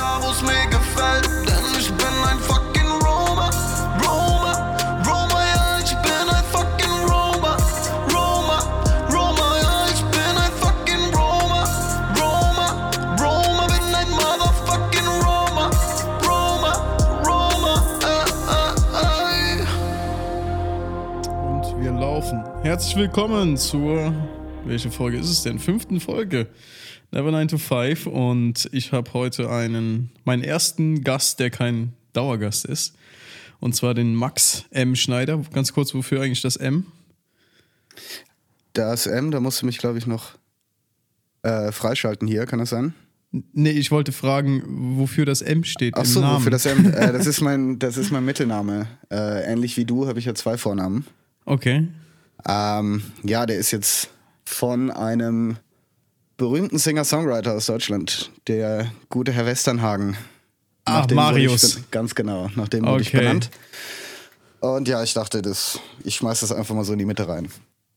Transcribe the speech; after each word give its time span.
da, 0.00 0.18
wo's 0.22 0.40
mir 0.42 0.66
gefällt. 0.70 1.28
Denn 1.46 1.66
ich 1.78 1.90
bin 1.92 2.14
ein 2.28 2.38
fucking 2.38 2.90
Roma, 3.06 3.50
Roma, 4.02 4.52
Roma, 5.06 5.40
ja, 5.52 5.78
ich 5.84 5.94
bin 6.06 6.26
ein 6.36 6.44
fucking 6.54 6.98
Roma, 7.10 7.56
Roma, 8.12 8.58
Roma, 9.12 9.46
ja, 9.64 9.74
ich 9.94 10.02
bin 10.14 10.34
ein 10.44 10.52
fucking 10.62 11.04
Roma, 11.14 11.60
Roma, 12.18 12.68
Roma, 13.20 13.66
bin 13.66 13.94
ein 14.00 14.10
motherfucking 14.20 15.10
Roma, 15.26 15.70
Roma, 16.26 16.72
Roma, 17.28 17.74
äh, 18.14 18.26
äh, 18.56 19.62
äh. 19.62 19.66
Und 21.46 21.64
wir 21.82 21.92
laufen. 21.92 22.38
Herzlich 22.62 22.96
willkommen 22.96 23.58
zur, 23.58 24.12
welche 24.64 24.90
Folge 24.90 25.18
ist 25.18 25.30
es 25.30 25.42
denn? 25.42 25.58
Fünften 25.58 26.00
Folge. 26.00 26.46
Never 27.12 27.30
9 27.30 27.48
to 27.48 27.58
5. 27.58 28.06
Und 28.06 28.68
ich 28.72 28.92
habe 28.92 29.12
heute 29.14 29.50
einen, 29.50 30.10
meinen 30.24 30.44
ersten 30.44 31.02
Gast, 31.02 31.40
der 31.40 31.50
kein 31.50 31.92
Dauergast 32.12 32.64
ist. 32.64 32.94
Und 33.58 33.74
zwar 33.74 33.94
den 33.94 34.14
Max 34.14 34.64
M. 34.70 34.96
Schneider. 34.96 35.42
Ganz 35.52 35.72
kurz, 35.72 35.94
wofür 35.94 36.22
eigentlich 36.22 36.42
das 36.42 36.56
M? 36.56 36.86
Das 38.72 39.06
M, 39.06 39.30
da 39.30 39.40
musst 39.40 39.62
du 39.62 39.66
mich, 39.66 39.78
glaube 39.78 39.98
ich, 39.98 40.06
noch 40.06 40.38
äh, 41.42 41.72
freischalten 41.72 42.28
hier, 42.28 42.46
kann 42.46 42.58
das 42.58 42.70
sein? 42.70 42.94
Nee, 43.52 43.70
ich 43.70 43.90
wollte 43.90 44.12
fragen, 44.12 44.62
wofür 44.98 45.24
das 45.24 45.40
M 45.40 45.62
steht. 45.64 45.94
Ach 45.96 46.00
im 46.00 46.06
so, 46.06 46.20
Namen. 46.20 46.42
für 46.42 46.50
das 46.50 46.66
M. 46.66 46.86
Äh, 46.86 47.12
das, 47.12 47.26
ist 47.26 47.40
mein, 47.40 47.78
das 47.78 47.96
ist 47.96 48.10
mein 48.10 48.24
Mittelname. 48.24 48.86
Äh, 49.10 49.52
ähnlich 49.52 49.76
wie 49.76 49.84
du 49.84 50.08
habe 50.08 50.18
ich 50.18 50.24
ja 50.24 50.34
zwei 50.34 50.56
Vornamen. 50.56 51.06
Okay. 51.44 51.86
Ähm, 52.48 53.02
ja, 53.22 53.46
der 53.46 53.58
ist 53.58 53.70
jetzt 53.70 54.10
von 54.44 54.90
einem 54.90 55.56
berühmten 56.40 56.78
Singer-Songwriter 56.78 57.52
aus 57.52 57.66
Deutschland, 57.66 58.30
der 58.48 58.90
gute 59.10 59.30
Herr 59.30 59.44
Westernhagen. 59.44 60.16
Ah, 60.86 61.00
Nach 61.00 61.06
dem 61.06 61.16
Marius. 61.16 61.76
Ich, 61.76 61.90
ganz 61.90 62.14
genau, 62.14 62.48
nach 62.56 62.66
dem 62.68 62.86
wurde 62.86 63.02
ich 63.02 63.08
Okay. 63.08 63.18
benannt. 63.18 63.50
Und 64.60 64.88
ja, 64.88 65.02
ich 65.02 65.12
dachte, 65.12 65.42
das, 65.42 65.78
ich 66.02 66.14
schmeiß 66.16 66.40
das 66.40 66.50
einfach 66.50 66.74
mal 66.74 66.84
so 66.84 66.94
in 66.94 66.98
die 66.98 67.04
Mitte 67.04 67.28
rein. 67.28 67.50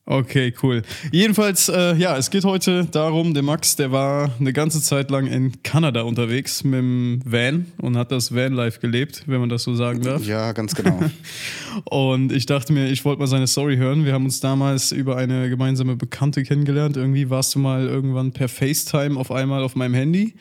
Okay, 0.05 0.53
cool. 0.61 0.81
Jedenfalls, 1.13 1.69
äh, 1.69 1.95
ja, 1.95 2.17
es 2.17 2.29
geht 2.29 2.43
heute 2.43 2.83
darum, 2.83 3.33
der 3.33 3.41
Max, 3.41 3.77
der 3.77 3.93
war 3.93 4.31
eine 4.37 4.51
ganze 4.51 4.81
Zeit 4.81 5.09
lang 5.09 5.27
in 5.27 5.63
Kanada 5.63 6.01
unterwegs 6.01 6.65
mit 6.65 6.79
dem 6.79 7.21
Van 7.23 7.67
und 7.77 7.95
hat 7.97 8.11
das 8.11 8.35
Vanlife 8.35 8.81
gelebt, 8.81 9.23
wenn 9.27 9.39
man 9.39 9.47
das 9.47 9.63
so 9.63 9.75
sagen 9.75 10.01
darf. 10.01 10.25
Ja, 10.25 10.51
ganz 10.51 10.75
genau. 10.75 10.99
Und 11.85 12.33
ich 12.33 12.45
dachte 12.45 12.73
mir, 12.73 12.89
ich 12.89 13.05
wollte 13.05 13.21
mal 13.21 13.27
seine 13.27 13.47
Story 13.47 13.77
hören. 13.77 14.05
Wir 14.05 14.13
haben 14.13 14.25
uns 14.25 14.41
damals 14.41 14.91
über 14.91 15.15
eine 15.15 15.49
gemeinsame 15.49 15.95
Bekannte 15.95 16.43
kennengelernt. 16.43 16.97
Irgendwie 16.97 17.29
warst 17.29 17.55
du 17.55 17.59
mal 17.59 17.88
irgendwann 17.88 18.33
per 18.33 18.49
FaceTime 18.49 19.17
auf 19.17 19.31
einmal 19.31 19.63
auf 19.63 19.75
meinem 19.75 19.93
Handy. 19.93 20.33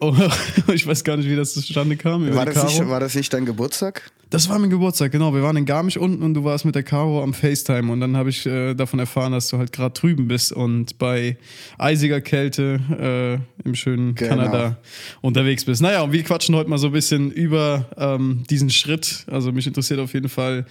Oh, 0.00 0.14
ich 0.72 0.86
weiß 0.86 1.04
gar 1.04 1.16
nicht, 1.16 1.28
wie 1.28 1.36
das 1.36 1.52
zustande 1.54 1.96
kam. 1.96 2.32
war, 2.34 2.46
das 2.46 2.64
nicht, 2.64 2.88
war 2.88 3.00
das 3.00 3.14
nicht 3.14 3.32
dein 3.32 3.44
Geburtstag? 3.44 4.10
Das 4.30 4.48
war 4.48 4.58
mein 4.58 4.70
Geburtstag, 4.70 5.12
genau. 5.12 5.32
Wir 5.34 5.42
waren 5.42 5.56
in 5.56 5.64
Garmisch 5.66 5.96
unten 5.96 6.22
und 6.22 6.34
du 6.34 6.42
warst 6.42 6.64
mit 6.64 6.74
der 6.74 6.82
Caro 6.82 7.22
am 7.22 7.34
FaceTime 7.34 7.92
und 7.92 8.00
dann 8.00 8.16
habe 8.16 8.30
ich 8.30 8.46
äh, 8.46 8.74
davon 8.74 8.98
erfahren, 8.98 9.32
dass 9.32 9.48
du 9.48 9.58
halt 9.58 9.70
gerade 9.70 9.92
drüben 9.92 10.26
bist 10.26 10.50
und 10.52 10.98
bei 10.98 11.36
eisiger 11.78 12.20
Kälte 12.20 13.40
äh, 13.62 13.68
im 13.68 13.74
schönen 13.74 14.14
Genau. 14.14 14.30
Kanada 14.30 14.78
unterwegs 15.20 15.64
bist. 15.66 15.82
Naja, 15.82 16.02
und 16.02 16.12
wir 16.12 16.22
quatschen 16.24 16.56
heute 16.56 16.68
mal 16.70 16.78
so 16.78 16.88
ein 16.88 16.92
bisschen 16.92 17.30
über 17.30 17.86
ähm, 17.96 18.44
diesen 18.50 18.70
Schritt. 18.70 19.24
Also 19.30 19.52
mich 19.52 19.66
interessiert 19.66 20.00
auf 20.00 20.14
jeden 20.14 20.28
Fall, 20.30 20.66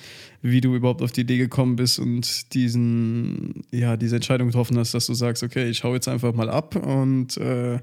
wie 0.46 0.60
du 0.62 0.76
überhaupt 0.76 1.02
auf 1.02 1.12
die 1.14 1.22
Idee 1.22 1.38
gekommen 1.38 1.78
bist 1.78 2.00
und 2.00 2.54
diesen, 2.54 3.64
ja, 3.72 3.96
diese 3.96 4.18
Entscheidung 4.18 4.48
getroffen 4.50 4.78
hast, 4.78 4.94
dass 4.94 5.06
du 5.08 5.14
sagst, 5.14 5.42
okay, 5.42 5.70
ich 5.70 5.84
hau 5.86 5.94
jetzt 5.94 6.08
einfach 6.10 6.34
mal 6.34 6.50
ab 6.50 6.76
und 6.76 7.38
äh, 7.38 7.80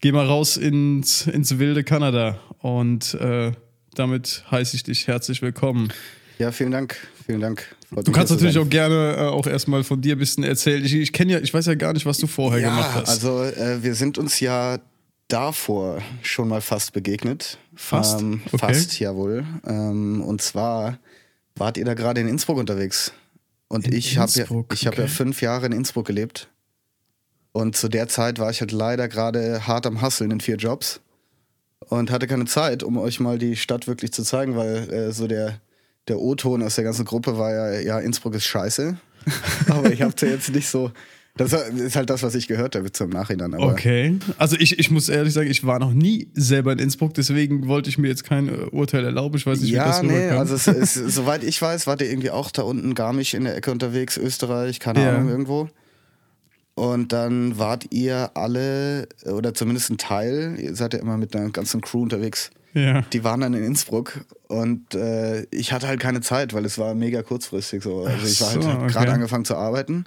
geh 0.00 0.10
mal 0.10 0.26
raus 0.26 0.56
ins, 0.56 1.26
ins 1.28 1.58
wilde 1.58 1.84
Kanada. 1.84 2.38
Und 2.58 3.14
äh, 3.14 3.52
damit 3.94 4.44
heiße 4.50 4.74
ich 4.76 4.82
dich 4.82 5.06
herzlich 5.06 5.40
willkommen. 5.40 5.92
Ja, 6.38 6.50
vielen 6.50 6.72
Dank. 6.72 6.96
Vielen 7.26 7.40
Dank. 7.40 7.76
Freut 7.92 8.08
Du 8.08 8.12
kannst 8.12 8.32
natürlich 8.32 8.54
sein. 8.54 8.64
auch 8.64 8.68
gerne 8.70 9.14
äh, 9.16 9.20
auch 9.28 9.46
erstmal 9.46 9.84
von 9.84 10.00
dir 10.00 10.16
ein 10.16 10.18
bisschen 10.18 10.42
erzählen. 10.42 10.84
Ich, 10.84 10.94
ich 10.94 11.12
kenne 11.12 11.32
ja, 11.34 11.38
ich 11.38 11.54
weiß 11.54 11.66
ja 11.66 11.74
gar 11.74 11.92
nicht, 11.92 12.06
was 12.06 12.18
du 12.18 12.26
vorher 12.26 12.60
gemacht 12.60 12.90
hast. 12.94 13.08
Also 13.08 13.44
äh, 13.44 13.82
wir 13.84 13.94
sind 13.94 14.18
uns 14.18 14.40
ja 14.40 14.78
davor 15.28 16.02
schon 16.22 16.48
mal 16.48 16.60
fast 16.60 16.92
begegnet. 16.92 17.58
Fast? 17.76 18.20
Ähm, 18.20 18.40
Okay. 18.46 18.58
Fast, 18.58 18.98
jawohl. 18.98 19.44
Ähm, 19.64 20.22
und 20.22 20.42
zwar 20.42 20.98
wart 21.60 21.76
ihr 21.76 21.84
da 21.84 21.94
gerade 21.94 22.20
in 22.20 22.26
Innsbruck 22.26 22.58
unterwegs. 22.58 23.12
Und 23.68 23.86
In 23.86 23.92
ich 23.92 24.18
habe 24.18 24.32
ja, 24.32 24.44
ich 24.72 24.86
hab 24.86 24.96
ja 24.96 25.04
okay. 25.04 25.08
fünf 25.08 25.42
Jahre 25.42 25.66
in 25.66 25.72
Innsbruck 25.72 26.06
gelebt. 26.06 26.48
Und 27.52 27.76
zu 27.76 27.88
der 27.88 28.08
Zeit 28.08 28.38
war 28.38 28.50
ich 28.50 28.60
halt 28.60 28.72
leider 28.72 29.06
gerade 29.08 29.66
hart 29.66 29.86
am 29.86 30.00
Hasseln 30.00 30.30
in 30.30 30.40
vier 30.40 30.56
Jobs. 30.56 31.00
Und 31.88 32.10
hatte 32.10 32.26
keine 32.26 32.46
Zeit, 32.46 32.82
um 32.82 32.98
euch 32.98 33.20
mal 33.20 33.38
die 33.38 33.56
Stadt 33.56 33.86
wirklich 33.86 34.12
zu 34.12 34.22
zeigen, 34.22 34.56
weil 34.56 34.90
äh, 34.92 35.12
so 35.12 35.26
der, 35.26 35.60
der 36.08 36.18
O-Ton 36.18 36.62
aus 36.62 36.74
der 36.76 36.84
ganzen 36.84 37.04
Gruppe 37.04 37.38
war 37.38 37.52
ja, 37.52 37.80
ja, 37.80 38.00
Innsbruck 38.00 38.34
ist 38.34 38.44
scheiße. 38.44 38.98
Aber 39.68 39.92
ich 39.92 40.02
hab's 40.02 40.22
ja 40.22 40.28
jetzt 40.28 40.50
nicht 40.50 40.68
so. 40.68 40.90
Das 41.36 41.52
ist 41.52 41.96
halt 41.96 42.10
das, 42.10 42.22
was 42.22 42.34
ich 42.34 42.48
gehört 42.48 42.74
habe 42.74 42.92
zum 42.92 43.08
Nachhinein. 43.10 43.54
Okay. 43.54 44.18
Also 44.36 44.56
ich, 44.58 44.78
ich 44.78 44.90
muss 44.90 45.08
ehrlich 45.08 45.32
sagen, 45.32 45.48
ich 45.48 45.64
war 45.64 45.78
noch 45.78 45.92
nie 45.92 46.28
selber 46.34 46.72
in 46.72 46.78
Innsbruck, 46.78 47.14
deswegen 47.14 47.68
wollte 47.68 47.88
ich 47.88 47.98
mir 47.98 48.08
jetzt 48.08 48.24
kein 48.24 48.48
äh, 48.48 48.52
Urteil 48.72 49.04
erlauben. 49.04 49.36
Ich 49.36 49.46
weiß 49.46 49.60
nicht, 49.60 49.70
wie 49.70 49.76
ja, 49.76 49.86
das 49.86 50.02
nee, 50.02 50.12
rüberkam. 50.12 50.38
also 50.38 50.54
es 50.54 50.66
ist, 50.66 50.94
soweit 51.14 51.44
ich 51.44 51.60
weiß, 51.62 51.86
wart 51.86 52.02
ihr 52.02 52.10
irgendwie 52.10 52.30
auch 52.30 52.50
da 52.50 52.62
unten 52.62 52.94
Garmisch 52.94 53.34
in 53.34 53.44
der 53.44 53.56
Ecke 53.56 53.70
unterwegs, 53.70 54.16
Österreich, 54.18 54.80
keine 54.80 55.02
Ja. 55.02 55.10
Ahnung, 55.10 55.28
irgendwo. 55.28 55.68
Und 56.74 57.12
dann 57.12 57.58
wart 57.58 57.86
ihr 57.92 58.30
alle, 58.34 59.08
oder 59.26 59.54
zumindest 59.54 59.90
ein 59.90 59.98
Teil, 59.98 60.56
ihr 60.58 60.74
seid 60.74 60.94
ja 60.94 61.00
immer 61.00 61.16
mit 61.16 61.34
einer 61.36 61.50
ganzen 61.50 61.80
Crew 61.80 62.02
unterwegs, 62.02 62.50
ja. 62.74 63.02
die 63.12 63.22
waren 63.24 63.40
dann 63.40 63.54
in 63.54 63.64
Innsbruck 63.64 64.24
und 64.48 64.94
äh, 64.94 65.42
ich 65.50 65.72
hatte 65.72 65.88
halt 65.88 66.00
keine 66.00 66.20
Zeit, 66.22 66.54
weil 66.54 66.64
es 66.64 66.78
war 66.78 66.94
mega 66.94 67.22
kurzfristig 67.22 67.82
so. 67.82 68.04
Also 68.04 68.26
ich 68.26 68.40
war 68.40 68.48
Ach 68.48 68.62
so, 68.62 68.68
halt 68.68 68.78
okay. 68.78 68.92
gerade 68.92 69.12
angefangen 69.12 69.44
zu 69.44 69.56
arbeiten. 69.56 70.04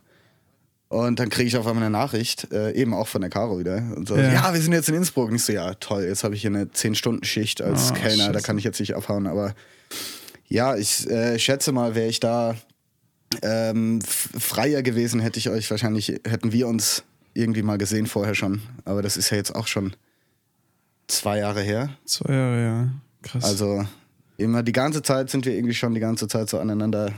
Und 0.94 1.20
dann 1.20 1.30
kriege 1.30 1.48
ich 1.48 1.58
auf 1.58 1.66
einmal 1.66 1.84
eine 1.84 1.92
Nachricht, 1.92 2.52
äh, 2.54 2.72
eben 2.74 2.94
auch 2.94 3.08
von 3.08 3.22
der 3.22 3.30
Caro 3.31 3.58
wieder. 3.59 3.78
Und 3.96 4.08
so, 4.08 4.16
Ja. 4.16 4.31
ja. 4.31 4.54
wir 4.54 4.62
sind 4.62 4.74
jetzt 4.74 4.90
in 4.90 4.96
Innsbruck. 4.96 5.30
Und 5.30 5.36
ich 5.36 5.44
so, 5.44 5.52
ja, 5.54 5.74
toll, 5.76 6.04
jetzt 6.04 6.24
habe 6.24 6.36
ich 6.36 6.42
hier 6.42 6.52
eine 6.52 6.66
10-Stunden-Schicht 6.66 7.62
als 7.62 7.92
Ah, 7.92 7.96
Kellner, 7.96 8.28
da 8.28 8.34
scheiße. 8.34 8.46
kann 8.46 8.58
ich 8.59 8.64
jetzt 8.64 8.80
nicht 8.80 8.96
abhauen. 8.96 9.26
Aber 9.26 9.56
ja, 10.48 10.76
ich 10.76 11.09
äh, 11.09 11.40
schätze 11.40 11.72
mal, 11.72 11.96
wäre 11.96 12.08
ich 12.09 12.20
da 12.20 12.56
ähm, 13.42 14.02
freier 14.02 14.84
gewesen, 14.84 15.20
hätte 15.20 15.40
ich 15.40 15.50
euch 15.50 15.70
wahrscheinlich, 15.72 16.09
hätten 16.28 16.52
wir 16.52 16.68
uns 16.68 17.03
irgendwie 17.34 17.64
mal 17.64 17.80
gesehen 17.80 18.06
vorher 18.06 18.36
schon. 18.36 18.62
Aber 18.86 19.02
das 19.02 19.18
ist 19.18 19.32
ja 19.32 19.38
jetzt 19.38 19.56
auch 19.56 19.66
schon 19.66 19.96
zwei 21.08 21.40
Jahre 21.40 21.62
her. 21.62 21.90
Zwei 22.06 22.34
Jahre, 22.34 22.62
ja. 22.64 22.88
Krass. 23.24 23.44
Also 23.44 23.84
immer 24.38 24.62
die 24.62 24.72
ganze 24.74 25.02
Zeit 25.02 25.32
sind 25.32 25.46
wir 25.46 25.53
irgendwie 25.56 25.74
schon 25.74 25.96
die 25.96 26.00
ganze 26.02 26.28
Zeit 26.28 26.50
so 26.50 26.59
aneinander 26.59 27.14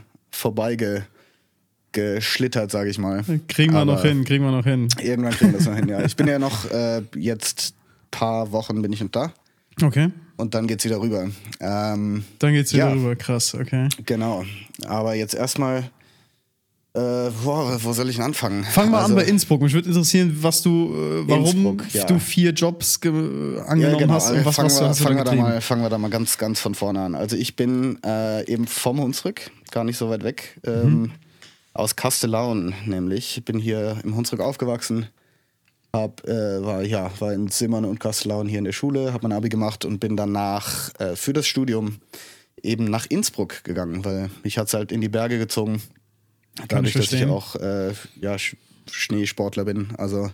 vorbeigeschlittert, 1.96 2.72
sage 2.72 2.90
ich 2.90 2.98
mal. 2.98 3.24
kriegen 3.48 3.74
wir 3.74 3.80
Aber 3.82 3.94
noch 3.94 4.02
hin, 4.04 4.24
kriegen 4.26 4.44
wir 4.44 4.52
noch 4.52 4.64
hin. 4.66 4.88
Irgendwann 5.02 5.34
kriegen 5.34 5.52
wir 5.52 5.58
das 5.60 5.68
noch 5.68 5.76
hin, 5.76 5.88
ja. 5.88 6.04
Ich 6.04 6.16
bin 6.16 6.28
ja 6.28 6.40
noch 6.40 6.70
äh, 6.72 7.02
jetzt 7.16 7.74
paar 8.12 8.52
Wochen 8.52 8.82
bin 8.82 8.94
ich 8.94 9.02
noch 9.02 9.10
da 9.12 9.34
Okay. 9.82 10.10
und 10.38 10.54
dann 10.54 10.68
geht's 10.68 10.86
wieder 10.86 11.02
rüber. 11.02 11.28
Ähm, 11.60 12.24
Dann 12.40 12.54
geht's 12.54 12.74
wieder 12.74 12.88
Ja. 12.88 12.94
rüber. 12.94 13.16
Krass, 13.16 13.54
okay. 13.56 13.90
genau. 14.06 14.46
Aber 14.88 15.16
jetzt 15.16 15.34
erstmal, 15.34 15.80
äh, 16.94 17.30
boah, 17.44 17.78
wo 17.84 17.92
soll 17.92 18.08
ich 18.10 18.16
denn 18.16 18.24
anfangen? 18.24 18.64
Fang 18.64 18.90
mal 18.90 19.00
Also- 19.02 19.10
an 19.14 19.16
bei 19.18 19.26
Innsbruck. 19.26 19.62
Mich 19.62 19.74
würde 19.74 19.90
interessieren, 19.90 20.38
was 20.40 20.62
du, 20.62 20.94
äh, 20.96 21.28
warum 21.30 21.82
ja. 21.92 22.06
du 22.06 22.20
vier 22.20 22.52
Jobs 22.52 23.02
ge- 23.02 23.12
angenommen 23.12 23.82
Ja, 23.82 23.98
genau. 24.00 24.14
hast 24.14 24.32
und 24.32 24.46
was, 24.46 24.56
fangen 24.56 24.68
was 24.68 24.76
du 24.78 24.82
wir, 24.84 24.90
hast 24.90 25.02
fangen, 25.02 25.18
wir 25.18 25.24
da 25.26 25.36
mal, 25.36 25.60
fangen 25.62 25.82
wir 25.82 25.90
da 25.90 25.98
mal 25.98 26.10
ganz, 26.10 26.38
ganz 26.38 26.62
von 26.62 26.74
vorne 26.74 27.02
an. 27.02 27.16
Also 27.16 27.36
ich 27.36 27.58
bin 27.58 27.98
äh, 28.06 28.50
eben 28.50 28.68
vom 28.68 29.02
Hunsrück, 29.02 29.52
gar 29.72 29.84
nicht 29.84 29.98
so 29.98 30.10
weit 30.10 30.24
weg, 30.24 30.58
ähm, 30.66 31.12
aus 31.76 31.96
Kastellaun 31.96 32.74
nämlich. 32.86 33.38
Ich 33.38 33.46
bin 33.46 33.60
hier 33.60 34.00
im 34.04 34.16
Hunsrück 34.16 34.40
aufgewachsen, 34.40 35.08
hab, 35.94 36.28
äh, 36.28 36.64
war, 36.64 36.82
ja, 36.84 37.12
war 37.20 37.34
in 37.34 37.50
Simmern 37.50 37.86
und 37.86 38.00
Kastellaun 38.00 38.48
hier 38.48 38.60
in 38.60 38.66
der 38.66 38.72
Schule, 38.72 39.14
habe 39.14 39.28
mein 39.28 39.38
Abi 39.38 39.50
gemacht 39.50 39.86
und 39.86 40.00
bin 40.00 40.18
danach 40.18 40.98
äh, 41.00 41.16
für 41.16 41.34
das 41.34 41.48
Studium 41.48 42.00
eben 42.64 42.86
nach 42.86 43.06
Innsbruck 43.06 43.64
gegangen, 43.64 44.04
weil 44.06 44.30
mich 44.44 44.58
hat 44.58 44.68
es 44.68 44.74
halt 44.74 44.92
in 44.92 45.02
die 45.02 45.10
Berge 45.10 45.38
gezogen. 45.38 45.82
Dadurch, 46.68 46.94
dass 46.94 47.12
ich 47.12 47.26
auch 47.26 47.56
äh, 47.58 47.94
ja, 48.20 48.36
Sch- 48.36 48.56
Schneesportler 48.90 49.66
bin. 49.66 49.94
Also 49.98 50.32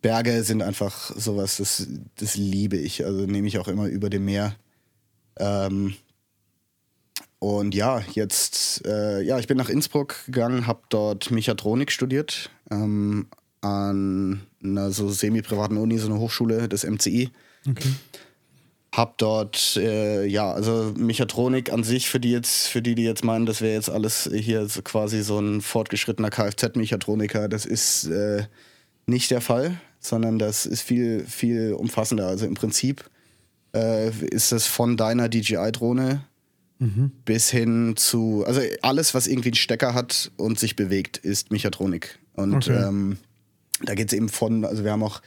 Berge 0.00 0.42
sind 0.42 0.62
einfach 0.62 1.14
sowas, 1.14 1.58
das, 1.58 1.86
das 2.16 2.36
liebe 2.36 2.76
ich. 2.76 3.04
Also 3.04 3.26
nehme 3.26 3.46
ich 3.46 3.58
auch 3.58 3.68
immer 3.68 3.86
über 3.86 4.08
dem 4.08 4.24
Meer. 4.24 4.56
Ähm, 5.38 5.94
und 7.38 7.74
ja, 7.74 8.02
jetzt, 8.12 8.86
äh, 8.86 9.20
ja, 9.22 9.38
ich 9.38 9.46
bin 9.46 9.58
nach 9.58 9.68
Innsbruck 9.68 10.24
gegangen, 10.26 10.66
habe 10.66 10.80
dort 10.88 11.30
Mechatronik 11.30 11.92
studiert 11.92 12.50
ähm, 12.70 13.26
an 13.60 14.46
einer 14.62 14.90
so 14.90 15.08
semi-privaten 15.08 15.76
Uni, 15.76 15.98
so 15.98 16.08
eine 16.08 16.18
Hochschule 16.18 16.68
des 16.68 16.84
MCI. 16.84 17.30
Okay. 17.68 17.90
Hab 18.94 19.18
dort, 19.18 19.76
äh, 19.76 20.24
ja, 20.24 20.50
also 20.50 20.94
Mechatronik 20.96 21.70
an 21.70 21.84
sich, 21.84 22.08
für 22.08 22.20
die 22.20 22.30
jetzt, 22.30 22.68
für 22.68 22.80
die, 22.80 22.94
die 22.94 23.04
jetzt 23.04 23.24
meinen, 23.24 23.44
das 23.44 23.60
wäre 23.60 23.74
jetzt 23.74 23.90
alles 23.90 24.30
hier 24.32 24.66
so 24.68 24.80
quasi 24.80 25.22
so 25.22 25.38
ein 25.38 25.60
fortgeschrittener 25.60 26.30
Kfz-Mechatroniker, 26.30 27.48
das 27.48 27.66
ist 27.66 28.06
äh, 28.06 28.44
nicht 29.04 29.30
der 29.30 29.42
Fall, 29.42 29.78
sondern 30.00 30.38
das 30.38 30.64
ist 30.64 30.80
viel, 30.80 31.26
viel 31.26 31.74
umfassender. 31.74 32.26
Also 32.28 32.46
im 32.46 32.54
Prinzip 32.54 33.10
äh, 33.74 34.08
ist 34.08 34.52
das 34.52 34.66
von 34.66 34.96
deiner 34.96 35.28
DJI-Drohne 35.28 36.24
bis 37.24 37.50
hin 37.50 37.94
zu, 37.96 38.44
also 38.46 38.60
alles, 38.82 39.14
was 39.14 39.26
irgendwie 39.26 39.48
einen 39.48 39.54
Stecker 39.56 39.94
hat 39.94 40.30
und 40.36 40.58
sich 40.58 40.76
bewegt, 40.76 41.16
ist 41.16 41.50
Mechatronik. 41.50 42.18
Und 42.34 42.54
Okay. 42.54 42.74
ähm, 42.88 43.16
da 43.82 43.94
geht 43.94 44.08
es 44.08 44.12
eben 44.12 44.28
von, 44.28 44.64
also 44.64 44.84
wir 44.84 44.92
haben 44.92 45.02
auch 45.02 45.22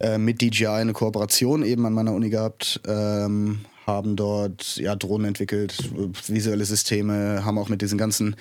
äh, 0.00 0.16
mit 0.16 0.40
DJI 0.40 0.66
eine 0.66 0.92
Kooperation 0.94 1.62
eben 1.62 1.84
an 1.84 1.92
meiner 1.92 2.12
Uni 2.14 2.30
gehabt, 2.30 2.80
ähm, 2.86 3.60
haben 3.86 4.16
dort 4.16 4.76
ja 4.76 4.96
Drohnen 4.96 5.26
entwickelt, 5.28 5.90
visuelle 6.26 6.64
Systeme, 6.64 7.44
haben 7.44 7.58
auch 7.58 7.68
mit 7.68 7.82
diesen 7.82 7.98
ganzen 7.98 8.36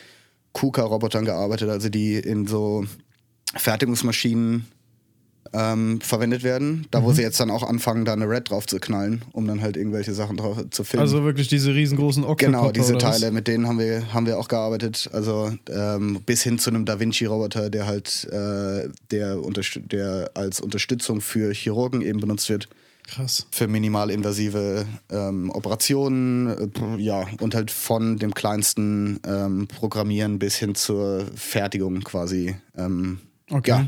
KUKA-Robotern 0.54 1.26
gearbeitet, 1.26 1.70
also 1.70 1.90
die 1.90 2.16
in 2.16 2.48
so 2.48 2.86
Fertigungsmaschinen 3.56 4.66
ähm, 5.54 6.00
verwendet 6.02 6.44
werden, 6.44 6.86
da 6.92 7.00
Mhm. 7.02 7.04
wo 7.06 7.12
sie 7.14 7.22
jetzt 7.22 7.40
dann 7.40 7.50
auch 7.52 7.64
anfangen, 7.64 8.06
da 8.06 8.14
eine 8.14 8.30
Red 8.30 8.50
drauf 8.50 8.66
zu 8.68 8.80
knallen, 8.80 9.22
um 9.32 9.48
dann 9.48 9.62
halt 9.62 9.78
irgendwelche 9.78 10.14
Sachen 10.14 10.38
drauf 10.38 10.58
zu 10.72 10.84
filmen. 10.84 11.02
Also 11.02 11.24
wirklich 11.24 11.48
diese 11.48 11.74
riesengroßen 11.74 12.24
Octocopter 12.24 12.46
Genau, 12.46 12.72
diese? 12.72 12.98
Teile, 12.98 13.32
mit 13.32 13.48
denen 13.48 13.68
haben 13.68 13.80
wir, 13.80 14.14
haben 14.14 14.26
wir 14.26 14.38
auch 14.40 14.48
gearbeitet. 14.48 15.10
Also 15.14 15.52
ähm, 15.70 16.22
bis 16.26 16.44
hin 16.44 16.60
zu 16.60 16.70
einem 16.70 16.86
Da 16.86 17.00
Vinci-Roboter, 17.00 17.70
der 17.70 17.86
halt 17.88 18.26
äh, 18.32 18.90
der, 19.12 19.38
der 19.92 20.32
als 20.34 20.60
Unterstützung 20.62 21.22
für 21.22 21.54
Chirurgen 21.54 22.02
eben 22.02 22.20
benutzt 22.20 22.50
wird, 22.50 22.68
Krass. 23.08 23.48
für 23.52 23.68
minimalinvasive 23.68 24.86
ähm, 25.12 25.50
Operationen, 25.52 26.48
äh, 26.98 27.02
ja, 27.02 27.26
und 27.40 27.56
halt 27.56 27.72
von 27.72 28.18
dem 28.18 28.34
kleinsten 28.34 29.20
ähm, 29.26 29.68
Programmieren 29.68 30.40
bis 30.40 30.56
hin 30.58 30.76
zur 30.76 31.26
Fertigung 31.36 32.02
quasi. 32.02 32.56
Ähm, 32.78 33.20
Okay. 33.50 33.70
Ja, 33.70 33.88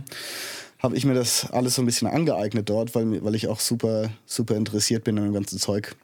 habe 0.79 0.95
ich 0.95 1.05
mir 1.05 1.13
das 1.13 1.49
alles 1.51 1.75
so 1.75 1.81
ein 1.81 1.85
bisschen 1.85 2.07
angeeignet 2.07 2.69
dort, 2.69 2.95
weil, 2.95 3.23
weil 3.23 3.35
ich 3.35 3.47
auch 3.47 3.59
super, 3.59 4.09
super 4.25 4.55
interessiert 4.55 5.03
bin 5.03 5.17
an 5.17 5.25
dem 5.25 5.33
ganzen 5.33 5.59
Zeug. 5.59 5.95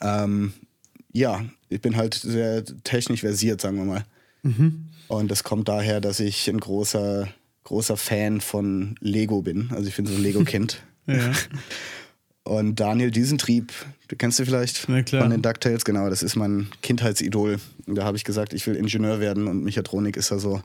Ähm, 0.00 0.52
ja, 1.12 1.44
ich 1.68 1.80
bin 1.80 1.96
halt 1.96 2.14
sehr 2.14 2.64
technisch 2.84 3.20
versiert, 3.20 3.60
sagen 3.60 3.76
wir 3.76 3.84
mal. 3.84 4.04
Und 5.08 5.30
das 5.30 5.44
kommt 5.44 5.68
daher, 5.68 6.00
dass 6.00 6.18
ich 6.20 6.48
ein 6.48 6.58
großer, 6.58 7.28
großer 7.64 7.96
Fan 7.96 8.40
von 8.40 8.94
Lego 9.00 9.42
bin. 9.42 9.70
Also 9.74 9.88
ich 9.88 9.96
bin 9.96 10.06
so 10.06 10.14
ein 10.14 10.22
Lego-Kind. 10.22 10.82
Ja. 11.06 11.32
Und 12.44 12.78
Daniel 12.78 13.10
Düsentrieb, 13.10 13.72
du 14.08 14.16
kennst 14.16 14.38
du 14.38 14.44
vielleicht 14.44 14.84
Na 14.88 15.02
klar. 15.02 15.22
von 15.22 15.30
den 15.30 15.42
DuckTales, 15.42 15.84
genau, 15.84 16.08
das 16.08 16.22
ist 16.22 16.36
mein 16.36 16.68
Kindheitsidol. 16.82 17.58
Und 17.86 17.94
da 17.96 18.04
habe 18.04 18.16
ich 18.16 18.24
gesagt, 18.24 18.52
ich 18.52 18.66
will 18.66 18.76
Ingenieur 18.76 19.18
werden 19.18 19.48
und 19.48 19.64
Mechatronik 19.64 20.16
ist 20.16 20.30
da 20.30 20.38
so 20.38 20.62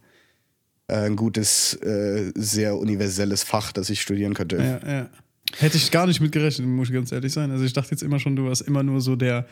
ein 0.87 1.15
gutes, 1.15 1.73
äh, 1.75 2.31
sehr 2.35 2.77
universelles 2.77 3.43
Fach, 3.43 3.71
das 3.71 3.89
ich 3.89 4.01
studieren 4.01 4.33
könnte. 4.33 4.57
Ja, 4.57 4.87
ja. 4.91 5.09
Hätte 5.57 5.77
ich 5.77 5.91
gar 5.91 6.05
nicht 6.07 6.21
mit 6.21 6.31
gerechnet, 6.31 6.67
muss 6.67 6.89
ich 6.89 6.93
ganz 6.93 7.11
ehrlich 7.11 7.31
sein. 7.33 7.51
Also 7.51 7.63
ich 7.63 7.73
dachte 7.73 7.91
jetzt 7.91 8.03
immer 8.03 8.19
schon, 8.19 8.35
du 8.35 8.45
warst 8.45 8.61
immer 8.61 8.83
nur 8.83 8.99
so 9.01 9.15
der 9.15 9.45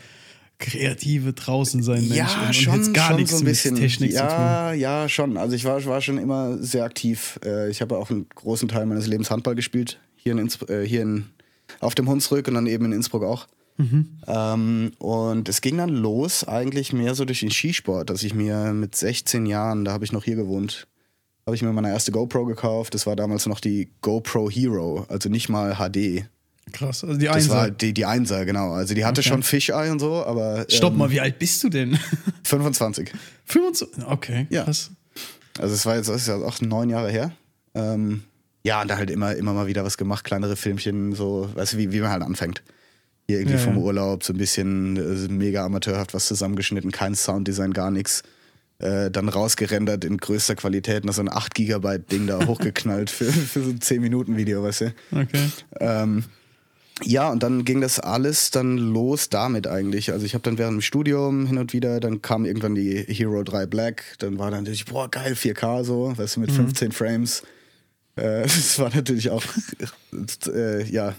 kreative 0.59 1.33
draußen 1.33 1.81
sein 1.83 2.07
Mensch 2.07 2.35
und, 2.35 2.47
und 2.47 2.74
hättest 2.74 2.94
gar 2.94 3.15
nichts 3.15 3.41
mit 3.44 3.59
Technik 3.62 4.12
zu 4.12 4.19
tun. 4.19 4.30
ja, 4.30 4.74
ja, 4.74 5.09
schon. 5.09 5.38
Also 5.38 5.56
ich 5.56 5.65
war, 5.65 5.83
war 5.85 6.01
schon 6.01 6.18
immer 6.18 6.57
sehr 6.59 6.83
aktiv. 6.83 7.39
Äh, 7.44 7.69
Ich 7.69 7.81
habe 7.81 7.97
auch 7.97 8.09
einen 8.09 8.27
großen 8.33 8.68
Teil 8.69 8.86
meines 8.86 9.07
Lebens 9.07 9.29
Handball 9.31 9.56
gespielt. 9.56 10.00
Hier, 10.15 10.31
in, 10.33 10.38
Innsbruck- 10.39 10.69
äh, 10.69 10.88
hier 10.88 11.01
in, 11.01 11.25
auf 11.79 11.95
dem 11.95 12.07
Hunsrück 12.07 12.47
und 12.47 12.53
dann 12.53 12.68
eben 12.68 12.86
in 12.86 12.91
Innsbruck 12.94 13.24
auch. 13.24 13.47
Mhm. 13.77 14.18
Ähm, 14.27 14.91
und 15.00 15.50
es 15.50 15.62
ging 15.62 15.77
dann 15.77 15.89
los 15.89 16.47
eigentlich 16.47 16.94
mehr 16.94 17.15
so 17.15 17.25
durch 17.25 17.39
den 17.39 17.50
Skisport, 17.51 18.09
dass 18.09 18.24
ich 18.24 18.33
mir 18.36 18.71
mit 18.74 18.95
16 18.95 19.45
Jahren, 19.47 19.83
da 19.83 19.91
habe 19.91 20.06
ich 20.06 20.12
noch 20.12 20.24
hier 20.24 20.36
gewohnt, 20.36 20.88
habe 21.45 21.55
ich 21.55 21.61
mir 21.61 21.73
meine 21.73 21.89
erste 21.89 22.11
GoPro 22.11 22.45
gekauft. 22.45 22.93
Das 22.93 23.05
war 23.05 23.15
damals 23.15 23.45
noch 23.45 23.59
die 23.59 23.89
GoPro 24.01 24.49
Hero, 24.49 25.05
also 25.09 25.29
nicht 25.29 25.49
mal 25.49 25.75
HD. 25.75 26.25
Krass. 26.71 27.03
Also 27.03 27.17
die 27.19 27.25
Das 27.25 27.35
Einser. 27.35 27.53
war 27.55 27.69
die, 27.69 27.93
die 27.93 28.05
Einser, 28.05 28.45
genau. 28.45 28.71
Also 28.71 28.93
die 28.95 29.03
hatte 29.05 29.19
Okay. 29.19 29.29
schon 29.29 29.43
Fisheye 29.43 29.91
und 29.91 29.99
so, 29.99 30.25
aber 30.25 30.65
Stopp 30.69 30.93
ähm, 30.93 30.99
mal, 30.99 31.11
wie 31.11 31.19
alt 31.19 31.37
bist 31.37 31.61
du 31.63 31.69
denn? 31.69 31.99
25. 32.45 33.11
25? 33.45 34.05
Okay, 34.07 34.47
Ja. 34.49 34.63
krass. 34.63 34.91
Also 35.59 35.75
es 35.75 35.85
war 35.85 35.97
jetzt 35.97 36.07
das 36.09 36.15
ist 36.21 36.27
ja 36.27 36.37
auch 36.37 36.61
neun 36.61 36.89
Jahre 36.89 37.11
her. 37.11 37.31
Ähm, 37.75 38.23
ja, 38.63 38.81
und 38.81 38.87
da 38.89 38.97
halt 38.97 39.09
immer, 39.11 39.35
immer 39.35 39.53
mal 39.53 39.67
wieder 39.67 39.83
was 39.83 39.97
gemacht, 39.97 40.23
kleinere 40.23 40.55
Filmchen, 40.55 41.13
so, 41.13 41.49
weißt 41.53 41.73
du, 41.73 41.77
wie, 41.77 41.91
wie 41.91 41.99
man 41.99 42.09
halt 42.11 42.23
anfängt. 42.23 42.63
Hier 43.27 43.39
irgendwie 43.39 43.57
Ja, 43.57 43.61
vom 43.61 43.75
ja. 43.75 43.81
Urlaub, 43.81 44.23
so 44.23 44.31
ein 44.33 44.37
bisschen 44.37 44.95
äh, 44.97 45.31
mega 45.31 45.65
amateurhaft 45.65 46.13
was 46.13 46.25
zusammengeschnitten, 46.27 46.91
kein 46.91 47.13
Sounddesign, 47.13 47.73
gar 47.73 47.91
nichts. 47.91 48.23
Äh, 48.83 49.09
dann 49.12 49.30
rausgerendert 49.30 50.03
in 50.03 50.18
größter 50.18 50.56
Qualität, 50.56 51.06
noch 51.06 51.13
so 51.13 51.21
ein 51.21 51.31
8 51.31 51.56
Gigabyte 51.56 52.12
Ding 52.12 52.27
da 52.27 52.45
hochgeknallt 52.47 53.09
für, 53.09 53.31
für 53.31 53.63
so 53.63 53.69
ein 53.69 53.80
10 53.80 54.01
Minuten 54.01 54.35
Video, 54.35 54.62
weißt 54.62 54.81
du. 54.81 54.94
Okay. 55.12 55.50
Ähm, 55.80 56.25
ja, 57.01 57.31
und 57.31 57.41
dann 57.44 57.63
ging 57.63 57.80
das 57.80 58.01
alles 58.01 58.51
dann 58.51 58.77
los 58.77 59.30
damit 59.30 59.68
eigentlich. 59.68 60.12
Also 60.12 60.25
ich 60.25 60.33
habe 60.33 60.41
dann 60.41 60.57
während 60.57 60.74
dem 60.74 60.81
Studium 60.81 61.47
hin 61.47 61.59
und 61.59 61.71
wieder, 61.71 62.01
dann 62.01 62.21
kam 62.21 62.44
irgendwann 62.44 62.75
die 62.75 63.06
Hero 63.07 63.44
3 63.44 63.68
Black, 63.68 64.03
dann 64.19 64.38
war 64.38 64.51
dann 64.51 64.63
natürlich, 64.63 64.83
boah, 64.83 65.09
geil, 65.09 65.31
4K 65.31 65.86
so, 65.86 66.18
weißt 66.18 66.36
du, 66.36 66.41
mit 66.41 66.51
15 66.51 66.91
Frames. 66.91 67.44
Äh, 68.18 68.41
das 68.41 68.79
war 68.79 68.94
natürlich 68.94 69.29
auch, 69.29 69.44
äh, 70.47 70.83
ja, 70.91 71.15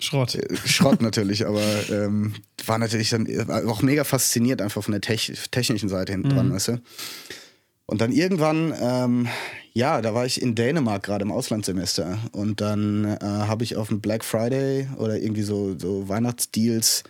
Schrott. 0.00 0.38
Schrott 0.64 1.02
natürlich, 1.02 1.46
aber 1.46 1.62
ähm, 1.90 2.34
war 2.66 2.78
natürlich 2.78 3.10
dann 3.10 3.28
auch 3.50 3.82
mega 3.82 4.04
fasziniert 4.04 4.62
einfach 4.62 4.82
von 4.82 4.92
der 4.92 5.00
Tech 5.00 5.32
technischen 5.50 5.88
Seite 5.88 6.12
hinten 6.12 6.30
dran, 6.30 6.52
weißt 6.52 6.68
du. 6.68 6.80
Und 7.86 8.00
dann 8.00 8.12
irgendwann, 8.12 8.72
ähm, 8.80 9.28
ja, 9.72 10.00
da 10.00 10.14
war 10.14 10.24
ich 10.24 10.40
in 10.40 10.54
Dänemark 10.54 11.02
gerade 11.02 11.24
im 11.24 11.32
Auslandssemester 11.32 12.18
und 12.32 12.60
dann 12.60 13.04
äh, 13.04 13.18
habe 13.20 13.64
ich 13.64 13.76
auf 13.76 13.88
dem 13.88 14.00
Black 14.00 14.24
Friday 14.24 14.88
oder 14.96 15.18
irgendwie 15.18 15.42
so, 15.42 15.76
so 15.76 16.08
Weihnachtsdeals, 16.08 17.02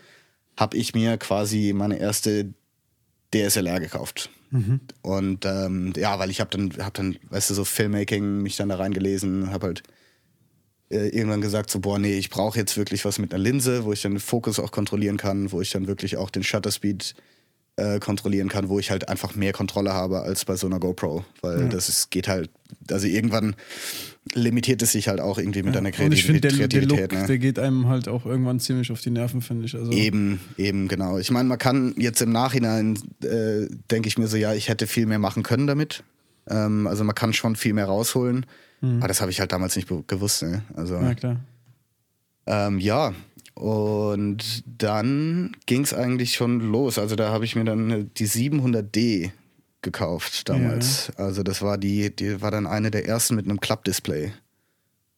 habe 0.57 0.77
ich 0.77 0.95
mir 0.95 1.17
quasi 1.19 1.73
meine 1.75 1.99
erste 1.99 2.55
DSLR 3.35 3.81
gekauft. 3.81 4.31
Und 5.03 5.45
ähm, 5.45 5.93
ja, 5.97 6.19
weil 6.19 6.31
ich 6.31 6.41
habe 6.41 6.51
dann, 6.51 6.85
hab 6.85 6.95
dann, 6.95 7.17
weißt 7.29 7.51
du, 7.51 7.55
so 7.55 7.65
Filmmaking, 7.65 8.43
mich 8.43 8.57
dann 8.57 8.69
da 8.69 8.77
reingelesen, 8.77 9.53
habe 9.53 9.69
halt 9.69 9.83
äh, 10.91 11.09
irgendwann 11.09 11.41
gesagt, 11.41 11.71
so, 11.71 11.81
boah, 11.81 11.99
nee, 11.99 12.19
ich 12.19 12.31
brauche 12.31 12.59
jetzt 12.59 12.77
wirklich 12.77 13.05
was 13.05 13.19
mit 13.19 13.33
einer 13.33 13.43
Linse, 13.43 13.85
wo 13.85 13.93
ich 13.93 14.03
dann 14.03 14.13
den 14.13 14.21
Fokus 14.21 14.59
auch 14.59 14.73
kontrollieren 14.73 15.17
kann, 15.17 15.53
wo 15.53 15.61
ich 15.61 15.71
dann 15.71 15.87
wirklich 15.87 16.17
auch 16.17 16.31
den 16.31 16.43
Shutter 16.43 16.71
Speed 16.71 17.15
äh, 17.77 17.99
kontrollieren 17.99 18.49
kann, 18.49 18.69
wo 18.69 18.79
ich 18.79 18.91
halt 18.91 19.09
einfach 19.09 19.35
mehr 19.35 19.53
Kontrolle 19.53 19.93
habe 19.93 20.21
als 20.21 20.45
bei 20.45 20.57
so 20.57 20.67
einer 20.67 20.79
GoPro. 20.79 21.25
Weil 21.41 21.69
das 21.69 21.89
ist, 21.89 22.11
geht 22.11 22.29
halt, 22.29 22.51
also 22.91 23.07
irgendwann 23.07 23.57
limitiert 24.35 24.83
es 24.83 24.93
sich 24.93 25.09
halt 25.09 25.21
auch 25.21 25.39
irgendwie 25.39 25.63
mit 25.63 25.75
deiner 25.75 25.91
Und 25.99 26.13
ich 26.13 26.25
finde, 26.25 26.41
der, 26.41 26.51
der 26.51 26.59
Kreativität. 26.59 27.13
Look, 27.13 27.21
ne? 27.21 27.27
der 27.27 27.39
geht 27.39 27.59
einem 27.59 27.89
halt 27.89 28.09
auch 28.09 28.27
irgendwann 28.27 28.61
ziemlich 28.61 28.93
auf 28.93 29.01
die 29.01 29.11
Nerven, 29.11 29.41
finde 29.41 29.67
ich. 29.67 29.75
Also, 29.75 29.93
Eben, 29.93 30.41
eben, 30.59 30.89
genau. 30.89 31.19
Ich 31.19 31.31
meine, 31.31 31.49
man 31.49 31.59
kann 31.59 31.95
jetzt 31.97 32.21
im 32.21 32.33
Nachhinein, 32.33 32.99
äh, 33.23 33.67
denke 33.91 34.09
ich 34.09 34.19
mir 34.19 34.29
so, 34.29 34.37
ja, 34.37 34.53
ich 34.53 34.69
hätte 34.69 34.87
viel 34.87 35.07
mehr 35.07 35.19
machen 35.19 35.43
können 35.43 35.67
damit. 35.67 36.03
Ähm, 36.49 36.87
also 36.87 37.05
man 37.05 37.15
kann 37.15 37.33
schon 37.33 37.57
viel 37.57 37.73
mehr 37.73 37.87
rausholen. 37.87 38.45
Aber 38.83 39.09
das 39.09 39.21
habe 39.21 39.31
ich 39.31 39.41
halt 39.41 39.53
damals 39.53 39.77
nicht 39.77 39.89
gewusst. 40.07 40.43
Ne? 40.43 40.63
Also, 40.75 40.95
Ja, 40.97 41.15
klar. 41.15 41.37
ähm, 42.47 42.79
ja, 42.79 43.13
und 43.55 44.65
dann 44.83 45.55
ging 45.67 45.83
es 45.83 45.93
eigentlich 45.93 46.35
schon 46.35 46.61
los. 46.61 46.99
Also 46.99 47.15
da 47.15 47.31
habe 47.31 47.45
ich 47.45 47.57
mir 47.57 47.65
dann 47.65 48.11
die 48.17 48.27
700D 48.27 49.31
gekauft 49.83 50.49
damals. 50.49 51.11
Also 51.17 51.43
das 51.43 51.61
war 51.63 51.77
die, 51.77 52.15
die 52.15 52.41
war 52.41 52.51
dann 52.51 52.67
eine 52.67 52.91
der 52.91 53.07
ersten 53.07 53.35
mit 53.35 53.45
einem 53.45 53.61
Klappdisplay. 53.61 54.33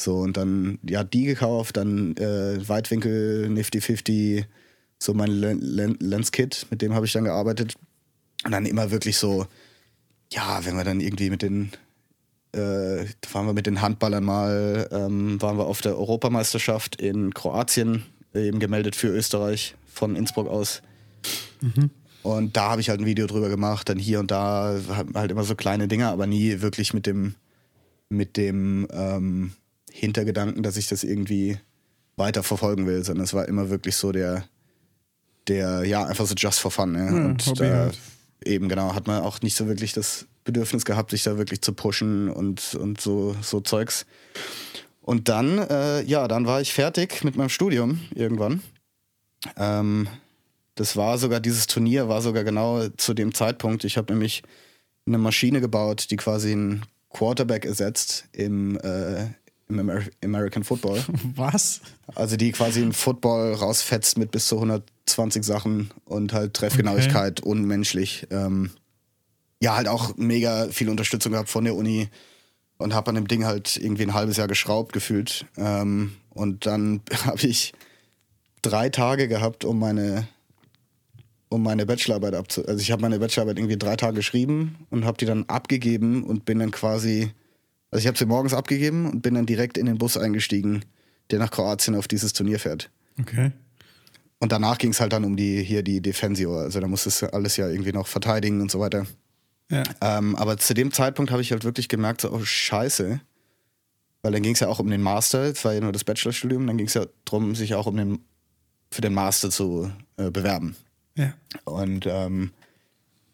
So 0.00 0.16
und 0.18 0.36
dann 0.36 0.78
ja 0.84 1.04
die 1.04 1.24
gekauft, 1.24 1.76
dann 1.76 2.16
äh, 2.16 2.68
Weitwinkel 2.68 3.48
Nifty 3.48 3.80
50, 3.80 4.44
so 4.98 5.14
mein 5.14 5.30
Len 5.30 5.60
Len 5.60 5.96
Lens-Kit, 6.00 6.66
mit 6.70 6.82
dem 6.82 6.94
habe 6.94 7.06
ich 7.06 7.12
dann 7.12 7.24
gearbeitet. 7.24 7.74
Und 8.44 8.50
dann 8.50 8.66
immer 8.66 8.90
wirklich 8.90 9.18
so, 9.18 9.46
ja, 10.32 10.64
wenn 10.64 10.76
wir 10.76 10.82
dann 10.82 10.98
irgendwie 11.00 11.30
mit 11.30 11.42
den 11.42 11.70
äh, 12.52 13.04
da 13.20 13.34
waren 13.34 13.46
wir 13.46 13.52
mit 13.52 13.66
den 13.66 13.80
Handballern 13.80 14.24
mal, 14.24 14.88
ähm, 14.90 15.40
waren 15.40 15.56
wir 15.58 15.66
auf 15.66 15.80
der 15.80 15.98
Europameisterschaft 15.98 16.96
in 16.96 17.32
Kroatien, 17.32 18.04
eben 18.34 18.58
gemeldet 18.58 18.96
für 18.96 19.08
Österreich 19.08 19.74
von 19.86 20.16
Innsbruck 20.16 20.48
aus. 20.48 20.82
Und 22.22 22.56
da 22.56 22.70
habe 22.70 22.80
ich 22.80 22.88
halt 22.88 23.00
ein 23.00 23.06
Video 23.06 23.26
drüber 23.26 23.48
gemacht, 23.48 23.88
dann 23.88 23.98
hier 23.98 24.20
und 24.20 24.30
da 24.30 24.78
halt 25.14 25.30
immer 25.30 25.44
so 25.44 25.54
kleine 25.54 25.88
Dinge, 25.88 26.08
aber 26.08 26.26
nie 26.26 26.60
wirklich 26.60 26.94
mit 26.94 27.06
dem, 27.06 27.34
mit 28.08 28.36
dem 28.36 28.86
ähm, 28.92 29.52
Hintergedanken, 29.90 30.62
dass 30.62 30.76
ich 30.76 30.86
das 30.88 31.04
irgendwie 31.04 31.58
weiter 32.16 32.42
verfolgen 32.42 32.86
will, 32.86 33.04
sondern 33.04 33.24
es 33.24 33.34
war 33.34 33.48
immer 33.48 33.70
wirklich 33.70 33.96
so 33.96 34.12
der, 34.12 34.44
der, 35.48 35.84
ja, 35.84 36.04
einfach 36.04 36.26
so 36.26 36.34
just 36.34 36.60
for 36.60 36.70
fun. 36.70 36.92
Ne? 36.92 37.06
Ja, 37.06 37.26
und 37.26 37.46
Hobby 37.46 37.58
da, 37.58 37.76
halt. 37.76 37.98
eben 38.44 38.68
genau, 38.68 38.94
hat 38.94 39.06
man 39.06 39.22
auch 39.22 39.40
nicht 39.42 39.56
so 39.56 39.66
wirklich 39.66 39.92
das 39.92 40.26
Bedürfnis 40.44 40.84
gehabt, 40.84 41.10
sich 41.10 41.22
da 41.22 41.38
wirklich 41.38 41.62
zu 41.62 41.72
pushen 41.72 42.28
und, 42.28 42.74
und 42.74 43.00
so, 43.00 43.36
so 43.42 43.60
Zeugs. 43.60 44.06
Und 45.00 45.28
dann, 45.28 45.58
äh, 45.58 46.02
ja, 46.02 46.28
dann 46.28 46.46
war 46.46 46.60
ich 46.60 46.72
fertig 46.72 47.24
mit 47.24 47.36
meinem 47.36 47.48
Studium 47.48 48.00
irgendwann. 48.14 48.62
Ähm, 49.56 50.08
das 50.74 50.96
war 50.96 51.18
sogar, 51.18 51.40
dieses 51.40 51.66
Turnier 51.66 52.08
war 52.08 52.22
sogar 52.22 52.44
genau 52.44 52.88
zu 52.96 53.12
dem 53.14 53.34
Zeitpunkt. 53.34 53.84
Ich 53.84 53.96
habe 53.96 54.12
nämlich 54.12 54.42
eine 55.06 55.18
Maschine 55.18 55.60
gebaut, 55.60 56.06
die 56.10 56.16
quasi 56.16 56.52
einen 56.52 56.84
Quarterback 57.10 57.64
ersetzt 57.64 58.24
im, 58.32 58.78
äh, 58.78 59.26
im 59.68 59.80
Amer 59.80 60.02
American 60.24 60.64
Football. 60.64 61.02
Was? 61.34 61.80
Also 62.14 62.36
die 62.36 62.52
quasi 62.52 62.80
einen 62.82 62.92
Football 62.92 63.54
rausfetzt 63.54 64.18
mit 64.18 64.30
bis 64.30 64.46
zu 64.46 64.56
120 64.56 65.44
Sachen 65.44 65.90
und 66.04 66.32
halt 66.32 66.54
Treffgenauigkeit 66.54 67.40
unmenschlich. 67.40 68.26
Ähm, 68.30 68.70
ja, 69.62 69.76
halt 69.76 69.86
auch 69.86 70.16
mega 70.16 70.66
viel 70.68 70.88
Unterstützung 70.88 71.30
gehabt 71.32 71.48
von 71.48 71.62
der 71.62 71.76
Uni 71.76 72.08
und 72.78 72.94
habe 72.94 73.10
an 73.10 73.14
dem 73.14 73.28
Ding 73.28 73.44
halt 73.44 73.76
irgendwie 73.76 74.02
ein 74.02 74.12
halbes 74.12 74.36
Jahr 74.36 74.48
geschraubt 74.48 74.92
gefühlt. 74.92 75.46
Ähm, 75.56 76.16
und 76.30 76.66
dann 76.66 77.00
habe 77.24 77.46
ich 77.46 77.72
drei 78.60 78.88
Tage 78.88 79.28
gehabt, 79.28 79.64
um 79.64 79.78
meine 79.78 80.26
um 81.48 81.62
meine 81.62 81.84
Bachelorarbeit 81.84 82.34
abzu... 82.34 82.66
Also 82.66 82.80
ich 82.80 82.90
habe 82.90 83.02
meine 83.02 83.18
Bachelorarbeit 83.18 83.58
irgendwie 83.58 83.76
drei 83.76 83.94
Tage 83.94 84.16
geschrieben 84.16 84.86
und 84.88 85.04
habe 85.04 85.18
die 85.18 85.26
dann 85.26 85.44
abgegeben 85.48 86.24
und 86.24 86.44
bin 86.44 86.58
dann 86.58 86.70
quasi... 86.70 87.30
Also 87.90 88.00
ich 88.00 88.06
habe 88.06 88.16
sie 88.16 88.24
morgens 88.24 88.54
abgegeben 88.54 89.08
und 89.10 89.20
bin 89.20 89.34
dann 89.34 89.44
direkt 89.44 89.76
in 89.76 89.84
den 89.84 89.98
Bus 89.98 90.16
eingestiegen, 90.16 90.82
der 91.30 91.38
nach 91.38 91.50
Kroatien 91.50 91.94
auf 91.94 92.08
dieses 92.08 92.32
Turnier 92.32 92.58
fährt. 92.58 92.90
Okay. 93.20 93.52
Und 94.38 94.50
danach 94.50 94.78
ging 94.78 94.92
es 94.92 95.00
halt 95.00 95.12
dann 95.12 95.24
um 95.24 95.36
die 95.36 95.62
hier 95.62 95.82
die 95.82 96.00
Defensio. 96.00 96.56
Also 96.56 96.80
da 96.80 96.88
musstest 96.88 97.20
du 97.20 97.34
alles 97.34 97.58
ja 97.58 97.68
irgendwie 97.68 97.92
noch 97.92 98.06
verteidigen 98.06 98.62
und 98.62 98.70
so 98.70 98.80
weiter. 98.80 99.06
Ja. 99.72 99.84
Ähm, 100.02 100.36
aber 100.36 100.58
zu 100.58 100.74
dem 100.74 100.92
Zeitpunkt 100.92 101.30
habe 101.30 101.40
ich 101.40 101.50
halt 101.50 101.64
wirklich 101.64 101.88
gemerkt, 101.88 102.20
so, 102.20 102.30
oh 102.30 102.44
Scheiße. 102.44 103.20
Weil 104.20 104.32
dann 104.32 104.42
ging 104.42 104.52
es 104.52 104.60
ja 104.60 104.68
auch 104.68 104.78
um 104.78 104.88
den 104.88 105.00
Master, 105.00 105.44
es 105.44 105.64
war 105.64 105.72
ja 105.72 105.80
nur 105.80 105.92
das 105.92 106.04
Bachelorstudium, 106.04 106.66
dann 106.66 106.76
ging 106.76 106.86
es 106.86 106.94
ja 106.94 107.06
darum, 107.24 107.56
sich 107.56 107.74
auch 107.74 107.86
um 107.86 107.96
den, 107.96 108.20
für 108.90 109.00
den 109.00 109.14
Master 109.14 109.50
zu 109.50 109.90
äh, 110.18 110.30
bewerben. 110.30 110.76
Ja. 111.16 111.32
Und 111.64 112.06
ähm, 112.06 112.52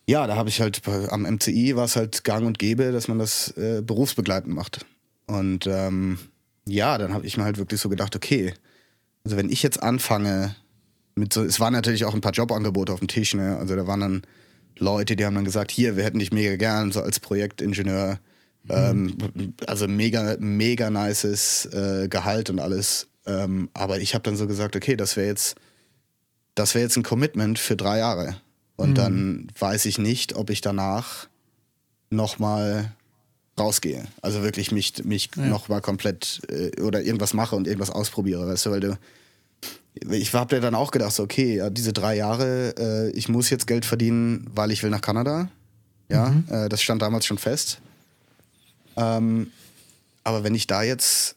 ja, 0.07 0.26
da 0.26 0.37
habe 0.37 0.49
ich 0.49 0.61
halt 0.61 0.80
am 1.11 1.23
MCI 1.23 1.76
war 1.76 1.85
es 1.85 1.97
halt 1.97 2.25
gang 2.25 2.47
und 2.47 2.59
gäbe, 2.59 2.92
dass 2.92 3.09
man 3.09 3.18
das 3.18 3.50
äh, 3.59 3.83
berufsbegleitend 3.85 4.54
macht. 4.54 4.87
Und 5.26 5.66
ähm, 5.66 6.18
ja, 6.64 6.97
dann 6.97 7.12
habe 7.12 7.26
ich 7.26 7.37
mir 7.37 7.45
halt 7.45 7.59
wirklich 7.59 7.80
so 7.80 7.88
gedacht, 7.88 8.16
okay, 8.16 8.54
also 9.25 9.37
wenn 9.37 9.50
ich 9.50 9.62
jetzt 9.62 9.83
anfange 9.83 10.57
mit 11.16 11.33
so, 11.33 11.42
es 11.42 11.61
waren 11.61 11.75
natürlich 11.75 12.04
auch 12.04 12.14
ein 12.14 12.23
paar 12.23 12.33
Jobangebote 12.33 12.92
auf 12.92 13.00
dem 13.00 13.09
Tisch, 13.09 13.35
ne? 13.35 13.59
Also 13.59 13.76
da 13.76 13.87
waren 13.87 14.00
dann 14.00 14.23
Leute, 14.79 15.17
die 15.17 15.25
haben 15.25 15.35
dann 15.35 15.45
gesagt, 15.45 15.71
hier, 15.71 15.97
wir 15.97 16.05
hätten 16.05 16.19
dich 16.19 16.33
mega 16.33 16.57
gern, 16.57 16.93
so 16.93 17.01
als 17.03 17.21
Projektingenieur. 17.21 18.19
Ähm, 18.71 19.17
also 19.67 19.89
mega, 19.89 20.37
mega 20.39 20.91
nices 20.91 21.67
äh, 21.67 22.09
Gehalt 22.09 22.51
und 22.51 22.59
alles. 22.61 23.09
Ähm, 23.27 23.71
aber 23.75 24.01
ich 24.01 24.15
habe 24.15 24.23
dann 24.23 24.37
so 24.37 24.47
gesagt, 24.47 24.77
okay, 24.77 24.97
das 24.97 25.17
wäre 25.17 25.27
jetzt 25.29 25.57
das 26.55 26.75
wäre 26.75 26.83
jetzt 26.83 26.97
ein 26.97 27.05
Commitment 27.05 27.59
für 27.59 27.77
drei 27.77 27.99
Jahre. 27.99 28.37
Und 28.75 28.97
dann 28.99 29.47
weiß 29.59 29.85
ich 29.87 29.99
nicht, 29.99 30.35
ob 30.35 30.51
ich 30.51 30.61
danach 30.61 31.29
nochmal 32.11 32.93
rausgehe. 33.59 34.05
Also 34.23 34.43
wirklich 34.43 34.73
mich, 34.73 35.05
mich 35.05 35.31
Ja. 35.37 35.47
nochmal 35.47 35.81
komplett 35.81 36.41
äh, 36.49 36.81
oder 36.81 37.03
irgendwas 37.03 37.33
mache 37.35 37.55
und 37.57 37.67
irgendwas 37.67 37.91
ausprobiere, 37.91 38.47
weißt 38.47 38.67
du, 38.67 38.71
weil 38.71 38.81
du. 38.81 38.99
Ich 40.11 40.33
habe 40.33 40.55
dir 40.55 40.61
dann 40.61 40.75
auch 40.75 40.91
gedacht, 40.91 41.12
so, 41.12 41.25
okay, 41.25 41.57
ja, 41.57 41.71
diese 41.71 41.93
drei 41.93 42.17
Jahre, 42.17 42.75
äh, 42.79 43.11
ich 43.11 43.29
muss 43.29 43.50
jetzt 43.50 43.67
Geld 43.67 43.85
verdienen, 43.85 44.47
weil 44.55 44.71
ich 44.71 44.83
will 44.83 44.91
nach 44.91 45.00
Kanada. 45.00 45.49
Ja, 46.09 46.35
äh, 46.49 46.69
das 46.69 46.83
stand 46.83 47.03
damals 47.03 47.27
schon 47.27 47.38
fest. 47.38 47.81
Ähm, 48.97 49.50
aber 50.25 50.45
wenn 50.45 50.55
ich 50.55 50.67
da 50.67 50.83
jetzt, 50.83 51.37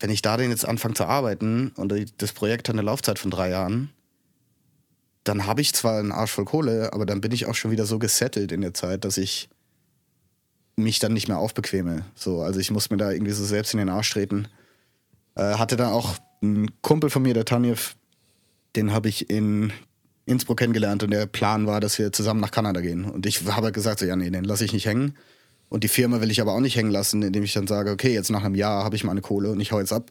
wenn 0.00 0.10
ich 0.10 0.22
da 0.22 0.36
denn 0.36 0.50
jetzt 0.50 0.66
anfange 0.66 0.94
zu 0.94 1.04
arbeiten 1.04 1.72
und 1.76 1.92
das 2.18 2.32
Projekt 2.32 2.68
hat 2.68 2.74
eine 2.74 2.82
Laufzeit 2.82 3.18
von 3.18 3.30
drei 3.30 3.50
Jahren, 3.50 3.90
dann 5.24 5.46
habe 5.46 5.60
ich 5.60 5.74
zwar 5.74 5.98
einen 5.98 6.12
Arsch 6.12 6.30
voll 6.30 6.44
Kohle, 6.44 6.92
aber 6.92 7.04
dann 7.04 7.20
bin 7.20 7.32
ich 7.32 7.46
auch 7.46 7.54
schon 7.54 7.70
wieder 7.70 7.86
so 7.86 7.98
gesettelt 7.98 8.52
in 8.52 8.60
der 8.60 8.74
Zeit, 8.74 9.04
dass 9.04 9.16
ich 9.16 9.48
mich 10.76 10.98
dann 10.98 11.12
nicht 11.12 11.26
mehr 11.28 11.38
aufbequeme. 11.38 12.04
So, 12.14 12.42
also 12.42 12.60
ich 12.60 12.70
muss 12.70 12.90
mir 12.90 12.96
da 12.96 13.10
irgendwie 13.10 13.32
so 13.32 13.44
selbst 13.44 13.72
in 13.72 13.78
den 13.78 13.88
Arsch 13.88 14.10
treten. 14.10 14.46
Äh, 15.34 15.54
hatte 15.54 15.76
dann 15.76 15.92
auch 15.92 16.16
einen 16.42 16.70
Kumpel 16.82 17.10
von 17.10 17.22
mir, 17.22 17.34
der 17.34 17.44
Tanjev, 17.44 17.94
den 18.74 18.92
habe 18.92 19.08
ich 19.08 19.30
in 19.30 19.72
Innsbruck 20.26 20.58
kennengelernt 20.58 21.02
und 21.02 21.10
der 21.10 21.26
Plan 21.26 21.66
war, 21.66 21.80
dass 21.80 21.98
wir 21.98 22.12
zusammen 22.12 22.40
nach 22.40 22.50
Kanada 22.50 22.80
gehen. 22.80 23.04
Und 23.04 23.26
ich 23.26 23.46
habe 23.46 23.64
halt 23.64 23.74
gesagt, 23.74 24.00
so, 24.00 24.06
ja, 24.06 24.16
nee, 24.16 24.30
den 24.30 24.44
lasse 24.44 24.64
ich 24.64 24.72
nicht 24.72 24.86
hängen. 24.86 25.16
Und 25.68 25.84
die 25.84 25.88
Firma 25.88 26.20
will 26.20 26.30
ich 26.30 26.40
aber 26.40 26.52
auch 26.52 26.60
nicht 26.60 26.76
hängen 26.76 26.90
lassen, 26.90 27.22
indem 27.22 27.42
ich 27.42 27.52
dann 27.52 27.66
sage, 27.66 27.90
okay, 27.90 28.12
jetzt 28.12 28.30
nach 28.30 28.44
einem 28.44 28.54
Jahr 28.54 28.84
habe 28.84 28.96
ich 28.96 29.04
meine 29.04 29.20
Kohle 29.20 29.50
und 29.50 29.60
ich 29.60 29.72
hau 29.72 29.80
jetzt 29.80 29.92
ab. 29.92 30.10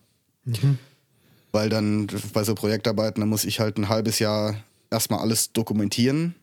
Weil 1.52 1.70
dann 1.70 2.08
bei 2.34 2.44
so 2.44 2.56
Projektarbeiten, 2.56 3.22
da 3.22 3.26
muss 3.26 3.46
ich 3.46 3.60
halt 3.60 3.78
ein 3.78 3.90
halbes 3.90 4.20
Jahr 4.20 4.56
erstmal 4.92 5.20
alles 5.20 5.54
dokumentieren. 5.54 6.36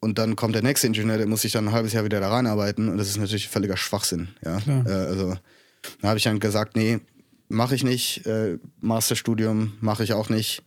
Und 0.00 0.18
dann 0.18 0.34
kommt 0.36 0.54
der 0.54 0.62
nächste 0.62 0.86
Ingenieur, 0.86 1.18
der 1.18 1.26
muss 1.26 1.42
sich 1.42 1.52
dann 1.52 1.68
ein 1.68 1.72
halbes 1.72 1.92
Jahr 1.92 2.04
wieder 2.04 2.20
da 2.20 2.30
reinarbeiten. 2.30 2.88
Und 2.88 2.98
das 2.98 3.08
ist 3.08 3.18
natürlich 3.18 3.48
völliger 3.48 3.76
Schwachsinn. 3.76 4.28
Ja? 4.44 4.58
Äh, 4.66 4.90
also 4.90 5.36
da 6.00 6.08
habe 6.08 6.18
ich 6.18 6.24
dann 6.24 6.40
gesagt, 6.40 6.76
nee, 6.76 7.00
mache 7.52 7.74
ich 7.74 7.84
nicht. 7.84 8.26
Äh, 8.26 8.58
Masterstudium 8.80 9.74
mache 9.80 10.04
ich 10.04 10.12
auch 10.12 10.28
nicht. 10.28 10.62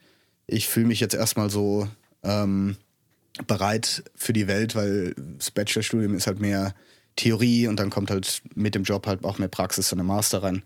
Ich 0.48 0.68
fühle 0.68 0.88
mich 0.88 1.00
jetzt 1.00 1.16
erstmal 1.16 1.50
so 1.50 1.88
ähm, 2.24 2.78
bereit 3.48 4.04
für 4.16 4.34
die 4.34 4.48
Welt, 4.48 4.76
weil 4.76 5.16
das 5.38 5.52
Bachelorstudium 5.52 6.16
ist 6.16 6.28
halt 6.28 6.40
mehr 6.40 6.74
Theorie 7.16 7.68
und 7.68 7.80
dann 7.80 7.90
kommt 7.90 8.12
halt 8.12 8.42
mit 8.56 8.76
dem 8.76 8.84
Job 8.84 9.08
halt 9.08 9.24
auch 9.24 9.40
mehr 9.40 9.48
Praxis 9.48 9.92
in 9.92 9.98
den 9.98 10.08
Master 10.08 10.44
rein. 10.44 10.64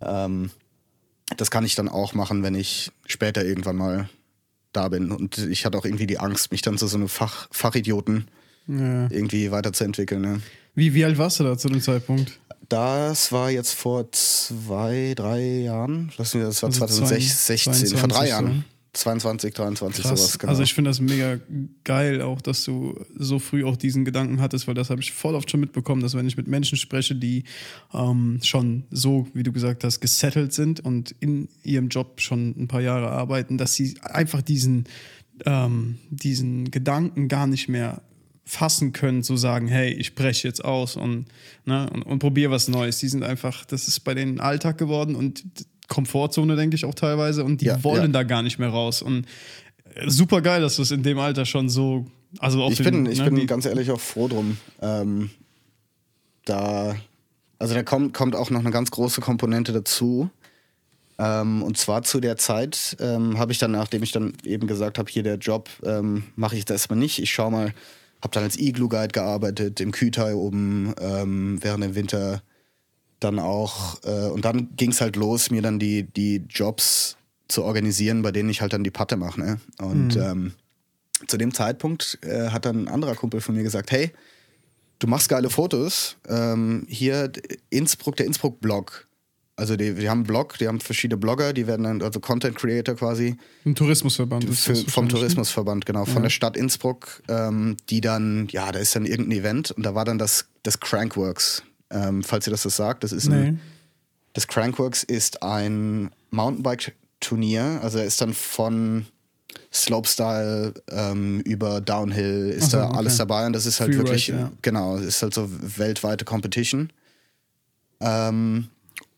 Ähm, 0.00 0.50
das 1.36 1.50
kann 1.50 1.64
ich 1.64 1.74
dann 1.74 1.88
auch 1.88 2.14
machen, 2.14 2.42
wenn 2.42 2.54
ich 2.54 2.90
später 3.06 3.44
irgendwann 3.44 3.76
mal 3.76 4.08
da 4.72 4.88
bin. 4.88 5.10
Und 5.10 5.38
ich 5.38 5.64
hatte 5.64 5.78
auch 5.78 5.84
irgendwie 5.84 6.06
die 6.06 6.18
Angst, 6.18 6.52
mich 6.52 6.62
dann 6.62 6.78
zu 6.78 6.86
so 6.86 6.96
einem 6.96 7.08
Fach, 7.08 7.48
Fachidioten 7.50 8.28
ja. 8.66 9.10
irgendwie 9.10 9.50
weiterzuentwickeln. 9.50 10.20
Ne? 10.20 10.42
Wie, 10.74 10.94
wie 10.94 11.04
alt 11.04 11.18
warst 11.18 11.40
du 11.40 11.44
da 11.44 11.56
zu 11.56 11.68
dem 11.68 11.80
Zeitpunkt? 11.80 12.38
Das 12.68 13.32
war 13.32 13.50
jetzt 13.50 13.72
vor 13.72 14.10
zwei, 14.12 15.14
drei 15.16 15.62
Jahren. 15.62 16.12
Lass 16.16 16.34
mich, 16.34 16.44
das 16.44 16.62
war 16.62 16.68
Also 16.68 16.86
2016, 16.86 17.96
vor 17.96 18.08
drei 18.08 18.26
22 18.26 18.28
Jahren. 18.28 18.46
so. 18.46 18.74
22, 18.94 19.54
23, 19.54 20.04
Krass. 20.04 20.18
sowas, 20.20 20.38
genau. 20.38 20.50
Also 20.50 20.62
ich 20.62 20.72
finde 20.72 20.90
das 20.90 21.00
mega 21.00 21.38
geil 21.82 22.22
auch, 22.22 22.40
dass 22.40 22.64
du 22.64 22.94
so 23.16 23.38
früh 23.38 23.64
auch 23.64 23.76
diesen 23.76 24.04
Gedanken 24.04 24.40
hattest, 24.40 24.68
weil 24.68 24.74
das 24.74 24.88
habe 24.88 25.00
ich 25.00 25.12
voll 25.12 25.34
oft 25.34 25.50
schon 25.50 25.60
mitbekommen, 25.60 26.00
dass 26.00 26.14
wenn 26.14 26.26
ich 26.26 26.36
mit 26.36 26.46
Menschen 26.46 26.78
spreche, 26.78 27.14
die 27.14 27.44
ähm, 27.92 28.38
schon 28.42 28.84
so, 28.90 29.26
wie 29.34 29.42
du 29.42 29.52
gesagt 29.52 29.82
hast, 29.84 30.00
gesettelt 30.00 30.52
sind 30.52 30.78
und 30.78 31.14
in 31.20 31.48
ihrem 31.64 31.88
Job 31.88 32.20
schon 32.20 32.54
ein 32.56 32.68
paar 32.68 32.80
Jahre 32.80 33.10
arbeiten, 33.10 33.58
dass 33.58 33.74
sie 33.74 33.96
einfach 34.02 34.42
diesen, 34.42 34.84
ähm, 35.44 35.98
diesen 36.10 36.70
Gedanken 36.70 37.26
gar 37.26 37.48
nicht 37.48 37.68
mehr 37.68 38.00
fassen 38.44 38.92
können, 38.92 39.22
zu 39.22 39.36
sagen, 39.36 39.68
hey, 39.68 39.90
ich 39.92 40.14
breche 40.14 40.46
jetzt 40.46 40.64
aus 40.64 40.96
und, 40.96 41.26
ne, 41.64 41.88
und, 41.90 42.02
und 42.02 42.18
probiere 42.18 42.50
was 42.50 42.68
Neues. 42.68 42.98
Die 42.98 43.08
sind 43.08 43.22
einfach, 43.24 43.64
das 43.64 43.88
ist 43.88 44.00
bei 44.00 44.14
denen 44.14 44.38
Alltag 44.40 44.76
geworden 44.78 45.14
und 45.16 45.42
Komfortzone, 45.88 46.56
denke 46.56 46.76
ich 46.76 46.84
auch 46.84 46.94
teilweise, 46.94 47.44
und 47.44 47.60
die 47.60 47.66
Ja, 47.66 47.82
wollen 47.84 48.02
ja. 48.02 48.08
da 48.08 48.22
gar 48.22 48.42
nicht 48.42 48.58
mehr 48.58 48.68
raus. 48.70 49.02
Und 49.02 49.26
super 50.06 50.40
geil, 50.42 50.60
dass 50.60 50.76
du 50.76 50.82
es 50.82 50.90
in 50.90 51.02
dem 51.02 51.18
Alter 51.18 51.46
schon 51.46 51.68
so. 51.68 52.06
Also 52.38 52.62
auch 52.62 52.70
ich 52.70 52.78
den- 52.78 53.04
bin, 53.04 53.12
ich 53.12 53.18
ne, 53.20 53.30
bin 53.30 53.46
ganz 53.46 53.64
ehrlich 53.64 53.90
auch 53.90 54.00
froh 54.00 54.28
drum. 54.28 54.56
Ähm, 54.82 55.30
da, 56.44 56.96
also 57.58 57.74
da 57.74 57.82
kommt, 57.82 58.12
kommt 58.14 58.36
auch 58.36 58.50
noch 58.50 58.60
eine 58.60 58.70
ganz 58.70 58.90
große 58.90 59.20
Komponente 59.20 59.72
dazu. 59.72 60.30
Ähm, 61.18 61.62
und 61.62 61.78
zwar 61.78 62.02
zu 62.02 62.18
der 62.20 62.36
Zeit 62.36 62.96
ähm, 63.00 63.38
habe 63.38 63.52
ich 63.52 63.58
dann, 63.58 63.70
nachdem 63.70 64.02
ich 64.02 64.10
dann 64.12 64.32
eben 64.44 64.66
gesagt 64.66 64.98
habe, 64.98 65.10
hier 65.10 65.22
der 65.22 65.36
Job 65.36 65.68
ähm, 65.84 66.24
mache 66.34 66.56
ich 66.56 66.60
jetzt 66.60 66.70
erstmal 66.70 66.98
nicht. 66.98 67.20
Ich 67.20 67.32
schaue 67.32 67.52
mal, 67.52 67.74
habe 68.24 68.32
dann 68.32 68.42
als 68.42 68.58
Igloo 68.58 68.88
Guide 68.88 69.12
gearbeitet, 69.12 69.80
im 69.80 69.92
Kütai 69.92 70.34
oben 70.34 70.92
ähm, 71.00 71.58
während 71.62 71.84
dem 71.84 71.94
Winter 71.94 72.42
dann 73.20 73.38
auch. 73.38 74.02
Äh, 74.04 74.28
und 74.30 74.44
dann 74.44 74.74
ging 74.76 74.90
es 74.90 75.00
halt 75.00 75.14
los, 75.16 75.50
mir 75.50 75.62
dann 75.62 75.78
die, 75.78 76.02
die 76.02 76.42
Jobs 76.48 77.16
zu 77.48 77.62
organisieren, 77.62 78.22
bei 78.22 78.32
denen 78.32 78.48
ich 78.48 78.60
halt 78.62 78.72
dann 78.72 78.82
die 78.82 78.90
Patte 78.90 79.16
mache. 79.16 79.38
Ne? 79.40 79.60
Und 79.78 80.16
ähm, 80.16 80.52
zu 81.28 81.36
dem 81.36 81.54
Zeitpunkt 81.54 82.18
äh, 82.22 82.48
hat 82.48 82.64
dann 82.64 82.84
ein 82.84 82.88
anderer 82.88 83.14
Kumpel 83.14 83.40
von 83.40 83.54
mir 83.54 83.62
gesagt, 83.62 83.92
hey, 83.92 84.10
du 84.98 85.06
machst 85.06 85.28
geile 85.28 85.50
Fotos. 85.50 86.16
Ähm, 86.28 86.86
hier 86.88 87.28
d- 87.28 87.58
Innsbruck, 87.70 88.16
der 88.16 88.26
Innsbruck-Blog. 88.26 89.06
Also 89.56 89.76
die, 89.76 89.94
die 89.94 90.08
haben 90.08 90.18
einen 90.18 90.26
Blog, 90.26 90.58
die 90.58 90.66
haben 90.66 90.80
verschiedene 90.80 91.16
Blogger, 91.16 91.52
die 91.52 91.66
werden 91.68 91.84
dann, 91.84 92.02
also 92.02 92.18
Content 92.18 92.56
Creator 92.56 92.96
quasi, 92.96 93.36
Ein 93.64 93.76
Tourismusverband. 93.76 94.44
ist 94.44 94.64
für, 94.64 94.74
vom 94.74 95.04
ne? 95.04 95.12
Tourismusverband, 95.12 95.86
genau, 95.86 96.04
von 96.06 96.22
der 96.24 96.30
Stadt 96.30 96.56
Innsbruck, 96.56 97.22
ähm, 97.28 97.76
die 97.88 98.00
dann, 98.00 98.48
ja, 98.50 98.72
da 98.72 98.80
ist 98.80 98.96
dann 98.96 99.06
irgendein 99.06 99.38
Event 99.38 99.70
und 99.70 99.84
da 99.84 99.94
war 99.94 100.04
dann 100.04 100.18
das, 100.18 100.46
das 100.64 100.80
Crankworks. 100.80 101.62
Ähm, 101.90 102.24
falls 102.24 102.48
ihr 102.48 102.50
das 102.50 102.62
das 102.64 102.74
sagt, 102.76 103.04
das 103.04 103.12
ist 103.12 103.28
Ne? 103.28 103.36
ein, 103.36 103.52
Nee. 103.54 103.58
das 104.32 104.48
Crankworks 104.48 105.04
ist 105.04 105.42
ein 105.44 106.10
Mountainbike-Turnier. 106.30 107.78
Also 107.80 107.98
er 107.98 108.06
ist 108.06 108.20
dann 108.20 108.34
von 108.34 109.06
Slopestyle 109.72 110.74
ähm, 110.90 111.40
über 111.42 111.80
Downhill, 111.80 112.48
ist 112.50 112.72
so, 112.72 112.78
da 112.78 112.88
okay. 112.88 112.96
alles 112.98 113.16
dabei. 113.18 113.46
Und 113.46 113.52
das 113.52 113.66
ist 113.66 113.78
halt 113.78 113.90
Freeride, 113.90 114.08
wirklich, 114.08 114.26
ja. 114.28 114.50
genau, 114.62 114.96
ist 114.96 115.22
halt 115.22 115.34
so 115.34 115.48
weltweite 115.78 116.24
Competition. 116.24 116.90
Ähm, 118.00 118.68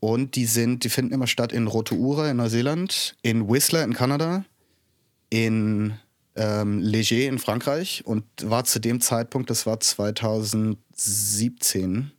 und 0.01 0.37
die 0.37 0.47
sind, 0.47 0.85
die 0.85 0.89
finden 0.89 1.13
immer 1.13 1.27
statt 1.27 1.53
in 1.53 1.67
Rotorua 1.67 2.31
in 2.31 2.37
Neuseeland, 2.37 3.17
in 3.23 3.49
Whistler 3.49 3.83
in 3.85 3.95
Kanada, 3.95 4.45
in 5.31 5.95
ähm, 6.37 6.81
Léger 6.81 7.27
in 7.27 7.39
Frankreich 7.39 8.03
und 8.05 8.25
war 8.43 8.65
zu 8.65 8.79
dem 8.79 9.01
Zeitpunkt, 9.01 9.51
das 9.51 9.67
war 9.67 9.81
2017, 9.81 12.13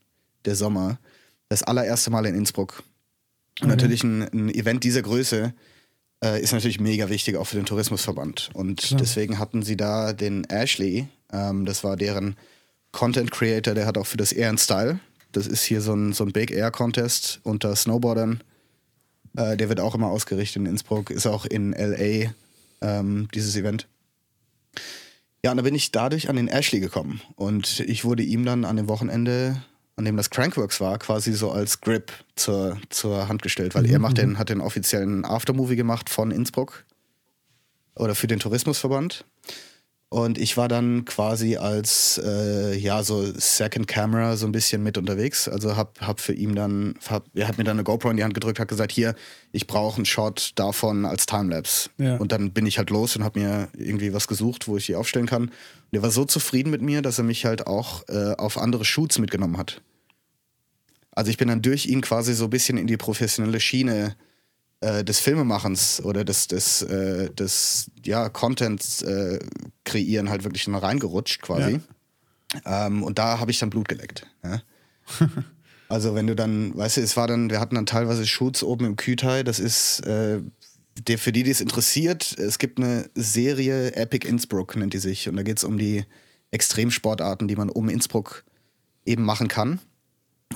der 0.45 0.55
Sommer, 0.55 0.99
das 1.49 1.63
allererste 1.63 2.09
Mal 2.09 2.25
in 2.25 2.35
Innsbruck. 2.35 2.83
Und 3.61 3.69
natürlich 3.69 4.03
ein, 4.03 4.23
ein 4.23 4.49
Event 4.49 4.83
dieser 4.83 5.01
Größe 5.01 5.53
äh, 6.23 6.41
ist 6.41 6.51
natürlich 6.51 6.79
mega 6.79 7.09
wichtig 7.09 7.37
auch 7.37 7.45
für 7.45 7.57
den 7.57 7.65
Tourismusverband. 7.65 8.49
Und 8.53 8.81
Klar. 8.81 8.99
deswegen 8.99 9.39
hatten 9.39 9.63
sie 9.63 9.77
da 9.77 10.13
den 10.13 10.43
Ashley, 10.45 11.07
ähm, 11.31 11.65
das 11.65 11.83
war 11.83 11.95
deren 11.95 12.35
Content 12.91 13.31
Creator, 13.31 13.73
der 13.73 13.85
hat 13.85 13.97
auch 13.97 14.07
für 14.07 14.17
das 14.17 14.31
Air 14.31 14.57
Style. 14.57 14.99
Das 15.31 15.47
ist 15.47 15.63
hier 15.63 15.81
so 15.81 15.93
ein, 15.93 16.13
so 16.13 16.23
ein 16.23 16.31
Big 16.31 16.51
Air 16.51 16.71
Contest 16.71 17.39
unter 17.43 17.75
Snowboardern. 17.75 18.41
Äh, 19.35 19.57
der 19.57 19.69
wird 19.69 19.79
auch 19.79 19.95
immer 19.95 20.07
ausgerichtet 20.07 20.57
in 20.57 20.65
Innsbruck, 20.65 21.09
ist 21.09 21.27
auch 21.27 21.45
in 21.45 21.73
LA 21.73 22.31
ähm, 22.81 23.27
dieses 23.33 23.55
Event. 23.55 23.87
Ja, 25.43 25.51
und 25.51 25.57
da 25.57 25.63
bin 25.63 25.75
ich 25.75 25.91
dadurch 25.91 26.29
an 26.29 26.35
den 26.35 26.47
Ashley 26.47 26.79
gekommen. 26.79 27.21
Und 27.35 27.79
ich 27.81 28.03
wurde 28.03 28.23
ihm 28.23 28.45
dann 28.45 28.65
an 28.65 28.75
dem 28.75 28.87
Wochenende, 28.87 29.61
an 29.95 30.05
dem 30.05 30.17
das 30.17 30.29
Crankworks 30.29 30.81
war, 30.81 30.97
quasi 30.99 31.33
so 31.33 31.51
als 31.51 31.81
Grip 31.81 32.11
zur, 32.35 32.77
zur 32.89 33.27
Hand 33.27 33.41
gestellt, 33.41 33.75
weil 33.75 33.89
er 33.89 33.99
macht 33.99 34.17
den, 34.17 34.37
hat 34.37 34.49
den 34.49 34.61
offiziellen 34.61 35.25
Aftermovie 35.25 35.75
gemacht 35.75 36.09
von 36.09 36.31
Innsbruck 36.31 36.83
oder 37.95 38.15
für 38.15 38.27
den 38.27 38.39
Tourismusverband. 38.39 39.25
Und 40.09 40.37
ich 40.37 40.55
war 40.55 40.69
dann 40.69 41.03
quasi 41.03 41.57
als, 41.57 42.21
äh, 42.23 42.77
ja, 42.77 43.03
so 43.03 43.29
Second 43.33 43.89
Camera 43.89 44.37
so 44.37 44.45
ein 44.45 44.53
bisschen 44.53 44.81
mit 44.81 44.97
unterwegs. 44.97 45.49
Also 45.49 45.75
hab, 45.75 45.99
hab 45.99 46.21
für 46.21 46.31
ihn 46.31 46.55
dann, 46.55 46.95
hab, 47.09 47.25
er 47.35 47.49
hat 47.49 47.57
mir 47.57 47.65
dann 47.65 47.75
eine 47.75 47.83
GoPro 47.83 48.09
in 48.09 48.15
die 48.15 48.23
Hand 48.23 48.33
gedrückt, 48.33 48.57
hat 48.59 48.69
gesagt, 48.69 48.93
hier, 48.93 49.15
ich 49.51 49.67
brauche 49.67 49.97
einen 49.97 50.05
Shot 50.05 50.53
davon 50.55 51.03
als 51.03 51.25
Timelapse. 51.25 51.89
Ja. 51.97 52.15
Und 52.15 52.31
dann 52.31 52.51
bin 52.51 52.65
ich 52.65 52.77
halt 52.77 52.89
los 52.89 53.17
und 53.17 53.25
habe 53.25 53.37
mir 53.37 53.67
irgendwie 53.73 54.13
was 54.13 54.29
gesucht, 54.29 54.69
wo 54.69 54.77
ich 54.77 54.85
die 54.85 54.95
aufstellen 54.95 55.25
kann. 55.25 55.43
Und 55.43 55.51
er 55.91 56.01
war 56.01 56.11
so 56.11 56.23
zufrieden 56.23 56.69
mit 56.69 56.81
mir, 56.81 57.01
dass 57.01 57.17
er 57.17 57.25
mich 57.25 57.43
halt 57.43 57.67
auch 57.67 58.07
äh, 58.07 58.33
auf 58.37 58.57
andere 58.57 58.85
Shoots 58.85 59.19
mitgenommen 59.19 59.57
hat. 59.57 59.81
Also 61.11 61.31
ich 61.31 61.37
bin 61.37 61.49
dann 61.49 61.61
durch 61.61 61.85
ihn 61.85 61.99
quasi 61.99 62.33
so 62.33 62.45
ein 62.45 62.49
bisschen 62.49 62.77
in 62.77 62.87
die 62.87 62.95
professionelle 62.95 63.59
Schiene 63.59 64.15
äh, 64.15 64.26
des 64.81 65.19
Filmemachens 65.19 66.01
oder 66.03 66.23
des, 66.23 66.47
des, 66.47 66.83
äh, 66.83 67.31
des 67.31 67.89
ja, 68.03 68.29
Contents 68.29 69.01
äh, 69.01 69.39
kreieren 69.83 70.29
halt 70.29 70.43
wirklich 70.43 70.67
noch 70.67 70.83
reingerutscht 70.83 71.41
quasi. 71.41 71.79
Ähm, 72.65 73.03
und 73.03 73.19
da 73.19 73.39
habe 73.39 73.51
ich 73.51 73.59
dann 73.59 73.69
Blut 73.69 73.87
geleckt. 73.87 74.27
Ja? 74.43 74.61
also 75.89 76.15
wenn 76.15 76.27
du 76.27 76.35
dann, 76.35 76.75
weißt 76.77 76.97
du, 76.97 77.01
es 77.01 77.17
war 77.17 77.27
dann, 77.27 77.49
wir 77.49 77.59
hatten 77.59 77.75
dann 77.75 77.85
teilweise 77.85 78.25
Shoots 78.25 78.63
oben 78.63 78.85
im 78.85 78.95
Kütai, 78.95 79.43
das 79.43 79.59
ist, 79.59 80.01
äh, 80.01 80.41
der, 81.07 81.17
für 81.17 81.31
die, 81.31 81.43
die 81.43 81.51
es 81.51 81.61
interessiert, 81.61 82.37
es 82.37 82.59
gibt 82.59 82.79
eine 82.79 83.09
Serie 83.15 83.95
Epic 83.95 84.27
Innsbruck, 84.27 84.75
nennt 84.75 84.93
die 84.93 84.99
sich. 84.99 85.29
Und 85.29 85.35
da 85.35 85.43
geht 85.43 85.57
es 85.57 85.63
um 85.63 85.77
die 85.77 86.05
Extremsportarten, 86.51 87.47
die 87.47 87.55
man 87.55 87.69
um 87.69 87.89
Innsbruck 87.89 88.43
eben 89.05 89.23
machen 89.23 89.47
kann. 89.47 89.79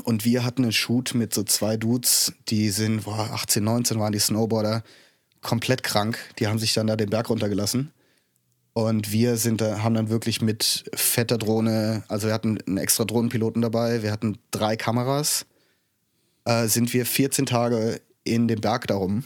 Und 0.04 0.26
wir 0.26 0.44
hatten 0.44 0.64
einen 0.64 0.72
Shoot 0.72 1.14
mit 1.14 1.34
so 1.34 1.44
zwei 1.44 1.78
Dudes, 1.78 2.34
die 2.50 2.70
sind, 2.70 3.04
boah, 3.04 3.30
18, 3.34 3.64
19 3.64 4.00
waren 4.00 4.12
die 4.12 4.20
Snowboarder, 4.20 4.84
komplett 5.42 5.84
krank. 5.84 6.18
Die 6.40 6.48
haben 6.48 6.60
sich 6.60 6.74
dann 6.74 6.88
da 6.88 6.96
den 6.96 7.10
Berg 7.10 7.30
runtergelassen. 7.30 7.92
Und 8.74 9.12
wir 9.12 9.36
sind 9.38 9.60
da, 9.60 9.84
haben 9.84 9.96
dann 9.96 10.10
wirklich 10.10 10.42
mit 10.42 10.86
fetter 10.96 11.38
Drohne, 11.38 12.04
also 12.08 12.28
wir 12.28 12.34
hatten 12.34 12.58
einen 12.66 12.78
extra 12.78 13.04
Drohnenpiloten 13.04 13.62
dabei, 13.62 14.02
wir 14.02 14.12
hatten 14.12 14.38
drei 14.52 14.78
Kameras, 14.78 15.46
äh, 16.46 16.68
sind 16.68 16.94
wir 16.94 17.06
14 17.06 17.46
Tage 17.46 18.00
in 18.24 18.48
dem 18.48 18.62
Berg 18.62 18.88
darum 18.88 19.26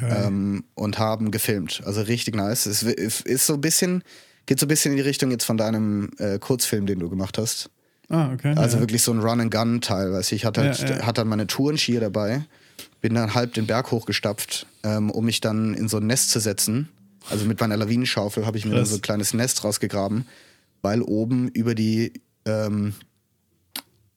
ähm, 0.00 0.64
und 0.74 0.98
haben 0.98 1.30
gefilmt. 1.30 1.82
Also 1.84 2.02
richtig 2.02 2.36
nice. 2.36 2.66
Es 2.66 2.82
ist 2.82 3.46
so 3.46 3.54
ein 3.54 3.60
bisschen, 3.62 4.02
geht 4.46 4.60
so 4.60 4.66
ein 4.66 4.68
bisschen 4.68 4.92
in 4.92 4.96
die 4.96 5.02
Richtung 5.02 5.30
jetzt 5.30 5.44
von 5.44 5.56
deinem 5.56 6.10
äh, 6.18 6.38
Kurzfilm, 6.38 6.84
den 6.86 6.98
du 6.98 7.08
gemacht 7.08 7.38
hast. 7.38 7.70
Ah, 8.12 8.32
okay. 8.32 8.54
Also 8.56 8.76
ja. 8.76 8.82
wirklich 8.82 9.02
so 9.02 9.12
ein 9.12 9.20
Run-and-Gun-Teil, 9.20 10.12
weißt 10.12 10.30
du. 10.30 10.36
Ich 10.36 10.44
hatte 10.44 10.62
halt, 10.62 10.78
Ja, 10.78 10.88
ja. 10.88 11.06
hatte 11.06 11.22
dann 11.22 11.28
meine 11.28 11.46
Tourenskier 11.46 12.00
dabei, 12.00 12.44
bin 13.00 13.14
dann 13.14 13.34
halb 13.34 13.54
den 13.54 13.66
Berg 13.66 13.90
hochgestapft, 13.90 14.66
ähm, 14.84 15.10
um 15.10 15.24
mich 15.24 15.40
dann 15.40 15.74
in 15.74 15.88
so 15.88 15.96
ein 15.96 16.06
Nest 16.06 16.30
zu 16.30 16.38
setzen. 16.38 16.88
Also 17.30 17.44
mit 17.44 17.60
meiner 17.60 17.76
Lawinenschaufel 17.76 18.46
habe 18.46 18.58
ich 18.58 18.64
mir 18.64 18.74
dann 18.74 18.86
so 18.86 18.96
ein 18.96 19.02
kleines 19.02 19.34
Nest 19.34 19.64
rausgegraben, 19.64 20.26
weil 20.82 21.02
oben 21.02 21.48
über 21.48 21.74
die, 21.74 22.12
ähm, 22.44 22.94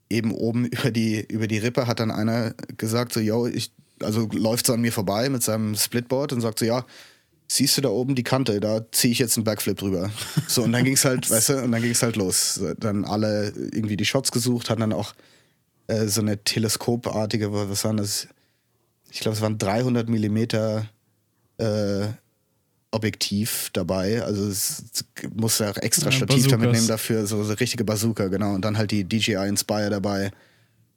eben 0.10 0.32
oben 0.32 0.66
über 0.66 0.92
die, 0.92 1.26
über 1.28 1.48
die 1.48 1.58
Rippe 1.58 1.88
hat 1.88 2.00
dann 2.00 2.12
einer 2.12 2.54
gesagt, 2.78 3.14
so, 3.14 3.20
yo, 3.20 3.48
ich, 3.48 3.72
also 4.02 4.28
läuft 4.34 4.66
so 4.66 4.74
an 4.74 4.82
mir 4.82 4.92
vorbei 4.92 5.30
mit 5.30 5.44
seinem 5.44 5.76
Splitboard 5.76 6.34
und 6.34 6.42
sagt 6.42 6.60
so, 6.60 6.66
ja, 6.66 6.86
siehst 7.48 7.78
du 7.78 7.82
da 7.82 7.90
oben 7.90 8.16
die 8.16 8.24
Kante, 8.24 8.60
da 8.60 8.82
ziehe 8.92 9.12
ich 9.12 9.20
jetzt 9.20 9.38
einen 9.38 9.44
Backflip 9.44 9.78
drüber. 9.78 10.10
So, 10.48 10.64
und 10.64 10.72
dann 10.72 10.84
ging 10.84 10.94
es 10.96 11.06
halt, 11.06 11.30
weißt 11.30 11.50
du, 11.50 11.64
und 11.64 11.72
dann 11.72 11.82
ging 11.82 11.92
es 11.92 12.02
halt 12.04 12.16
los. 12.16 12.60
Dann 12.80 13.06
alle 13.06 13.50
irgendwie 13.56 13.98
die 13.98 14.06
Shots 14.06 14.32
gesucht, 14.32 14.70
hatten 14.70 14.82
dann 14.82 14.94
auch 14.94 15.14
äh, 15.88 16.08
so 16.08 16.22
eine 16.22 16.44
teleskopartige, 16.44 17.52
was 17.52 17.84
waren 17.84 17.98
das? 17.98 18.28
Ich 19.12 19.20
glaube, 19.20 19.36
es 19.36 19.42
waren 19.42 19.58
300 19.58 20.10
Millimeter 20.10 20.90
äh, 21.58 22.08
Objektiv 22.92 23.70
dabei. 23.74 24.24
Also 24.24 24.48
es 24.48 24.84
musste 25.34 25.70
auch 25.70 25.78
extra 25.78 26.06
Ja, 26.10 26.12
Stativ 26.14 26.44
Bazookas. 26.46 26.60
mitnehmen 26.60 26.88
dafür, 26.88 27.28
so, 27.28 27.44
so 27.44 27.54
richtige 27.54 27.84
Bazooka, 27.84 28.28
genau. 28.28 28.54
Und 28.54 28.64
dann 28.64 28.78
halt 28.78 28.92
die 28.92 29.04
DJI 29.04 29.48
Inspire 29.48 29.90
dabei 29.90 30.32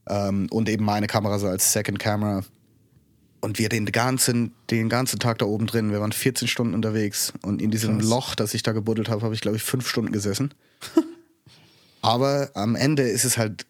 ähm, 0.09 0.47
und 0.51 0.69
eben 0.69 0.85
meine 0.85 1.09
Kamera 1.09 1.39
so 1.39 1.49
als 1.49 1.73
Second 1.73 1.99
Camera. 1.99 2.45
Und 3.41 3.59
wir 3.59 3.69
den 3.69 3.87
ganzen, 3.87 4.53
den 4.71 4.89
ganzen 4.89 5.19
Tag 5.19 5.39
da 5.39 5.47
oben 5.47 5.67
drin, 5.67 5.93
wir 5.93 6.01
waren 6.01 6.13
14 6.13 6.49
Stunden 6.49 6.75
unterwegs 6.75 7.33
und 7.43 7.63
in 7.63 7.71
diesem 7.71 7.99
Krass. 7.99 8.09
Loch, 8.09 8.35
das 8.35 8.55
ich 8.55 8.63
da 8.63 8.73
gebuddelt 8.73 9.09
habe, 9.09 9.23
habe 9.23 9.35
ich 9.35 9.41
glaube 9.41 9.57
ich 9.57 9.63
fünf 9.63 9.89
Stunden 9.89 10.13
gesessen. 10.13 10.53
Aber 12.01 12.51
am 12.55 12.77
Ende 12.77 13.03
ist 13.03 13.25
es 13.25 13.39
halt 13.39 13.67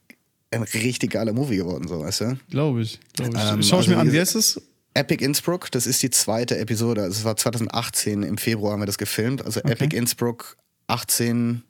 ein 0.51 0.63
richtig 0.63 1.13
geiler 1.13 1.33
Movie 1.33 1.57
geworden, 1.57 1.89
so 1.89 2.01
weißt 2.01 2.21
du. 2.23 2.39
Glaube 2.51 2.83
ich. 2.83 2.99
Glaube 3.15 3.37
ich. 3.37 3.43
Ähm, 3.45 3.63
Schau 3.63 3.81
ich 3.81 3.89
also 3.89 3.91
mir 3.91 3.99
an. 3.99 4.13
wie 4.13 4.21
heißt 4.21 4.37
es? 4.37 4.61
Epic 4.95 5.23
Innsbruck, 5.25 5.71
das 5.71 5.87
ist 5.87 6.03
die 6.03 6.11
zweite 6.11 6.59
Episode. 6.59 7.03
Also 7.03 7.19
es 7.19 7.25
war 7.25 7.37
2018, 7.37 8.23
im 8.23 8.39
Februar 8.39 8.73
haben 8.73 8.81
wir 8.81 8.87
das 8.87 8.99
gefilmt. 8.99 9.45
Also 9.45 9.61
Okay. 9.61 9.73
Epic 9.73 9.97
Innsbruck 9.97 10.57
18-02 10.89 11.63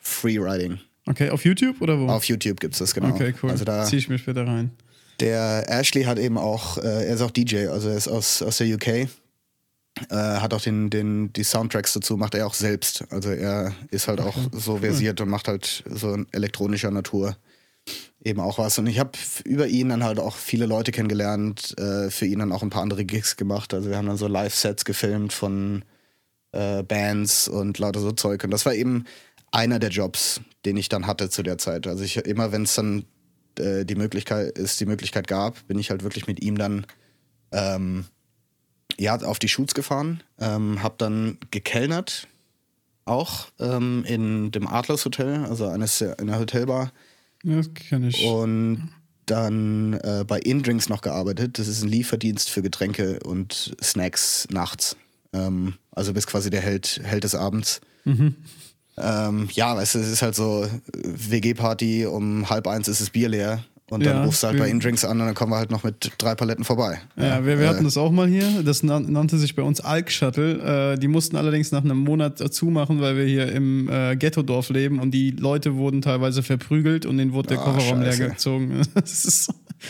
Freeriding. 0.00 0.78
Okay, 1.06 1.30
auf 1.30 1.44
YouTube 1.44 1.80
oder 1.80 1.98
wo? 1.98 2.08
Auf 2.08 2.24
YouTube 2.24 2.60
gibt 2.60 2.74
es 2.74 2.78
das, 2.80 2.94
genau. 2.94 3.14
Okay, 3.14 3.34
cool. 3.42 3.50
Also 3.50 3.64
da, 3.64 3.84
Zieh 3.84 3.96
ich 3.96 4.08
mir 4.08 4.18
später 4.18 4.46
rein. 4.46 4.70
Der 5.20 5.64
Ashley 5.68 6.04
hat 6.04 6.18
eben 6.18 6.38
auch, 6.38 6.78
äh, 6.78 7.06
er 7.06 7.14
ist 7.14 7.20
auch 7.20 7.30
DJ, 7.30 7.68
also 7.68 7.88
er 7.88 7.96
ist 7.96 8.08
aus, 8.08 8.42
aus 8.42 8.58
der 8.58 8.74
UK. 8.74 8.88
Äh, 8.88 9.06
hat 10.10 10.54
auch 10.54 10.60
den, 10.60 10.88
den, 10.88 11.32
die 11.32 11.42
Soundtracks 11.42 11.92
dazu, 11.92 12.16
macht 12.16 12.34
er 12.34 12.46
auch 12.46 12.54
selbst. 12.54 13.04
Also 13.10 13.30
er 13.30 13.74
ist 13.90 14.08
halt 14.08 14.20
auch 14.20 14.36
so 14.52 14.78
versiert 14.78 15.20
und 15.20 15.28
macht 15.28 15.48
halt 15.48 15.84
so 15.90 16.14
in 16.14 16.26
elektronischer 16.32 16.90
Natur 16.90 17.36
eben 18.22 18.40
auch 18.40 18.58
was. 18.58 18.78
Und 18.78 18.86
ich 18.86 18.98
habe 18.98 19.12
über 19.44 19.66
ihn 19.66 19.88
dann 19.88 20.04
halt 20.04 20.18
auch 20.18 20.36
viele 20.36 20.66
Leute 20.66 20.92
kennengelernt, 20.92 21.78
äh, 21.78 22.10
für 22.10 22.26
ihn 22.26 22.38
dann 22.38 22.52
auch 22.52 22.62
ein 22.62 22.70
paar 22.70 22.82
andere 22.82 23.04
Gigs 23.04 23.36
gemacht. 23.36 23.74
Also 23.74 23.90
wir 23.90 23.96
haben 23.96 24.06
dann 24.06 24.16
so 24.16 24.26
Live-Sets 24.26 24.84
gefilmt 24.84 25.32
von 25.32 25.84
äh, 26.52 26.82
Bands 26.82 27.48
und 27.48 27.78
lauter 27.78 28.00
so 28.00 28.12
Zeug. 28.12 28.44
Und 28.44 28.50
das 28.50 28.66
war 28.66 28.74
eben 28.74 29.04
einer 29.50 29.78
der 29.78 29.90
Jobs, 29.90 30.40
den 30.64 30.76
ich 30.76 30.88
dann 30.88 31.06
hatte 31.06 31.30
zu 31.30 31.42
der 31.42 31.58
Zeit. 31.58 31.86
Also 31.86 32.04
ich 32.04 32.16
immer, 32.16 32.52
wenn 32.52 32.62
es 32.62 32.74
dann 32.74 33.04
äh, 33.60 33.84
die 33.84 33.94
Möglichkeit 33.94 34.58
es 34.58 34.76
die 34.78 34.86
Möglichkeit 34.86 35.28
gab, 35.28 35.66
bin 35.68 35.78
ich 35.78 35.90
halt 35.90 36.02
wirklich 36.02 36.26
mit 36.26 36.42
ihm 36.42 36.58
dann 36.58 36.86
ähm, 37.52 38.04
ja 38.98 39.16
auf 39.16 39.38
die 39.38 39.48
Shoots 39.48 39.74
gefahren, 39.74 40.22
ähm, 40.38 40.82
habe 40.82 40.94
dann 40.98 41.38
gekellnert 41.50 42.26
auch 43.04 43.48
ähm, 43.58 44.04
in 44.06 44.50
dem 44.52 44.66
Adlers 44.66 45.04
Hotel, 45.04 45.44
also 45.44 45.66
eines 45.68 45.98
der- 45.98 46.18
in 46.18 46.26
der 46.28 46.38
Hotelbar 46.38 46.92
Ja, 47.42 47.56
das 47.56 47.72
kenne 47.74 48.08
ich. 48.08 48.24
und 48.24 48.88
dann 49.26 49.94
äh, 49.94 50.24
bei 50.26 50.38
Indrinks 50.40 50.88
noch 50.88 51.02
gearbeitet. 51.02 51.58
Das 51.58 51.68
ist 51.68 51.82
ein 51.82 51.88
Lieferdienst 51.88 52.50
für 52.50 52.62
Getränke 52.62 53.20
und 53.24 53.76
Snacks 53.82 54.46
nachts. 54.50 54.96
Ähm, 55.32 55.74
also 55.92 56.12
bis 56.12 56.26
quasi 56.26 56.50
der 56.50 56.60
Held, 56.62 57.00
Held 57.04 57.22
des 57.24 57.34
Abends. 57.36 57.80
Ähm, 59.02 59.48
ja, 59.52 59.76
weißt 59.76 59.94
du, 59.94 59.98
es 60.00 60.08
ist 60.10 60.22
halt 60.22 60.34
so 60.34 60.64
äh, 60.64 60.68
WG-Party, 61.30 62.06
um 62.06 62.48
halb 62.50 62.66
eins 62.66 62.88
ist 62.88 63.00
das 63.00 63.10
Bier 63.10 63.28
leer. 63.28 63.64
Und 63.90 64.06
dann 64.06 64.18
Ja, 64.18 64.24
rufst 64.24 64.44
du 64.44 64.46
halt 64.46 64.56
bei 64.56 64.68
Indrinks 64.68 65.04
an 65.04 65.20
und 65.20 65.26
dann 65.26 65.34
kommen 65.34 65.50
wir 65.50 65.56
halt 65.58 65.72
noch 65.72 65.82
mit 65.82 66.12
drei 66.18 66.36
Paletten 66.36 66.62
vorbei. 66.62 67.00
Ja, 67.16 67.44
wir, 67.44 67.58
wir 67.58 67.66
äh, 67.66 67.68
hatten 67.70 67.82
das 67.82 67.96
auch 67.96 68.12
mal 68.12 68.28
hier. 68.28 68.62
Das 68.62 68.84
nan- 68.84 69.10
nannte 69.10 69.36
sich 69.36 69.56
bei 69.56 69.62
uns 69.62 69.80
Alk 69.80 70.12
Shuttle. 70.12 70.92
Äh, 70.94 70.98
die 71.00 71.08
mussten 71.08 71.34
allerdings 71.34 71.72
nach 71.72 71.82
einem 71.82 71.98
Monat 71.98 72.40
äh, 72.40 72.52
zumachen, 72.52 73.00
weil 73.00 73.16
wir 73.16 73.24
hier 73.24 73.50
im 73.50 73.88
äh, 73.90 74.14
Ghetto-Dorf 74.14 74.68
leben 74.68 75.00
und 75.00 75.10
die 75.10 75.32
Leute 75.32 75.74
wurden 75.74 76.02
teilweise 76.02 76.44
verprügelt 76.44 77.04
und 77.04 77.18
denen 77.18 77.32
wurde 77.32 77.48
der 77.48 77.58
Ah, 77.58 77.64
Kofferraum 77.64 78.02
leer 78.02 78.16
gezogen. 78.16 78.80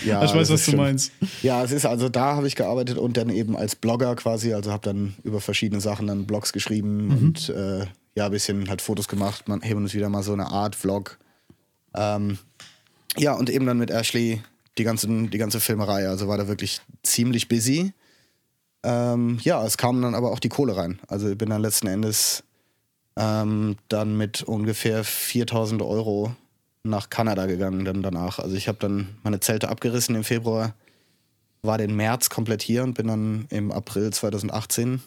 Ja, 0.06 0.24
ich 0.24 0.32
weiß, 0.32 0.48
was 0.50 0.60
du 0.64 0.70
schlimm. 0.70 0.76
meinst. 0.76 1.10
Ja, 1.42 1.64
es 1.64 1.72
ist 1.72 1.84
also 1.84 2.08
da 2.08 2.36
habe 2.36 2.46
ich 2.46 2.54
gearbeitet 2.54 2.96
und 2.96 3.16
dann 3.16 3.28
eben 3.28 3.56
als 3.56 3.74
Blogger 3.74 4.14
quasi, 4.14 4.52
also 4.54 4.70
habe 4.70 4.84
dann 4.84 5.14
über 5.24 5.40
verschiedene 5.40 5.80
Sachen 5.80 6.06
dann 6.06 6.26
Blogs 6.26 6.52
geschrieben 6.52 7.06
Mhm. 7.08 7.10
und 7.12 7.48
äh, 7.48 7.86
ja, 8.14 8.26
ein 8.26 8.30
bisschen 8.30 8.68
halt 8.68 8.82
Fotos 8.82 9.08
gemacht, 9.08 9.48
man 9.48 9.62
hin 9.62 9.76
und 9.76 9.92
wieder 9.94 10.08
mal 10.08 10.22
so 10.22 10.32
eine 10.32 10.46
Art 10.46 10.74
Vlog. 10.74 11.18
Ähm, 11.94 12.38
ja, 13.16 13.34
und 13.34 13.50
eben 13.50 13.66
dann 13.66 13.78
mit 13.78 13.90
Ashley 13.90 14.42
die, 14.78 14.84
ganzen, 14.84 15.30
die 15.30 15.38
ganze 15.38 15.60
Filmerei, 15.60 16.08
also 16.08 16.28
war 16.28 16.38
da 16.38 16.48
wirklich 16.48 16.80
ziemlich 17.02 17.48
busy. 17.48 17.92
Ähm, 18.82 19.38
ja, 19.42 19.64
es 19.64 19.76
kam 19.76 20.00
dann 20.00 20.14
aber 20.14 20.30
auch 20.32 20.38
die 20.38 20.48
Kohle 20.48 20.76
rein. 20.76 21.00
Also 21.06 21.28
ich 21.28 21.38
bin 21.38 21.50
dann 21.50 21.62
letzten 21.62 21.86
Endes 21.86 22.44
ähm, 23.16 23.76
dann 23.88 24.16
mit 24.16 24.42
ungefähr 24.42 25.04
4000 25.04 25.82
Euro 25.82 26.34
nach 26.82 27.10
Kanada 27.10 27.46
gegangen 27.46 27.84
dann 27.84 28.02
danach. 28.02 28.38
Also 28.38 28.56
ich 28.56 28.68
habe 28.68 28.78
dann 28.78 29.18
meine 29.22 29.40
Zelte 29.40 29.68
abgerissen 29.68 30.14
im 30.14 30.24
Februar, 30.24 30.74
war 31.62 31.76
den 31.76 31.94
März 31.94 32.30
komplett 32.30 32.62
hier 32.62 32.82
und 32.82 32.94
bin 32.94 33.08
dann 33.08 33.46
im 33.50 33.70
April 33.70 34.10
2018 34.10 35.02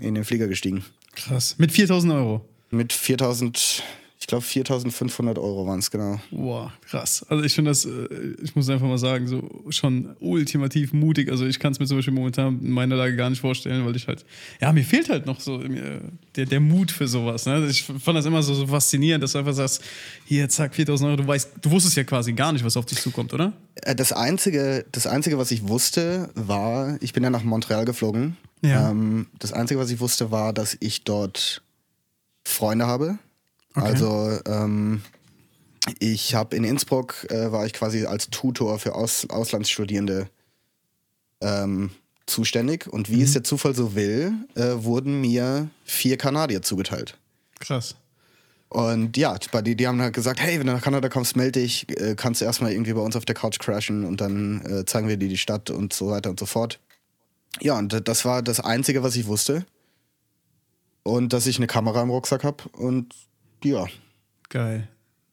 in 0.00 0.14
den 0.14 0.24
Flieger 0.24 0.48
gestiegen. 0.48 0.84
Krass. 1.14 1.56
Mit 1.58 1.72
4000 1.72 2.12
Euro. 2.12 2.40
Mit 2.70 2.92
4000, 2.92 3.82
ich 4.20 4.26
glaube 4.28 4.42
4500 4.44 5.38
Euro 5.38 5.66
waren 5.66 5.80
es 5.80 5.90
genau. 5.90 6.20
Boah, 6.30 6.72
krass. 6.88 7.26
Also 7.28 7.42
ich 7.42 7.52
finde 7.52 7.72
das, 7.72 7.84
äh, 7.84 8.06
ich 8.42 8.54
muss 8.54 8.68
einfach 8.68 8.86
mal 8.86 8.96
sagen, 8.98 9.26
so 9.26 9.42
schon 9.70 10.14
ultimativ 10.20 10.92
mutig. 10.92 11.30
Also 11.30 11.46
ich 11.46 11.58
kann 11.58 11.72
es 11.72 11.80
mir 11.80 11.86
zum 11.86 11.96
Beispiel 11.98 12.14
momentan 12.14 12.60
in 12.60 12.70
meiner 12.70 12.94
Lage 12.94 13.16
gar 13.16 13.28
nicht 13.28 13.40
vorstellen, 13.40 13.84
weil 13.84 13.96
ich 13.96 14.06
halt, 14.06 14.24
ja, 14.60 14.72
mir 14.72 14.84
fehlt 14.84 15.08
halt 15.08 15.26
noch 15.26 15.40
so 15.40 15.58
mir, 15.58 16.00
der, 16.36 16.46
der 16.46 16.60
Mut 16.60 16.92
für 16.92 17.08
sowas. 17.08 17.46
Ne? 17.46 17.66
Ich 17.68 17.82
fand 17.82 18.16
das 18.16 18.24
immer 18.26 18.42
so, 18.44 18.54
so 18.54 18.68
faszinierend, 18.68 19.24
dass 19.24 19.32
du 19.32 19.38
einfach 19.38 19.54
sagst, 19.54 19.82
hier, 20.26 20.48
zack, 20.48 20.76
4000 20.76 21.08
Euro, 21.08 21.16
du 21.22 21.26
weißt, 21.26 21.50
du 21.60 21.70
wusstest 21.72 21.96
ja 21.96 22.04
quasi 22.04 22.32
gar 22.32 22.52
nicht, 22.52 22.64
was 22.64 22.76
auf 22.76 22.86
dich 22.86 23.00
zukommt, 23.00 23.34
oder? 23.34 23.52
Äh, 23.82 23.96
Das 23.96 24.12
Einzige, 24.12 24.86
das 24.92 25.08
Einzige, 25.08 25.38
was 25.38 25.50
ich 25.50 25.66
wusste, 25.66 26.30
war, 26.36 26.98
ich 27.00 27.12
bin 27.12 27.24
ja 27.24 27.30
nach 27.30 27.42
Montreal 27.42 27.84
geflogen. 27.84 28.36
Ja. 28.62 28.90
Ähm, 28.90 29.28
das 29.38 29.52
Einzige, 29.52 29.80
was 29.80 29.90
ich 29.90 30.00
wusste, 30.00 30.30
war, 30.30 30.52
dass 30.52 30.76
ich 30.80 31.04
dort 31.04 31.62
Freunde 32.44 32.86
habe. 32.86 33.18
Okay. 33.74 33.86
Also 33.86 34.38
ähm, 34.46 35.02
ich 35.98 36.34
habe 36.34 36.56
in 36.56 36.64
Innsbruck, 36.64 37.26
äh, 37.30 37.52
war 37.52 37.64
ich 37.66 37.72
quasi 37.72 38.04
als 38.06 38.28
Tutor 38.30 38.78
für 38.78 38.94
Aus 38.94 39.28
Auslandsstudierende 39.30 40.28
ähm, 41.40 41.90
zuständig. 42.26 42.86
Und 42.86 43.10
wie 43.10 43.16
Mhm. 43.16 43.22
es 43.22 43.32
der 43.32 43.44
Zufall 43.44 43.74
so 43.74 43.94
will, 43.94 44.32
äh, 44.54 44.74
wurden 44.76 45.20
mir 45.20 45.68
vier 45.84 46.16
Kanadier 46.16 46.62
zugeteilt. 46.62 47.16
Krass. 47.60 47.96
Und 48.68 49.16
ja, 49.16 49.36
bei 49.50 49.62
die, 49.62 49.74
die 49.74 49.88
haben 49.88 50.00
halt 50.00 50.14
gesagt, 50.14 50.40
hey, 50.40 50.60
wenn 50.60 50.66
du 50.66 50.72
nach 50.72 50.82
Kanada 50.82 51.08
kommst, 51.08 51.34
melde 51.34 51.60
dich, 51.60 51.88
äh, 51.98 52.14
kannst 52.14 52.40
du 52.40 52.44
erstmal 52.44 52.70
irgendwie 52.72 52.92
bei 52.92 53.00
uns 53.00 53.16
auf 53.16 53.24
der 53.24 53.34
Couch 53.34 53.58
crashen 53.58 54.04
und 54.04 54.20
dann 54.20 54.64
äh, 54.64 54.84
zeigen 54.84 55.08
wir 55.08 55.16
dir 55.16 55.28
die 55.28 55.38
Stadt 55.38 55.70
und 55.70 55.92
so 55.92 56.08
weiter 56.08 56.30
und 56.30 56.38
so 56.38 56.46
fort. 56.46 56.78
Ja, 57.60 57.78
und 57.78 58.08
das 58.08 58.24
war 58.24 58.42
das 58.42 58.60
Einzige, 58.60 59.02
was 59.02 59.16
ich 59.16 59.26
wusste. 59.26 59.66
Und 61.02 61.32
dass 61.32 61.46
ich 61.46 61.56
eine 61.56 61.66
Kamera 61.66 62.02
im 62.02 62.10
Rucksack 62.10 62.44
habe 62.44 62.68
und 62.72 63.14
ja, 63.64 63.86
Geil. 64.50 64.88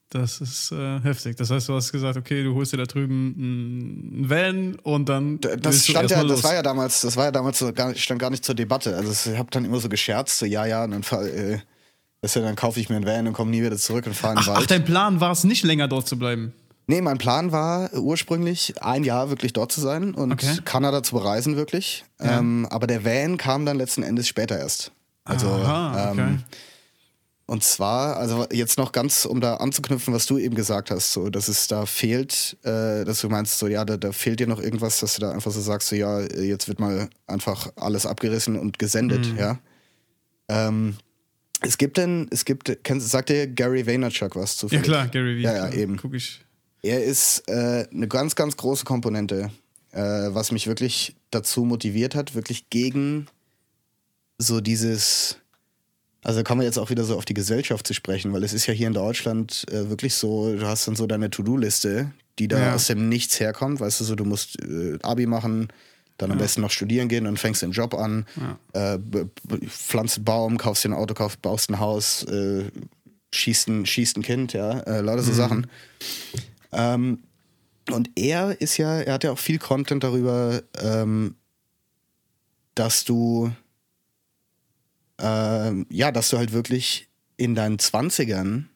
Das 0.09 0.39
ist 0.39 0.71
äh, 0.71 1.01
heftig. 1.01 1.35
Das 1.35 1.49
heißt, 1.49 1.67
du 1.67 1.73
hast 1.73 1.91
gesagt, 1.91 2.15
okay, 2.17 2.41
du 2.41 2.55
holst 2.55 2.71
dir 2.71 2.77
da 2.77 2.85
drüben 2.85 3.35
einen 3.37 4.29
Van 4.29 4.75
und 4.83 5.09
dann. 5.09 5.41
Das 5.41 5.85
stand 5.85 6.09
ja, 6.11 6.23
das 6.23 6.43
war 6.45 6.53
ja 6.53 6.61
damals, 6.61 7.01
das 7.01 7.17
war 7.17 7.25
ja 7.25 7.31
damals 7.31 7.59
so 7.59 7.73
gar, 7.73 7.93
stand 7.93 8.21
gar 8.21 8.29
nicht 8.29 8.45
zur 8.45 8.55
Debatte. 8.55 8.95
Also 8.95 9.31
ich 9.31 9.37
habe 9.37 9.49
dann 9.51 9.65
immer 9.65 9.79
so 9.81 9.89
gescherzt, 9.89 10.39
so 10.39 10.45
ja, 10.45 10.65
ja, 10.65 10.85
und 10.85 10.91
dann, 10.91 11.25
äh, 11.25 11.59
weißt 12.21 12.37
du, 12.37 12.39
dann 12.39 12.55
kaufe 12.55 12.79
ich 12.79 12.87
mir 12.87 12.95
einen 12.95 13.05
Van 13.05 13.27
und 13.27 13.33
komme 13.33 13.51
nie 13.51 13.61
wieder 13.61 13.75
zurück 13.75 14.07
und 14.07 14.13
fahre 14.15 14.35
in 14.35 14.37
den 14.37 14.43
Ach, 14.43 14.47
Wald. 14.47 14.59
ach, 14.61 14.67
dein 14.67 14.85
Plan 14.85 15.19
war 15.19 15.31
es 15.31 15.43
nicht 15.43 15.65
länger 15.65 15.89
dort 15.89 16.07
zu 16.07 16.17
bleiben. 16.17 16.53
Nee, 16.89 17.01
mein 17.01 17.17
Plan 17.17 17.51
war 17.51 17.93
ursprünglich 17.93 18.81
ein 18.81 19.03
Jahr 19.03 19.29
wirklich 19.29 19.51
dort 19.53 19.71
zu 19.73 19.81
sein 19.81 20.13
und 20.13 20.31
Okay. 20.31 20.57
Kanada 20.63 21.03
zu 21.03 21.15
bereisen 21.15 21.57
wirklich. 21.57 22.05
Ja. 22.21 22.39
Ähm, 22.39 22.65
aber 22.69 22.87
der 22.87 23.03
Van 23.03 23.37
kam 23.37 23.65
dann 23.65 23.77
letzten 23.77 24.03
Endes 24.03 24.27
später 24.27 24.57
erst. 24.57 24.91
Also 25.25 25.47
Aha, 25.47 26.11
okay. 26.11 26.21
ähm, 26.21 26.43
und 27.45 27.63
zwar, 27.63 28.15
also 28.17 28.45
jetzt 28.51 28.77
noch 28.77 28.91
ganz, 28.93 29.25
um 29.25 29.39
da 29.41 29.55
anzuknüpfen, 29.55 30.13
was 30.13 30.25
du 30.25 30.37
eben 30.37 30.55
gesagt 30.55 30.89
hast, 30.91 31.11
so, 31.13 31.29
dass 31.29 31.47
es 31.49 31.67
da 31.67 31.85
fehlt, 31.85 32.57
äh, 32.63 33.03
dass 33.05 33.19
du 33.21 33.29
meinst, 33.29 33.59
so 33.59 33.67
ja, 33.67 33.83
da, 33.85 33.97
da 33.97 34.11
fehlt 34.13 34.39
dir 34.39 34.47
noch 34.47 34.59
irgendwas, 34.61 34.99
dass 35.01 35.15
du 35.15 35.21
da 35.21 35.31
einfach 35.31 35.51
so 35.51 35.59
sagst, 35.61 35.89
so 35.89 35.95
ja, 35.97 36.21
jetzt 36.21 36.67
wird 36.69 36.79
mal 36.79 37.09
einfach 37.25 37.69
alles 37.75 38.05
abgerissen 38.05 38.57
und 38.57 38.79
gesendet, 38.79 39.27
Mhm. 39.33 39.37
ja. 39.37 39.59
Ähm, 40.49 40.95
es 41.61 41.77
gibt 41.77 41.97
denn, 41.97 42.27
es 42.31 42.45
gibt, 42.45 42.83
kennst, 42.83 43.09
sagt 43.09 43.29
dir 43.29 43.47
Gary 43.47 43.85
Vaynerchuk 43.87 44.35
was 44.35 44.53
Ja, 44.55 44.59
zufällig? 44.59 44.83
klar, 44.85 45.07
Gary 45.07 45.37
Vee. 45.37 45.41
Ja, 45.43 45.53
ja, 45.55 45.69
eben. 45.73 45.97
Guck 45.97 46.13
ich. 46.13 46.41
Er 46.87 47.03
ist 47.03 47.43
äh, 47.49 47.85
eine 47.93 48.07
ganz, 48.07 48.35
ganz 48.35 48.55
große 48.55 48.85
Komponente, 48.85 49.51
äh, 49.91 49.99
was 49.99 50.51
mich 50.53 50.67
wirklich 50.67 51.15
dazu 51.31 51.65
motiviert 51.65 52.15
hat, 52.15 52.33
wirklich 52.33 52.69
gegen 52.69 53.27
so 54.37 54.61
dieses. 54.61 55.37
Also 56.23 56.43
kommen 56.43 56.61
wir 56.61 56.65
jetzt 56.65 56.77
auch 56.79 56.89
wieder 56.89 57.03
so 57.03 57.15
auf 57.17 57.25
die 57.25 57.33
Gesellschaft 57.33 57.85
zu 57.87 57.93
sprechen, 57.93 58.31
weil 58.33 58.43
es 58.43 58.51
ist 58.53 58.65
ja 58.67 58.73
hier 58.73 58.87
in 58.87 58.93
Deutschland 58.93 59.65
äh, 59.71 59.89
wirklich 59.89 60.15
so, 60.15 60.53
du 60.55 60.65
hast 60.65 60.87
dann 60.87 60.95
so 60.95 61.07
deine 61.07 61.29
To-Do-Liste, 61.29 62.11
die 62.39 62.47
da 62.47 62.59
Ja. 62.59 62.75
aus 62.75 62.87
dem 62.87 63.07
Nichts 63.09 63.39
herkommt, 63.39 63.79
weißt 63.79 63.99
du 63.99 64.03
so, 64.03 64.15
du 64.15 64.25
musst 64.25 64.61
äh, 64.61 64.97
Abi 65.03 65.25
machen, 65.25 65.67
dann 66.17 66.31
am 66.31 66.37
besten 66.37 66.61
noch 66.61 66.71
studieren 66.71 67.07
gehen, 67.07 67.25
dann 67.25 67.37
fängst 67.37 67.63
einen 67.63 67.71
Job 67.71 67.93
an, 67.93 68.25
äh, 68.73 68.97
b- 68.97 69.25
b- 69.43 69.67
pflanzt 69.67 70.17
einen 70.17 70.25
Baum, 70.25 70.57
kaufst 70.57 70.83
dir 70.83 70.89
ein 70.89 70.93
Auto, 70.93 71.13
kaufst, 71.13 71.41
baust 71.41 71.69
ein 71.69 71.79
Haus, 71.79 72.23
äh, 72.23 72.65
schießt, 73.33 73.67
ein, 73.69 73.85
schießt 73.85 74.17
ein 74.17 74.23
Kind, 74.23 74.53
ja, 74.53 74.79
äh, 74.81 75.01
lauter 75.01 75.21
so 75.23 75.31
Sachen. 75.33 75.67
Ähm, 76.71 77.23
und 77.91 78.09
er 78.15 78.59
ist 78.59 78.77
ja, 78.77 78.99
er 78.99 79.13
hat 79.13 79.23
ja 79.23 79.31
auch 79.31 79.39
viel 79.39 79.59
Content 79.59 80.03
darüber, 80.03 80.61
ähm, 80.79 81.35
dass 82.75 83.05
du, 83.05 83.51
ähm, 85.19 85.85
ja, 85.89 86.11
dass 86.11 86.29
du 86.29 86.37
halt 86.37 86.51
wirklich 86.51 87.07
in 87.37 87.55
deinen 87.55 87.79
Zwanzigern 87.79 88.69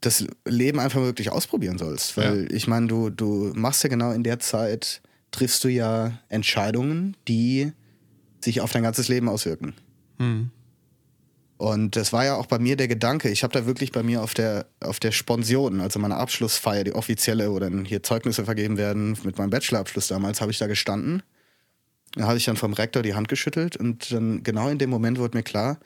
das 0.00 0.24
Leben 0.44 0.78
einfach 0.78 1.00
wirklich 1.00 1.30
ausprobieren 1.30 1.78
sollst. 1.78 2.16
Weil 2.16 2.52
ich 2.52 2.68
meine, 2.68 2.86
du, 2.86 3.10
du 3.10 3.52
machst 3.54 3.82
ja 3.82 3.88
genau 3.88 4.12
in 4.12 4.22
der 4.22 4.38
Zeit, 4.38 5.02
triffst 5.30 5.64
du 5.64 5.68
ja 5.68 6.18
Entscheidungen, 6.28 7.16
die 7.26 7.72
sich 8.40 8.60
auf 8.60 8.72
dein 8.72 8.84
ganzes 8.84 9.08
Leben 9.08 9.28
auswirken. 9.28 9.74
Hm. 10.18 10.50
Und 11.58 11.96
das 11.96 12.12
war 12.12 12.24
ja 12.24 12.36
auch 12.36 12.46
bei 12.46 12.60
mir 12.60 12.76
der 12.76 12.86
Gedanke. 12.86 13.28
Ich 13.30 13.42
habe 13.42 13.52
da 13.52 13.66
wirklich 13.66 13.90
bei 13.90 14.04
mir 14.04 14.22
auf 14.22 14.32
der, 14.32 14.66
auf 14.80 15.00
der 15.00 15.10
Sponsion, 15.10 15.80
also 15.80 15.98
meine 15.98 16.16
Abschlussfeier, 16.16 16.84
die 16.84 16.94
offizielle, 16.94 17.52
wo 17.52 17.58
dann 17.58 17.84
hier 17.84 18.02
Zeugnisse 18.02 18.44
vergeben 18.44 18.76
werden, 18.76 19.18
mit 19.24 19.38
meinem 19.38 19.50
Bachelorabschluss 19.50 20.06
damals, 20.06 20.40
habe 20.40 20.52
ich 20.52 20.58
da 20.58 20.68
gestanden. 20.68 21.22
Da 22.14 22.28
habe 22.28 22.38
ich 22.38 22.44
dann 22.44 22.56
vom 22.56 22.72
Rektor 22.72 23.02
die 23.02 23.14
Hand 23.14 23.28
geschüttelt 23.28 23.76
und 23.76 24.12
dann 24.12 24.44
genau 24.44 24.68
in 24.68 24.78
dem 24.78 24.88
Moment 24.88 25.18
wurde 25.18 25.36
mir 25.36 25.42
klar, 25.42 25.78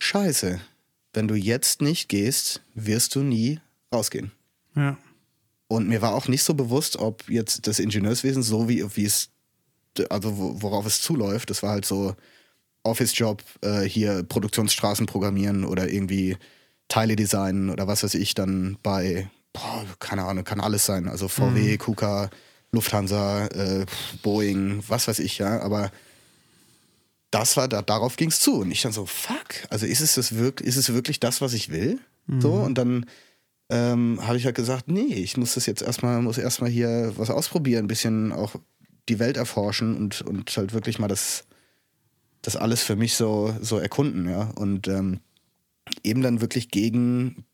scheiße, 0.00 0.60
wenn 1.14 1.28
du 1.28 1.36
jetzt 1.36 1.80
nicht 1.80 2.08
gehst, 2.08 2.62
wirst 2.74 3.14
du 3.14 3.20
nie 3.20 3.60
rausgehen. 3.92 4.32
Ja. 4.74 4.98
Und 5.68 5.88
mir 5.88 6.02
war 6.02 6.14
auch 6.14 6.26
nicht 6.26 6.42
so 6.42 6.54
bewusst, 6.54 6.96
ob 6.96 7.28
jetzt 7.30 7.68
das 7.68 7.78
Ingenieurswesen 7.78 8.42
so 8.42 8.68
wie, 8.68 8.84
wie 8.96 9.04
es, 9.04 9.30
also 10.08 10.36
wo- 10.36 10.60
worauf 10.60 10.86
es 10.86 11.00
zuläuft, 11.00 11.50
das 11.50 11.62
war 11.62 11.70
halt 11.70 11.84
so 11.84 12.16
Office-Job, 12.82 13.42
äh, 13.62 13.82
hier 13.82 14.22
Produktionsstraßen 14.22 15.06
programmieren 15.06 15.64
oder 15.64 15.88
irgendwie 15.88 16.36
Teile 16.88 17.16
designen 17.16 17.70
oder 17.70 17.86
was 17.86 18.02
weiß 18.02 18.14
ich 18.14 18.34
dann 18.34 18.78
bei, 18.82 19.30
boah, 19.52 19.84
keine 19.98 20.24
Ahnung, 20.24 20.44
kann 20.44 20.60
alles 20.60 20.86
sein. 20.86 21.08
Also 21.08 21.28
VW, 21.28 21.76
KUKA, 21.76 22.30
Lufthansa, 22.72 23.46
äh, 23.46 23.86
Boeing, 24.22 24.82
was 24.88 25.08
weiß 25.08 25.18
ich, 25.18 25.38
ja, 25.38 25.60
aber 25.60 25.90
das 27.30 27.56
war, 27.56 27.68
da, 27.68 27.82
darauf 27.82 28.16
ging 28.16 28.28
es 28.28 28.40
zu. 28.40 28.60
Und 28.60 28.70
ich 28.70 28.82
dann 28.82 28.92
so, 28.92 29.06
fuck, 29.06 29.66
also 29.70 29.86
ist 29.86 30.00
es, 30.00 30.14
das 30.14 30.36
wirk 30.36 30.60
ist 30.60 30.76
es 30.76 30.92
wirklich 30.92 31.20
das, 31.20 31.40
was 31.40 31.52
ich 31.52 31.70
will? 31.70 32.00
So, 32.40 32.52
und 32.54 32.76
dann 32.76 33.06
ähm, 33.70 34.18
habe 34.22 34.36
ich 34.36 34.44
halt 34.44 34.56
gesagt, 34.56 34.88
nee, 34.88 35.14
ich 35.14 35.36
muss 35.36 35.54
das 35.54 35.66
jetzt 35.66 35.82
erstmal, 35.82 36.20
muss 36.22 36.38
erstmal 36.38 36.70
hier 36.70 37.12
was 37.16 37.30
ausprobieren, 37.30 37.84
ein 37.84 37.88
bisschen 37.88 38.32
auch 38.32 38.54
die 39.08 39.18
Welt 39.18 39.36
erforschen 39.36 39.96
und, 39.96 40.22
und 40.22 40.56
halt 40.56 40.72
wirklich 40.72 40.98
mal 40.98 41.08
das, 41.08 41.44
das 42.42 42.56
alles 42.56 42.82
für 42.82 42.96
mich 42.96 43.14
so, 43.14 43.54
so 43.60 43.78
erkunden, 43.78 44.28
ja. 44.28 44.50
Und 44.54 44.88
ähm, 44.88 45.20
eben 46.02 46.22
dann 46.22 46.40
wirklich 46.40 46.70
gegen, 46.70 47.44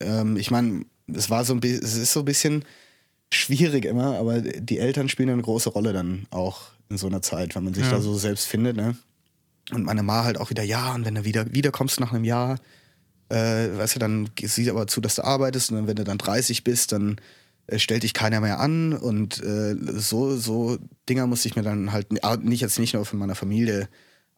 ähm, 0.00 0.36
ich 0.36 0.50
meine, 0.50 0.84
es 1.12 1.30
war 1.30 1.44
so 1.44 1.52
ein 1.54 1.60
bisschen, 1.60 1.84
es 1.84 1.96
ist 1.96 2.12
so 2.12 2.20
ein 2.20 2.24
bisschen 2.24 2.64
schwierig 3.32 3.84
immer, 3.84 4.16
aber 4.18 4.40
die 4.40 4.78
Eltern 4.78 5.08
spielen 5.08 5.30
eine 5.30 5.42
große 5.42 5.70
Rolle 5.70 5.92
dann 5.92 6.26
auch 6.30 6.62
in 6.88 6.98
so 6.98 7.06
einer 7.06 7.22
Zeit, 7.22 7.54
wenn 7.54 7.64
man 7.64 7.74
sich 7.74 7.84
Ja. 7.84 7.92
da 7.92 8.00
so 8.00 8.16
selbst 8.18 8.46
findet, 8.46 8.76
ne? 8.76 8.96
Und 9.72 9.84
meine 9.84 10.02
Ma 10.02 10.24
halt 10.24 10.38
auch 10.38 10.50
wieder, 10.50 10.64
ja, 10.64 10.92
und 10.94 11.04
wenn 11.04 11.14
du 11.14 11.24
wieder 11.24 11.52
wiederkommst 11.52 12.00
nach 12.00 12.12
einem 12.12 12.24
Jahr, 12.24 12.58
äh, 13.28 13.68
weißt 13.76 13.94
du, 13.94 13.98
dann 14.00 14.28
sieh 14.42 14.68
aber 14.68 14.88
zu, 14.88 15.00
dass 15.00 15.14
du 15.14 15.22
arbeitest 15.22 15.70
und 15.70 15.76
dann, 15.76 15.86
wenn 15.86 15.94
du 15.94 16.02
dann 16.02 16.18
30 16.18 16.64
bist, 16.64 16.90
dann 16.90 17.20
äh, 17.70 17.78
stellt 17.78 18.02
dich 18.02 18.14
keiner 18.14 18.40
mehr 18.40 18.60
an 18.60 18.92
und 18.92 19.42
äh, 19.42 19.76
so, 19.78 20.36
so 20.36 20.78
Dinger 21.08 21.26
musste 21.26 21.48
ich 21.48 21.56
mir 21.56 21.62
dann 21.62 21.92
halt 21.92 22.08
ah, 22.22 22.36
nicht 22.36 22.60
jetzt 22.60 22.78
nicht 22.78 22.94
nur 22.94 23.04
von 23.04 23.18
meiner 23.18 23.34
Familie 23.34 23.88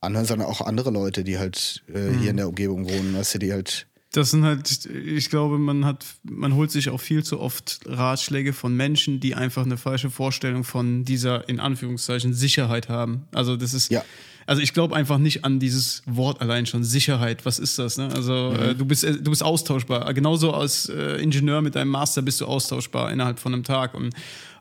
anhören, 0.00 0.26
sondern 0.26 0.48
auch 0.48 0.60
andere 0.60 0.90
Leute, 0.90 1.24
die 1.24 1.38
halt 1.38 1.82
äh, 1.88 2.10
hier 2.18 2.30
in 2.30 2.36
der 2.36 2.48
Umgebung 2.48 2.88
wohnen, 2.88 3.16
weißt 3.16 3.34
du, 3.34 3.38
die 3.38 3.52
halt 3.52 3.86
Das 4.12 4.30
sind 4.30 4.44
halt, 4.44 4.86
ich 4.86 5.30
glaube, 5.30 5.58
man 5.58 5.84
hat, 5.84 6.04
man 6.24 6.54
holt 6.54 6.70
sich 6.70 6.90
auch 6.90 7.00
viel 7.00 7.24
zu 7.24 7.40
oft 7.40 7.80
Ratschläge 7.86 8.52
von 8.52 8.76
Menschen, 8.76 9.20
die 9.20 9.34
einfach 9.34 9.64
eine 9.64 9.76
falsche 9.76 10.10
Vorstellung 10.10 10.64
von 10.64 11.04
dieser, 11.04 11.48
in 11.48 11.60
Anführungszeichen, 11.60 12.34
Sicherheit 12.34 12.88
haben. 12.88 13.26
Also 13.32 13.56
das 13.56 13.74
ist, 13.74 13.90
Ja. 13.90 14.04
Also 14.52 14.60
ich 14.60 14.74
glaube 14.74 14.94
einfach 14.94 15.16
nicht 15.16 15.46
an 15.46 15.60
dieses 15.60 16.02
Wort 16.04 16.42
allein 16.42 16.66
schon, 16.66 16.84
Sicherheit. 16.84 17.46
Was 17.46 17.58
ist 17.58 17.78
das? 17.78 17.96
Ne? 17.96 18.10
Also 18.14 18.52
äh, 18.52 18.74
du 18.74 18.84
bist, 18.84 19.02
äh, 19.02 19.14
du 19.14 19.30
bist 19.30 19.42
austauschbar. 19.42 20.12
Genauso 20.12 20.52
als 20.52 20.90
äh, 20.90 21.22
Ingenieur 21.22 21.62
mit 21.62 21.74
deinem 21.74 21.88
Master 21.88 22.20
bist 22.20 22.38
du 22.42 22.44
austauschbar 22.44 23.10
innerhalb 23.10 23.38
von 23.38 23.54
einem 23.54 23.64
Tag. 23.64 23.94
Und 23.94 24.12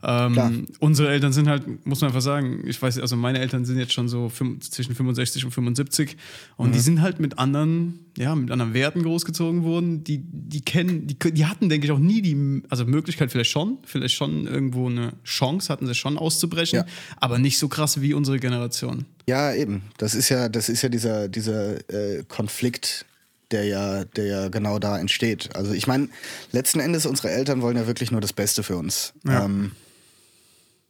Ähm, 0.04 0.66
unsere 0.80 1.10
Eltern 1.10 1.32
sind 1.32 1.48
halt, 1.48 1.86
muss 1.86 2.02
man 2.02 2.10
einfach 2.10 2.22
sagen, 2.22 2.64
ich 2.66 2.82
weiß, 2.82 3.00
also 3.00 3.16
meine 3.16 3.40
Eltern 3.40 3.66
sind 3.66 3.78
jetzt 3.78 3.94
schon 3.94 4.08
so 4.10 4.30
fünf, 4.30 4.70
zwischen 4.70 4.96
65 4.96 5.46
und 5.46 5.52
75 5.52 6.18
und 6.58 6.70
Mhm. 6.70 6.74
die 6.74 6.80
sind 6.80 7.02
halt 7.02 7.20
mit 7.20 7.38
anderen, 7.38 8.00
ja, 8.18 8.34
mit 8.36 8.50
anderen 8.52 8.74
Werten 8.74 9.04
großgezogen 9.04 9.64
worden. 9.64 10.04
Die, 10.04 10.20
die 10.24 10.62
kennen, 10.62 11.06
die, 11.08 11.18
die 11.18 11.46
hatten, 11.46 11.70
denke 11.70 11.86
ich, 11.86 11.92
auch 11.92 12.00
nie 12.00 12.22
die, 12.22 12.64
also 12.70 12.86
Möglichkeit 12.86 13.32
vielleicht 13.32 13.52
schon, 13.52 13.78
vielleicht 13.86 14.16
schon 14.16 14.48
irgendwo 14.48 14.90
eine 14.90 15.14
Chance 15.24 15.70
hatten 15.70 15.86
sie 15.86 15.94
schon 15.96 16.18
auszubrechen, 16.18 16.78
Ja. 16.80 16.86
aber 17.18 17.38
nicht 17.38 17.58
so 17.60 17.68
krass 17.68 18.02
wie 18.02 18.14
unsere 18.14 18.40
Generation. 18.40 19.06
Ja, 19.28 19.54
eben. 19.54 19.84
Das 19.98 20.16
ist 20.16 20.30
ja, 20.30 20.50
das 20.50 20.68
ist 20.70 20.82
ja 20.82 20.90
dieser, 20.90 21.28
dieser 21.30 21.76
äh, 21.92 22.24
Konflikt, 22.28 23.06
der 23.52 23.66
ja, 23.66 24.06
der 24.06 24.26
ja 24.26 24.48
genau 24.50 24.80
da 24.80 24.98
entsteht. 24.98 25.56
Also 25.56 25.74
ich 25.74 25.86
meine, 25.86 26.08
letzten 26.54 26.80
Endes, 26.80 27.06
unsere 27.06 27.30
Eltern 27.32 27.62
wollen 27.62 27.76
ja 27.78 27.86
wirklich 27.86 28.10
nur 28.12 28.22
das 28.22 28.34
Beste 28.34 28.64
für 28.64 28.78
uns. 28.78 29.14
Ja. 29.26 29.46
Ähm, 29.46 29.72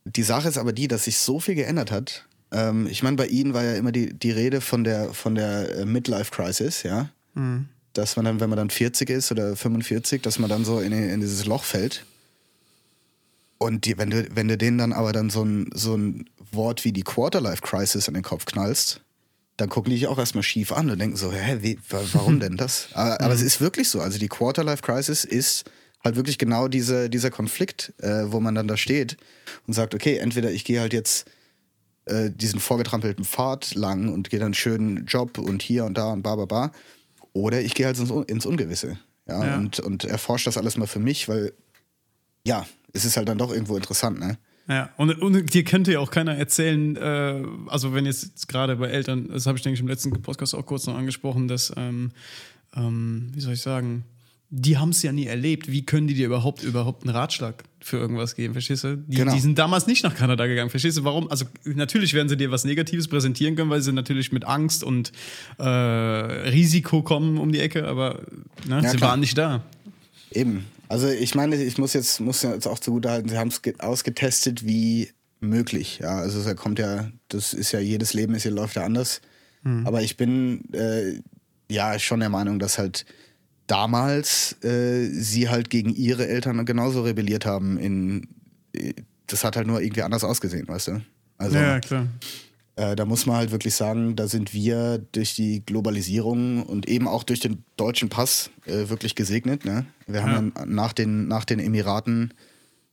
die 0.06 0.24
Sache 0.24 0.48
ist 0.50 0.58
aber 0.58 0.74
die, 0.74 0.88
dass 0.88 1.06
sich 1.06 1.18
so 1.18 1.40
viel 1.40 1.56
geändert 1.56 1.92
hat. 1.92 2.26
Ähm, 2.52 2.88
ich 2.88 3.04
meine, 3.04 3.18
bei 3.18 3.28
ihnen 3.28 3.54
war 3.54 3.64
ja 3.64 3.74
immer 3.76 3.92
die, 3.92 4.14
die 4.14 4.32
Rede 4.32 4.62
von 4.62 4.84
der, 4.84 5.14
von 5.14 5.36
der 5.36 5.78
äh, 5.78 5.86
Midlife 5.86 6.32
Crisis, 6.32 6.84
ja. 6.84 7.10
Dass 7.94 8.16
man 8.16 8.26
dann, 8.26 8.40
wenn 8.40 8.50
man 8.50 8.58
dann 8.58 8.70
40 8.70 9.10
ist 9.10 9.32
oder 9.32 9.56
45, 9.56 10.22
dass 10.22 10.40
man 10.40 10.50
dann 10.50 10.66
so 10.66 10.80
in, 10.80 10.92
in 10.92 11.20
dieses 11.22 11.46
Loch 11.46 11.64
fällt. 11.64 12.06
Und 13.58 13.86
die, 13.86 13.98
wenn, 13.98 14.10
du, 14.10 14.28
wenn 14.36 14.48
du 14.48 14.58
denen 14.58 14.78
dann 14.78 14.94
aber 14.94 15.12
dann 15.14 15.30
so 15.30 15.44
ein, 15.44 15.70
so 15.74 15.96
ein 15.96 16.26
Wort 16.52 16.84
wie 16.84 16.92
die 16.92 17.04
Quarterlife 17.04 17.62
Crisis 17.62 18.08
in 18.08 18.14
den 18.16 18.24
Kopf 18.24 18.46
knallst, 18.46 19.02
dann 19.58 19.70
gucken 19.70 19.92
die 19.92 19.98
dich 20.00 20.08
auch 20.08 20.18
erstmal 20.18 20.44
schief 20.44 20.72
an 20.72 20.90
und 20.90 21.00
denken 21.00 21.16
so, 21.18 21.32
hä, 21.32 21.58
wie, 21.62 21.78
wa- 21.90 22.02
warum 22.14 22.40
denn 22.40 22.58
das? 22.58 22.88
Aber, 22.94 23.22
aber 23.22 23.34
es 23.34 23.42
ist 23.42 23.62
wirklich 23.62 23.90
so. 23.90 24.02
Also 24.02 24.18
die 24.18 24.30
Quarterlife 24.30 24.82
Crisis 24.82 25.24
ist 25.24 25.66
halt 26.04 26.16
wirklich 26.16 26.38
genau 26.38 26.68
diese, 26.68 27.10
dieser 27.10 27.30
Konflikt, 27.30 27.94
äh, 28.00 28.32
wo 28.32 28.40
man 28.40 28.56
dann 28.56 28.68
da 28.68 28.78
steht 28.78 29.18
und 29.68 29.74
sagt, 29.74 29.96
okay, 29.96 30.18
entweder 30.18 30.52
ich 30.52 30.66
gehe 30.66 30.80
halt 30.80 30.94
jetzt 30.94 31.30
äh, 32.06 32.30
diesen 32.32 32.60
vorgetrampelten 32.60 33.26
Pfad 33.26 33.76
lang 33.76 34.12
und 34.12 34.30
gehe 34.30 34.40
dann 34.40 34.48
einen 34.48 34.54
schönen 34.54 35.06
Job 35.06 35.38
und 35.38 35.62
hier 35.62 35.86
und 35.86 35.98
da 35.98 36.12
und 36.12 36.24
ba, 36.24 36.36
ba, 36.36 36.46
ba. 36.46 36.72
Oder 37.34 37.62
ich 37.62 37.76
gehe 37.76 37.86
halt 37.86 37.98
ins, 38.00 38.12
ins 38.28 38.46
Ungewisse. 38.46 38.98
Ja, 39.28 39.46
Ja. 39.46 39.58
Und, 39.58 39.80
und 39.80 40.04
erforsche 40.04 40.46
das 40.46 40.58
alles 40.58 40.78
mal 40.78 40.88
für 40.88 41.00
mich, 41.00 41.30
weil 41.30 41.54
ja, 42.46 42.66
es 42.94 43.06
ist 43.06 43.18
halt 43.18 43.30
dann 43.30 43.38
doch 43.38 43.52
irgendwo 43.52 43.78
interessant, 43.78 44.20
ne? 44.20 44.38
Ja, 44.68 44.90
und, 44.98 45.22
und 45.22 45.54
dir 45.54 45.64
könnte 45.64 45.92
ja 45.92 46.00
auch 46.00 46.12
keiner 46.12 46.36
erzählen, 46.36 46.96
äh, 46.96 47.44
also 47.68 47.94
wenn 47.94 48.06
jetzt 48.06 48.48
gerade 48.48 48.76
bei 48.76 48.88
Eltern, 48.88 49.28
das 49.28 49.46
habe 49.46 49.58
ich 49.58 49.64
denke 49.64 49.74
ich 49.76 49.82
im 49.82 49.88
letzten 49.88 50.12
Podcast 50.22 50.56
auch 50.56 50.66
kurz 50.66 50.86
noch 50.88 50.96
angesprochen, 50.96 51.48
dass, 51.48 51.74
ähm, 51.76 52.12
ähm, 52.76 53.32
wie 53.34 53.42
soll 53.42 53.54
ich 53.54 53.62
sagen, 53.62 54.06
die 54.54 54.78
haben 54.78 54.90
es 54.90 55.02
ja 55.02 55.14
nie 55.14 55.28
erlebt. 55.28 55.72
Wie 55.72 55.86
können 55.86 56.08
die 56.08 56.14
dir 56.14 56.26
überhaupt 56.26 56.62
überhaupt 56.64 57.04
einen 57.04 57.16
Ratschlag 57.16 57.64
für 57.80 57.98
irgendwas 57.98 58.36
geben? 58.36 58.52
Verstehst 58.54 58.84
du? 58.84 58.98
Die, 58.98 59.16
Genau. 59.16 59.34
die 59.34 59.40
sind 59.40 59.58
damals 59.58 59.88
nicht 59.88 60.04
nach 60.04 60.14
Kanada 60.14 60.46
gegangen. 60.46 60.70
Verstehst 60.70 60.98
du, 60.98 61.06
warum? 61.06 61.32
Also 61.32 61.46
natürlich 61.64 62.14
werden 62.14 62.28
sie 62.28 62.36
dir 62.36 62.52
was 62.52 62.66
Negatives 62.66 63.08
präsentieren 63.08 63.56
können, 63.56 63.70
weil 63.70 63.82
sie 63.82 63.94
natürlich 63.94 64.34
mit 64.34 64.44
Angst 64.44 64.84
und 64.84 65.14
äh, 65.58 65.64
Risiko 65.64 67.02
kommen 67.02 67.38
um 67.38 67.52
die 67.54 67.60
Ecke, 67.60 67.88
aber 67.88 68.22
ne, 68.68 68.82
Ja, 68.84 68.90
sie 68.92 68.98
klar. 68.98 69.12
waren 69.12 69.20
nicht 69.22 69.38
da. 69.38 69.64
Eben. 70.32 70.66
Also 70.90 71.08
ich 71.08 71.34
meine, 71.36 71.56
ich 71.64 71.78
muss 71.78 71.94
jetzt, 71.94 72.20
muss 72.20 72.42
jetzt 72.42 72.68
auch 72.68 72.80
zugutehalten, 72.80 73.30
sie 73.30 73.38
haben 73.38 73.48
es 73.48 73.62
ge- 73.62 73.76
ausgetestet 73.80 74.66
wie 74.66 75.10
möglich. 75.40 76.00
Ja, 76.02 76.18
also 76.18 76.44
da 76.44 76.54
kommt 76.54 76.78
ja, 76.80 77.10
das 77.30 77.54
ist 77.54 77.72
ja 77.72 77.80
jedes 77.80 78.14
Leben 78.14 78.36
ist 78.36 78.44
ja 78.44 78.52
läuft 78.52 78.76
ja 78.76 78.84
anders. 78.84 79.22
Aber 79.86 80.02
ich 80.02 80.18
bin 80.18 80.74
äh, 80.74 81.20
ja 81.70 81.98
schon 82.00 82.20
der 82.20 82.30
Meinung, 82.30 82.58
dass 82.60 82.78
halt 82.80 83.06
damals 83.72 84.62
äh, 84.64 85.08
sie 85.10 85.48
halt 85.48 85.70
gegen 85.70 85.96
ihre 85.96 86.28
Eltern 86.28 86.66
genauso 86.66 87.04
rebelliert 87.04 87.46
haben. 87.46 87.78
In, 87.78 88.28
äh, 88.74 88.94
das 89.28 89.46
hat 89.46 89.56
halt 89.56 89.66
nur 89.66 89.82
irgendwie 89.82 90.02
anders 90.02 90.26
ausgesehen, 90.26 90.68
weißt 90.68 90.90
du? 90.90 91.02
Also 91.38 91.58
Ja, 91.58 91.80
klar. 91.80 92.08
äh, 92.76 92.98
da 92.98 93.06
muss 93.06 93.26
man 93.26 93.38
halt 93.38 93.52
wirklich 93.52 93.74
sagen, 93.74 94.18
da 94.18 94.28
sind 94.28 94.54
wir 94.54 94.98
durch 95.14 95.36
die 95.36 95.66
Globalisierung 95.66 96.64
und 96.64 96.90
eben 96.90 97.08
auch 97.08 97.24
durch 97.24 97.40
den 97.40 97.64
deutschen 97.78 98.10
Pass 98.10 98.50
äh, 98.66 98.90
wirklich 98.90 99.16
gesegnet. 99.16 99.64
Ne? 99.64 99.86
Wir 100.06 100.22
haben 100.24 100.52
ja. 100.54 100.66
nach, 100.66 100.92
den, 100.92 101.30
nach 101.30 101.46
den 101.46 101.60
Emiraten 101.60 102.34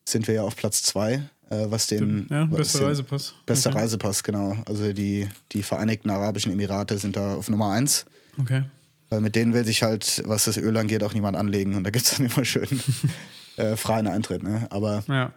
sind 0.09 0.29
wir 0.29 0.35
ja 0.37 0.43
auf 0.43 0.55
Platz 0.55 0.85
zwei, 0.85 1.15
äh, 1.51 1.67
was 1.69 1.89
den 1.89 2.29
Ja, 2.31 2.45
bester 2.45 2.87
Reisepass. 2.87 3.35
Bester 3.47 3.71
Okay. 3.71 3.81
Reisepass, 3.81 4.23
genau. 4.23 4.57
Also 4.65 4.93
die, 4.93 5.27
die 5.51 5.65
Vereinigten 5.65 6.09
Arabischen 6.11 6.53
Emirate 6.53 6.99
sind 6.99 7.17
da 7.17 7.35
auf 7.35 7.49
Nummer 7.51 7.73
eins. 7.73 8.07
Okay. 8.41 8.63
Weil 9.11 9.21
mit 9.23 9.35
denen 9.37 9.55
will 9.55 9.65
sich 9.65 9.83
halt, 9.83 10.23
was 10.27 10.45
das 10.45 10.57
Öl 10.59 10.77
angeht, 10.77 11.03
auch 11.03 11.15
niemand 11.15 11.37
anlegen. 11.37 11.75
Und 11.75 11.85
da 11.85 11.91
gibt 11.91 12.05
es 12.07 12.17
dann 12.17 12.27
immer 12.27 12.45
schön 12.45 12.69
äh, 13.57 13.77
freien 13.77 14.07
Eintritt. 14.07 14.43
Ne? 14.43 14.67
Aber 14.71 15.03
Ja. 15.09 15.33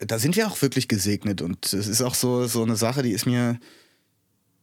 da 0.00 0.18
sind 0.18 0.36
wir 0.36 0.46
auch 0.48 0.60
wirklich 0.62 0.88
gesegnet 0.88 1.42
und 1.42 1.72
es 1.72 1.86
ist 1.86 2.00
auch 2.02 2.14
so, 2.14 2.46
so 2.46 2.62
eine 2.62 2.76
Sache, 2.76 3.02
die 3.02 3.12
ist 3.12 3.26
mir, 3.26 3.58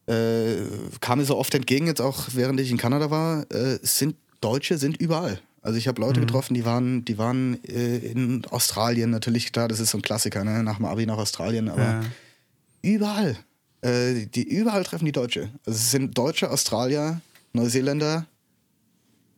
äh, 0.08 0.56
kam 1.00 1.20
mir 1.20 1.26
so 1.26 1.38
oft 1.38 1.54
entgegen, 1.56 1.88
jetzt 1.88 2.02
auch 2.02 2.30
während 2.34 2.60
ich 2.60 2.72
in 2.72 2.78
Kanada 2.78 3.10
war, 3.12 3.46
äh, 3.52 3.78
sind 3.82 4.16
Deutsche 4.42 4.78
sind 4.78 4.98
überall. 4.98 5.40
Also 5.62 5.78
ich 5.78 5.88
habe 5.88 6.02
Leute 6.02 6.20
getroffen, 6.20 6.54
die 6.56 6.66
waren, 6.66 7.06
die 7.06 7.18
waren 7.18 7.64
äh, 7.64 7.98
in 8.00 8.44
Australien, 8.50 9.12
natürlich, 9.12 9.54
klar, 9.54 9.70
das 9.70 9.80
ist 9.80 9.92
so 9.92 9.98
ein 10.00 10.02
Klassiker, 10.02 10.44
ne? 10.44 10.62
nach 10.64 10.76
dem 10.78 10.86
Abi 10.86 11.06
nach 11.06 11.18
Australien, 11.18 11.70
aber 11.70 11.82
Ja. 11.82 12.02
überall. 12.82 13.38
Äh, 13.82 14.26
die, 14.26 14.44
überall 14.44 14.84
treffen 14.84 15.06
die 15.06 15.14
Deutsche. 15.14 15.50
Also 15.66 15.78
es 15.78 15.92
sind 15.92 16.18
Deutsche, 16.18 16.52
Australier, 16.52 17.22
Neuseeländer, 17.54 18.28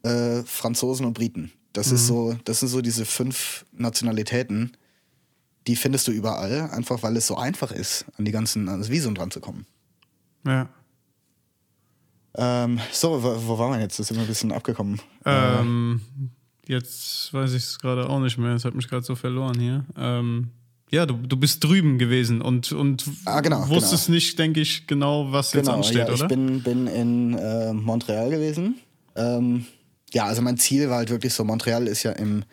äh, 0.04 0.42
Franzosen 0.44 1.06
und 1.06 1.14
Briten. 1.14 1.52
Das 1.74 1.92
ist 1.92 2.08
so, 2.08 2.38
das 2.46 2.62
sind 2.62 2.70
so 2.70 2.82
diese 2.82 3.06
fünf 3.06 3.66
Nationalitäten, 3.74 4.78
die 5.68 5.76
findest 5.76 6.08
du 6.08 6.12
überall, 6.12 6.70
einfach 6.72 7.04
weil 7.04 7.18
es 7.18 7.28
so 7.28 7.36
einfach 7.36 7.72
ist, 7.72 8.06
an 8.18 8.24
die 8.24 8.32
ganzen, 8.32 8.70
an 8.70 8.80
das 8.80 8.90
Visum 8.90 9.14
dran 9.14 9.32
zu 9.32 9.42
kommen. 9.42 9.66
Ja. 10.46 10.70
Ähm, 12.36 12.80
so, 12.92 13.22
wo, 13.22 13.48
wo 13.48 13.58
waren 13.58 13.74
wir 13.74 13.82
jetzt? 13.82 14.00
Das 14.00 14.08
sind 14.08 14.18
wir 14.18 14.24
ein 14.24 14.28
bisschen 14.28 14.52
abgekommen. 14.52 15.02
Ähm, 15.26 16.02
jetzt 16.66 17.34
weiß 17.34 17.52
ich 17.52 17.64
es 17.64 17.80
gerade 17.80 18.10
auch 18.10 18.20
nicht 18.20 18.38
mehr. 18.38 18.56
Es 18.56 18.66
hat 18.66 18.76
mich 18.76 18.88
gerade 18.88 19.06
so 19.06 19.16
verloren 19.16 19.60
hier. 19.60 19.86
Ähm, 19.98 20.52
ja, 20.96 21.06
du, 21.06 21.16
du 21.16 21.38
bist 21.38 21.64
drüben 21.64 21.98
gewesen 21.98 22.42
und, 22.42 22.72
und 22.72 23.04
Ah, 23.26 23.42
genau, 23.42 23.68
wusstest 23.68 24.10
nicht, 24.10 24.40
denke 24.40 24.62
ich, 24.62 24.88
genau, 24.88 25.32
was 25.32 25.52
jetzt 25.54 25.66
genau, 25.66 25.78
ansteht, 25.78 26.08
ja, 26.08 26.14
ich 26.14 26.22
oder? 26.22 26.28
bin, 26.30 26.64
bin 26.64 26.88
in 26.88 27.38
äh, 27.38 27.74
Montreal 27.74 28.30
gewesen. 28.30 28.80
Ähm, 29.16 29.66
ja, 30.14 30.26
also 30.26 30.42
mein 30.42 30.58
Ziel 30.58 30.90
war 30.90 30.98
halt 30.98 31.10
wirklich 31.10 31.34
so, 31.34 31.44
Montreal 31.44 31.88
ist 31.88 32.04
ja 32.04 32.12
im 32.14 32.46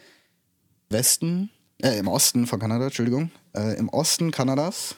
Westen, 0.91 1.51
äh, 1.83 1.97
im 1.99 2.09
Osten 2.09 2.47
von 2.47 2.59
Kanada, 2.59 2.87
Entschuldigung, 2.87 3.31
äh, 3.57 3.77
im 3.79 3.89
Osten 3.89 4.33
Kanadas. 4.33 4.97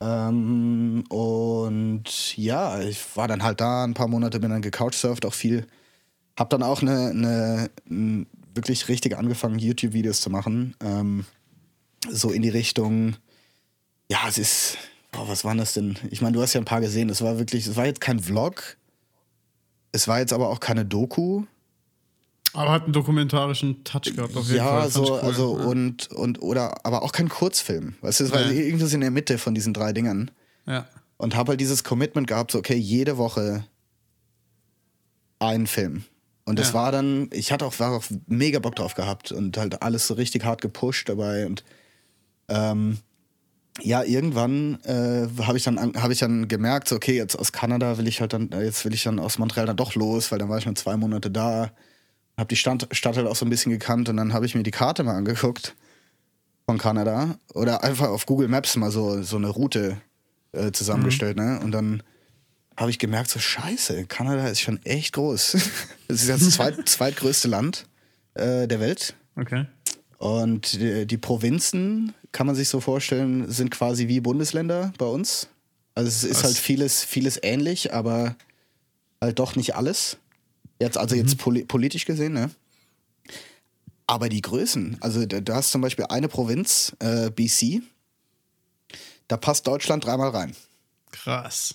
Ähm, 0.00 1.04
und 1.08 2.36
ja, 2.36 2.80
ich 2.80 3.16
war 3.16 3.28
dann 3.28 3.44
halt 3.44 3.60
da 3.60 3.84
ein 3.84 3.94
paar 3.94 4.08
Monate, 4.08 4.40
bin 4.40 4.50
dann 4.50 4.60
gecouchsurft, 4.60 5.24
auch 5.24 5.34
viel. 5.34 5.66
Hab 6.36 6.50
dann 6.50 6.64
auch 6.64 6.82
eine, 6.82 7.10
eine, 7.10 8.26
wirklich 8.54 8.88
richtig 8.88 9.16
angefangen, 9.16 9.60
YouTube-Videos 9.60 10.20
zu 10.20 10.30
machen. 10.30 10.74
Ähm, 10.82 11.24
so 12.10 12.30
in 12.30 12.42
die 12.42 12.48
Richtung, 12.48 13.16
ja, 14.10 14.18
es 14.28 14.38
ist, 14.38 14.78
boah, 15.12 15.28
was 15.28 15.44
waren 15.44 15.58
das 15.58 15.74
denn? 15.74 15.98
Ich 16.10 16.20
meine, 16.22 16.34
du 16.34 16.42
hast 16.42 16.52
ja 16.54 16.60
ein 16.60 16.64
paar 16.66 16.80
gesehen. 16.80 17.08
Es 17.10 17.22
war 17.22 17.38
wirklich, 17.38 17.66
es 17.66 17.76
war 17.76 17.86
jetzt 17.86 18.00
kein 18.00 18.20
Vlog. 18.20 18.76
Es 19.92 20.08
war 20.08 20.18
jetzt 20.18 20.32
aber 20.32 20.48
auch 20.48 20.60
keine 20.60 20.84
Doku. 20.84 21.44
Aber 22.52 22.70
hat 22.70 22.84
einen 22.84 22.92
dokumentarischen 22.92 23.82
Touch 23.84 24.14
gehabt, 24.14 24.36
auf 24.36 24.44
jeden 24.46 24.58
ja, 24.58 24.80
Fall. 24.80 24.90
So, 24.90 25.14
cool. 25.14 25.20
also 25.20 25.58
ja. 25.58 25.64
und, 25.66 26.10
und, 26.12 26.40
oder, 26.42 26.84
aber 26.86 27.02
auch 27.02 27.12
kein 27.12 27.28
Kurzfilm. 27.28 27.94
Weißt 28.00 28.20
du, 28.20 28.24
es 28.24 28.30
war 28.32 28.42
Ja. 28.42 28.50
irgendwas 28.50 28.92
in 28.92 29.00
der 29.00 29.10
Mitte 29.10 29.38
von 29.38 29.54
diesen 29.54 29.72
drei 29.74 29.92
Dingern. 29.92 30.30
ja. 30.66 30.86
Und 31.16 31.36
habe 31.36 31.50
halt 31.50 31.60
dieses 31.60 31.84
Commitment 31.84 32.26
gehabt, 32.26 32.50
so, 32.50 32.58
okay, 32.58 32.74
jede 32.74 33.16
Woche 33.18 33.64
einen 35.38 35.66
Film. 35.66 36.04
Und 36.44 36.58
das 36.58 36.68
Ja. 36.68 36.74
war 36.74 36.92
dann, 36.92 37.28
ich 37.32 37.52
hatte 37.52 37.64
auch, 37.64 37.78
war 37.78 37.92
auch 37.92 38.04
mega 38.26 38.58
Bock 38.58 38.74
drauf 38.76 38.94
gehabt 38.94 39.32
und 39.32 39.56
halt 39.56 39.80
alles 39.82 40.06
so 40.08 40.14
richtig 40.14 40.44
hart 40.44 40.60
gepusht 40.60 41.08
dabei 41.08 41.46
und 41.46 41.64
ähm, 42.48 42.98
ja, 43.82 44.02
irgendwann 44.04 44.78
äh, 44.84 45.26
habe 45.42 45.56
ich 45.58 45.64
dann 45.64 45.78
an- 45.78 45.94
habe 46.00 46.12
ich 46.12 46.20
dann 46.20 46.46
gemerkt, 46.46 46.88
so, 46.88 46.96
okay, 46.96 47.16
jetzt 47.16 47.36
aus 47.36 47.50
Kanada 47.52 47.98
will 47.98 48.06
ich 48.06 48.20
halt 48.20 48.32
dann, 48.32 48.52
äh, 48.52 48.62
jetzt 48.64 48.84
will 48.84 48.94
ich 48.94 49.02
dann 49.02 49.18
aus 49.18 49.38
Montreal 49.38 49.66
dann 49.66 49.76
doch 49.76 49.94
los, 49.96 50.30
weil 50.30 50.38
dann 50.38 50.48
war 50.48 50.58
ich 50.58 50.66
nur 50.66 50.76
zwei 50.76 50.96
Monate 50.96 51.30
da, 51.30 51.72
habe 52.36 52.48
die 52.48 52.56
Stadt, 52.56 52.86
Stadt 52.92 53.16
halt 53.16 53.26
auch 53.26 53.34
so 53.36 53.44
ein 53.44 53.50
bisschen 53.50 53.72
gekannt 53.72 54.08
und 54.08 54.16
dann 54.16 54.32
habe 54.32 54.46
ich 54.46 54.54
mir 54.54 54.62
die 54.62 54.70
Karte 54.70 55.02
mal 55.02 55.16
angeguckt 55.16 55.74
von 56.66 56.78
Kanada 56.78 57.36
oder 57.52 57.82
einfach 57.84 58.08
auf 58.08 58.26
Google 58.26 58.48
Maps 58.48 58.76
mal 58.76 58.90
so, 58.92 59.22
so 59.22 59.36
eine 59.36 59.48
Route 59.48 59.96
äh, 60.52 60.70
zusammengestellt, 60.70 61.36
ne? 61.36 61.58
Und 61.62 61.72
dann 61.72 62.02
habe 62.76 62.90
ich 62.90 62.98
gemerkt, 62.98 63.30
so 63.30 63.38
scheiße, 63.40 64.06
Kanada 64.06 64.46
ist 64.48 64.60
schon 64.60 64.80
echt 64.84 65.14
groß. 65.14 65.54
Es 66.08 66.22
ist 66.22 66.28
das 66.28 66.48
zweit, 66.50 66.88
zweitgrößte 66.88 67.48
Land 67.48 67.86
äh, 68.34 68.66
der 68.68 68.78
Welt. 68.78 69.14
Okay. 69.36 69.66
Und 70.24 70.72
die, 70.72 71.06
die 71.06 71.18
Provinzen, 71.18 72.14
kann 72.32 72.46
man 72.46 72.56
sich 72.56 72.68
so 72.70 72.80
vorstellen, 72.80 73.50
sind 73.50 73.70
quasi 73.70 74.08
wie 74.08 74.20
Bundesländer 74.20 74.92
bei 74.96 75.04
uns. 75.06 75.48
Also 75.94 76.08
es 76.08 76.24
ist 76.24 76.38
Was? 76.38 76.44
halt 76.44 76.56
vieles, 76.56 77.04
vieles 77.04 77.38
ähnlich, 77.42 77.92
aber 77.92 78.34
halt 79.20 79.38
doch 79.38 79.54
nicht 79.54 79.76
alles. 79.76 80.16
Jetzt, 80.80 80.96
also 80.96 81.14
Mhm. 81.14 81.20
jetzt 81.20 81.36
poli 81.38 81.64
politisch 81.64 82.06
gesehen, 82.06 82.32
ne? 82.32 82.50
Aber 84.06 84.28
die 84.30 84.40
Größen, 84.42 84.96
also 85.00 85.24
da- 85.26 85.40
du 85.40 85.54
hast 85.54 85.70
zum 85.72 85.80
Beispiel 85.82 86.06
eine 86.06 86.28
Provinz, 86.28 86.94
äh, 87.00 87.30
BC, 87.30 87.82
da 89.28 89.36
passt 89.36 89.66
Deutschland 89.66 90.04
dreimal 90.04 90.30
rein. 90.30 90.54
Krass. 91.12 91.74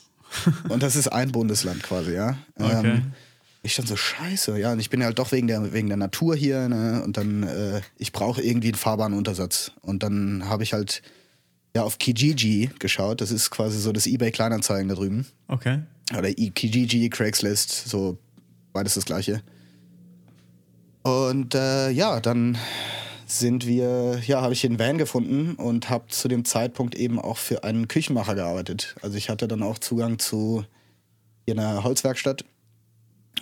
Und 0.69 0.83
das 0.83 0.95
ist 0.95 1.07
ein 1.07 1.31
Bundesland 1.31 1.81
quasi, 1.83 2.13
ja. 2.13 2.37
Okay. 2.55 2.79
Ähm, 2.97 3.13
ich 3.61 3.73
stand 3.73 3.87
so 3.87 3.95
scheiße, 3.95 4.57
ja. 4.57 4.71
Und 4.71 4.79
ich 4.79 4.89
bin 4.89 5.01
ja 5.01 5.07
halt 5.07 5.19
doch 5.19 5.31
wegen 5.31 5.47
der, 5.47 5.73
wegen 5.73 5.87
der 5.87 5.97
Natur 5.97 6.35
hier, 6.35 6.69
ne? 6.69 7.01
Und 7.03 7.17
dann, 7.17 7.43
äh, 7.43 7.81
ich 7.97 8.11
brauche 8.11 8.41
irgendwie 8.41 8.69
einen 8.69 8.77
fahrbaren 8.77 9.13
Untersatz. 9.13 9.71
Und 9.81 10.03
dann 10.03 10.47
habe 10.47 10.63
ich 10.63 10.73
halt 10.73 11.01
ja 11.75 11.83
auf 11.83 11.97
Kijiji 11.97 12.69
geschaut. 12.79 13.21
Das 13.21 13.31
ist 13.31 13.51
quasi 13.51 13.79
so 13.79 13.91
das 13.91 14.07
eBay 14.07 14.31
Kleinanzeigen 14.31 14.87
da 14.87 14.95
drüben. 14.95 15.27
Okay. 15.47 15.81
Oder 16.17 16.31
Kijiji, 16.33 17.09
Craigslist, 17.09 17.89
so 17.89 18.17
beides 18.71 18.95
das 18.95 19.05
gleiche. 19.05 19.41
Und 21.03 21.53
äh, 21.53 21.89
ja, 21.89 22.19
dann 22.19 22.57
sind 23.25 23.67
wir, 23.67 24.19
ja, 24.25 24.41
habe 24.41 24.53
ich 24.53 24.61
den 24.61 24.79
Van 24.79 24.97
gefunden 24.97 25.53
und 25.55 25.89
habe 25.89 26.07
zu 26.07 26.27
dem 26.27 26.45
Zeitpunkt 26.45 26.95
eben 26.95 27.19
auch 27.19 27.37
für 27.37 27.63
einen 27.63 27.87
Küchenmacher 27.87 28.35
gearbeitet. 28.35 28.95
Also 29.01 29.17
ich 29.17 29.29
hatte 29.29 29.47
dann 29.47 29.61
auch 29.61 29.77
Zugang 29.77 30.17
zu 30.17 30.65
einer 31.47 31.83
Holzwerkstatt 31.83 32.45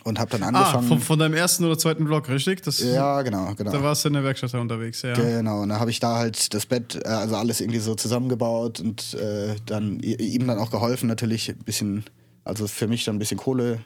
und 0.07 0.19
habe 0.19 0.31
dann 0.31 0.43
Ah, 0.43 0.47
angefangen. 0.47 0.87
von, 0.87 0.99
von 0.99 1.19
deinem 1.19 1.33
ersten 1.35 1.63
oder 1.65 1.77
zweiten 1.77 2.05
Vlog, 2.07 2.29
richtig? 2.29 2.63
Das, 2.63 2.79
ja, 2.79 3.21
genau, 3.21 3.53
genau. 3.55 3.71
Da 3.71 3.83
warst 3.83 4.03
du 4.03 4.07
in 4.09 4.13
der 4.15 4.23
Werkstatt 4.23 4.53
unterwegs, 4.55 5.01
ja. 5.03 5.13
Genau, 5.13 5.61
und 5.61 5.69
da 5.69 5.79
habe 5.79 5.91
ich 5.91 5.99
da 5.99 6.15
halt 6.17 6.53
das 6.53 6.65
Bett, 6.65 6.99
äh, 7.03 7.07
also 7.07 7.35
alles 7.35 7.61
irgendwie 7.61 7.79
so 7.79 7.93
zusammengebaut 7.95 8.79
und 8.79 9.13
äh, 9.15 9.55
dann 9.65 9.99
ihm 9.99 10.47
dann 10.47 10.57
auch 10.57 10.71
geholfen, 10.71 11.07
natürlich 11.07 11.49
ein 11.49 11.57
bisschen, 11.59 12.03
also 12.43 12.67
für 12.67 12.87
mich 12.87 13.05
dann 13.05 13.17
ein 13.17 13.19
bisschen 13.19 13.37
Kohle 13.37 13.79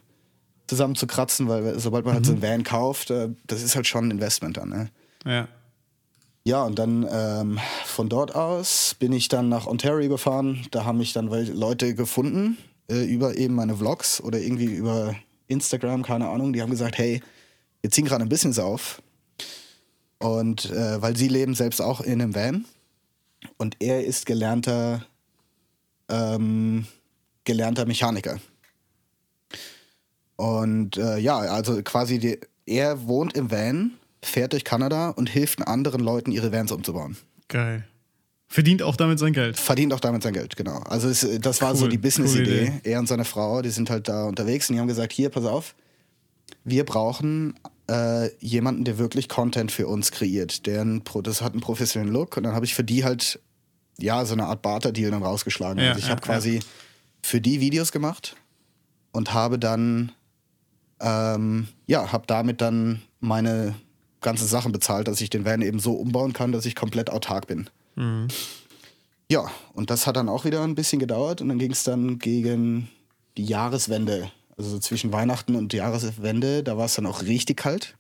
zusammenzukratzen, 0.68 1.48
weil 1.50 1.80
sobald 1.80 2.06
man 2.06 2.14
halt 2.14 2.26
so 2.26 2.32
einen 2.32 2.42
Van 2.42 2.64
kauft, 2.64 3.12
äh, 3.12 3.30
das 3.48 3.62
ist 3.62 3.76
halt 3.76 3.88
schon 3.88 4.06
ein 4.08 4.12
Investment 4.12 4.58
dann. 4.58 4.70
Ne? 4.70 4.90
ja. 5.26 5.48
Ja, 6.44 6.64
und 6.64 6.80
dann 6.80 7.06
ähm, 7.08 7.60
von 7.86 8.10
dort 8.10 8.34
aus 8.34 8.96
bin 8.98 9.14
ich 9.14 9.28
dann 9.28 9.48
nach 9.48 9.68
Ontario 9.68 10.10
gefahren. 10.10 10.66
Da 10.72 10.86
haben 10.86 10.98
mich 10.98 11.14
dann 11.14 11.28
Leute 11.28 11.94
gefunden 11.94 12.58
äh, 12.90 13.04
über 13.04 13.38
eben 13.38 13.54
meine 13.54 13.76
Vlogs 13.76 14.20
oder 14.22 14.40
irgendwie 14.40 14.66
über 14.66 15.14
Instagram, 15.52 16.04
keine 16.04 16.30
Ahnung. 16.30 16.54
Die 16.54 16.62
haben 16.62 16.72
gesagt, 16.72 16.98
hey, 16.98 17.22
wir 17.82 17.92
ziehen 17.92 18.06
gerade 18.06 18.24
ein 18.24 18.30
Business 18.30 18.60
auf. 18.60 19.02
Und 20.20 20.70
äh, 20.72 21.02
weil 21.02 21.18
sie 21.18 21.28
leben 21.28 21.56
selbst 21.56 21.82
auch 21.82 22.02
in 22.02 22.22
einem 22.22 22.36
Van. 22.36 22.66
Und 23.58 23.78
er 23.80 24.06
ist 24.06 24.26
gelernter, 24.26 25.06
ähm, 26.10 26.86
gelernter 27.44 27.86
Mechaniker. 27.86 28.40
Und 30.36 30.98
äh, 30.98 31.18
ja, 31.18 31.38
also 31.38 31.82
quasi 31.84 32.20
die, 32.20 32.40
er 32.66 33.08
wohnt 33.08 33.36
im 33.36 33.52
Van, 33.52 33.92
fährt 34.24 34.54
durch 34.54 34.64
Kanada 34.64 35.10
und 35.10 35.30
hilft 35.30 35.68
anderen 35.68 36.02
Leuten, 36.02 36.32
ihre 36.32 36.52
Vans 36.52 36.72
umzubauen. 36.72 37.18
Geil. 37.48 37.88
Verdient 38.52 38.84
auch 38.84 38.98
damit 38.98 39.18
sein 39.18 39.32
Geld. 39.32 39.58
Verdient 39.58 39.94
auch 39.94 40.02
damit 40.02 40.24
sein 40.24 40.34
Geld, 40.34 40.58
genau. 40.58 40.80
Also 40.80 41.08
es, 41.08 41.26
das 41.40 41.62
war 41.62 41.74
so 41.74 41.86
Cool, 41.86 41.92
die 41.92 41.96
coole 41.96 42.02
Business-Idee. 42.02 42.64
Idee. 42.66 42.82
Er 42.84 43.00
und 43.00 43.08
seine 43.08 43.24
Frau, 43.24 43.62
die 43.62 43.70
sind 43.70 43.90
halt 43.90 44.10
da 44.10 44.26
unterwegs 44.26 44.70
und 44.70 44.76
die 44.76 44.82
haben 44.82 44.90
gesagt, 44.90 45.14
hier, 45.14 45.30
pass 45.30 45.46
auf, 45.46 45.74
wir 46.66 46.84
brauchen 46.84 47.54
äh, 47.90 48.30
jemanden, 48.40 48.84
der 48.84 48.98
wirklich 48.98 49.30
Content 49.30 49.72
für 49.72 49.88
uns 49.88 50.12
kreiert. 50.12 50.66
Der 50.66 50.82
ein, 50.82 51.02
Pro- 51.06 51.22
das 51.22 51.42
hat 51.42 51.54
einen 51.54 51.62
professionellen 51.62 52.12
Look 52.12 52.36
und 52.36 52.44
dann 52.44 52.54
habe 52.54 52.66
ich 52.66 52.76
für 52.76 52.84
die 52.84 53.06
halt, 53.06 53.40
ja, 53.98 54.26
so 54.26 54.34
eine 54.34 54.48
Art 54.48 54.62
Barter-Deal 54.62 55.12
dann 55.12 55.24
rausgeschlagen. 55.24 55.82
Ja, 55.82 55.92
also 55.92 56.00
ich 56.00 56.08
ja, 56.08 56.12
habe 56.12 56.22
quasi 56.22 56.60
für 57.22 57.40
die 57.40 57.62
Videos 57.62 57.94
gemacht 57.94 58.36
und 59.14 59.34
habe 59.34 59.60
dann, 59.60 60.12
ähm, 61.00 61.70
ja, 61.88 62.12
habe 62.12 62.26
damit 62.28 62.60
dann 62.60 63.02
meine 63.22 63.76
ganzen 64.20 64.46
Sachen 64.46 64.74
bezahlt, 64.74 65.08
dass 65.08 65.22
ich 65.22 65.30
den 65.30 65.46
Van 65.46 65.62
eben 65.62 65.80
so 65.80 65.94
umbauen 65.94 66.34
kann, 66.34 66.52
dass 66.52 66.66
ich 66.66 66.76
komplett 66.76 67.10
autark 67.10 67.48
bin. 67.48 67.70
Ja, 69.30 69.50
und 69.74 69.90
das 69.90 70.08
hat 70.08 70.18
dann 70.18 70.28
auch 70.28 70.44
wieder 70.44 70.64
ein 70.64 70.76
bisschen 70.76 71.00
gedauert 71.00 71.42
und 71.42 71.50
dann 71.50 71.60
ging 71.60 71.72
es 71.72 71.84
dann 71.84 72.20
gegen 72.20 72.90
die 73.38 73.46
Jahreswende. 73.46 74.32
Also 74.58 74.72
so 74.72 74.80
zwischen 74.80 75.14
Weihnachten 75.14 75.56
und 75.56 75.74
Jahreswende, 75.74 76.64
da 76.64 76.78
war 76.78 76.86
es 76.86 76.96
dann 76.96 77.06
auch 77.06 77.22
richtig 77.22 77.58
kalt. 77.58 77.96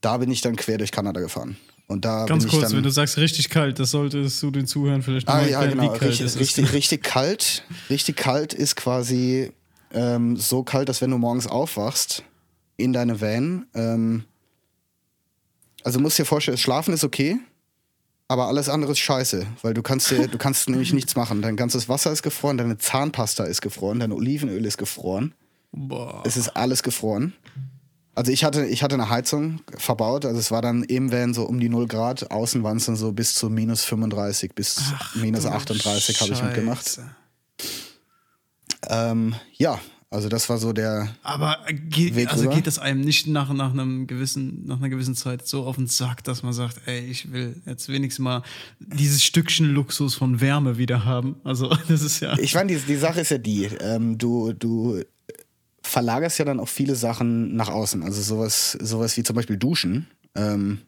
Da 0.00 0.18
bin 0.18 0.30
ich 0.30 0.40
dann 0.40 0.56
quer 0.56 0.78
durch 0.78 0.92
Kanada 0.92 1.20
gefahren. 1.20 1.56
Und 1.86 2.04
da 2.04 2.26
Ganz 2.26 2.46
kurz, 2.46 2.68
dann, 2.68 2.76
wenn 2.76 2.82
du 2.82 2.90
sagst 2.90 3.16
richtig 3.16 3.48
kalt, 3.50 3.78
das 3.78 3.90
solltest 3.90 4.42
du 4.42 4.50
den 4.50 4.66
Zuhörern 4.66 5.02
vielleicht 5.02 5.26
noch 5.26 5.34
Ah 5.34 5.38
mal 5.38 5.50
ja, 5.50 5.60
erklären, 5.62 5.78
genau. 5.78 5.94
wie 5.94 5.98
kalt 5.98 6.10
Richtig, 6.10 6.26
ist. 6.26 6.38
richtig, 6.38 6.72
richtig 6.72 7.02
kalt. 7.02 7.64
Richtig 7.90 8.16
kalt 8.16 8.54
ist 8.54 8.76
quasi 8.76 9.52
ähm, 9.92 10.36
so 10.36 10.62
kalt, 10.62 10.88
dass 10.88 11.00
wenn 11.00 11.10
du 11.10 11.18
morgens 11.18 11.46
aufwachst 11.46 12.24
in 12.76 12.92
deine 12.92 13.20
Van, 13.20 13.66
ähm, 13.74 14.24
also 15.84 15.98
du 15.98 16.02
musst 16.02 16.18
dir 16.18 16.24
vorstellen, 16.24 16.58
Schlafen 16.58 16.94
ist 16.94 17.04
okay, 17.04 17.38
aber 18.32 18.48
alles 18.48 18.70
andere 18.70 18.92
ist 18.92 18.98
scheiße, 19.00 19.46
weil 19.60 19.74
du 19.74 19.82
kannst 19.82 20.10
dir, 20.10 20.26
du 20.26 20.38
kannst 20.38 20.66
nämlich 20.70 20.92
nichts 20.94 21.16
machen. 21.16 21.42
Dein 21.42 21.54
ganzes 21.54 21.90
Wasser 21.90 22.10
ist 22.12 22.22
gefroren, 22.22 22.56
deine 22.56 22.78
Zahnpasta 22.78 23.44
ist 23.44 23.60
gefroren, 23.60 24.00
dein 24.00 24.10
Olivenöl 24.10 24.64
ist 24.64 24.78
gefroren. 24.78 25.34
Boah. 25.70 26.22
Es 26.24 26.38
ist 26.38 26.48
alles 26.56 26.82
gefroren. 26.82 27.34
Also 28.14 28.32
ich 28.32 28.44
hatte, 28.44 28.64
ich 28.64 28.82
hatte 28.82 28.94
eine 28.94 29.10
Heizung 29.10 29.60
verbaut, 29.76 30.24
also 30.24 30.38
es 30.38 30.50
war 30.50 30.62
dann 30.62 30.82
im 30.82 31.12
Van 31.12 31.34
so 31.34 31.44
um 31.44 31.60
die 31.60 31.68
0 31.68 31.86
Grad, 31.88 32.30
außen 32.30 32.62
waren 32.62 32.78
es 32.78 32.86
dann 32.86 32.96
so 32.96 33.12
bis 33.12 33.34
zu 33.34 33.50
minus 33.50 33.84
35, 33.84 34.54
bis 34.54 34.80
minus 35.14 35.42
Du 35.42 35.50
38 35.50 36.20
habe 36.22 36.32
ich 36.32 36.42
mitgemacht. 36.42 37.00
Ähm, 38.88 39.34
ja, 39.52 39.78
also 40.12 40.28
das 40.28 40.48
war 40.50 40.58
so 40.58 40.74
der. 40.74 41.08
Aber 41.22 41.56
geht, 41.72 42.14
Weg 42.14 42.30
also 42.30 42.44
rüber? 42.44 42.56
geht 42.56 42.66
das 42.66 42.78
einem 42.78 43.00
nicht 43.00 43.26
nach, 43.26 43.50
nach, 43.52 43.72
einem 43.72 44.06
gewissen, 44.06 44.66
nach 44.66 44.76
einer 44.76 44.90
gewissen 44.90 45.14
Zeit 45.14 45.46
so 45.46 45.64
auf 45.64 45.76
den 45.76 45.86
Sack, 45.86 46.22
dass 46.24 46.42
man 46.42 46.52
sagt, 46.52 46.82
ey, 46.84 47.00
ich 47.00 47.32
will 47.32 47.62
jetzt 47.64 47.88
wenigstens 47.88 48.22
mal 48.22 48.42
dieses 48.78 49.24
Stückchen 49.24 49.72
Luxus 49.72 50.14
von 50.14 50.42
Wärme 50.42 50.76
wieder 50.76 51.06
haben. 51.06 51.36
Also 51.44 51.74
das 51.88 52.02
ist 52.02 52.20
ja. 52.20 52.38
Ich 52.38 52.54
meine, 52.54 52.74
die, 52.74 52.80
die 52.80 52.96
Sache 52.96 53.22
ist 53.22 53.30
ja 53.30 53.38
die, 53.38 53.64
ähm, 53.80 54.18
du, 54.18 54.52
du 54.52 55.00
verlagerst 55.82 56.38
ja 56.38 56.44
dann 56.44 56.60
auch 56.60 56.68
viele 56.68 56.94
Sachen 56.94 57.56
nach 57.56 57.70
außen. 57.70 58.02
Also 58.02 58.20
sowas, 58.20 58.72
sowas 58.80 59.16
wie 59.16 59.22
zum 59.22 59.34
Beispiel 59.34 59.56
Duschen. 59.56 60.08
Ähm, 60.34 60.82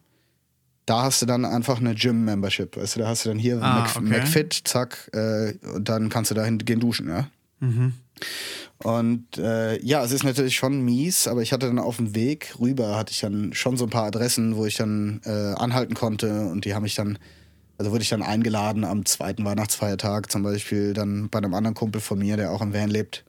da 0.85 1.01
hast 1.01 1.23
du 1.23 1.25
dann 1.25 1.45
einfach 1.45 1.79
eine 1.79 1.95
Gym-Membership. 1.95 2.77
Weißt 2.77 2.95
du, 2.95 2.99
da 2.99 3.07
hast 3.07 3.25
du 3.25 3.29
dann 3.29 3.39
hier 3.39 3.59
Ah, 3.59 3.79
Mac, 3.79 3.95
okay. 3.95 4.05
McFit, 4.07 4.61
zack, 4.65 5.09
äh, 5.13 5.53
und 5.73 5.89
dann 5.89 6.09
kannst 6.09 6.29
du 6.29 6.35
dahin 6.35 6.59
gehen 6.59 6.79
duschen, 6.79 7.09
ja. 7.09 7.27
Und 8.83 9.37
äh, 9.37 9.81
ja, 9.83 10.03
es 10.03 10.11
ist 10.11 10.23
natürlich 10.23 10.55
schon 10.55 10.81
mies, 10.81 11.27
aber 11.27 11.41
ich 11.41 11.53
hatte 11.53 11.67
dann 11.67 11.79
auf 11.79 11.97
dem 11.97 12.13
Weg 12.13 12.55
rüber, 12.59 12.97
hatte 12.97 13.11
ich 13.11 13.21
dann 13.21 13.53
schon 13.53 13.77
so 13.77 13.85
ein 13.85 13.89
paar 13.89 14.05
Adressen, 14.05 14.57
wo 14.57 14.65
ich 14.65 14.75
dann 14.75 15.21
äh, 15.25 15.53
anhalten 15.55 15.93
konnte 15.93 16.47
und 16.47 16.65
die 16.65 16.75
haben 16.75 16.83
mich 16.83 16.95
dann, 16.95 17.17
also 17.77 17.91
wurde 17.91 18.03
ich 18.03 18.09
dann 18.09 18.21
eingeladen 18.21 18.83
am 18.83 19.05
zweiten 19.05 19.45
Weihnachtsfeiertag 19.45 20.31
zum 20.31 20.43
Beispiel 20.43 20.93
dann 20.93 21.29
bei 21.29 21.37
einem 21.37 21.53
anderen 21.53 21.73
Kumpel 21.73 22.01
von 22.01 22.19
mir, 22.19 22.37
der 22.37 22.51
auch 22.51 22.61
im 22.61 22.73
Van 22.73 22.89
lebt. 22.89 23.23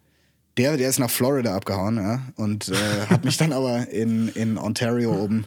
Der, 0.57 0.77
der 0.77 0.89
ist 0.89 0.99
nach 0.99 1.11
Florida 1.11 1.55
abgehauen, 1.55 1.97
ja, 1.97 2.23
und 2.37 2.69
äh, 2.69 3.07
hat 3.09 3.25
mich 3.25 3.37
dann 3.37 3.53
aber 3.53 3.89
in, 3.89 4.29
in 4.29 4.59
Ontario 4.59 5.15
oben 5.15 5.47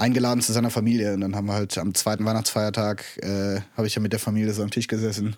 eingeladen 0.00 0.40
zu 0.40 0.52
seiner 0.52 0.70
Familie. 0.70 1.14
Und 1.14 1.20
dann 1.20 1.36
haben 1.36 1.46
wir 1.46 1.54
halt 1.54 1.76
am 1.78 1.94
zweiten 1.94 2.24
Weihnachtsfeiertag, 2.24 3.04
äh, 3.22 3.60
habe 3.76 3.86
ich 3.86 3.94
ja 3.94 4.02
mit 4.02 4.12
der 4.12 4.20
Familie 4.20 4.52
so 4.52 4.62
am 4.62 4.70
Tisch 4.70 4.86
gesessen. 4.86 5.36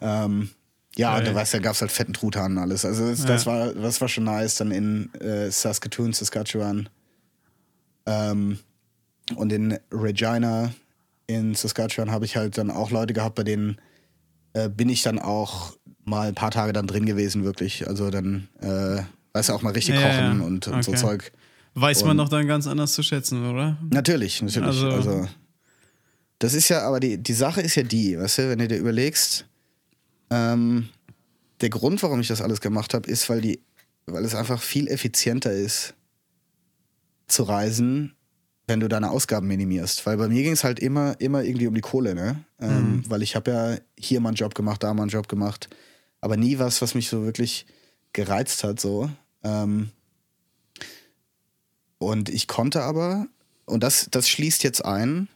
Ähm, 0.00 0.50
ja, 0.96 1.10
Geil. 1.12 1.20
und 1.20 1.26
da 1.28 1.34
weißt 1.34 1.54
du, 1.54 1.58
da 1.58 1.62
gab 1.62 1.74
es 1.74 1.80
halt 1.80 1.92
fetten 1.92 2.12
Truthahn 2.12 2.52
und 2.52 2.58
alles. 2.58 2.84
Also 2.84 3.08
das, 3.08 3.24
das, 3.24 3.44
Ja. 3.44 3.52
war, 3.52 3.72
das 3.74 4.00
war 4.00 4.08
schon 4.08 4.24
nice. 4.24 4.56
Dann 4.56 4.70
in 4.72 5.12
äh, 5.14 5.50
Saskatoon, 5.50 6.12
Saskatchewan 6.12 6.88
ähm, 8.06 8.58
und 9.36 9.52
in 9.52 9.78
Regina 9.92 10.72
in 11.26 11.54
Saskatchewan 11.54 12.10
habe 12.10 12.24
ich 12.24 12.36
halt 12.36 12.58
dann 12.58 12.70
auch 12.70 12.90
Leute 12.90 13.14
gehabt, 13.14 13.36
bei 13.36 13.44
denen 13.44 13.76
äh, 14.52 14.68
bin 14.68 14.88
ich 14.88 15.02
dann 15.02 15.20
auch 15.20 15.76
mal 16.04 16.26
ein 16.28 16.34
paar 16.34 16.50
Tage 16.50 16.72
dann 16.72 16.88
drin 16.88 17.06
gewesen, 17.06 17.44
wirklich. 17.44 17.86
Also 17.86 18.10
dann, 18.10 18.48
äh, 18.60 19.02
weißt 19.32 19.50
du, 19.50 19.52
auch 19.52 19.62
mal 19.62 19.72
richtig 19.72 19.94
Ja, 19.94 20.00
kochen 20.02 20.40
ja. 20.40 20.44
und, 20.46 20.66
und 20.66 20.82
so 20.84 20.90
Okay. 20.90 21.00
Zeug. 21.00 21.32
Weiß 21.74 22.02
man 22.02 22.12
und- 22.12 22.16
doch 22.18 22.28
dann 22.28 22.48
ganz 22.48 22.66
anders 22.66 22.94
zu 22.94 23.04
schätzen, 23.04 23.48
oder? 23.48 23.78
Natürlich, 23.90 24.42
natürlich. 24.42 24.66
Also- 24.66 24.90
Also, 24.90 25.28
das 26.40 26.54
ist 26.54 26.68
ja, 26.68 26.82
aber 26.82 26.98
die, 26.98 27.18
die 27.18 27.32
Sache 27.34 27.60
ist 27.60 27.76
ja 27.76 27.84
die, 27.84 28.18
weißt 28.18 28.38
du, 28.38 28.48
wenn 28.50 28.58
du 28.58 28.66
dir 28.66 28.78
überlegst, 28.78 29.46
ähm, 30.30 30.88
der 31.60 31.70
Grund, 31.70 32.02
warum 32.02 32.20
ich 32.20 32.28
das 32.28 32.40
alles 32.40 32.60
gemacht 32.60 32.94
habe, 32.94 33.10
ist, 33.10 33.28
weil 33.28 33.40
die, 33.40 33.60
weil 34.06 34.24
es 34.24 34.34
einfach 34.34 34.60
viel 34.60 34.88
effizienter 34.88 35.52
ist, 35.52 35.94
zu 37.26 37.44
reisen, 37.44 38.14
wenn 38.66 38.80
du 38.80 38.88
deine 38.88 39.10
Ausgaben 39.10 39.46
minimierst. 39.46 40.06
Weil 40.06 40.16
bei 40.16 40.28
mir 40.28 40.42
ging 40.42 40.52
es 40.52 40.64
halt 40.64 40.80
immer, 40.80 41.20
immer 41.20 41.42
irgendwie 41.42 41.66
um 41.66 41.74
die 41.74 41.80
Kohle, 41.80 42.14
ne? 42.14 42.44
Ähm, 42.60 43.02
weil 43.08 43.22
ich 43.22 43.36
habe 43.36 43.50
ja 43.50 43.76
hier 43.98 44.20
mal 44.20 44.30
einen 44.30 44.36
Job 44.36 44.54
gemacht, 44.54 44.82
da 44.82 44.94
mal 44.94 45.02
einen 45.02 45.10
Job 45.10 45.28
gemacht, 45.28 45.68
aber 46.20 46.36
nie 46.36 46.58
was, 46.58 46.80
was 46.82 46.94
mich 46.94 47.08
so 47.08 47.24
wirklich 47.24 47.66
gereizt 48.12 48.64
hat, 48.64 48.80
so. 48.80 49.10
Ähm, 49.42 49.90
und 51.98 52.28
ich 52.28 52.46
konnte 52.48 52.82
aber, 52.82 53.26
und 53.66 53.82
das, 53.82 54.08
das 54.10 54.28
schließt 54.28 54.62
jetzt 54.62 54.84
ein, 54.84 55.28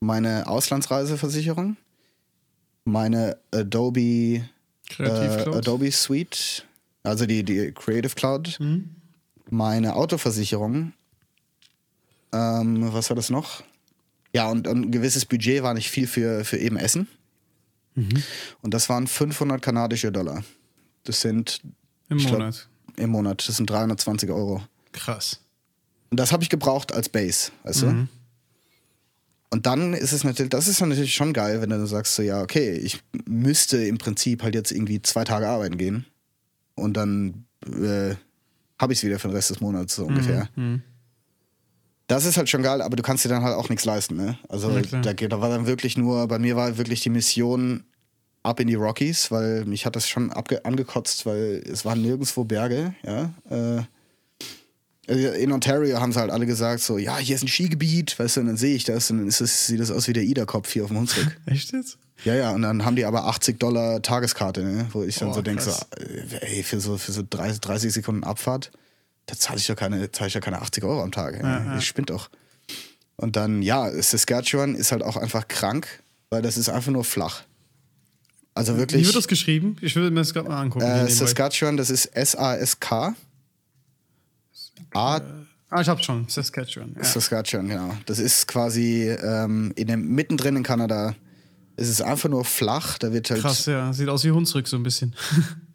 meine 0.00 0.46
Auslandsreiseversicherung, 0.46 1.76
meine 2.84 3.36
Adobe, 3.52 4.00
äh, 4.98 5.02
Adobe 5.02 5.90
Suite, 5.92 6.66
also 7.02 7.26
die, 7.26 7.42
die 7.44 7.72
Creative 7.72 8.14
Cloud, 8.14 8.58
Mhm. 8.60 8.90
meine 9.50 9.94
Autoversicherung, 9.96 10.92
ähm, 12.32 12.92
was 12.92 13.10
war 13.10 13.16
das 13.16 13.30
noch? 13.30 13.62
ja, 14.34 14.48
und, 14.50 14.66
und 14.66 14.86
ein 14.86 14.90
gewisses 14.90 15.26
Budget 15.26 15.62
war 15.62 15.74
nicht 15.74 15.90
viel 15.90 16.06
für, 16.06 16.42
für 16.46 16.56
eben 16.56 16.76
Essen. 16.78 17.06
Und 18.62 18.72
das 18.72 18.88
waren 18.88 19.06
500 19.06 19.60
kanadische 19.60 20.10
Dollar. 20.10 20.42
Das 21.04 21.20
sind 21.20 21.60
Im 22.08 22.16
Ich 22.16 22.24
glaub- 22.26 22.38
Monat. 22.38 22.66
im 22.96 23.10
Monat, 23.10 23.46
das 23.46 23.58
sind 23.58 23.68
320 23.68 24.30
Euro. 24.30 24.62
Krass. 24.92 25.40
Und 26.10 26.18
das 26.18 26.32
habe 26.32 26.42
ich 26.42 26.48
gebraucht 26.48 26.92
als 26.94 27.10
Base, 27.10 27.52
weißt 27.64 27.82
du? 27.82 28.08
Und 29.52 29.66
dann 29.66 29.92
ist 29.92 30.12
es 30.12 30.24
natürlich, 30.24 30.48
das 30.50 30.66
ist 30.66 30.80
natürlich 30.80 31.14
schon 31.14 31.34
geil, 31.34 31.60
wenn 31.60 31.68
du 31.68 31.86
sagst 31.86 32.14
so, 32.14 32.22
ja, 32.22 32.40
okay, 32.40 32.72
ich 32.72 33.00
müsste 33.26 33.76
im 33.84 33.98
Prinzip 33.98 34.42
halt 34.42 34.54
jetzt 34.54 34.72
irgendwie 34.72 35.02
zwei 35.02 35.24
Tage 35.24 35.46
arbeiten 35.46 35.76
gehen 35.76 36.06
und 36.74 36.96
dann 36.96 37.44
äh, 37.66 38.14
habe 38.80 38.92
ich 38.94 39.00
es 39.00 39.04
wieder 39.04 39.18
für 39.18 39.28
den 39.28 39.34
Rest 39.36 39.50
des 39.50 39.60
Monats 39.60 39.94
so 39.96 40.06
ungefähr. 40.06 40.48
Das 42.06 42.24
ist 42.24 42.36
halt 42.36 42.48
schon 42.48 42.62
geil, 42.62 42.82
aber 42.82 42.96
du 42.96 43.02
kannst 43.02 43.24
dir 43.24 43.28
dann 43.28 43.42
halt 43.42 43.54
auch 43.56 43.68
nichts 43.68 43.84
leisten, 43.84 44.16
ne? 44.16 44.38
Also 44.48 44.68
Ja, 44.96 45.02
da, 45.02 45.12
geht- 45.12 45.32
da 45.32 45.40
war 45.40 45.48
dann 45.50 45.66
wirklich 45.66 45.96
nur, 45.96 46.26
bei 46.28 46.38
mir 46.38 46.56
war 46.56 46.76
wirklich 46.78 47.00
die 47.02 47.10
Mission 47.10 47.84
ab 48.42 48.58
in 48.58 48.66
die 48.68 48.74
Rockies, 48.74 49.30
weil 49.30 49.64
mich 49.66 49.86
hat 49.86 49.96
das 49.96 50.08
schon 50.08 50.32
abge 50.32 50.64
angekotzt, 50.64 51.26
weil 51.26 51.62
es 51.70 51.84
waren 51.84 52.02
nirgendwo 52.02 52.44
Berge, 52.44 52.94
ja. 53.04 53.32
Äh, 53.50 53.82
in 55.06 55.50
Ontario 55.50 56.00
haben 56.00 56.12
sie 56.12 56.20
halt 56.20 56.30
alle 56.30 56.46
gesagt, 56.46 56.80
so, 56.82 56.96
ja, 56.98 57.18
hier 57.18 57.34
ist 57.34 57.42
ein 57.42 57.48
Skigebiet, 57.48 58.18
weißt 58.18 58.36
du, 58.36 58.40
und 58.42 58.46
dann 58.46 58.56
sehe 58.56 58.74
ich 58.76 58.84
das 58.84 59.10
und 59.10 59.18
dann 59.18 59.26
ist 59.28 59.40
das, 59.40 59.66
sieht 59.66 59.80
das 59.80 59.90
aus 59.90 60.06
wie 60.08 60.12
der 60.12 60.22
Ida-Kopf 60.22 60.70
hier 60.72 60.84
auf 60.84 60.90
dem 60.90 60.98
Hunsrück. 60.98 61.36
Echt 61.46 61.72
jetzt? 61.72 61.98
ja, 62.24 62.34
ja, 62.36 62.50
und 62.50 62.62
dann 62.62 62.84
haben 62.84 62.94
die 62.94 63.04
aber 63.04 63.24
80 63.26 63.58
Dollar 63.58 64.00
Tageskarte, 64.00 64.62
ne? 64.62 64.86
wo 64.92 65.02
ich 65.02 65.16
dann 65.16 65.30
Oh, 65.30 65.32
so 65.34 65.42
denke, 65.42 65.62
so, 65.62 65.72
äh, 65.96 66.56
ey, 66.58 66.62
für 66.62 66.78
so, 66.80 66.96
für 66.98 67.10
so 67.10 67.22
30, 67.28 67.60
30 67.60 67.92
Sekunden 67.92 68.22
Abfahrt, 68.22 68.70
da 69.26 69.34
zahle 69.36 69.58
ich 69.58 69.66
doch 69.66 69.74
keine, 69.76 70.10
zahle 70.12 70.28
ich 70.28 70.34
doch 70.34 70.40
keine 70.40 70.62
80 70.62 70.84
Euro 70.84 71.02
am 71.02 71.10
Tag. 71.10 71.34
ey. 71.34 71.42
Ja, 71.42 71.64
ja. 71.64 71.78
Ich 71.78 71.86
spinnt 71.86 72.10
doch. 72.10 72.30
Und 73.16 73.34
dann, 73.36 73.60
ja, 73.62 73.90
Saskatchewan 73.90 74.74
ist 74.76 74.92
halt 74.92 75.02
auch 75.02 75.16
einfach 75.16 75.48
krank, 75.48 75.88
weil 76.30 76.42
das 76.42 76.56
ist 76.56 76.68
einfach 76.68 76.92
nur 76.92 77.04
flach. 77.04 77.42
Also 78.54 78.74
Wie 78.74 78.78
wirklich. 78.78 79.06
wird 79.06 79.16
das 79.16 79.28
geschrieben? 79.28 79.76
Ich 79.80 79.96
will 79.96 80.10
mir 80.10 80.20
das 80.20 80.32
gerade 80.32 80.48
mal 80.48 80.60
angucken. 80.60 80.84
Äh. 80.84 81.08
Saskatchewan, 81.08 81.76
das 81.76 81.90
ist 81.90 82.06
S-A-S-K. 82.06 83.06
A 83.08 83.14
ah, 84.94 85.20
ich 85.80 85.88
hab's 85.88 86.04
schon. 86.04 86.28
Saskatchewan. 86.28 86.94
Ja. 86.96 87.04
Saskatchewan, 87.04 87.68
genau. 87.68 87.94
Das 88.06 88.18
ist 88.18 88.46
quasi 88.46 89.08
ähm, 89.08 89.72
in 89.76 89.86
dem, 89.86 90.08
mittendrin 90.14 90.56
in 90.56 90.62
Kanada. 90.62 91.14
Es 91.76 91.88
ist 91.88 92.02
einfach 92.02 92.28
nur 92.28 92.44
flach. 92.44 92.98
Da 92.98 93.12
wird 93.12 93.30
halt. 93.30 93.40
Krass, 93.40 93.66
ja. 93.66 93.92
Sieht 93.92 94.08
aus 94.08 94.24
wie 94.24 94.30
Hunsrück 94.30 94.68
so 94.68 94.76
ein 94.76 94.82
bisschen. 94.82 95.14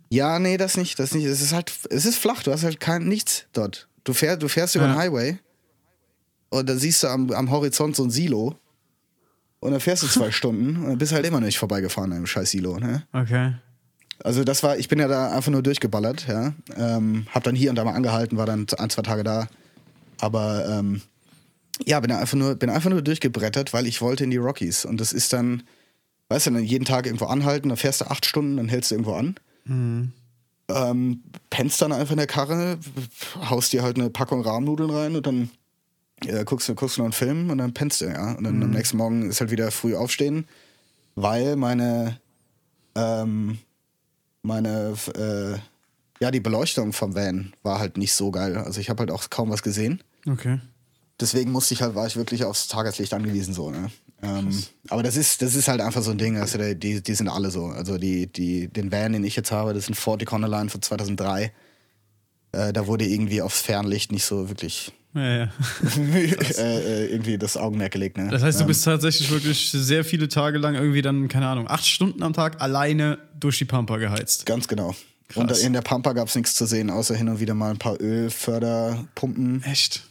Ja, 0.09 0.39
nee, 0.39 0.55
das 0.55 0.77
nicht. 0.77 0.97
Das 0.99 1.13
nicht. 1.13 1.25
Es 1.25 1.41
ist 1.41 1.51
halt, 1.51 1.69
es 1.89 2.05
ist 2.05 2.15
flach. 2.17 2.41
Du 2.41 2.53
hast 2.53 2.63
halt 2.63 2.79
kein 2.79 3.09
nichts 3.09 3.43
dort. 3.51 3.89
Du 4.05 4.13
fährst, 4.13 4.41
du 4.41 4.47
fährst 4.47 4.73
über 4.75 4.85
Ja. 4.85 4.93
den 4.93 4.97
Highway 4.97 5.37
und 6.47 6.69
dann 6.69 6.79
siehst 6.79 7.03
du 7.03 7.09
am, 7.09 7.29
am 7.31 7.51
Horizont 7.51 7.93
so 7.97 8.05
ein 8.05 8.09
Silo. 8.09 8.55
Und 9.59 9.71
dann 9.71 9.81
fährst 9.81 10.03
du 10.03 10.07
zwei 10.07 10.31
Stunden 10.39 10.77
und 10.77 10.87
dann 10.87 10.97
bist 10.97 11.11
halt 11.11 11.25
immer 11.25 11.41
noch 11.41 11.45
nicht 11.47 11.59
vorbeigefahren 11.59 12.11
an 12.13 12.17
einem 12.19 12.25
scheiß 12.25 12.51
Silo. 12.51 12.77
Ne? 12.79 13.05
Okay. 13.11 13.55
Also 14.23 14.43
das 14.43 14.63
war, 14.63 14.77
ich 14.77 14.87
bin 14.87 14.99
ja 14.99 15.07
da 15.07 15.31
einfach 15.31 15.51
nur 15.51 15.63
durchgeballert, 15.63 16.27
ja. 16.27 16.53
Ähm, 16.75 17.27
hab 17.33 17.43
dann 17.43 17.55
hier 17.55 17.69
und 17.69 17.75
da 17.75 17.83
mal 17.83 17.93
angehalten, 17.93 18.37
war 18.37 18.45
dann 18.45 18.65
ein, 18.77 18.89
zwei 18.89 19.01
Tage 19.03 19.23
da. 19.23 19.47
Aber 20.19 20.65
ähm, 20.67 21.01
ja, 21.85 21.99
bin 21.99 22.11
einfach 22.11 22.37
nur, 22.37 22.55
bin 22.55 22.69
einfach 22.69 22.89
nur 22.89 23.01
durchgebrettert, 23.01 23.73
weil 23.73 23.85
ich 23.85 24.01
wollte 24.01 24.23
in 24.23 24.31
die 24.31 24.37
Rockies. 24.37 24.85
Und 24.85 24.99
das 24.99 25.13
ist 25.13 25.33
dann, 25.33 25.63
weißt 26.29 26.47
du, 26.47 26.51
dann 26.51 26.63
jeden 26.63 26.85
Tag 26.85 27.05
irgendwo 27.05 27.25
anhalten, 27.25 27.69
dann 27.69 27.77
fährst 27.77 28.01
du 28.01 28.05
acht 28.05 28.25
Stunden, 28.25 28.57
dann 28.57 28.69
hältst 28.69 28.91
du 28.91 28.95
irgendwo 28.95 29.13
an. 29.13 29.35
Ähm, 30.69 31.23
pennst 31.49 31.81
dann 31.81 31.93
einfach 31.93 32.11
in 32.11 32.17
der 32.17 32.27
Karre, 32.27 32.77
haust 33.49 33.71
dir 33.71 33.83
halt 33.83 33.97
eine 33.97 34.09
Packung 34.09 34.41
Rahmnudeln 34.41 34.89
rein 34.89 35.15
und 35.15 35.25
dann 35.27 35.49
äh, 36.25 36.43
guckst, 36.43 36.67
du, 36.67 36.75
guckst 36.75 36.97
du 36.97 37.01
noch 37.01 37.05
einen 37.05 37.13
Film 37.13 37.49
und 37.51 37.59
dann 37.59 37.73
pennst 37.73 38.01
du, 38.01 38.05
ja. 38.05 38.33
Und 38.33 38.43
dann 38.43 38.61
am 38.63 38.71
nächsten 38.71 38.97
Morgen 38.97 39.29
ist 39.29 39.39
halt 39.39 39.51
wieder 39.51 39.71
früh 39.71 39.95
aufstehen, 39.95 40.47
weil 41.15 41.55
meine 41.55 42.19
ähm, 42.95 43.59
meine, 44.41 44.95
äh, 45.15 45.59
ja, 46.23 46.31
die 46.31 46.39
Beleuchtung 46.39 46.93
vom 46.93 47.15
Van 47.15 47.53
war 47.63 47.79
halt 47.79 47.97
nicht 47.97 48.13
so 48.13 48.31
geil. 48.31 48.57
Also 48.57 48.79
ich 48.79 48.89
habe 48.89 49.01
halt 49.01 49.11
auch 49.11 49.29
kaum 49.29 49.49
was 49.49 49.63
gesehen. 49.63 50.03
Okay. 50.27 50.59
Deswegen 51.19 51.51
musste 51.51 51.73
ich 51.73 51.81
halt, 51.81 51.95
war 51.95 52.07
ich 52.07 52.15
wirklich 52.15 52.43
aufs 52.43 52.67
Tageslicht 52.67 53.13
angewiesen, 53.13 53.53
so, 53.53 53.71
ne? 53.71 53.89
Ähm, 54.21 54.63
aber 54.89 55.03
das 55.03 55.15
ist, 55.15 55.41
das 55.41 55.55
ist 55.55 55.67
halt 55.67 55.79
einfach 55.79 56.01
so 56.01 56.11
ein 56.11 56.17
Ding, 56.17 56.37
also 56.37 56.57
die, 56.73 57.01
die, 57.03 57.13
sind 57.13 57.27
alle 57.27 57.51
so. 57.51 57.67
Also 57.67 57.97
die, 57.97 58.25
die, 58.27 58.67
den 58.67 58.91
Van, 58.91 59.13
den 59.13 59.23
ich 59.23 59.35
jetzt 59.35 59.51
habe, 59.51 59.73
das 59.73 59.83
ist 59.83 59.89
ein 59.89 59.95
Ford 59.95 60.21
Econoline 60.21 60.69
von 60.69 60.81
2003. 60.81 61.51
Äh, 62.51 62.73
da 62.73 62.87
wurde 62.87 63.05
irgendwie 63.05 63.41
aufs 63.41 63.61
Fernlicht 63.61 64.11
nicht 64.11 64.25
so 64.25 64.49
wirklich 64.49 64.91
Ja, 65.13 65.37
ja. 65.37 65.43
äh, 65.97 67.05
äh, 67.05 67.05
irgendwie 67.11 67.37
das 67.37 67.57
Augenmerk 67.57 67.91
gelegt, 67.93 68.17
ne? 68.17 68.27
Das 68.29 68.43
heißt, 68.43 68.59
du 68.59 68.63
Ähm, 68.63 68.67
bist 68.67 68.83
tatsächlich 68.85 69.31
wirklich 69.31 69.71
sehr 69.71 70.03
viele 70.05 70.27
Tage 70.27 70.57
lang 70.57 70.75
irgendwie 70.75 71.01
dann, 71.01 71.27
keine 71.27 71.47
Ahnung, 71.47 71.67
acht 71.67 71.85
Stunden 71.85 72.21
am 72.23 72.33
Tag 72.33 72.61
alleine 72.61 73.17
durch 73.39 73.57
die 73.57 73.65
Pampa 73.65 73.97
geheizt. 73.97 74.45
Ganz 74.45 74.67
genau. 74.67 74.95
Krass. 75.29 75.37
Und 75.41 75.57
in 75.59 75.73
der 75.73 75.81
Pampa 75.81 76.13
gab 76.13 76.27
es 76.27 76.35
nichts 76.35 76.55
zu 76.55 76.65
sehen, 76.65 76.89
außer 76.89 77.15
hin 77.15 77.27
und 77.29 77.39
wieder 77.39 77.53
mal 77.53 77.71
ein 77.71 77.77
paar 77.79 77.99
Ölförderpumpen. 77.99 79.63
Echt? 79.63 80.03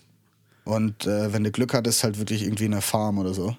Und 0.65 1.07
äh, 1.07 1.33
wenn 1.33 1.45
du 1.45 1.51
Glück 1.51 1.73
hattest, 1.75 2.03
halt 2.03 2.19
wirklich 2.19 2.43
irgendwie 2.43 2.65
eine 2.65 2.81
Farm 2.81 3.19
oder 3.19 3.33
so. 3.33 3.57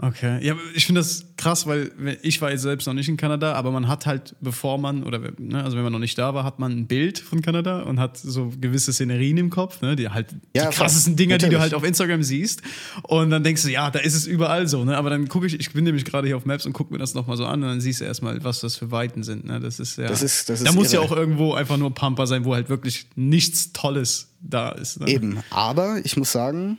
Okay. 0.00 0.38
Ja, 0.46 0.54
ich 0.76 0.86
finde 0.86 1.00
das 1.00 1.24
krass, 1.36 1.66
weil 1.66 1.90
ich 2.22 2.40
war 2.40 2.52
jetzt 2.52 2.62
selbst 2.62 2.86
noch 2.86 2.94
nicht 2.94 3.08
in 3.08 3.16
Kanada, 3.16 3.54
aber 3.54 3.72
man 3.72 3.88
hat 3.88 4.06
halt, 4.06 4.36
bevor 4.40 4.78
man, 4.78 5.02
oder 5.02 5.18
ne, 5.38 5.64
also 5.64 5.76
wenn 5.76 5.82
man 5.82 5.92
noch 5.92 5.98
nicht 5.98 6.16
da 6.16 6.34
war, 6.34 6.44
hat 6.44 6.60
man 6.60 6.70
ein 6.70 6.86
Bild 6.86 7.18
von 7.18 7.42
Kanada 7.42 7.82
und 7.82 7.98
hat 7.98 8.16
so 8.16 8.52
gewisse 8.60 8.92
Szenerien 8.92 9.36
im 9.38 9.50
Kopf, 9.50 9.80
ne, 9.80 9.96
die 9.96 10.08
halt 10.08 10.28
Ja, 10.54 10.70
die 10.70 10.76
krassesten 10.76 11.16
Dinger, 11.16 11.36
die 11.38 11.46
du 11.46 11.46
natürlich. 11.46 11.62
halt 11.62 11.74
auf 11.74 11.82
Instagram 11.82 12.22
siehst. 12.22 12.62
Und 13.02 13.30
dann 13.30 13.42
denkst 13.42 13.62
du, 13.64 13.70
ja, 13.70 13.90
da 13.90 13.98
ist 13.98 14.14
es 14.14 14.28
überall 14.28 14.68
so, 14.68 14.84
ne? 14.84 14.96
Aber 14.96 15.10
dann 15.10 15.26
gucke 15.28 15.48
ich, 15.48 15.58
ich 15.58 15.72
bin 15.72 15.82
nämlich 15.82 16.04
gerade 16.04 16.28
hier 16.28 16.36
auf 16.36 16.46
Maps 16.46 16.64
und 16.64 16.74
gucke 16.74 16.92
mir 16.92 16.98
das 17.00 17.14
nochmal 17.14 17.36
so 17.36 17.44
an 17.46 17.60
und 17.64 17.68
dann 17.68 17.80
siehst 17.80 18.00
du 18.00 18.04
erstmal, 18.04 18.44
was 18.44 18.60
das 18.60 18.76
für 18.76 18.92
Weiten 18.92 19.24
sind. 19.24 19.46
Ne? 19.46 19.58
Das 19.58 19.80
ist 19.80 19.98
ja. 19.98 20.06
Das 20.06 20.22
ist- 20.22 20.48
das 20.48 20.60
ist 20.60 20.68
da 20.68 20.72
muss 20.74 20.92
ja 20.92 21.00
auch 21.00 21.10
irgendwo 21.10 21.54
einfach 21.54 21.76
nur 21.76 21.92
Pampa 21.92 22.26
sein, 22.26 22.44
wo 22.44 22.54
halt 22.54 22.68
wirklich 22.68 23.06
nichts 23.16 23.72
Tolles 23.72 24.28
da 24.40 24.68
ist. 24.70 25.00
Ne? 25.00 25.08
Eben. 25.08 25.38
Aber 25.50 25.98
ich 26.04 26.16
muss 26.16 26.30
sagen, 26.30 26.78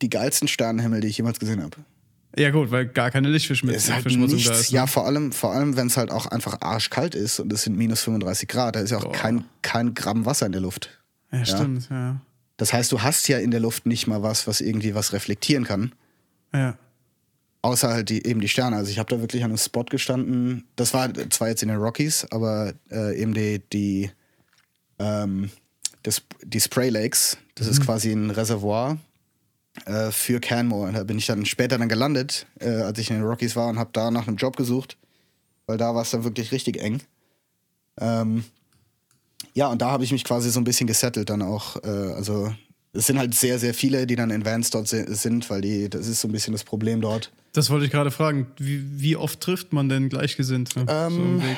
die 0.00 0.10
geilsten 0.10 0.48
Sternenhimmel, 0.48 1.00
die 1.00 1.06
ich 1.06 1.16
jemals 1.18 1.38
gesehen 1.38 1.62
habe. 1.62 1.76
Ja, 2.36 2.50
gut, 2.50 2.70
weil 2.70 2.86
gar 2.86 3.10
keine 3.10 3.28
Lichtverschmutzung 3.28 3.94
halt 3.94 4.06
nichts. 4.06 4.44
da 4.46 4.54
ist. 4.54 4.70
Ne? 4.70 4.76
Ja, 4.76 4.86
vor 4.86 5.06
allem, 5.06 5.32
vor 5.32 5.52
allem 5.52 5.76
wenn 5.76 5.88
es 5.88 5.96
halt 5.96 6.10
auch 6.10 6.26
einfach 6.26 6.60
arschkalt 6.60 7.14
ist 7.14 7.40
und 7.40 7.52
es 7.52 7.64
sind 7.64 7.76
minus 7.76 8.02
35 8.02 8.48
Grad, 8.48 8.76
da 8.76 8.80
ist 8.80 8.90
ja 8.90 8.98
auch 8.98 9.04
Boah. 9.04 9.12
kein, 9.12 9.44
kein 9.60 9.94
Gramm 9.94 10.24
Wasser 10.24 10.46
in 10.46 10.52
der 10.52 10.62
Luft. 10.62 10.90
ja, 11.30 11.44
stimmt, 11.44 11.88
ja. 11.90 12.20
Das 12.56 12.72
heißt, 12.72 12.92
du 12.92 13.02
hast 13.02 13.28
ja 13.28 13.38
in 13.38 13.50
der 13.50 13.60
Luft 13.60 13.86
nicht 13.86 14.06
mal 14.06 14.22
was, 14.22 14.46
was 14.46 14.60
irgendwie 14.60 14.94
was 14.94 15.12
reflektieren 15.12 15.64
kann. 15.64 15.92
Ja. 16.54 16.78
Außer 17.60 17.90
halt 17.90 18.08
die, 18.08 18.24
eben 18.26 18.40
die 18.40 18.48
Sterne. 18.48 18.76
Also 18.76 18.90
ich 18.90 18.98
habe 18.98 19.14
da 19.14 19.20
wirklich 19.20 19.42
an 19.44 19.50
einem 19.50 19.58
Spot 19.58 19.84
gestanden. 19.84 20.64
Das 20.76 20.94
war 20.94 21.12
zwar 21.30 21.48
jetzt 21.48 21.62
in 21.62 21.68
den 21.68 21.78
Rockies, 21.78 22.26
aber 22.30 22.72
äh, 22.90 23.20
eben 23.20 23.34
die, 23.34 23.62
die, 23.72 24.10
ähm, 24.98 25.50
das, 26.02 26.22
die 26.44 26.60
Spray 26.60 26.90
Lakes, 26.90 27.36
das 27.54 27.66
ist 27.66 27.84
quasi 27.84 28.12
ein 28.12 28.30
Reservoir 28.30 28.98
äh, 29.86 30.10
für 30.10 30.40
Canmore. 30.40 30.88
Und 30.88 30.94
da 30.94 31.04
bin 31.04 31.18
ich 31.18 31.26
dann 31.26 31.46
später 31.46 31.78
dann 31.78 31.88
gelandet, 31.88 32.46
äh, 32.60 32.68
als 32.68 32.98
ich 32.98 33.10
in 33.10 33.16
den 33.16 33.24
Rockies 33.24 33.56
war 33.56 33.68
und 33.68 33.78
habe 33.78 33.90
da 33.92 34.10
nach 34.10 34.28
einem 34.28 34.36
Job 34.36 34.56
gesucht, 34.56 34.96
weil 35.66 35.78
da 35.78 35.94
war 35.94 36.02
es 36.02 36.10
dann 36.10 36.24
wirklich 36.24 36.52
richtig 36.52 36.78
eng. 36.78 37.00
Ähm, 38.00 38.44
ja, 39.54 39.68
und 39.68 39.82
da 39.82 39.90
habe 39.90 40.04
ich 40.04 40.12
mich 40.12 40.24
quasi 40.24 40.50
so 40.50 40.60
ein 40.60 40.64
bisschen 40.64 40.86
gesettelt 40.86 41.28
dann 41.30 41.42
auch. 41.42 41.76
Äh, 41.84 41.88
also 41.88 42.54
es 42.92 43.06
sind 43.06 43.18
halt 43.18 43.34
sehr, 43.34 43.58
sehr 43.58 43.74
viele, 43.74 44.06
die 44.06 44.16
dann 44.16 44.30
in 44.30 44.44
Vans 44.44 44.70
dort 44.70 44.88
sind, 44.88 45.48
weil 45.50 45.60
die, 45.62 45.88
das 45.88 46.06
ist 46.06 46.20
so 46.20 46.28
ein 46.28 46.32
bisschen 46.32 46.52
das 46.52 46.64
Problem 46.64 47.00
dort. 47.00 47.32
Das 47.52 47.70
wollte 47.70 47.86
ich 47.86 47.90
gerade 47.90 48.10
fragen. 48.10 48.46
Wie, 48.58 48.82
wie 49.00 49.16
oft 49.16 49.40
trifft 49.40 49.72
man 49.72 49.88
denn 49.88 50.08
Gleichgesinnt? 50.08 50.70
So 50.74 50.84
Ähm, 50.88 51.42
Weg? 51.42 51.56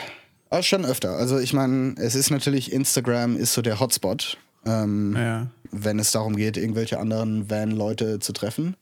Ah, 0.50 0.62
schon 0.62 0.84
öfter. 0.84 1.16
Also 1.16 1.38
ich 1.38 1.52
meine, 1.52 1.94
es 1.98 2.14
ist 2.14 2.30
natürlich, 2.30 2.72
Instagram 2.72 3.36
ist 3.36 3.54
so 3.54 3.62
der 3.62 3.80
Hotspot, 3.80 4.38
ähm, 4.64 5.16
Ja. 5.16 5.48
Wenn 5.82 5.98
es 5.98 6.12
darum 6.12 6.36
geht, 6.36 6.56
irgendwelche 6.56 6.98
anderen 6.98 7.50
Van-Leute 7.50 8.18
zu 8.20 8.32
treffen. 8.32 8.76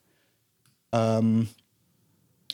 Ähm, 0.92 1.48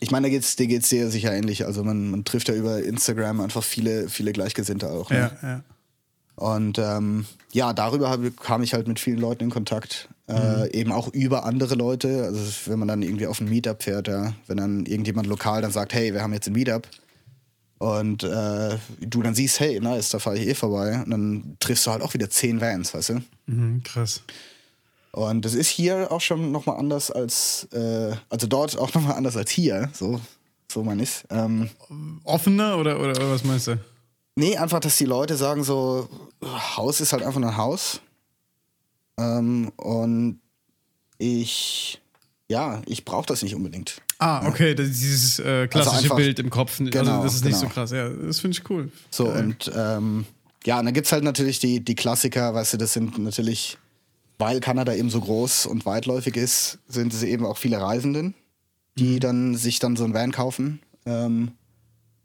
ich 0.00 0.10
meine, 0.10 0.28
da 0.28 0.30
geht's, 0.30 0.56
dir 0.56 0.66
geht's 0.66 0.88
dir 0.88 1.10
sicher 1.10 1.32
ähnlich. 1.32 1.66
Also 1.66 1.82
man, 1.82 2.10
man 2.10 2.24
trifft 2.24 2.48
ja 2.48 2.54
über 2.54 2.82
Instagram 2.82 3.40
einfach 3.40 3.64
viele, 3.64 4.08
viele 4.08 4.32
Gleichgesinnte 4.32 4.88
auch. 4.90 5.10
Ne? 5.10 5.30
Ja, 5.42 5.48
ja. 5.48 5.62
Und 6.36 6.78
ähm, 6.78 7.26
ja, 7.52 7.72
darüber 7.72 8.10
hab, 8.10 8.20
kam 8.40 8.62
ich 8.62 8.72
halt 8.72 8.86
mit 8.86 9.00
vielen 9.00 9.18
Leuten 9.18 9.44
in 9.44 9.50
Kontakt. 9.50 10.08
Äh, 10.28 10.70
eben 10.78 10.92
auch 10.92 11.08
über 11.08 11.44
andere 11.44 11.74
Leute. 11.74 12.24
Also 12.24 12.70
wenn 12.70 12.78
man 12.78 12.86
dann 12.86 13.02
irgendwie 13.02 13.26
auf 13.26 13.40
ein 13.40 13.48
Meetup 13.48 13.82
fährt, 13.82 14.08
ja, 14.08 14.34
wenn 14.46 14.58
dann 14.58 14.86
irgendjemand 14.86 15.26
lokal 15.26 15.62
dann 15.62 15.72
sagt, 15.72 15.94
hey, 15.94 16.12
wir 16.12 16.22
haben 16.22 16.32
jetzt 16.32 16.46
ein 16.46 16.52
Meetup. 16.52 16.86
Und 17.78 18.24
äh, 18.24 18.76
du 19.00 19.22
dann 19.22 19.34
siehst, 19.34 19.60
hey, 19.60 19.78
nice, 19.80 20.10
da 20.10 20.18
fahre 20.18 20.36
ich 20.36 20.48
eh 20.48 20.54
vorbei. 20.54 21.00
Und 21.04 21.10
dann 21.10 21.56
triffst 21.60 21.86
du 21.86 21.92
halt 21.92 22.02
auch 22.02 22.14
wieder 22.14 22.28
zehn 22.28 22.60
Vans, 22.60 22.92
weißt 22.92 23.10
du? 23.10 23.22
Mhm, 23.46 23.82
krass. 23.84 24.22
Und 25.12 25.44
das 25.44 25.54
ist 25.54 25.68
hier 25.68 26.10
auch 26.10 26.20
schon 26.20 26.52
nochmal 26.52 26.78
anders 26.78 27.10
als, 27.10 27.68
äh, 27.72 28.14
also 28.28 28.46
dort 28.46 28.76
auch 28.78 28.92
nochmal 28.94 29.16
anders 29.16 29.36
als 29.36 29.50
hier, 29.50 29.90
so, 29.92 30.20
so 30.70 30.82
man 30.82 31.00
ist. 31.00 31.24
Ähm, 31.30 31.70
Offener 32.24 32.76
oder, 32.78 33.00
oder, 33.00 33.12
oder 33.12 33.30
was 33.30 33.44
meinst 33.44 33.68
du? 33.68 33.78
Nee, 34.34 34.56
einfach, 34.56 34.80
dass 34.80 34.96
die 34.96 35.04
Leute 35.04 35.36
sagen 35.36 35.64
so, 35.64 36.08
Haus 36.44 37.00
ist 37.00 37.12
halt 37.12 37.22
einfach 37.22 37.40
nur 37.40 37.50
ein 37.50 37.56
Haus. 37.56 38.00
Ähm, 39.18 39.72
und 39.76 40.40
ich 41.18 42.00
ja, 42.48 42.82
ich 42.86 43.04
brauche 43.04 43.26
das 43.26 43.42
nicht 43.42 43.54
unbedingt. 43.54 44.00
Ah, 44.18 44.46
okay, 44.48 44.74
das, 44.74 44.88
dieses 44.88 45.38
äh, 45.38 45.68
klassische 45.68 45.96
einfach- 46.04 46.16
Bild 46.16 46.38
im 46.38 46.50
Kopf. 46.50 46.80
also 46.80 46.90
Genau, 46.90 47.22
das 47.22 47.34
ist 47.34 47.44
nicht 47.44 47.54
so 47.56 47.62
genau. 47.62 47.74
krass. 47.74 47.90
Ja, 47.92 48.08
das 48.08 48.40
finde 48.40 48.56
ich 48.58 48.68
cool. 48.70 48.90
So, 49.10 49.26
Geil. 49.26 49.44
und 49.44 49.70
ähm, 49.76 50.24
ja, 50.64 50.78
und 50.78 50.86
dann 50.86 50.94
gibt 50.94 51.06
es 51.06 51.12
halt 51.12 51.24
natürlich 51.24 51.58
die, 51.60 51.80
die 51.80 51.94
Klassiker, 51.94 52.52
weißt 52.54 52.72
du, 52.74 52.76
das 52.78 52.92
sind 52.92 53.18
natürlich, 53.18 53.78
weil 54.38 54.60
Kanada 54.60 54.94
eben 54.94 55.08
so 55.10 55.20
groß 55.20 55.66
und 55.66 55.86
weitläufig 55.86 56.36
ist, 56.36 56.78
sind 56.88 57.12
es 57.14 57.22
eben 57.22 57.44
auch 57.46 57.58
viele 57.58 57.80
Reisenden, 57.80 58.34
die 58.98 59.14
Mhm. 59.16 59.20
dann 59.20 59.56
sich 59.56 59.78
dann 59.78 59.96
so 59.96 60.04
ein 60.04 60.14
Van 60.14 60.32
kaufen. 60.32 60.80
Ähm, 61.06 61.52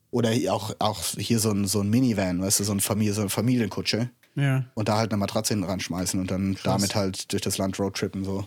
oder 0.10 0.32
auch, 0.52 0.76
auch 0.80 1.04
hier 1.18 1.40
so 1.40 1.52
ein, 1.52 1.66
so 1.68 1.82
ein 1.82 1.90
Minivan, 1.90 2.42
weißt 2.42 2.60
du, 2.60 2.64
so, 2.64 2.72
ein 2.72 2.80
Familie, 2.82 3.14
so 3.14 3.22
eine 3.22 3.30
Familienkutsche. 3.32 4.10
Ja. 4.36 4.66
Und 4.74 4.88
da 4.90 4.98
halt 4.98 5.12
eine 5.12 5.18
Matratze 5.20 5.54
hinten 5.54 5.68
ranschmeißen 5.70 6.20
und 6.20 6.30
dann 6.32 6.58
damit 6.64 6.96
halt 6.96 7.32
durch 7.32 7.42
das 7.44 7.58
Land 7.60 7.80
roadtrippen 7.80 8.24
so. 8.24 8.46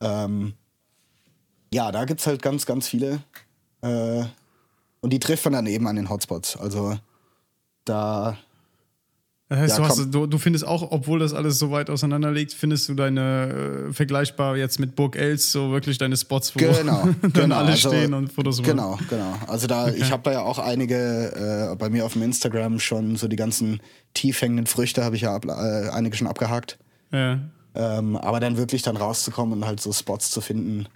Ähm, 0.00 0.54
ja, 1.72 1.92
da 1.92 2.04
gibt's 2.04 2.26
halt 2.26 2.42
ganz, 2.42 2.66
ganz 2.66 2.88
viele. 2.88 3.20
Äh, 3.82 4.24
und 5.00 5.12
die 5.12 5.18
trifft 5.18 5.44
man 5.44 5.54
dann 5.54 5.66
eben 5.66 5.86
an 5.86 5.96
den 5.96 6.10
Hotspots. 6.10 6.56
Also 6.56 6.98
da, 7.84 8.36
Das 9.48 9.58
heißt, 9.58 9.78
Ja, 9.78 9.84
du, 9.84 9.88
hast, 9.88 10.14
du, 10.14 10.26
du 10.26 10.38
findest 10.38 10.66
auch, 10.66 10.92
obwohl 10.92 11.18
das 11.18 11.32
alles 11.32 11.58
so 11.58 11.70
weit 11.70 11.88
auseinander 11.88 12.30
liegt, 12.30 12.52
findest 12.52 12.88
du 12.88 12.94
deine 12.94 13.88
äh, 13.88 13.92
vergleichbar 13.92 14.56
jetzt 14.56 14.78
mit 14.78 14.96
Burg 14.96 15.16
Els 15.16 15.52
so 15.52 15.70
wirklich 15.70 15.96
deine 15.96 16.16
Spots, 16.16 16.54
wo 16.54 16.58
genau, 16.58 17.08
dann 17.22 17.32
genau. 17.32 17.56
alle 17.56 17.70
also, 17.70 17.88
stehen 17.88 18.14
und 18.14 18.32
Fotos 18.32 18.60
machen. 18.60 18.70
Genau, 18.70 18.98
genau. 19.08 19.34
Also 19.46 19.66
da, 19.66 19.88
ich 19.88 20.10
habe 20.10 20.22
da 20.24 20.32
ja 20.32 20.42
auch 20.42 20.58
einige 20.58 21.72
äh, 21.72 21.76
bei 21.76 21.88
mir 21.88 22.04
auf 22.04 22.12
dem 22.12 22.22
Instagram 22.22 22.78
schon 22.78 23.16
so 23.16 23.26
die 23.26 23.36
ganzen 23.36 23.80
tief 24.12 24.42
hängenden 24.42 24.66
Früchte 24.66 25.04
habe 25.04 25.16
ich 25.16 25.22
ja 25.22 25.34
ab, 25.34 25.46
äh, 25.46 25.88
einige 25.88 26.16
schon 26.16 26.26
abgehakt. 26.26 26.78
Ja. 27.12 27.40
Ähm, 27.74 28.16
aber 28.16 28.40
dann 28.40 28.56
wirklich 28.56 28.82
dann 28.82 28.96
rauszukommen 28.96 29.60
und 29.60 29.66
halt 29.66 29.80
so 29.80 29.92
Spots 29.92 30.30
zu 30.30 30.40
finden, 30.40 30.86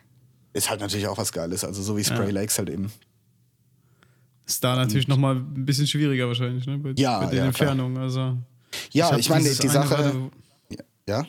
ist 0.54 0.70
halt 0.70 0.80
natürlich 0.80 1.06
auch 1.06 1.18
was 1.18 1.30
Geiles. 1.32 1.64
Also 1.64 1.82
so 1.82 1.96
wie 1.98 2.04
Spray 2.04 2.30
Lakes 2.30 2.56
halt 2.58 2.70
eben. 2.70 2.90
Ist 4.46 4.62
da 4.64 4.76
natürlich 4.76 5.08
nochmal 5.08 5.36
ein 5.36 5.64
bisschen 5.66 5.86
schwieriger 5.86 6.26
wahrscheinlich, 6.28 6.66
ne? 6.66 6.78
Bei, 6.78 6.92
Ja, 6.96 7.20
bei 7.20 7.26
den 7.30 7.38
ja. 7.38 7.44
Entfernungen. 7.46 7.96
Also, 7.98 8.36
Ja, 8.92 9.10
hab 9.10 9.18
ich, 9.18 9.28
meine, 9.28 9.44
die 9.44 9.68
Sache. 9.68 9.88
gerade- 9.88 10.30
Ja, 11.08 11.26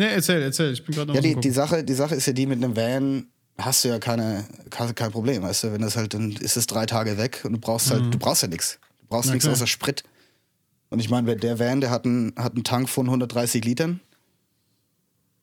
Ne, 0.00 0.10
erzähl, 0.10 0.40
erzähl. 0.42 0.72
Ich 0.72 0.84
bin 0.84 0.94
gerade 0.94 1.08
noch 1.08 1.14
ja 1.16 1.20
die, 1.20 1.34
die, 1.34 1.50
Sache, 1.50 1.82
die 1.82 1.92
Sache 1.94 2.14
ist 2.14 2.24
ja 2.26 2.32
die 2.32 2.46
mit 2.46 2.62
einem 2.62 2.76
Van 2.76 3.26
hast 3.58 3.82
du 3.84 3.88
ja 3.88 3.98
keine, 3.98 4.44
kein 4.70 5.10
Problem, 5.10 5.42
weißt 5.42 5.64
du, 5.64 5.72
wenn 5.72 5.80
das 5.80 5.96
halt, 5.96 6.14
dann 6.14 6.30
ist 6.30 6.56
es 6.56 6.68
drei 6.68 6.86
Tage 6.86 7.18
weg 7.18 7.40
und 7.44 7.54
du 7.54 7.58
brauchst 7.58 7.90
halt, 7.90 8.14
du 8.14 8.18
brauchst 8.18 8.42
ja 8.42 8.48
nichts. 8.48 8.78
Du 9.00 9.06
brauchst 9.08 9.26
Mhm. 9.28 9.34
Nichts 9.34 9.48
außer 9.48 9.66
Sprit. 9.66 10.04
Und 10.90 11.00
ich 11.00 11.10
meine, 11.10 11.34
der 11.36 11.58
Van, 11.58 11.80
der 11.80 11.90
hat 11.90 12.04
einen, 12.04 12.32
hat 12.36 12.54
einen 12.54 12.62
Tank 12.62 12.88
von 12.88 13.06
130 13.10 13.64
Litern. 13.64 13.98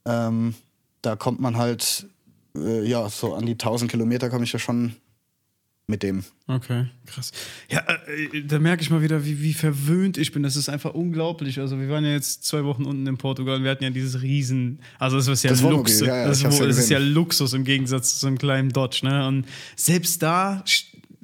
Ähm, 0.05 0.55
da 1.01 1.15
kommt 1.17 1.39
man 1.41 1.57
halt, 1.57 2.07
äh, 2.55 2.83
ja, 2.87 3.07
so 3.09 3.33
an 3.35 3.45
die 3.45 3.53
1000 3.53 3.89
Kilometer 3.91 4.29
komme 4.29 4.43
ich 4.45 4.53
ja 4.53 4.59
schon 4.59 4.95
mit 5.87 6.01
dem. 6.01 6.23
Okay, 6.47 6.87
krass. 7.05 7.31
Ja, 7.69 7.81
äh, 8.07 8.41
da 8.43 8.57
merke 8.59 8.81
ich 8.81 8.89
mal 8.89 9.03
wieder, 9.03 9.23
wie, 9.23 9.41
wie 9.41 9.53
verwöhnt 9.53 10.17
ich 10.17 10.31
bin. 10.31 10.41
Das 10.41 10.55
ist 10.55 10.67
einfach 10.67 10.95
unglaublich. 10.95 11.59
Also 11.59 11.79
wir 11.79 11.89
waren 11.89 12.03
ja 12.03 12.11
jetzt 12.11 12.43
zwei 12.43 12.63
Wochen 12.63 12.85
unten 12.85 13.05
in 13.05 13.17
Portugal 13.17 13.57
und 13.57 13.63
wir 13.63 13.69
hatten 13.69 13.83
ja 13.83 13.91
dieses 13.91 14.19
Riesen, 14.21 14.79
also 14.97 15.17
das 15.17 15.27
ist 15.27 15.43
ja 15.43 15.51
Das 15.51 15.61
Luxus. 15.61 16.01
ja, 16.01 16.17
ja, 16.21 16.27
das, 16.27 16.43
wo- 16.43 16.49
ja 16.61 16.67
das 16.67 16.77
ist 16.79 16.89
ja. 16.89 16.97
Luxus 16.97 17.53
im 17.53 17.65
Gegensatz 17.65 18.13
zu 18.15 18.19
so 18.21 18.27
einem 18.27 18.39
kleinen 18.39 18.69
Dodge. 18.69 19.01
Ne? 19.05 19.27
Und 19.27 19.45
selbst 19.75 20.23
da, 20.23 20.63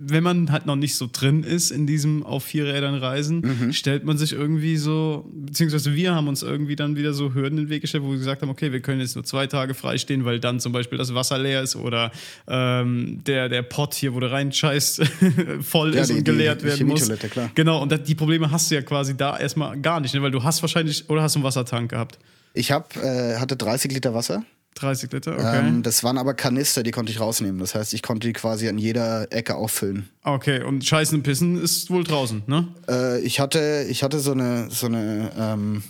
wenn 0.04 0.24
man 0.24 0.52
halt 0.52 0.66
noch 0.66 0.76
nicht 0.76 0.95
so 0.95 1.08
drin 1.12 1.43
ist 1.43 1.70
in 1.70 1.86
diesem 1.86 2.24
auf 2.26 2.43
vier 2.43 2.66
Rädern 2.66 2.95
Reisen, 2.95 3.41
Mhm. 3.41 3.72
stellt 3.74 4.04
man 4.04 4.18
sich 4.18 4.34
irgendwie 4.34 4.78
so, 4.78 5.30
beziehungsweise 5.32 5.93
wir 5.93 6.16
haben 6.16 6.28
uns 6.28 6.41
irgendwie 6.41 6.76
dann 6.76 6.95
wieder 6.95 7.14
so 7.14 7.34
Hürden 7.36 7.60
in 7.60 7.66
den 7.66 7.70
Weg 7.70 7.82
gestellt, 7.82 8.04
wo 8.04 8.10
wir 8.12 8.18
gesagt 8.18 8.41
haben, 8.41 8.49
okay, 8.49 8.72
wir 8.72 8.80
können 8.82 8.99
jetzt 8.99 9.16
nur 9.16 9.24
zwei 9.24 9.45
Tage 9.47 9.74
freistehen, 9.74 10.26
weil 10.26 10.39
dann 10.39 10.60
zum 10.60 10.72
Beispiel 10.72 10.97
das 10.97 11.14
Wasser 11.14 11.38
leer 11.38 11.62
ist 11.62 11.76
oder 11.76 12.12
ähm, 12.47 13.20
der, 13.26 13.47
der 13.49 13.62
Pott 13.62 13.93
hier, 13.93 14.14
wo 14.16 14.20
du 14.20 14.32
reinscheißt, 14.32 15.02
voll 15.62 15.93
Ja, 15.95 16.02
ist 16.02 16.08
die- 16.10 16.14
und 16.14 16.20
die 16.20 16.24
geleert 16.32 16.64
werden 16.64 16.88
muss. 16.88 17.08
Klar. 17.10 17.52
Genau, 17.56 17.82
und 17.82 17.91
das, 17.91 18.04
die 18.04 18.16
Probleme 18.16 18.49
hast 18.52 18.72
du 18.72 18.76
ja 18.76 18.82
quasi 18.82 19.16
da 19.16 19.38
erstmal 19.38 19.80
gar 19.80 19.99
nicht, 19.99 20.14
ne? 20.16 20.22
weil 20.22 20.32
du 20.32 20.43
hast 20.43 20.62
wahrscheinlich, 20.64 21.10
oder 21.10 21.22
hast 21.22 21.36
du 21.36 21.39
einen 21.39 21.43
Wassertank 21.45 21.91
gehabt? 21.91 22.18
Ich 22.54 22.72
hab, 22.72 22.95
äh, 22.97 23.38
hatte 23.38 23.56
30 23.56 23.91
Liter 23.93 24.14
Wasser. 24.14 24.43
30 24.76 25.11
Liter, 25.11 25.34
okay. 25.34 25.59
Ähm, 25.59 25.84
das 25.84 26.03
waren 26.03 26.17
aber 26.17 26.34
Kanister, 26.34 26.82
die 26.84 26.91
konnte 26.91 27.11
ich 27.11 27.19
rausnehmen. 27.19 27.59
Das 27.59 27.76
heißt, 27.76 27.93
ich 27.93 28.01
konnte 28.01 28.28
die 28.28 28.34
quasi 28.34 28.67
an 28.69 28.78
jeder 28.78 29.32
Ecke 29.32 29.55
auffüllen. 29.55 30.09
okay, 30.24 30.63
und 30.63 30.84
Scheißen 30.86 31.17
und 31.17 31.24
Pissen 31.24 31.61
ist 31.61 31.89
wohl 31.91 32.03
draußen, 32.03 32.43
ne? 32.47 32.67
Äh, 32.89 33.19
ich 33.22 33.39
hatte, 33.39 33.86
ich 33.89 34.01
hatte 34.03 34.19
so 34.19 34.32
eine, 34.32 34.69
so 34.72 34.88
eine, 34.88 35.32
ähm, 35.38 35.84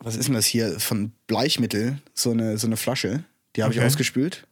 was 0.00 0.16
ist 0.16 0.26
denn 0.28 0.34
das 0.34 0.46
hier? 0.46 0.78
Von 0.78 1.12
Bleichmittel, 1.26 1.98
so 2.14 2.30
eine, 2.32 2.58
so 2.58 2.66
eine 2.66 2.76
Flasche. 2.76 3.24
Die 3.56 3.62
habe 3.62 3.72
ich 3.72 3.78
Okay. 3.80 3.86
ausgespült. 3.86 4.46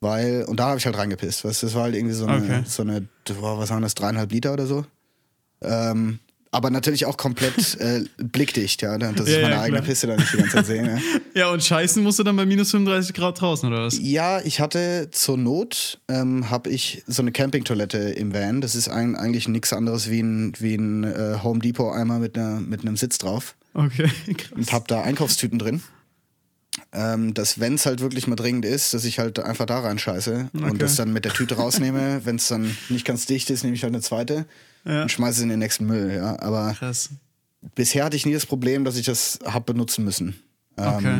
Weil, 0.00 0.44
und 0.44 0.60
da 0.60 0.68
habe 0.68 0.78
ich 0.78 0.84
halt 0.86 0.96
reingepisst. 0.96 1.44
Weißt, 1.44 1.62
das 1.62 1.74
war 1.74 1.84
halt 1.84 1.94
irgendwie 1.94 2.14
so 2.14 2.26
eine, 2.26 2.36
Okay. 2.42 2.62
so 2.66 2.82
eine, 2.82 3.08
was 3.40 3.70
waren 3.70 3.82
das, 3.82 3.94
dreieinhalb 3.94 4.30
Liter 4.30 4.52
oder 4.52 4.66
so. 4.66 4.84
Ähm, 5.62 6.18
aber 6.50 6.70
natürlich 6.70 7.06
auch 7.06 7.16
komplett 7.16 7.74
äh, 7.80 8.04
blickdicht, 8.18 8.82
ja. 8.82 8.96
Dass 8.98 9.28
Ja, 9.28 9.36
ich 9.36 9.42
meine 9.42 9.54
ja, 9.56 9.60
eigene 9.62 9.78
klar. 9.78 9.88
Pisse 9.88 10.06
da 10.06 10.16
nicht 10.16 10.32
die 10.32 10.36
ganze 10.38 10.52
Zeit 10.56 10.66
sehe. 10.66 10.82
Ne? 10.82 11.00
Ja, 11.34 11.50
und 11.50 11.62
Scheißen 11.62 12.02
musst 12.02 12.18
du 12.18 12.22
dann 12.22 12.34
bei 12.36 12.46
minus 12.46 12.70
35 12.70 13.14
Grad 13.14 13.38
draußen, 13.40 13.68
oder 13.68 13.84
was? 13.84 13.98
Ja, 14.00 14.40
ich 14.40 14.60
hatte 14.60 15.08
zur 15.10 15.36
Not, 15.36 16.00
ähm, 16.08 16.48
habe 16.48 16.70
ich 16.70 17.02
so 17.06 17.20
eine 17.20 17.30
Campingtoilette 17.30 17.98
im 17.98 18.32
Van. 18.32 18.62
Das 18.62 18.74
ist 18.74 18.88
ein, 18.88 19.16
eigentlich 19.16 19.46
nichts 19.48 19.72
anderes 19.74 20.08
wie 20.10 20.20
ein, 20.22 20.54
wie 20.58 20.76
ein 20.76 21.04
äh, 21.04 21.36
Home 21.42 21.58
Depot 21.60 21.94
Eimer 21.94 22.18
mit, 22.20 22.38
einer, 22.38 22.60
mit 22.60 22.80
einem 22.82 22.96
Sitz 22.96 23.18
drauf. 23.18 23.54
Okay, 23.74 24.08
krass. 24.38 24.52
Und 24.52 24.72
habe 24.72 24.86
da 24.88 25.02
Einkaufstüten 25.02 25.58
drin. 25.58 25.82
Ähm, 26.92 27.32
dass, 27.34 27.58
wenn 27.58 27.74
es 27.74 27.86
halt 27.86 28.00
wirklich 28.00 28.26
mal 28.26 28.36
dringend 28.36 28.64
ist, 28.64 28.92
dass 28.94 29.04
ich 29.04 29.18
halt 29.18 29.38
einfach 29.38 29.64
da 29.66 29.80
reinscheiße 29.80 30.50
Okay. 30.54 30.70
und 30.70 30.80
das 30.82 30.96
dann 30.96 31.12
mit 31.12 31.24
der 31.24 31.32
Tüte 31.32 31.56
rausnehme. 31.56 32.20
wenn 32.24 32.36
es 32.36 32.48
dann 32.48 32.76
nicht 32.90 33.04
ganz 33.06 33.24
dicht 33.26 33.48
ist, 33.50 33.62
nehme 33.64 33.74
ich 33.76 33.82
halt 33.82 33.94
eine 33.94 34.02
zweite 34.02 34.44
Ja. 34.86 35.02
und 35.02 35.10
schmeiße 35.10 35.38
es 35.38 35.42
in 35.42 35.48
den 35.48 35.58
nächsten 35.58 35.86
Müll. 35.86 36.12
Ja. 36.14 36.38
Aber 36.40 36.74
Krass. 36.78 37.10
bisher 37.74 38.04
hatte 38.04 38.16
ich 38.16 38.24
nie 38.26 38.34
das 38.34 38.46
Problem, 38.46 38.84
dass 38.84 38.96
ich 38.96 39.06
das 39.06 39.38
hab 39.44 39.66
benutzen 39.66 40.04
müssen. 40.04 40.36
Ähm, 40.78 40.94
Okay. 40.96 41.18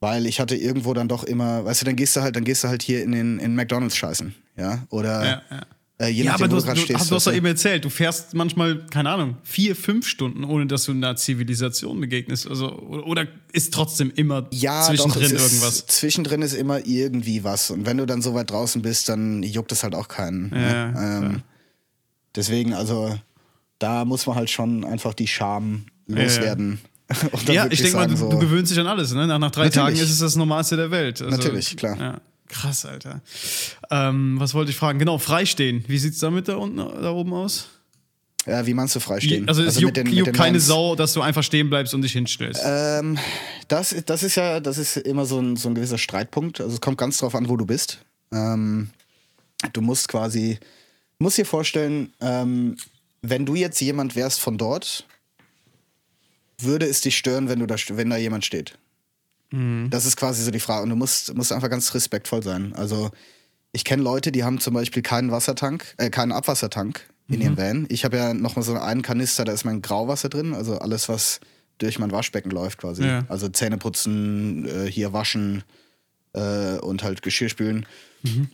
Weil 0.00 0.26
ich 0.26 0.38
hatte 0.38 0.54
irgendwo 0.54 0.94
dann 0.94 1.08
doch 1.08 1.24
immer, 1.24 1.64
weißt 1.64 1.80
du, 1.80 1.84
dann 1.86 1.96
gehst 1.96 2.14
du 2.14 2.20
halt, 2.20 2.36
dann 2.36 2.44
gehst 2.44 2.62
du 2.62 2.68
halt 2.68 2.82
hier 2.84 3.02
in 3.02 3.10
den 3.10 3.40
in 3.40 3.56
McDonalds 3.56 3.96
scheißen, 3.96 4.32
ja? 4.56 4.84
Oder 4.90 5.24
Ja, 5.24 5.42
ja. 5.50 5.62
Äh, 6.00 6.10
je 6.10 6.22
Ja, 6.22 6.30
nachdem, 6.30 6.44
aber 6.44 6.48
du, 6.48 6.52
wo 6.52 6.56
hast- 6.58 6.62
du 6.62 6.66
gerade 6.68 6.78
du, 6.78 6.84
stehst. 6.84 7.00
hast- 7.00 7.10
du 7.10 7.14
hast 7.16 7.26
doch 7.26 7.32
eben 7.34 7.46
erzählt, 7.46 7.84
du 7.84 7.90
fährst 7.90 8.32
manchmal, 8.34 8.86
keine 8.86 9.10
Ahnung, 9.10 9.38
vier, 9.42 9.74
fünf 9.74 10.06
Stunden, 10.06 10.44
ohne 10.44 10.68
dass 10.68 10.84
du 10.84 10.92
einer 10.92 11.16
Zivilisation 11.16 11.98
begegnest. 12.00 12.46
Also, 12.48 12.70
oder, 12.78 13.26
ist 13.52 13.74
trotzdem 13.74 14.12
immer 14.14 14.46
ja, 14.52 14.82
zwischendrin 14.82 15.22
doch, 15.22 15.32
es 15.32 15.32
ist, 15.32 15.52
irgendwas? 15.54 15.86
Zwischendrin 15.88 16.42
ist 16.42 16.52
immer 16.54 16.86
irgendwie 16.86 17.42
was. 17.42 17.72
Und 17.72 17.84
wenn 17.84 17.96
du 17.96 18.06
dann 18.06 18.22
so 18.22 18.32
weit 18.34 18.50
draußen 18.52 18.80
bist, 18.80 19.08
dann 19.08 19.42
juckt 19.42 19.72
es 19.72 19.82
halt 19.82 19.96
auch 19.96 20.06
keinen. 20.06 20.52
Ja, 20.54 20.92
ne? 20.92 21.26
ähm, 21.26 21.42
deswegen, 22.38 22.72
also, 22.72 23.18
da 23.78 24.04
muss 24.06 24.26
man 24.26 24.36
halt 24.36 24.48
schon 24.48 24.84
einfach 24.84 25.12
die 25.12 25.26
Scham 25.26 25.86
ja. 26.06 26.22
loswerden. 26.22 26.80
Ja, 27.46 27.62
wirklich 27.64 27.80
ich 27.80 27.82
denke 27.84 27.96
mal, 27.96 28.06
du, 28.06 28.16
so, 28.18 28.28
du 28.28 28.38
gewöhnst 28.38 28.70
dich 28.70 28.78
an 28.78 28.86
alles. 28.86 29.14
Ne? 29.14 29.26
Nach, 29.26 29.38
nach 29.38 29.50
drei 29.50 29.64
Natürlich. 29.64 29.74
Tagen 29.82 29.96
ist 29.96 30.10
es 30.10 30.18
das 30.18 30.36
Normalste 30.36 30.76
der 30.76 30.90
Welt. 30.90 31.22
Also, 31.22 31.34
Natürlich, 31.34 31.74
klar. 31.74 31.96
Ja. 31.98 32.20
Krass, 32.48 32.84
Alter. 32.84 33.22
Ähm, 33.90 34.36
was 34.38 34.52
wollte 34.52 34.72
ich 34.72 34.76
fragen? 34.76 34.98
Genau, 34.98 35.16
freistehen. 35.16 35.84
Wie 35.88 35.96
sieht 35.96 36.12
es 36.12 36.18
damit 36.18 36.48
da 36.48 36.56
unten, 36.56 36.76
da 36.76 37.10
oben 37.10 37.32
aus? 37.32 37.68
Ja, 38.46 38.66
wie 38.66 38.74
meinst 38.74 38.94
du 38.94 39.00
freistehen? 39.00 39.48
Also 39.48 39.62
es 39.62 39.76
mit 39.76 39.82
juckt, 39.82 39.96
den- 39.96 40.06
juckt 40.06 40.34
keine 40.34 40.56
Vans. 40.58 40.66
Sau, 40.66 40.96
dass 40.96 41.12
du 41.12 41.20
einfach 41.22 41.42
stehen 41.42 41.68
bleibst 41.68 41.94
und 41.94 42.02
dich 42.02 42.12
hinstellst. 42.12 42.62
Ähm, 42.64 43.18
das, 43.68 43.94
das 44.06 44.22
ist 44.22 44.36
ja, 44.36 44.60
das 44.60 44.78
ist 44.78 44.98
immer 44.98 45.26
so 45.26 45.38
ein, 45.38 45.56
so 45.56 45.68
ein 45.68 45.74
gewisser 45.74 45.98
Streitpunkt. 45.98 46.60
Also 46.60 46.74
es 46.74 46.80
kommt 46.80 46.98
ganz 46.98 47.18
drauf 47.18 47.34
an, 47.34 47.48
wo 47.48 47.56
du 47.56 47.66
bist. 47.66 48.00
Ähm, 48.32 48.90
du 49.72 49.80
musst 49.80 50.08
quasi, 50.08 50.58
musst 51.18 51.38
dir 51.38 51.46
vorstellen, 51.46 52.12
ähm, 52.20 52.76
wenn 53.22 53.46
du 53.46 53.54
jetzt 53.54 53.80
jemand 53.80 54.16
wärst 54.16 54.40
von 54.40 54.58
dort, 54.58 55.06
würde 56.60 56.86
es 56.86 57.00
dich 57.00 57.16
stören, 57.16 57.48
wenn 57.48 57.60
du 57.60 57.66
da, 57.66 57.76
wenn 57.90 58.10
da 58.10 58.16
jemand 58.16 58.44
steht. 58.44 58.78
Das 59.90 60.04
ist 60.04 60.16
quasi 60.16 60.42
so 60.42 60.50
die 60.50 60.60
Frage. 60.60 60.82
Und 60.82 60.90
du 60.90 60.96
musst, 60.96 61.34
musst 61.34 61.52
einfach 61.52 61.70
ganz 61.70 61.94
respektvoll 61.94 62.42
sein. 62.42 62.74
Also 62.74 63.10
ich 63.72 63.84
kenne 63.84 64.02
Leute, 64.02 64.32
die 64.32 64.44
haben 64.44 64.60
zum 64.60 64.74
Beispiel 64.74 65.02
keinen 65.02 65.30
Wassertank, 65.30 65.94
äh, 65.98 66.10
keinen 66.10 66.32
Abwassertank 66.32 67.08
in 67.28 67.40
ihrem 67.42 67.58
Van. 67.58 67.86
Ich 67.90 68.04
habe 68.04 68.16
ja 68.16 68.34
noch 68.34 68.56
mal 68.56 68.62
so 68.62 68.74
einen 68.74 69.02
Kanister, 69.02 69.44
da 69.44 69.52
ist 69.52 69.64
mein 69.64 69.82
Grauwasser 69.82 70.30
drin, 70.30 70.54
also 70.54 70.78
alles, 70.78 71.08
was 71.08 71.40
durch 71.76 71.98
mein 71.98 72.10
Waschbecken 72.10 72.50
läuft 72.50 72.78
quasi. 72.78 73.04
Ja. 73.04 73.24
Also 73.28 73.48
Zähne 73.48 73.76
putzen, 73.76 74.66
äh, 74.66 74.90
hier 74.90 75.12
waschen 75.12 75.62
äh, 76.32 76.78
und 76.78 77.02
halt 77.02 77.22
Geschirr 77.22 77.48
spülen. 77.48 77.86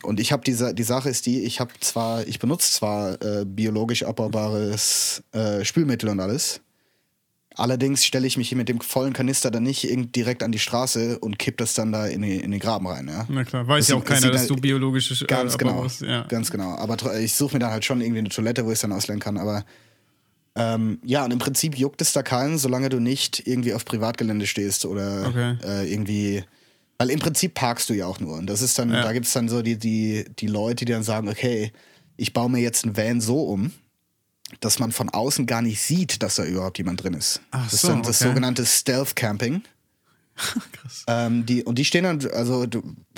Und 0.03 0.19
ich 0.19 0.31
habe 0.31 0.43
diese, 0.43 0.73
die 0.73 0.83
Sache 0.83 1.09
ist 1.09 1.25
die, 1.25 1.43
ich 1.43 1.59
habe 1.59 1.71
zwar, 1.79 2.27
ich 2.27 2.39
benutze 2.39 2.71
zwar 2.71 3.21
äh, 3.21 3.45
biologisch 3.45 4.03
abbaubares 4.03 5.23
äh, 5.31 5.65
Spülmittel 5.65 6.09
und 6.09 6.19
alles. 6.19 6.61
Allerdings 7.57 8.05
stelle 8.05 8.27
ich 8.27 8.37
mich 8.37 8.49
hier 8.49 8.57
mit 8.57 8.67
dem 8.67 8.81
vollen 8.81 9.13
Kanister 9.13 9.49
dann 9.49 9.63
nicht 9.63 9.89
irgend 9.89 10.15
direkt 10.15 10.43
an 10.43 10.51
die 10.51 10.59
Straße 10.59 11.19
und 11.19 11.39
kipp 11.39 11.57
das 11.57 11.73
dann 11.73 11.91
da 11.91 12.05
in, 12.05 12.21
die, 12.21 12.35
in 12.35 12.51
den 12.51 12.59
Graben 12.59 12.85
rein. 12.85 13.07
Ja? 13.07 13.25
Na 13.29 13.43
klar, 13.45 13.65
weiß 13.65 13.87
ja 13.87 13.95
auch 13.95 14.03
keiner, 14.03 14.29
dass 14.29 14.41
halt 14.41 14.49
du 14.49 14.55
biologische 14.57 15.13
äh, 15.23 15.27
Ganz 15.27 15.57
genau. 15.57 15.87
Ja. 16.01 16.23
Ganz 16.23 16.51
genau. 16.51 16.75
Aber 16.75 17.17
ich 17.17 17.33
suche 17.33 17.53
mir 17.53 17.59
dann 17.59 17.71
halt 17.71 17.85
schon 17.85 18.01
irgendwie 18.01 18.19
eine 18.19 18.29
Toilette, 18.29 18.65
wo 18.65 18.69
ich 18.69 18.75
es 18.75 18.81
dann 18.81 18.91
ausleihen 18.91 19.21
kann. 19.21 19.37
Aber 19.37 19.63
ähm, 20.55 20.99
ja, 21.03 21.23
und 21.23 21.31
im 21.31 21.39
Prinzip 21.39 21.77
juckt 21.77 22.01
es 22.01 22.11
da 22.13 22.23
keinen, 22.23 22.57
solange 22.57 22.89
du 22.89 22.99
nicht 22.99 23.47
irgendwie 23.47 23.73
auf 23.73 23.85
Privatgelände 23.85 24.47
stehst 24.47 24.85
oder 24.85 25.27
Okay. 25.27 25.55
äh, 25.63 25.91
irgendwie 25.91 26.43
Weil 26.97 27.09
im 27.09 27.19
Prinzip 27.19 27.53
parkst 27.53 27.89
du 27.89 27.93
ja 27.93 28.05
auch 28.05 28.19
nur. 28.19 28.37
Und 28.37 28.47
das 28.47 28.61
ist 28.61 28.79
dann, 28.79 28.91
Ja. 28.91 29.03
da 29.03 29.11
gibt 29.11 29.25
es 29.25 29.33
dann 29.33 29.49
so 29.49 29.61
die, 29.61 29.77
die, 29.77 30.25
die 30.39 30.47
Leute, 30.47 30.85
die 30.85 30.93
dann 30.93 31.03
sagen, 31.03 31.27
okay, 31.27 31.71
ich 32.17 32.33
baue 32.33 32.49
mir 32.49 32.59
jetzt 32.59 32.85
einen 32.85 32.95
Van 32.95 33.19
so 33.19 33.43
um, 33.43 33.73
dass 34.61 34.79
man 34.79 34.91
von 34.91 35.09
außen 35.09 35.45
gar 35.45 35.61
nicht 35.61 35.81
sieht, 35.81 36.23
dass 36.23 36.35
da 36.35 36.45
überhaupt 36.45 36.77
jemand 36.77 37.03
drin 37.03 37.13
ist. 37.13 37.41
Ach 37.51 37.65
das 37.65 37.73
ist 37.73 37.81
so, 37.81 37.87
dann 37.89 38.03
das 38.03 38.21
okay. 38.21 38.29
sogenannte 38.29 38.65
Stealth 38.65 39.15
Camping. 39.15 39.63
Krass. 40.71 41.03
Ähm, 41.07 41.45
die, 41.45 41.63
und 41.63 41.77
die 41.77 41.85
stehen 41.85 42.03
dann, 42.03 42.25
also 42.31 42.65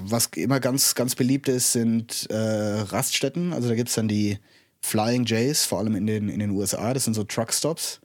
was 0.01 0.27
immer 0.35 0.59
ganz, 0.59 0.95
ganz 0.95 1.15
beliebt 1.15 1.47
ist, 1.47 1.73
sind 1.73 2.27
äh, 2.29 2.35
Raststätten. 2.35 3.53
Also 3.53 3.69
da 3.69 3.75
gibt 3.75 3.89
es 3.89 3.95
dann 3.95 4.07
die 4.07 4.39
Flying 4.81 5.25
Jays, 5.25 5.65
vor 5.65 5.79
allem 5.79 5.95
in 5.95 6.07
den, 6.07 6.29
in 6.29 6.39
den 6.39 6.51
USA. 6.51 6.93
Das 6.93 7.05
sind 7.05 7.13
so 7.13 7.23
Truckstops. 7.23 7.99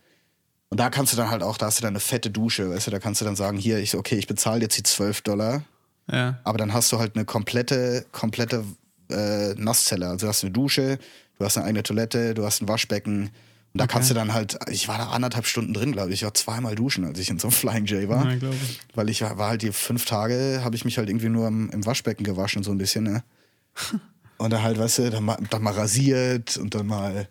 Und 0.73 0.79
da 0.81 0.89
kannst 0.89 1.13
du 1.13 1.19
dann 1.19 1.29
halt 1.31 1.43
auch, 1.43 1.59
da 1.59 1.67
hast 1.67 1.79
du 1.81 1.83
dann 1.83 1.93
eine 1.93 2.01
fette 2.01 2.31
Dusche, 2.31 2.71
weißt 2.71 2.87
du, 2.87 2.91
da 2.93 2.99
kannst 2.99 3.21
du 3.21 3.27
dann 3.27 3.37
sagen, 3.37 3.59
hier, 3.59 3.77
ich, 3.79 3.95
okay, 3.95 4.15
ich 4.17 4.27
bezahle 4.27 4.63
jetzt 4.63 4.79
die 4.79 4.83
12 4.83 5.21
Dollar, 5.21 5.65
Ja. 6.11 6.39
aber 6.45 6.57
dann 6.57 6.73
hast 6.73 6.91
du 6.93 6.99
halt 6.99 7.15
eine 7.15 7.27
komplette, 7.27 8.07
komplette 8.11 8.65
äh, 9.11 9.53
Nasszelle. 9.57 10.09
Also 10.09 10.25
du 10.25 10.29
hast 10.31 10.43
eine 10.45 10.51
Dusche, 10.53 10.99
du 11.39 11.45
hast 11.45 11.59
eine 11.59 11.67
eigene 11.67 11.83
Toilette, 11.83 12.33
du 12.33 12.47
hast 12.47 12.63
ein 12.63 12.69
Waschbecken. 12.69 13.25
Und 13.75 13.81
da 13.81 13.87
kannst 13.87 14.09
du 14.09 14.15
dann 14.15 14.33
halt, 14.33 14.59
ich 14.71 14.89
war 14.89 14.97
da 14.97 15.09
anderthalb 15.11 15.45
Stunden 15.47 15.75
drin, 15.75 15.93
glaube 15.93 16.09
ich. 16.09 16.17
Ich 16.21 16.25
war 16.25 16.33
zweimal 16.33 16.75
duschen, 16.75 17.05
als 17.05 17.19
ich 17.19 17.29
in 17.29 17.39
so 17.39 17.49
einem 17.49 17.53
Flying 17.61 17.85
J 17.85 18.09
war. 18.09 18.31
Ja, 18.31 18.37
glaube 18.39 18.57
ich. 18.57 18.81
Weil 18.95 19.11
ich 19.11 19.21
war 19.21 19.37
war 19.37 19.51
halt 19.51 19.61
die 19.61 19.73
fünf 19.73 20.07
Tage, 20.07 20.63
habe 20.65 20.75
ich 20.75 20.87
mich 20.87 20.97
halt 20.97 21.11
irgendwie 21.11 21.29
nur 21.29 21.49
im, 21.49 21.69
im 21.69 21.85
Waschbecken 21.85 22.25
gewaschen, 22.25 22.63
so 22.63 22.71
ein 22.71 22.79
bisschen, 22.79 23.05
ne? 23.05 23.23
Und 24.39 24.51
dann 24.55 24.63
halt, 24.63 24.79
weißt 24.79 24.99
du, 25.01 25.11
dann 25.11 25.25
mal, 25.25 25.37
dann 25.51 25.63
mal 25.63 25.75
rasiert 25.75 26.57
und 26.57 26.75
dann 26.75 26.87
mal 26.87 27.29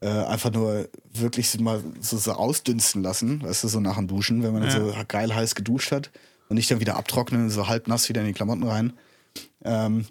äh, 0.00 0.08
einfach 0.08 0.52
nur 0.52 0.88
wirklich 1.12 1.58
mal 1.60 1.82
so, 2.00 2.18
so 2.18 2.32
ausdünsten 2.32 3.02
lassen, 3.02 3.42
weißt 3.42 3.64
du, 3.64 3.68
so 3.68 3.80
nach 3.80 3.96
dem 3.96 4.08
Duschen, 4.08 4.42
wenn 4.42 4.52
man 4.52 4.62
dann 4.62 4.70
Ja. 4.70 4.92
so 4.92 5.04
geil 5.08 5.34
heiß 5.34 5.54
geduscht 5.54 5.92
hat 5.92 6.10
und 6.48 6.56
nicht 6.56 6.70
dann 6.70 6.80
wieder 6.80 6.96
abtrocknen, 6.96 7.50
so 7.50 7.68
halb 7.68 7.88
nass 7.88 8.08
wieder 8.08 8.20
in 8.20 8.26
die 8.26 8.32
Klamotten 8.34 8.64
rein. 8.64 8.92
Ähm, 9.64 10.06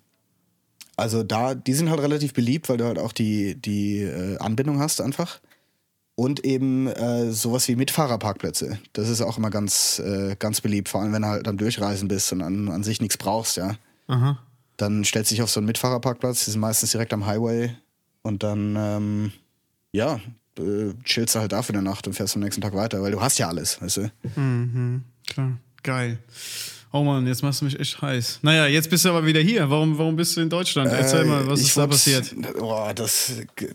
also 0.98 1.24
da, 1.24 1.56
die 1.56 1.74
sind 1.74 1.90
halt 1.90 2.00
relativ 2.02 2.34
beliebt, 2.34 2.70
weil 2.70 2.78
du 2.78 2.86
halt 2.86 3.00
auch 3.00 3.12
die, 3.12 3.56
die 3.56 4.00
äh, 4.02 4.38
Anbindung 4.40 4.80
hast 4.80 5.02
einfach. 5.02 5.40
Und 6.18 6.46
eben 6.46 6.88
äh, 6.88 7.32
sowas 7.34 7.68
wie 7.68 7.76
Mitfahrerparkplätze. 7.76 8.80
Das 8.94 9.10
ist 9.10 9.22
auch 9.22 9.38
immer 9.38 9.50
ganz, 9.50 10.00
äh, 10.00 10.38
ganz 10.40 10.62
beliebt, 10.62 10.88
vor 10.88 11.02
allem 11.02 11.12
wenn 11.12 11.24
du 11.24 11.28
halt 11.28 11.46
am 11.48 11.58
Durchreisen 11.58 12.08
bist 12.08 12.32
und 12.32 12.42
an, 12.42 12.70
an 12.70 12.84
sich 12.84 13.02
nichts 13.02 13.18
brauchst, 13.18 13.58
ja. 13.58 13.76
Aha. 14.08 14.40
Dann 14.78 15.04
stellst 15.04 15.32
du 15.32 15.36
dich 15.36 15.42
auf 15.42 15.50
so 15.50 15.60
einen 15.60 15.68
Mitfahrerparkplatz, 15.68 16.46
die 16.46 16.52
sind 16.52 16.62
meistens 16.62 16.92
direkt 16.92 17.12
am 17.12 17.26
Highway 17.26 17.76
und 18.22 18.44
dann, 18.44 18.76
ähm, 18.78 19.32
ja, 19.96 20.20
äh, 20.60 20.94
chillst 21.04 21.36
du 21.36 21.40
halt 21.40 21.52
da 21.52 21.62
für 21.62 21.74
eine 21.74 21.82
Nacht 21.82 22.08
und 22.08 22.14
fährst 22.14 22.36
am 22.36 22.42
nächsten 22.42 22.62
Tag 22.62 22.74
weiter, 22.74 23.02
weil 23.02 23.12
du 23.12 23.22
hast 23.22 23.38
ja 23.40 23.48
alles, 23.48 23.82
weißt 23.82 23.98
du? 23.98 24.12
Mhm, 24.36 25.04
klar. 25.28 25.58
Geil. 25.84 26.20
Oh 26.92 27.04
Mann, 27.04 27.28
jetzt 27.28 27.44
machst 27.44 27.60
du 27.62 27.66
mich 27.66 27.78
echt 27.80 28.02
heiß. 28.02 28.40
Naja, 28.42 28.68
jetzt 28.68 28.90
bist 28.90 29.04
du 29.04 29.10
aber 29.10 29.26
wieder 29.26 29.42
hier. 29.42 29.70
Warum, 29.70 29.98
warum 29.98 30.16
bist 30.16 30.38
du 30.38 30.42
in 30.42 30.50
Deutschland? 30.50 30.92
Erzähl 30.92 31.24
Äh, 31.24 31.26
mal, 31.26 31.48
was 31.48 31.60
ist 31.60 31.76
da 31.76 31.88
passiert? 31.88 32.34
Boah, 32.58 32.94
das, 32.94 33.34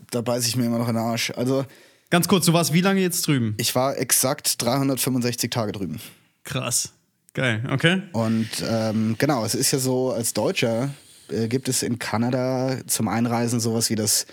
da 0.09 0.21
beiß 0.21 0.47
ich 0.47 0.55
mir 0.55 0.65
immer 0.65 0.79
noch 0.79 0.87
in 0.89 0.95
den 0.95 1.03
Arsch. 1.03 1.31
Also, 1.35 1.65
Ganz 2.09 2.27
kurz, 2.27 2.45
du 2.47 2.53
warst 2.53 2.73
wie 2.73 2.81
lange 2.81 2.99
jetzt 2.99 3.25
drüben? 3.27 3.53
ich 3.57 3.73
war 3.75 3.97
exakt 3.97 4.61
365 4.61 5.49
Tage 5.51 5.71
drüben. 5.71 5.99
Krass. 6.43 6.93
Geil, 7.33 7.63
okay. 7.71 8.01
Und 8.11 8.49
ähm, 8.67 9.15
genau, 9.19 9.45
es 9.45 9.55
ist 9.55 9.71
ja 9.71 9.79
so, 9.79 10.11
als 10.11 10.33
Deutscher 10.33 10.89
äh, 11.29 11.47
gibt 11.47 11.69
es 11.69 11.83
in 11.83 11.99
Kanada 11.99 12.75
zum 12.87 13.07
Einreisen 13.07 13.59
sowas 13.61 13.89
wie 13.89 13.95
das, 13.95 14.25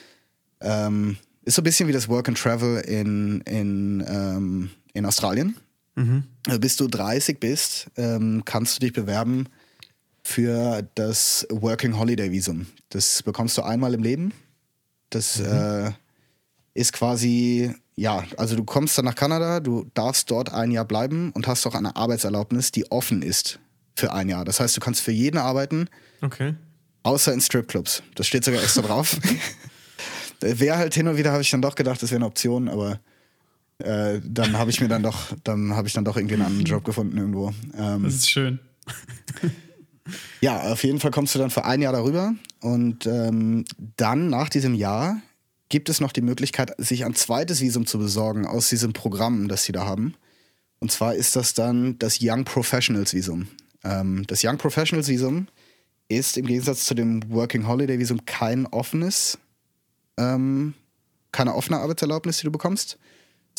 ähm, 0.61 1.19
ist 1.49 1.55
so 1.57 1.63
ein 1.63 1.65
bisschen 1.65 1.89
wie 1.89 1.93
das 1.93 2.09
Work 2.09 2.29
and 2.29 2.39
Travel 2.39 2.81
in, 2.83 3.41
in, 3.43 4.05
ähm, 4.07 4.71
in 4.93 5.05
Australien. 5.07 5.57
Also 6.47 6.61
bis 6.61 6.77
du 6.77 6.87
30 6.87 7.41
bist, 7.41 7.89
ähm, 7.97 8.43
kannst 8.45 8.77
du 8.77 8.81
dich 8.87 8.93
bewerben 8.93 9.47
für 10.23 10.87
das 10.95 11.45
Working 11.51 11.99
Holiday 11.99 12.31
Visum. 12.31 12.67
Das 12.91 13.25
bekommst 13.25 13.59
du 13.59 13.63
einmal 13.63 13.95
im 13.95 14.05
Leben. 14.05 14.33
Das 15.11 15.41
äh, 15.41 15.91
ist 16.75 16.93
quasi, 16.93 17.75
ja, 17.97 18.23
also 18.37 18.55
du 18.55 18.63
kommst 18.63 18.97
dann 18.97 19.07
nach 19.07 19.17
Kanada, 19.17 19.59
du 19.59 19.91
darfst 19.95 20.31
dort 20.31 20.53
ein 20.53 20.71
Jahr 20.71 20.85
bleiben 20.85 21.33
und 21.33 21.49
hast 21.49 21.67
auch 21.67 21.75
eine 21.75 21.97
Arbeitserlaubnis, 21.97 22.71
die 22.71 22.89
offen 22.93 23.23
ist 23.23 23.59
für 23.97 24.13
ein 24.13 24.29
Jahr. 24.29 24.45
Das 24.45 24.61
heißt, 24.61 24.77
du 24.77 24.81
kannst 24.81 25.01
für 25.01 25.11
jeden 25.11 25.39
arbeiten, 25.39 25.89
Okay. 26.23 26.55
außer 27.03 27.33
in 27.33 27.41
Stripclubs. 27.41 28.05
Das 28.15 28.29
steht 28.29 28.45
sogar 28.45 28.63
extra 28.63 28.83
drauf. 28.83 29.17
Wäre 30.41 30.77
halt 30.77 30.95
hin 30.95 31.09
und 31.09 31.17
wieder, 31.17 31.33
habe 31.33 31.43
ich 31.43 31.51
dann 31.51 31.63
doch 31.63 31.75
gedacht, 31.75 32.03
das 32.03 32.11
wäre 32.11 32.19
eine 32.19 32.27
Option, 32.27 32.69
aber 32.69 33.01
äh, 33.79 34.21
dann 34.25 34.57
habe 34.59 34.71
ich 34.71 34.81
mir 34.81 34.89
dann 34.89 35.03
doch, 35.03 35.33
dann 35.45 35.75
habe 35.75 35.89
ich 35.89 35.95
dann 35.95 36.05
doch 36.05 36.17
irgendwie 36.17 36.35
einen 36.35 36.45
anderen 36.45 36.65
Job 36.65 36.85
gefunden 36.85 37.17
irgendwo. 37.17 37.53
Ähm, 37.77 38.05
Das 38.05 38.15
ist 38.15 38.31
schön. 38.31 38.59
ja, 40.41 40.73
auf 40.73 40.83
jeden 40.85 41.01
Fall 41.01 41.11
kommst 41.11 41.35
du 41.35 41.39
dann 41.39 41.51
für 41.51 41.65
ein 41.65 41.83
Jahr 41.83 41.93
darüber 41.93 42.35
und 42.61 43.07
ähm, 43.07 43.65
dann 43.97 44.31
nach 44.31 44.49
diesem 44.49 44.75
Jahr 44.75 45.21
gibt 45.69 45.89
es 45.89 46.01
noch 46.01 46.13
die 46.13 46.23
Möglichkeit, 46.23 46.75
sich 46.79 47.05
ein 47.05 47.15
zweites 47.15 47.61
Visum 47.61 47.87
zu 47.87 47.99
besorgen 47.99 48.47
aus 48.47 48.69
diesem 48.69 48.93
Programm, 48.93 49.49
das 49.49 49.65
sie 49.65 49.73
da 49.73 49.85
haben. 49.85 50.15
Und 50.81 50.93
zwar 50.93 51.15
ist 51.15 51.37
das 51.37 51.55
dann 51.55 51.99
das 51.99 52.19
Young 52.21 52.45
Professionals 52.45 53.13
Visum. 53.13 53.49
Ähm, 53.85 54.25
das 54.27 54.43
Young 54.45 54.59
Professionals 54.59 55.09
Visum 55.09 55.49
ist 56.09 56.39
im 56.39 56.47
Gegensatz 56.47 56.87
zu 56.87 56.95
dem 56.95 57.31
Working 57.31 57.67
Holiday 57.67 57.99
Visum 57.99 58.25
kein 58.25 58.67
offenes, 58.67 59.39
ähm, 60.19 60.75
keine 61.33 61.55
offene 61.55 61.79
Arbeitserlaubnis, 61.79 62.39
die 62.39 62.45
du 62.45 62.51
bekommst, 62.53 62.99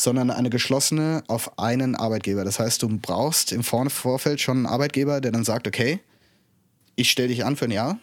sondern 0.00 0.30
eine 0.30 0.50
geschlossene 0.50 1.22
auf 1.26 1.58
einen 1.58 1.94
Arbeitgeber. 1.96 2.44
Das 2.44 2.58
heißt, 2.58 2.82
du 2.82 2.88
brauchst 2.98 3.52
im 3.52 3.62
Vor 3.64 3.88
Vorfeld 3.90 4.40
schon 4.40 4.58
einen 4.58 4.66
Arbeitgeber, 4.66 5.20
der 5.20 5.32
dann 5.32 5.44
sagt, 5.44 5.66
okay, 5.66 6.00
ich 6.96 7.10
stelle 7.10 7.28
dich 7.28 7.44
an 7.44 7.56
für 7.56 7.66
ein 7.66 7.70
Jahr. 7.70 7.98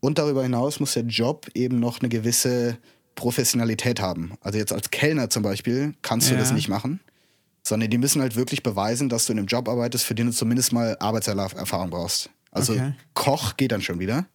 Und 0.00 0.18
darüber 0.18 0.42
hinaus 0.42 0.80
muss 0.80 0.94
der 0.94 1.04
Job 1.04 1.48
eben 1.54 1.78
noch 1.78 2.00
eine 2.00 2.08
gewisse 2.08 2.78
Professionalität 3.14 4.00
haben. 4.00 4.32
Also 4.40 4.58
jetzt 4.58 4.72
als 4.72 4.90
Kellner 4.90 5.30
zum 5.30 5.42
Beispiel 5.42 5.94
kannst 6.02 6.28
du 6.30 6.34
Ja. 6.34 6.40
das 6.40 6.52
nicht 6.52 6.68
machen, 6.68 7.00
sondern 7.62 7.90
die 7.90 7.98
müssen 7.98 8.20
halt 8.20 8.34
wirklich 8.34 8.62
beweisen, 8.64 9.08
dass 9.08 9.26
du 9.26 9.32
in 9.32 9.38
einem 9.38 9.46
Job 9.46 9.68
arbeitest, 9.68 10.04
für 10.04 10.14
den 10.16 10.26
du 10.26 10.32
zumindest 10.32 10.72
mal 10.72 10.96
Arbeitserfahrung 10.98 11.90
brauchst. 11.90 12.30
Also 12.50 12.72
Okay. 12.72 12.94
Koch 13.14 13.56
geht 13.56 13.70
dann 13.72 13.82
schon 13.82 14.00
wieder. 14.00 14.26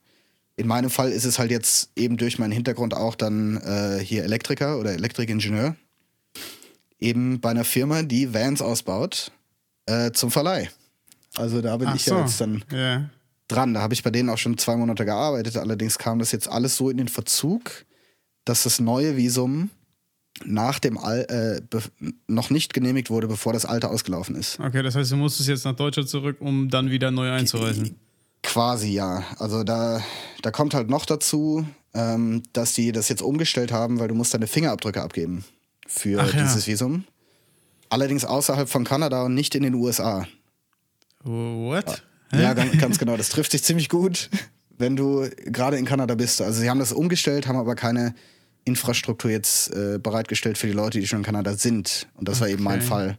In 0.57 0.67
meinem 0.67 0.89
Fall 0.89 1.11
ist 1.11 1.23
es 1.23 1.37
halt 1.39 1.51
jetzt 1.51 1.91
eben 1.95 2.17
durch 2.17 2.39
meinen 2.39 2.51
Hintergrund 2.51 2.93
auch 2.95 3.15
dann 3.15 3.57
äh, 3.57 3.99
hier 4.03 4.23
Elektriker 4.23 4.79
oder 4.79 4.91
Elektrikingenieur. 4.93 5.75
Eben 6.99 7.39
bei 7.39 7.51
einer 7.51 7.63
Firma, 7.63 8.01
die 8.01 8.33
Vans 8.33 8.61
ausbaut, 8.61 9.31
äh, 9.85 10.11
zum 10.11 10.31
Verleih. 10.31 10.69
Also 11.35 11.61
da 11.61 11.77
bin 11.77 11.87
Ach 11.89 11.95
ich 11.95 12.05
so. 12.05 12.15
ja 12.15 12.21
jetzt 12.21 12.41
dann 12.41 12.63
Ja. 12.71 13.09
dran. 13.47 13.75
Da 13.75 13.81
habe 13.81 13.93
ich 13.93 14.01
bei 14.01 14.09
denen 14.09 14.29
auch 14.29 14.39
schon 14.39 14.57
zwei 14.57 14.75
Monate 14.75 15.05
gearbeitet. 15.05 15.57
Allerdings 15.57 15.99
kam 15.99 16.17
das 16.17 16.31
jetzt 16.31 16.49
alles 16.49 16.75
so 16.75 16.89
in 16.89 16.97
den 16.97 17.07
Verzug, 17.07 17.85
dass 18.43 18.63
das 18.63 18.79
neue 18.79 19.15
Visum 19.15 19.69
nach 20.43 20.79
dem 20.79 20.97
Al 20.97 21.61
äh, 21.69 21.79
noch 22.27 22.49
nicht 22.49 22.73
genehmigt 22.73 23.11
wurde, 23.11 23.27
bevor 23.27 23.53
das 23.53 23.65
alte 23.65 23.89
ausgelaufen 23.89 24.35
ist. 24.35 24.59
Okay, 24.59 24.81
das 24.81 24.95
heißt, 24.95 25.11
du 25.11 25.17
musstest 25.17 25.49
jetzt 25.49 25.65
nach 25.65 25.75
Deutschland 25.75 26.09
zurück, 26.09 26.37
um 26.39 26.67
dann 26.69 26.89
wieder 26.89 27.11
neu 27.11 27.31
einzureisen. 27.31 27.95
Quasi 28.47 28.91
ja. 28.91 29.25
Also 29.39 29.65
da, 29.65 30.01
da 30.41 30.51
kommt 30.51 30.73
halt 30.73 30.89
noch 30.89 31.05
dazu, 31.05 31.67
ähm, 31.93 32.43
dass 32.53 32.71
die 32.73 32.93
das 32.93 33.09
jetzt 33.09 33.21
umgestellt 33.21 33.73
haben, 33.73 33.99
weil 33.99 34.07
du 34.07 34.15
musst 34.15 34.33
deine 34.33 34.47
Fingerabdrücke 34.47 35.01
abgeben 35.01 35.43
für 35.85 36.21
Ach 36.21 36.33
ja. 36.33 36.43
dieses 36.43 36.65
Visum. 36.65 37.03
Allerdings 37.89 38.23
außerhalb 38.23 38.69
von 38.69 38.85
Kanada 38.85 39.23
und 39.23 39.33
nicht 39.33 39.53
in 39.53 39.63
den 39.63 39.73
USA. 39.73 40.25
What? 41.23 42.03
Ja, 42.31 42.53
ganz, 42.53 42.77
ganz 42.77 42.97
genau. 42.99 43.17
Das 43.17 43.27
trifft 43.29 43.51
sich 43.51 43.63
ziemlich 43.63 43.89
gut, 43.89 44.29
wenn 44.77 44.95
du 44.95 45.29
gerade 45.45 45.77
in 45.77 45.83
Kanada 45.83 46.15
bist. 46.15 46.41
Also 46.41 46.61
sie 46.61 46.69
haben 46.69 46.79
das 46.79 46.93
umgestellt, 46.93 47.47
haben 47.47 47.57
aber 47.57 47.75
keine 47.75 48.15
Infrastruktur 48.63 49.29
jetzt 49.29 49.73
äh, 49.73 49.99
bereitgestellt 50.01 50.57
für 50.57 50.67
die 50.67 50.73
Leute, 50.73 51.01
die 51.01 51.07
schon 51.07 51.19
in 51.19 51.25
Kanada 51.25 51.53
sind. 51.55 52.07
Und 52.15 52.29
das 52.29 52.39
war 52.39 52.47
eben 52.47 52.63
mein 52.63 52.79
Okay. 52.79 52.87
Fall. 52.87 53.17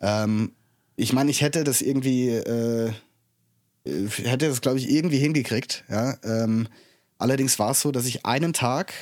Ähm, 0.00 0.52
ich 0.96 1.14
meine, 1.14 1.30
ich 1.30 1.40
hätte 1.40 1.64
das 1.64 1.80
irgendwie, 1.80 2.28
äh, 2.28 2.92
hätte 4.22 4.48
das, 4.48 4.60
glaube 4.60 4.78
ich, 4.78 4.90
irgendwie 4.90 5.18
hingekriegt. 5.18 5.84
Ja? 5.88 6.16
Ähm, 6.22 6.68
allerdings 7.18 7.58
war 7.58 7.72
es 7.72 7.80
so, 7.80 7.92
dass 7.92 8.06
ich 8.06 8.26
einen 8.26 8.52
Tag, 8.52 8.92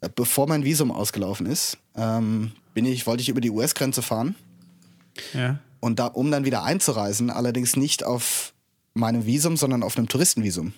äh, 0.00 0.08
bevor 0.14 0.46
mein 0.46 0.64
Visum 0.64 0.90
ausgelaufen 0.90 1.46
ist, 1.46 1.78
ähm, 1.96 2.52
bin 2.74 2.86
ich, 2.86 3.06
wollte 3.06 3.22
ich 3.22 3.28
über 3.28 3.40
die 3.40 3.50
US-Grenze 3.50 4.02
fahren. 4.02 4.34
Ja. 5.32 5.58
Und 5.80 5.98
da, 5.98 6.06
um 6.06 6.30
dann 6.30 6.44
wieder 6.44 6.64
einzureisen, 6.64 7.30
allerdings 7.30 7.76
nicht 7.76 8.04
auf 8.04 8.52
meinem 8.94 9.26
Visum, 9.26 9.56
sondern 9.56 9.82
auf 9.82 9.96
einem 9.96 10.08
Touristenvisum. 10.08 10.72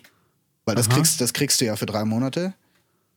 Weil 0.65 0.75
das 0.75 0.89
Aha. 0.89 0.97
kriegst, 0.97 1.21
das 1.21 1.33
kriegst 1.33 1.61
du 1.61 1.65
ja 1.65 1.77
für 1.77 1.87
drei 1.87 2.05
Monate. 2.05 2.55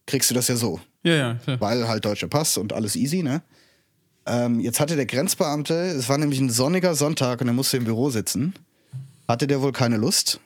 Kriegst 0.06 0.30
du 0.30 0.36
das 0.36 0.48
ja 0.48 0.56
so. 0.56 0.80
Ja, 1.04 1.14
ja, 1.14 1.34
klar. 1.36 1.62
Weil 1.62 1.88
halt 1.88 2.06
deutscher 2.06 2.28
Pass 2.28 2.58
und 2.58 2.74
alles 2.74 2.96
easy, 2.96 3.24
ne? 3.24 3.42
Ähm, 4.26 4.60
jetzt 4.60 4.80
hatte 4.80 4.96
der 4.96 5.06
Grenzbeamte, 5.06 5.74
es 5.74 6.10
war 6.10 6.18
nämlich 6.18 6.40
ein 6.40 6.50
sonniger 6.50 6.94
Sonntag 6.94 7.42
und 7.42 7.48
er 7.48 7.54
musste 7.54 7.78
im 7.78 7.86
Büro 7.86 8.10
sitzen, 8.10 8.54
hatte 9.30 9.46
der 9.46 9.62
wohl 9.62 9.72
keine 9.72 9.98
Lust, 9.98 10.40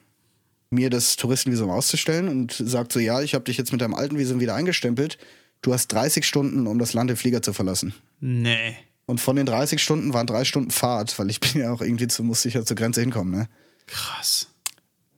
mir 0.70 0.90
das 0.90 1.16
Touristenvisum 1.16 1.70
auszustellen 1.70 2.28
und 2.28 2.52
sagt 2.52 2.92
so, 2.92 3.00
ja, 3.00 3.22
ich 3.22 3.34
habe 3.34 3.46
dich 3.46 3.58
jetzt 3.58 3.72
mit 3.72 3.80
deinem 3.80 3.96
alten 3.96 4.18
Visum 4.18 4.42
wieder 4.42 4.56
eingestempelt. 4.56 5.18
Du 5.62 5.74
hast 5.74 5.88
30 5.88 6.26
Stunden, 6.26 6.68
um 6.68 6.78
das 6.80 6.94
Land 6.94 7.10
im 7.10 7.16
Flieger 7.16 7.42
zu 7.42 7.54
verlassen. 7.54 7.94
Nee. 8.20 8.76
Und 9.06 9.22
von 9.22 9.38
den 9.38 9.46
30 9.46 9.82
Stunden 9.82 10.14
waren 10.14 10.28
drei 10.28 10.44
Stunden 10.44 10.70
Fahrt, 10.70 11.18
weil 11.18 11.30
ich 11.30 11.40
bin 11.40 11.62
ja 11.62 11.72
auch 11.72 11.82
irgendwie 11.82 12.08
zu, 12.08 12.24
musste 12.24 12.50
ich 12.50 12.56
ja 12.56 12.66
zur 12.66 12.76
Grenze 12.76 13.00
hinkommen, 13.00 13.34
ne? 13.34 13.48
Krass. 13.88 14.48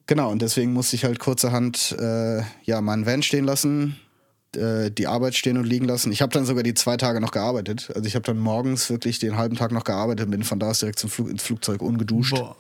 Genau, 0.06 0.30
und 0.30 0.44
deswegen 0.44 0.72
musste 0.72 0.96
ich 0.96 1.04
halt 1.04 1.18
kurzerhand 1.18 1.96
äh, 2.00 2.42
ja, 2.64 2.82
meinen 2.82 3.08
Van 3.08 3.24
stehen 3.24 3.46
lassen, 3.46 3.96
äh, 4.56 4.92
die 4.92 5.08
Arbeit 5.08 5.34
stehen 5.34 5.58
und 5.58 5.66
liegen 5.66 5.86
lassen. 5.86 6.12
Ich 6.12 6.22
habe 6.22 6.32
dann 6.32 6.46
sogar 6.46 6.62
die 6.62 6.76
zwei 6.76 6.98
Tage 6.98 7.20
noch 7.20 7.32
gearbeitet. 7.32 7.92
Also 7.96 8.06
ich 8.08 8.14
habe 8.14 8.24
dann 8.24 8.38
morgens 8.38 8.92
wirklich 8.92 9.18
den 9.18 9.38
halben 9.38 9.56
Tag 9.56 9.72
noch 9.72 9.84
gearbeitet, 9.84 10.30
bin 10.30 10.44
von 10.44 10.60
da 10.60 10.70
aus 10.70 10.80
direkt 10.80 11.00
zum 11.00 11.10
Flug, 11.10 11.32
ins 11.32 11.42
Flugzeug 11.42 11.82
ungeduscht. 11.82 12.36
Boah. 12.36 12.56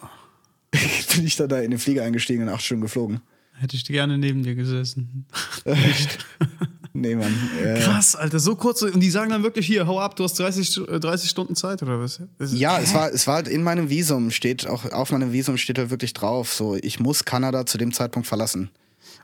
bin 1.16 1.26
ich 1.26 1.36
dann 1.36 1.50
da 1.50 1.60
in 1.60 1.72
den 1.72 1.80
Flieger 1.80 2.04
eingestiegen 2.04 2.44
und 2.44 2.50
acht 2.50 2.64
Stunden 2.64 2.82
geflogen. 2.84 3.22
Hätte 3.54 3.76
ich 3.76 3.86
gerne 3.86 4.18
neben 4.18 4.44
dir 4.44 4.56
gesessen. 4.56 5.26
Nee, 6.98 7.14
Mann. 7.16 7.34
Äh, 7.62 7.82
Krass, 7.82 8.16
Alter, 8.16 8.40
so 8.40 8.56
kurz. 8.56 8.82
Und 8.82 9.02
die 9.02 9.10
sagen 9.10 9.30
dann 9.30 9.44
wirklich 9.44 9.68
hier, 9.68 9.86
hau 9.86 10.00
ab, 10.00 10.16
du 10.16 10.24
hast 10.24 10.40
30, 10.40 10.78
äh, 10.88 11.00
30 11.02 11.30
Stunden 11.30 11.54
Zeit 11.54 11.84
oder 11.84 12.00
was? 12.00 12.22
Ja, 12.40 12.80
es 12.80 12.94
war, 12.94 13.12
es 13.12 13.28
war 13.28 13.36
halt 13.36 13.50
in 13.50 13.64
meinem 13.64 13.90
Visum, 13.90 14.32
steht 14.32 14.66
auch 14.66 14.90
auf 14.94 15.12
meinem 15.12 15.34
Visum 15.34 15.58
steht 15.58 15.78
halt 15.78 15.90
wirklich 15.90 16.14
drauf, 16.14 16.54
so 16.54 16.78
ich 16.82 17.02
muss 17.02 17.26
Kanada 17.26 17.66
zu 17.66 17.78
dem 17.78 17.92
Zeitpunkt 17.92 18.30
verlassen. 18.30 18.70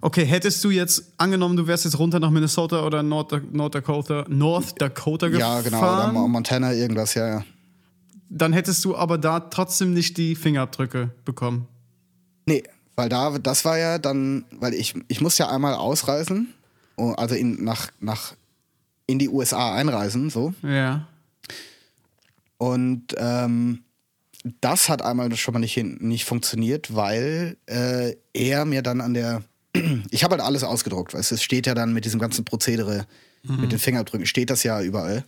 Okay, 0.02 0.26
hättest 0.26 0.62
du 0.66 0.70
jetzt 0.70 1.14
angenommen, 1.18 1.56
du 1.56 1.66
wärst 1.66 1.86
jetzt 1.86 1.98
runter 1.98 2.20
nach 2.20 2.30
Minnesota 2.30 2.86
oder 2.86 3.04
North, 3.04 3.32
North 3.54 3.74
Dakota, 3.74 4.26
North 4.28 4.82
Dakota 4.82 5.28
Ja, 5.28 5.62
genau, 5.62 5.78
oder 5.78 5.88
gefahren, 5.88 6.14
Mo- 6.14 6.28
Montana, 6.28 6.74
irgendwas, 6.74 7.14
ja, 7.14 7.28
ja. 7.28 7.46
Dann 8.32 8.54
hättest 8.54 8.84
du 8.86 8.96
aber 8.96 9.18
da 9.18 9.42
trotzdem 9.42 9.94
nicht 9.94 10.18
die 10.18 10.36
Fingerabdrücke 10.36 11.12
bekommen. 11.26 11.68
Nee, 12.46 12.64
weil 12.96 13.10
da, 13.10 13.38
das 13.38 13.66
war 13.66 13.78
ja 13.78 14.00
dann, 14.00 14.46
weil 14.52 14.74
ich, 14.74 14.96
ich 15.10 15.22
muss 15.22 15.38
ja 15.38 15.50
einmal 15.50 15.76
ausreisen, 15.76 16.54
oh, 16.96 17.12
also 17.12 17.36
in, 17.36 17.64
nach, 17.64 17.92
nach, 18.00 18.34
in 19.06 19.20
die 19.20 19.28
USA 19.28 19.76
einreisen, 19.76 20.30
so. 20.30 20.54
Ja. 20.64 21.08
Und 22.58 23.16
ähm, 23.18 23.84
das 24.62 24.88
hat 24.88 25.02
einmal 25.02 25.36
schon 25.36 25.54
mal 25.54 25.60
nicht, 25.60 25.74
hin, 25.74 25.98
nicht 26.00 26.24
funktioniert, 26.24 26.96
weil 26.96 27.58
äh, 27.66 28.16
er 28.34 28.66
mir 28.66 28.82
dann 28.82 29.02
an 29.02 29.14
der. 29.14 29.44
Ich 30.12 30.24
habe 30.24 30.36
halt 30.36 30.44
alles 30.44 30.64
ausgedruckt, 30.64 31.14
weißt 31.14 31.32
du, 31.32 31.36
es 31.36 31.44
steht 31.44 31.68
ja 31.68 31.74
dann 31.74 31.94
mit 31.94 32.06
diesem 32.06 32.20
ganzen 32.20 32.46
Prozedere, 32.46 33.08
mit 33.44 33.72
den 33.72 33.80
Fingerabdrücken, 33.80 34.28
steht 34.28 34.50
das 34.50 34.64
ja 34.64 34.82
überall 34.82 35.26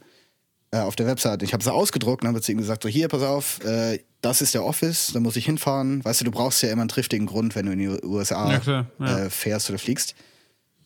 äh, 0.73 0.79
auf 0.79 0.95
der 0.95 1.05
Webseite. 1.05 1.45
Ich 1.45 1.53
habe 1.53 1.61
es 1.61 1.67
ausgedruckt 1.67 2.23
und 2.23 2.29
habe 2.29 2.41
zu 2.41 2.51
ihm 2.51 2.57
gesagt: 2.57 2.83
So, 2.83 2.89
hier, 2.89 3.07
pass 3.07 3.21
auf, 3.21 3.63
äh, 3.63 3.99
das 4.21 4.41
ist 4.41 4.53
der 4.55 4.65
Office, 4.65 5.11
da 5.13 5.19
muss 5.19 5.35
ich 5.35 5.45
hinfahren. 5.45 6.03
Weißt 6.03 6.21
du, 6.21 6.25
du 6.25 6.31
brauchst 6.31 6.63
ja 6.63 6.69
immer 6.69 6.81
einen 6.81 6.89
triftigen 6.89 7.27
Grund, 7.27 7.55
wenn 7.55 7.67
du 7.67 7.73
in 7.73 7.79
die 7.79 7.87
USA 8.03 8.51
Ja, 8.51 8.59
klar, 8.59 8.87
ja. 8.99 9.19
Äh, 9.19 9.29
fährst 9.29 9.69
oder 9.69 9.77
fliegst. 9.77 10.15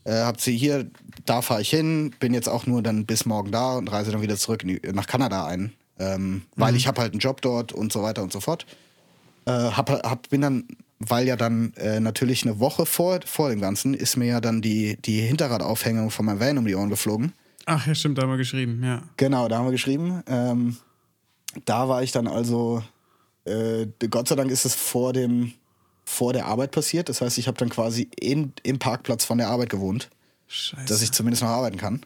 Äh, 0.03 0.23
hab 0.23 0.41
sie 0.41 0.57
hier, 0.57 0.89
da 1.25 1.41
fahre 1.41 1.61
ich 1.61 1.69
hin, 1.69 2.13
bin 2.19 2.33
jetzt 2.33 2.49
auch 2.49 2.65
nur 2.65 2.81
dann 2.81 3.05
bis 3.05 3.25
morgen 3.25 3.51
da 3.51 3.77
und 3.77 3.91
reise 3.91 4.11
dann 4.11 4.21
wieder 4.21 4.35
zurück 4.35 4.63
die, 4.65 4.81
nach 4.91 5.07
Kanada 5.07 5.45
ein. 5.45 5.73
Ähm, 5.99 6.43
Weil 6.55 6.75
ich 6.75 6.87
habe 6.87 7.01
halt 7.01 7.13
einen 7.13 7.19
Job 7.19 7.41
dort 7.41 7.71
und 7.71 7.91
so 7.91 8.03
weiter 8.03 8.21
und 8.23 8.31
so 8.31 8.39
fort. 8.39 8.65
Äh, 9.45 9.51
hab, 9.51 9.89
hab, 9.89 10.29
bin 10.29 10.41
dann, 10.41 10.67
weil 10.99 11.27
ja 11.27 11.35
dann 11.35 11.73
äh, 11.75 11.99
natürlich 11.99 12.43
eine 12.43 12.59
Woche 12.59 12.85
vor, 12.85 13.19
vor 13.25 13.49
dem 13.49 13.61
Ganzen 13.61 13.93
ist 13.93 14.17
mir 14.17 14.27
ja 14.27 14.41
dann 14.41 14.61
die, 14.61 14.97
die 15.01 15.21
Hinterradaufhängung 15.21 16.11
von 16.11 16.25
meinem 16.25 16.39
Van 16.39 16.57
um 16.57 16.65
die 16.65 16.75
Ohren 16.75 16.89
geflogen. 16.89 17.33
Ach 17.69 17.85
ja, 17.85 17.93
stimmt, 17.93 18.17
da 18.17 18.21
haben 18.21 18.29
wir 18.29 18.37
geschrieben, 18.37 18.81
ja. 18.81 19.03
Genau, 19.17 19.49
da 19.49 19.57
haben 19.57 19.65
wir 19.65 19.71
geschrieben. 19.73 20.23
Ähm, 20.25 20.77
da 21.65 21.89
war 21.89 22.01
ich 22.01 22.13
dann 22.13 22.25
also, 22.25 22.81
äh, 23.43 23.87
Gott 24.09 24.29
sei 24.29 24.35
Dank 24.35 24.49
ist 24.51 24.63
es 24.65 24.73
vor 24.73 25.11
dem, 25.11 25.51
vor 26.05 26.31
der 26.31 26.45
Arbeit 26.45 26.71
passiert. 26.71 27.09
Das 27.09 27.19
heißt, 27.19 27.37
ich 27.37 27.47
habe 27.47 27.57
dann 27.57 27.67
quasi 27.67 28.09
in, 28.17 28.53
im 28.63 28.79
Parkplatz 28.79 29.25
von 29.25 29.37
der 29.37 29.49
Arbeit 29.49 29.69
gewohnt, 29.69 30.09
Scheiße. 30.47 30.85
dass 30.85 31.01
ich 31.01 31.11
zumindest 31.11 31.43
noch 31.43 31.49
arbeiten 31.49 31.75
kann. 31.75 32.05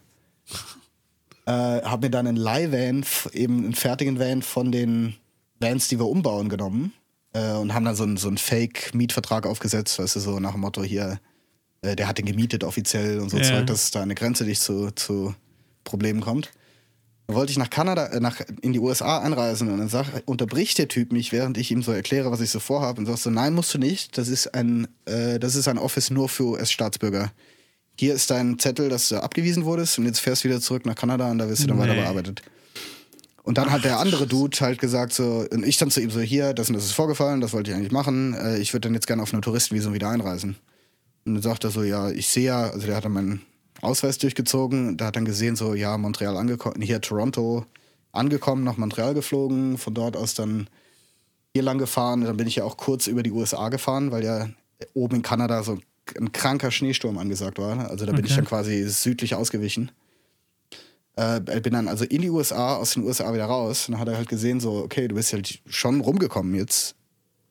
Äh, 1.45 1.51
habe 1.51 2.07
mir 2.07 2.09
dann 2.09 2.25
einen 2.25 2.37
Leihvan, 2.37 3.05
eben 3.31 3.63
einen 3.63 3.75
fertigen 3.75 4.17
Van 4.17 4.41
von 4.41 4.71
den 4.71 5.15
Vans, 5.59 5.87
die 5.87 5.99
wir 5.99 6.07
umbauen, 6.07 6.49
genommen 6.49 6.91
äh, 7.33 7.53
und 7.53 7.75
haben 7.75 7.85
dann 7.85 7.95
so 7.95 8.03
einen, 8.03 8.17
so 8.17 8.29
einen 8.29 8.39
Fake-Mietvertrag 8.39 9.45
aufgesetzt, 9.45 9.99
weißt 9.99 10.15
du, 10.15 10.19
so 10.19 10.39
nach 10.39 10.53
dem 10.53 10.61
Motto 10.61 10.81
hier, 10.81 11.19
äh, 11.83 11.95
der 11.95 12.07
hat 12.07 12.17
den 12.17 12.25
gemietet 12.25 12.63
offiziell 12.63 13.19
und 13.19 13.29
so 13.29 13.37
Ja. 13.37 13.43
Zeug, 13.43 13.67
dass 13.67 13.83
es 13.83 13.91
da 13.91 14.01
eine 14.01 14.15
Grenze 14.15 14.43
nicht 14.43 14.61
zu, 14.61 14.89
zu 14.91 15.35
Problemen 15.83 16.21
kommt. 16.21 16.51
Dann 17.27 17.35
wollte 17.35 17.51
ich 17.51 17.57
nach 17.57 17.69
Kanada, 17.69 18.07
äh, 18.07 18.19
nach, 18.19 18.41
in 18.61 18.73
die 18.73 18.79
USA 18.79 19.19
einreisen 19.19 19.71
und 19.71 19.77
dann 19.77 19.89
sag, 19.89 20.07
unterbricht 20.25 20.77
der 20.77 20.87
Typ 20.87 21.11
mich, 21.11 21.31
während 21.31 21.57
ich 21.57 21.71
ihm 21.71 21.81
so 21.81 21.91
erkläre, 21.91 22.31
was 22.31 22.41
ich 22.41 22.49
so 22.49 22.59
vorhabe 22.59 22.99
und 22.99 23.05
sagst 23.05 23.23
so, 23.23 23.29
nein, 23.29 23.53
musst 23.53 23.73
du 23.73 23.77
nicht, 23.77 24.17
das 24.17 24.27
ist 24.27 24.53
ein, 24.53 24.87
äh, 25.05 25.39
das 25.39 25.55
ist 25.55 25.67
ein 25.67 25.77
Office 25.77 26.09
nur 26.11 26.27
für 26.29 26.43
US-Staatsbürger. 26.43 27.31
Hier 27.97 28.13
ist 28.13 28.31
dein 28.31 28.57
Zettel, 28.59 28.89
dass 28.89 29.09
du 29.09 29.21
abgewiesen 29.21 29.63
wurdest 29.65 29.99
und 29.99 30.05
jetzt 30.05 30.19
fährst 30.19 30.43
du 30.43 30.49
wieder 30.49 30.59
zurück 30.61 30.85
nach 30.85 30.95
Kanada 30.95 31.29
und 31.29 31.37
da 31.37 31.47
wirst 31.47 31.63
du 31.63 31.67
dann 31.67 31.77
weiter 31.77 31.93
Nee. 31.93 32.01
bearbeitet. 32.01 32.41
Und 33.43 33.57
dann 33.57 33.71
hat 33.71 33.83
der 33.83 33.99
andere 33.99 34.27
Dude 34.27 34.57
halt 34.59 34.79
gesagt 34.79 35.13
so, 35.13 35.45
und 35.51 35.65
ich 35.65 35.77
dann 35.77 35.89
zu 35.89 35.99
ihm 36.01 36.11
so, 36.11 36.19
hier, 36.19 36.53
das 36.53 36.69
und 36.69 36.75
das 36.75 36.85
ist 36.85 36.91
vorgefallen, 36.93 37.41
das 37.41 37.53
wollte 37.53 37.71
ich 37.71 37.77
eigentlich 37.77 37.91
machen, 37.91 38.33
äh, 38.33 38.57
ich 38.59 38.73
würde 38.73 38.87
dann 38.87 38.93
jetzt 38.93 39.07
gerne 39.07 39.21
auf 39.23 39.33
einem 39.33 39.41
Touristenvisum 39.41 39.93
wieder 39.93 40.09
einreisen. 40.09 40.57
Und 41.25 41.35
dann 41.35 41.41
sagt 41.43 41.63
er 41.63 41.71
so, 41.71 41.83
ja, 41.83 42.09
ich 42.09 42.27
sehe 42.27 42.45
ja, 42.45 42.69
also 42.69 42.85
der 42.85 42.95
hat 42.95 43.05
dann 43.05 43.13
meinen 43.13 43.41
Ausweis 43.81 44.17
durchgezogen, 44.17 44.97
da 44.97 45.07
hat 45.07 45.15
dann 45.15 45.25
gesehen 45.25 45.55
so, 45.55 45.73
ja, 45.73 45.97
Montreal 45.97 46.37
angekommen, 46.37 46.81
hier 46.81 47.01
Toronto 47.01 47.65
angekommen, 48.11 48.63
nach 48.63 48.77
Montreal 48.77 49.13
geflogen, 49.13 49.77
von 49.77 49.93
dort 49.93 50.15
aus 50.17 50.33
dann 50.33 50.69
hier 51.53 51.63
lang 51.63 51.77
gefahren, 51.77 52.21
dann 52.21 52.37
bin 52.37 52.47
ich 52.47 52.57
ja 52.57 52.63
auch 52.63 52.77
kurz 52.77 53.07
über 53.07 53.23
die 53.23 53.31
USA 53.31 53.69
gefahren, 53.69 54.11
weil 54.11 54.23
ja 54.23 54.49
oben 54.93 55.17
in 55.17 55.21
Kanada 55.21 55.63
so 55.63 55.77
ein 56.17 56.31
kranker 56.31 56.71
Schneesturm 56.71 57.17
angesagt 57.17 57.59
war. 57.59 57.89
Also 57.89 58.05
da 58.05 58.11
bin 58.13 58.25
ich 58.25 58.31
Okay. 58.31 58.41
dann 58.41 58.45
quasi 58.47 58.83
südlich 58.87 59.35
ausgewichen. 59.35 59.91
Äh, 61.15 61.41
bin 61.41 61.73
dann 61.73 61.87
also 61.87 62.05
in 62.05 62.21
die 62.21 62.29
USA, 62.29 62.77
aus 62.77 62.93
den 62.93 63.03
USA 63.03 63.33
wieder 63.33 63.45
raus. 63.45 63.87
Und 63.87 63.93
dann 63.93 64.01
hat 64.01 64.07
er 64.07 64.17
halt 64.17 64.29
gesehen, 64.29 64.59
so, 64.59 64.77
okay, 64.77 65.07
du 65.07 65.15
bist 65.15 65.33
halt 65.33 65.61
schon 65.67 65.99
rumgekommen 66.01 66.55
jetzt. 66.55 66.95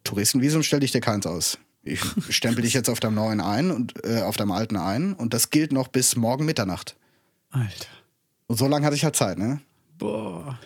Touristenvisum 0.04 0.62
stell 0.62 0.80
dich 0.80 0.92
dir 0.92 1.00
keins 1.00 1.26
aus. 1.26 1.58
Ich 1.82 2.00
stempel 2.28 2.62
dich 2.62 2.74
jetzt 2.74 2.90
auf 2.90 3.00
deinem 3.00 3.14
neuen 3.14 3.40
ein 3.40 3.70
und 3.70 3.94
äh, 4.04 4.22
auf 4.22 4.36
deinem 4.36 4.52
alten 4.52 4.76
ein 4.76 5.14
und 5.14 5.32
das 5.32 5.50
gilt 5.50 5.72
noch 5.72 5.88
bis 5.88 6.14
morgen 6.16 6.44
Mitternacht. 6.44 6.96
Alter. 7.50 7.86
Und 8.46 8.58
so 8.58 8.66
lange 8.66 8.84
hatte 8.84 8.96
ich 8.96 9.04
halt 9.04 9.16
Zeit, 9.16 9.38
ne? 9.38 9.60
Boah. 9.98 10.58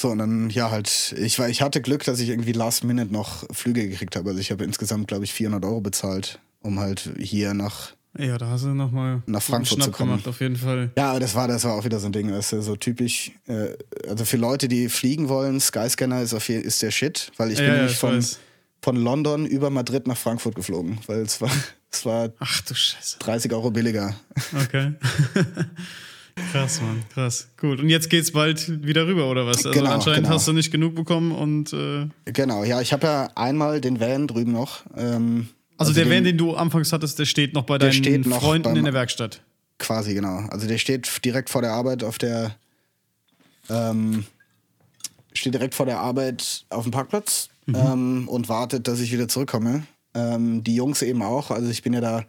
So, 0.00 0.10
und 0.10 0.18
dann, 0.18 0.50
ja, 0.50 0.70
halt, 0.70 1.14
ich, 1.18 1.38
war, 1.38 1.48
ich 1.48 1.62
hatte 1.62 1.80
Glück, 1.80 2.04
dass 2.04 2.20
ich 2.20 2.28
irgendwie 2.28 2.52
last 2.52 2.84
minute 2.84 3.10
noch 3.12 3.44
Flüge 3.54 3.88
gekriegt 3.88 4.14
habe. 4.16 4.28
Also 4.28 4.40
ich 4.40 4.50
habe 4.50 4.62
insgesamt, 4.64 5.08
glaube 5.08 5.24
ich, 5.24 5.32
400 5.32 5.64
Euro 5.64 5.80
bezahlt, 5.80 6.38
um 6.60 6.78
halt 6.78 7.10
hier 7.18 7.54
nach. 7.54 7.92
Ja, 8.18 8.36
da 8.38 8.48
hast 8.48 8.64
du 8.64 8.68
nochmal 8.68 9.22
Nach 9.26 9.42
Frankfurt 9.42 9.82
zu 9.82 9.90
kommen. 9.90 10.10
gemacht, 10.10 10.28
auf 10.28 10.40
jeden 10.40 10.56
Fall. 10.56 10.90
Ja, 10.96 11.10
aber 11.10 11.20
das 11.20 11.34
war, 11.34 11.48
das 11.48 11.64
war 11.64 11.74
auch 11.74 11.84
wieder 11.84 11.98
so 11.98 12.06
ein 12.06 12.12
Ding, 12.12 12.30
weißt 12.30 12.52
du, 12.52 12.62
so 12.62 12.76
typisch. 12.76 13.30
Äh, 13.46 13.68
also 14.08 14.26
für 14.26 14.36
Leute, 14.36 14.68
die 14.68 14.88
fliegen 14.90 15.28
wollen, 15.30 15.60
Skyscanner 15.60 16.20
ist, 16.20 16.34
auf, 16.34 16.48
ist 16.48 16.82
der 16.82 16.90
Shit, 16.90 17.32
weil 17.38 17.50
ich 17.52 17.58
Ja, 17.58 17.64
bin 17.64 17.70
ja, 17.72 17.76
nämlich 17.78 17.92
ich 17.92 17.98
von, 17.98 18.16
weiß. 18.16 18.38
Von 18.82 18.96
London 18.96 19.46
über 19.46 19.70
Madrid 19.70 20.06
nach 20.06 20.16
Frankfurt 20.16 20.54
geflogen, 20.54 20.98
weil 21.06 21.20
es 21.20 21.40
war, 21.40 21.50
es 21.90 22.04
war 22.06 22.30
Ach 22.38 22.60
du 22.62 22.74
Scheiße. 22.74 23.18
30 23.18 23.52
Euro 23.52 23.70
billiger. 23.70 24.14
Okay. 24.64 24.92
krass, 26.52 26.80
Mann, 26.82 27.02
krass. 27.12 27.48
Gut. 27.56 27.80
Und 27.80 27.88
jetzt 27.88 28.10
geht's 28.10 28.30
bald 28.32 28.84
wieder 28.84 29.06
rüber, 29.06 29.28
oder 29.30 29.46
was? 29.46 29.58
Also 29.58 29.70
Genau, 29.72 29.90
anscheinend 29.92 30.24
genau. 30.24 30.34
hast 30.34 30.46
du 30.48 30.52
nicht 30.52 30.70
genug 30.70 30.94
bekommen 30.94 31.32
und 31.32 31.72
äh, 31.72 32.06
Genau, 32.26 32.64
ja, 32.64 32.80
ich 32.80 32.92
habe 32.92 33.06
ja 33.06 33.30
einmal 33.34 33.80
den 33.80 33.98
Van 34.00 34.26
drüben 34.28 34.52
noch. 34.52 34.84
Ähm, 34.96 35.48
also, 35.78 35.92
der 35.92 36.04
den- 36.04 36.12
Van, 36.12 36.24
den 36.24 36.38
du 36.38 36.54
anfangs 36.54 36.92
hattest, 36.92 37.18
der 37.18 37.24
steht 37.26 37.52
noch 37.54 37.64
bei 37.64 37.78
deinen 37.78 38.20
noch 38.22 38.40
Freunden 38.40 38.64
beim- 38.64 38.76
in 38.76 38.84
der 38.84 38.94
Werkstatt. 38.94 39.42
Quasi, 39.78 40.14
genau. 40.14 40.38
Also 40.50 40.66
der 40.66 40.78
steht 40.78 41.22
direkt 41.24 41.50
vor 41.50 41.60
der 41.60 41.72
Arbeit 41.72 42.02
auf 42.02 42.16
der. 42.16 42.56
Ähm, 43.68 44.24
steht 45.34 45.52
direkt 45.52 45.74
vor 45.74 45.84
der 45.84 45.98
Arbeit 45.98 46.64
auf 46.70 46.84
dem 46.84 46.92
Parkplatz 46.92 47.48
ähm, 47.74 48.28
und 48.28 48.48
wartet, 48.48 48.86
dass 48.88 49.00
ich 49.00 49.12
wieder 49.12 49.28
zurückkomme. 49.28 49.82
Ähm, 50.14 50.62
die 50.64 50.74
Jungs 50.76 51.02
eben 51.02 51.22
auch. 51.22 51.50
Also 51.50 51.68
ich 51.70 51.82
bin 51.82 51.92
ja 51.92 52.00
da 52.00 52.24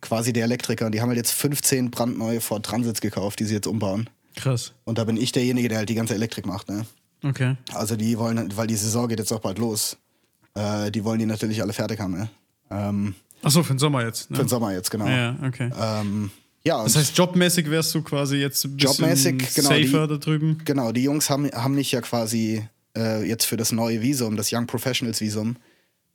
quasi 0.00 0.32
der 0.32 0.44
Elektriker 0.44 0.86
und 0.86 0.92
die 0.94 1.00
haben 1.00 1.08
halt 1.08 1.16
jetzt 1.18 1.32
15 1.32 1.90
brandneue 1.90 2.40
Ford 2.40 2.64
Transits 2.64 3.00
gekauft, 3.00 3.40
die 3.40 3.44
sie 3.44 3.54
jetzt 3.54 3.66
umbauen. 3.66 4.08
Krass. 4.36 4.72
Und 4.84 4.98
da 4.98 5.04
bin 5.04 5.16
ich 5.16 5.32
derjenige, 5.32 5.68
der 5.68 5.78
halt 5.78 5.88
die 5.88 5.94
ganze 5.94 6.14
Elektrik 6.14 6.46
macht. 6.46 6.68
Ne? 6.68 6.86
Okay. 7.24 7.56
Also 7.74 7.96
die 7.96 8.18
wollen, 8.18 8.56
weil 8.56 8.66
die 8.66 8.76
Saison 8.76 9.08
geht 9.08 9.18
jetzt 9.18 9.32
auch 9.32 9.40
bald 9.40 9.58
los. 9.58 9.96
Äh, 10.54 10.90
die 10.90 11.04
wollen 11.04 11.18
die 11.18 11.26
natürlich 11.26 11.62
alle 11.62 11.72
fertig 11.72 12.00
haben. 12.00 12.12
Ne? 12.16 12.28
Ähm, 12.70 13.14
Achso, 13.42 13.62
für 13.62 13.74
den 13.74 13.78
Sommer 13.78 14.04
jetzt. 14.04 14.30
Ne? 14.30 14.36
für 14.36 14.44
den 14.44 14.48
Sommer 14.48 14.72
jetzt, 14.72 14.90
genau. 14.90 15.06
Ja, 15.06 15.36
okay. 15.46 15.70
Ähm, 15.80 16.30
ja, 16.64 16.82
Das 16.82 16.94
heißt, 16.96 17.16
jobmäßig 17.18 17.68
wärst 17.70 17.94
du 17.94 18.02
quasi 18.02 18.36
jetzt 18.36 18.64
ein 18.64 18.76
bisschen 18.76 19.00
Jobmäßig, 19.04 19.54
genau, 19.54 19.68
safer 19.68 19.82
die- 20.06 20.12
da 20.14 20.16
drüben. 20.16 20.58
Genau, 20.64 20.92
die 20.92 21.02
Jungs 21.02 21.28
haben, 21.28 21.50
haben 21.52 21.74
mich 21.74 21.90
ja 21.92 22.00
quasi 22.00 22.62
äh, 22.96 23.26
jetzt 23.26 23.44
für 23.44 23.56
das 23.56 23.72
neue 23.72 24.00
Visum, 24.02 24.36
das 24.36 24.52
Young 24.52 24.66
Professionals 24.66 25.20
Visum, 25.20 25.56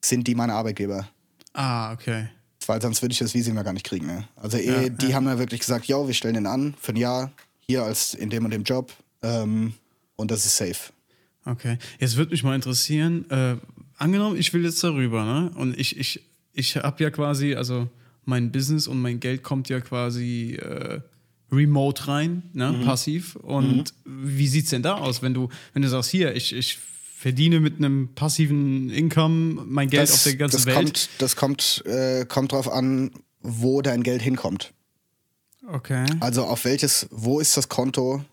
sind 0.04 0.28
die 0.28 0.36
meine 0.36 0.54
Arbeitgeber. 0.54 1.08
Ah, 1.54 1.92
okay. 1.94 2.30
Weil 2.66 2.82
sonst 2.82 3.02
würde 3.02 3.14
ich 3.14 3.20
das 3.20 3.34
Visum 3.34 3.56
ja 3.56 3.64
gar 3.64 3.74
nicht 3.74 3.86
kriegen. 3.86 4.08
Ne? 4.08 4.28
Also 4.36 4.58
eh, 4.58 4.84
Ja, 4.84 4.90
die 4.90 5.16
haben 5.16 5.26
ja 5.26 5.40
wirklich 5.40 5.62
gesagt, 5.62 5.86
yo, 5.86 6.08
wir 6.08 6.14
stellen 6.14 6.36
den 6.36 6.46
an 6.46 6.76
für 6.80 6.94
ein 6.94 6.98
Jahr, 6.98 7.32
hier 7.60 7.84
als 7.84 8.14
in 8.14 8.30
dem 8.30 8.46
und 8.46 8.52
dem 8.52 8.64
Job 8.64 8.94
ähm, 9.22 9.74
und 10.16 10.32
das 10.32 10.46
ist 10.46 10.58
safe. 10.58 10.92
Okay. 11.46 11.78
Jetzt 12.00 12.18
würde 12.18 12.32
mich 12.32 12.44
mal 12.44 12.56
interessieren, 12.56 13.30
äh, 13.30 13.56
angenommen, 13.98 14.38
ich 14.38 14.54
will 14.54 14.64
jetzt 14.66 14.84
darüber, 14.84 15.24
ne? 15.24 15.52
Und 15.56 15.80
ich, 15.80 15.98
ich, 15.98 16.24
ich 16.54 16.76
habe 16.76 17.02
ja 17.04 17.10
quasi, 17.10 17.56
also 17.56 17.90
mein 18.26 18.52
Business 18.52 18.88
und 18.88 19.02
mein 19.02 19.20
Geld 19.20 19.44
kommt 19.44 19.70
ja 19.70 19.80
quasi 19.80 20.56
äh, 20.56 21.00
remote 21.52 22.08
rein, 22.08 22.43
ne? 22.54 22.72
Mhm. 22.72 22.86
Passiv. 22.86 23.36
Und 23.38 23.93
wie 24.06 24.48
sieht's 24.48 24.70
denn 24.70 24.84
da 24.84 24.95
aus, 24.95 25.22
wenn 25.22 25.34
du, 25.34 25.50
wenn 25.74 25.82
du 25.82 25.89
sagst, 25.89 26.10
hier, 26.10 26.36
ich, 26.36 26.54
ich 26.54 26.80
verdiene 27.18 27.60
mit 27.60 27.78
einem 27.78 28.14
passiven 28.14 28.89
Income 28.89 29.64
mein 29.66 29.89
Geld 29.89 30.12
auf 30.12 30.24
der 30.24 30.36
ganzen 30.36 30.58
das 30.58 30.66
Welt. 30.66 30.76
kommt, 30.76 31.10
das 31.20 31.36
kommt, 31.36 31.84
äh, 31.86 32.26
kommt 32.26 32.52
drauf 32.52 32.72
an, 32.72 33.12
wo 33.41 33.82
dein 33.82 34.04
Geld 34.04 34.22
hinkommt. 34.22 34.74
okay. 35.68 36.06
Also 36.20 36.45
auf 36.45 36.66
welches, 36.66 37.08
wo 37.12 37.39
ist 37.39 37.58
das 37.58 37.70
Konto, 37.70 38.24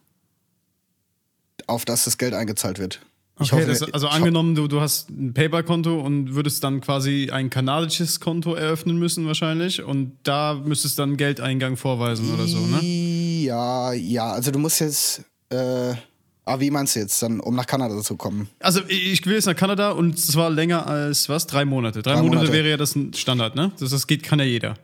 auf 1.66 1.84
das 1.84 2.04
das 2.04 2.18
Geld 2.18 2.34
eingezahlt 2.34 2.78
wird? 2.78 3.00
Ich 3.40 3.52
Okay, 3.52 3.62
hoffe, 3.62 3.78
das, 3.86 3.92
also 3.92 4.06
angenommen, 4.08 4.54
du, 4.54 4.68
du 4.68 4.80
hast 4.80 5.10
ein 5.10 5.34
PayPal-Konto 5.34 5.98
und 6.00 6.34
würdest 6.36 6.62
dann 6.62 6.80
quasi 6.80 7.30
ein 7.32 7.50
kanadisches 7.50 8.20
Konto 8.20 8.54
eröffnen 8.54 8.96
müssen 8.96 9.26
wahrscheinlich 9.26 9.82
und 9.82 10.12
da 10.22 10.54
müsstest 10.54 11.00
dann 11.00 11.16
Geldeingang 11.16 11.76
vorweisen 11.76 12.32
oder 12.32 12.46
so, 12.46 12.58
ne? 12.58 12.80
Ja, 13.42 13.92
ja, 13.92 14.30
also 14.32 14.52
du 14.52 14.60
musst 14.60 14.80
jetzt, 14.80 15.22
äh, 15.50 15.94
ah, 16.44 16.60
wie 16.60 16.70
meinst 16.70 16.94
du 16.94 17.00
jetzt, 17.00 17.20
dann, 17.24 17.40
um 17.40 17.56
nach 17.56 17.66
Kanada 17.66 18.00
zu 18.02 18.16
kommen? 18.16 18.48
Also 18.60 18.80
ich 18.86 19.26
will 19.26 19.34
jetzt 19.34 19.46
nach 19.46 19.56
Kanada 19.56 19.90
und 19.90 20.16
zwar 20.16 20.48
länger 20.50 20.86
als 20.86 21.28
was? 21.28 21.48
Drei 21.48 21.64
Monate. 21.64 22.02
Drei, 22.02 22.12
Drei 22.12 22.22
Monate, 22.22 22.36
Monate. 22.36 22.52
wäre 22.52 22.70
ja 22.70 22.76
das 22.76 22.94
ein 22.94 23.12
Standard, 23.14 23.56
ne? 23.56 23.72
Das, 23.80 23.90
das 23.90 24.06
geht, 24.06 24.22
kann 24.22 24.38
ja 24.38 24.44
jeder. 24.44 24.74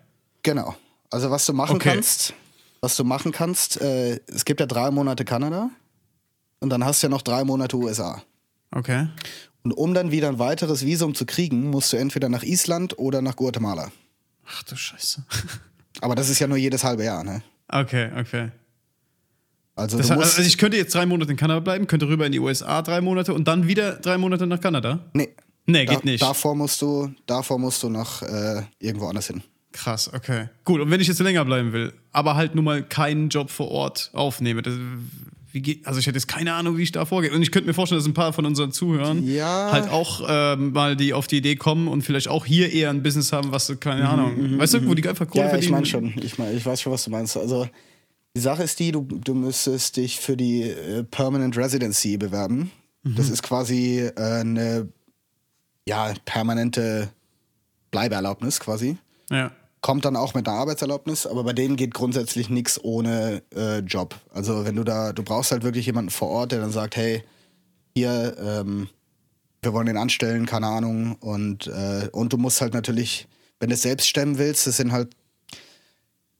Genau. 0.42 0.74
Also 1.11 1.30
was 1.30 1.46
du 1.46 1.53
machen 1.53 1.76
Okay. 1.76 1.90
kannst, 1.94 2.34
was 2.80 2.96
du 2.96 3.05
machen 3.05 3.30
kannst, 3.30 3.80
äh, 3.80 4.18
es 4.26 4.44
gibt 4.44 4.59
ja 4.59 4.66
drei 4.66 4.90
Monate 4.90 5.24
Kanada 5.24 5.70
und 6.59 6.70
dann 6.70 6.84
hast 6.84 7.01
du 7.03 7.07
ja 7.07 7.11
noch 7.11 7.22
drei 7.22 7.44
Monate 7.44 7.76
USA. 7.76 8.22
Okay. 8.71 9.09
Und 9.62 9.73
um 9.73 9.95
dann 9.95 10.11
wieder 10.11 10.29
ein 10.29 10.39
weiteres 10.39 10.85
Visum 10.85 11.14
zu 11.14 11.27
kriegen, 11.27 11.71
musst 11.71 11.93
du 11.93 11.97
entweder 11.97 12.29
nach 12.29 12.43
Island 12.43 12.99
oder 12.99 13.21
nach 13.21 13.37
Guatemala. 13.37 13.91
Ach 14.47 14.62
du 14.62 14.77
Scheiße. 14.77 15.25
Aber 16.01 16.14
das 16.14 16.29
ist 16.31 16.39
ja 16.39 16.47
nur 16.47 16.57
jedes 16.57 16.83
halbe 16.85 17.05
Jahr, 17.05 17.25
ne? 17.25 17.43
Okay, 17.68 18.11
okay. 18.18 18.51
Also 19.75 19.99
Das 19.99 20.11
also 20.11 20.43
ich 20.43 20.59
könnte 20.59 20.77
jetzt 20.77 20.95
drei 20.95 21.07
Monate 21.07 21.31
in 21.31 21.37
Kanada 21.37 21.61
bleiben, 21.61 21.87
könnte 21.87 22.09
rüber 22.09 22.27
in 22.27 22.33
die 22.33 22.41
USA 22.41 22.83
drei 22.83 23.01
Monate 23.01 23.33
und 23.35 23.47
dann 23.49 23.66
wieder 23.66 23.97
drei 23.97 24.18
Monate 24.18 24.47
nach 24.47 24.61
Kanada? 24.61 25.01
nee. 25.12 25.29
Nee, 25.66 25.85
Da, 25.85 25.95
geht 25.95 26.05
nicht. 26.05 26.23
Davor 26.23 26.57
musst 26.57 26.83
du, 26.83 27.12
davor 27.27 27.59
musst 27.59 27.83
du 27.83 27.91
nach 27.91 28.23
äh, 28.23 28.62
irgendwo 28.81 29.07
anders 29.07 29.29
hin. 29.29 29.43
Krass, 29.73 30.12
okay. 30.12 30.49
Gut, 30.64 30.81
und 30.81 30.91
wenn 30.91 31.01
ich 31.01 31.07
jetzt 31.07 31.21
länger 31.21 31.45
bleiben 31.45 31.73
will, 31.73 31.93
aber 32.11 32.35
halt 32.35 32.57
nur 32.57 32.64
mal 32.64 32.83
keinen 32.83 33.29
Job 33.29 33.51
vor 33.51 33.71
Ort 33.71 34.11
aufnehme, 34.12 34.62
das, 34.62 34.75
wie 35.53 35.61
geht, 35.62 35.86
also 35.86 35.98
ich 35.98 36.07
hätte 36.07 36.16
jetzt 36.16 36.28
keine 36.28 36.55
Ahnung, 36.55 36.76
wie 36.76 36.82
ich 36.82 36.92
da 36.92 37.05
vorgehe. 37.05 37.32
Und 37.32 37.42
ich 37.42 37.51
könnte 37.51 37.66
mir 37.66 37.74
vorstellen, 37.74 37.98
dass 38.01 38.07
ein 38.07 38.14
paar 38.14 38.32
von 38.32 38.46
unseren 38.46 38.72
Zuhörern 38.72 39.24
Ja. 39.26 39.70
halt 39.72 39.88
auch 39.90 40.22
ähm, 40.28 40.72
mal 40.72 40.96
die 40.96 41.12
auf 41.12 41.26
die 41.26 41.38
Idee 41.38 41.57
kommen 41.57 41.88
und 41.88 42.03
vielleicht 42.03 42.28
auch 42.28 42.46
hier 42.46 42.72
eher 42.72 42.90
ein 42.90 43.03
Business 43.03 43.32
haben, 43.32 43.51
was, 43.53 43.72
keine 43.80 44.09
Ahnung, 44.09 44.59
weißt 44.59 44.74
du, 44.74 44.86
wo 44.88 44.94
die 44.94 45.09
einfach 45.09 45.26
Kohle 45.28 45.44
Mhm, 45.44 45.51
Ja, 45.51 45.59
ich 45.59 45.68
verdienen. 45.68 45.72
meine 45.72 45.86
schon. 46.14 46.24
Ich, 46.24 46.38
mein, 46.38 46.57
ich 46.57 46.64
weiß 46.64 46.80
schon, 46.80 46.92
was 46.92 47.05
du 47.05 47.11
meinst. 47.11 47.36
Also 47.36 47.68
die 48.36 48.40
Sache 48.40 48.62
ist 48.62 48.78
die, 48.78 48.92
du, 48.92 49.03
du 49.03 49.34
müsstest 49.34 49.96
dich 49.96 50.20
für 50.20 50.36
die 50.36 50.62
äh, 50.62 51.03
Permanent 51.05 51.57
Residency 51.57 52.16
bewerben. 52.16 52.70
Das 53.03 53.26
Mhm. 53.28 53.32
ist 53.32 53.42
quasi 53.42 53.98
äh, 54.01 54.12
eine 54.40 54.88
ja, 55.88 56.12
permanente 56.24 57.09
Bleibeerlaubnis 57.90 58.61
quasi. 58.61 58.96
Ja. 59.30 59.51
Kommt 59.83 60.05
dann 60.05 60.16
auch 60.16 60.35
mit 60.35 60.47
einer 60.47 60.59
Arbeitserlaubnis, 60.59 61.26
aber 61.26 61.43
bei 61.43 61.53
denen 61.55 61.76
geht 61.76 61.95
grundsätzlich 61.95 62.51
nichts 62.51 62.83
ohne 62.85 63.43
äh, 63.55 63.78
Job. 63.78 64.14
Also 64.31 64.64
wenn 64.66 64.76
du 64.76 64.85
da, 64.85 65.12
du 65.12 65.22
brauchst 65.22 65.53
halt 65.53 65.62
wirklich 65.62 65.87
jemanden 65.87 66.11
vor 66.11 66.28
Ort, 66.28 66.53
der 66.53 66.61
dann 66.61 66.70
sagt, 66.72 66.97
hey, 66.97 67.24
hier, 67.97 68.37
ähm, 68.39 68.89
wir 69.62 69.72
wollen 69.72 69.87
den 69.87 69.97
anstellen, 69.97 70.45
keine 70.47 70.66
Ahnung. 70.66 71.16
Und, 71.16 71.66
äh, 71.66 72.09
und 72.12 72.33
du 72.33 72.37
musst 72.37 72.61
halt 72.61 72.74
natürlich, 72.74 73.26
wenn 73.59 73.70
du 73.70 73.74
es 73.74 73.83
selbst 73.83 74.07
stemmen 74.07 74.37
willst, 74.39 74.66
das 74.66 74.76
sind 74.76 74.93
halt, 74.93 75.14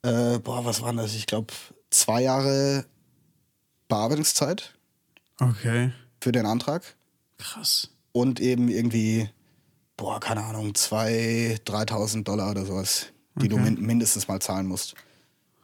äh, 0.03 0.38
boah, 0.38 0.64
was 0.64 0.82
waren 0.82 0.97
das? 0.99 1.14
Ich 1.14 1.26
glaube, 1.26 1.53
zwei 1.91 2.22
Jahre 2.22 2.84
Bearbeitungszeit 3.88 4.74
Okay. 5.41 5.93
für 6.20 6.32
den 6.32 6.45
Antrag 6.47 6.82
Krass. 7.38 7.88
und 8.12 8.38
eben 8.41 8.68
irgendwie, 8.68 9.28
boah, 9.97 10.20
keine 10.20 10.45
Ahnung, 10.45 10.72
2.000, 10.72 11.64
3.000 11.64 12.24
Dollar 12.24 12.51
oder 12.51 12.64
sowas, 12.66 13.07
die 13.37 13.49
du 13.49 13.57
min 13.59 13.81
mindestens 13.81 14.28
mal 14.28 14.41
zahlen 14.41 14.66
musst. 14.66 14.95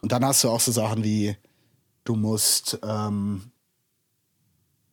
Und 0.00 0.12
dann 0.12 0.24
hast 0.24 0.44
du 0.44 0.50
auch 0.50 0.60
so 0.60 0.72
Sachen 0.72 1.02
wie, 1.04 1.36
du 2.04 2.14
musst, 2.16 2.78
ähm, 2.82 3.50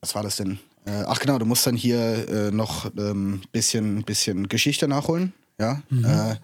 was 0.01 0.15
war 0.15 0.24
das 0.24 0.38
denn? 0.38 0.59
Äh, 0.86 1.03
ach 1.07 1.19
genau, 1.19 1.38
du 1.39 1.45
musst 1.45 1.65
dann 1.65 1.76
hier 1.76 2.28
äh, 2.28 2.51
noch 2.51 2.86
ein 2.86 2.91
ähm, 2.97 3.41
bisschen, 3.51 4.03
bisschen 4.03 4.47
Geschichte 4.49 4.88
nachholen. 4.88 5.34
Ja? 5.59 5.82
Äh, 5.91 6.36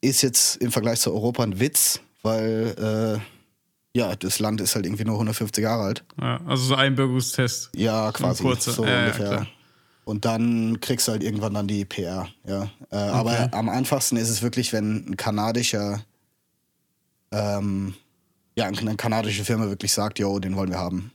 ist 0.00 0.22
jetzt 0.22 0.56
im 0.56 0.70
Vergleich 0.70 1.00
zu 1.00 1.12
Europa 1.12 1.42
ein 1.42 1.58
Witz, 1.58 2.00
weil 2.22 3.20
äh, 3.22 3.98
ja, 3.98 4.14
das 4.16 4.38
Land 4.38 4.60
ist 4.60 4.74
halt 4.74 4.86
irgendwie 4.86 5.04
nur 5.04 5.14
150 5.14 5.62
Jahre 5.62 5.84
alt. 5.84 6.04
Ja, 6.20 6.40
also 6.46 6.64
so 6.64 6.74
ein 6.74 6.94
Bürgerungstest. 6.94 7.70
Ja, 7.74 8.12
quasi. 8.12 8.42
So 8.58 8.84
Ja, 8.84 8.90
ja, 8.90 9.00
ungefähr. 9.04 9.28
klar. 9.28 9.46
Und 10.04 10.24
dann 10.24 10.80
kriegst 10.80 11.08
du 11.08 11.12
halt 11.12 11.22
irgendwann 11.22 11.54
dann 11.54 11.66
die 11.68 11.84
PR. 11.84 12.28
Ja. 12.46 12.70
Äh, 12.90 12.96
Aber 12.96 13.52
am 13.52 13.68
einfachsten 13.68 14.16
ist 14.16 14.28
es 14.30 14.42
wirklich, 14.42 14.72
wenn 14.72 15.06
ein 15.10 15.16
kanadischer, 15.16 16.02
ähm, 17.32 17.94
ja, 18.56 18.66
eine 18.66 18.96
kanadische 18.96 19.44
Firma 19.44 19.66
wirklich 19.68 19.92
sagt, 19.92 20.18
yo, 20.18 20.38
den 20.38 20.56
wollen 20.56 20.70
wir 20.70 20.78
haben. 20.78 21.10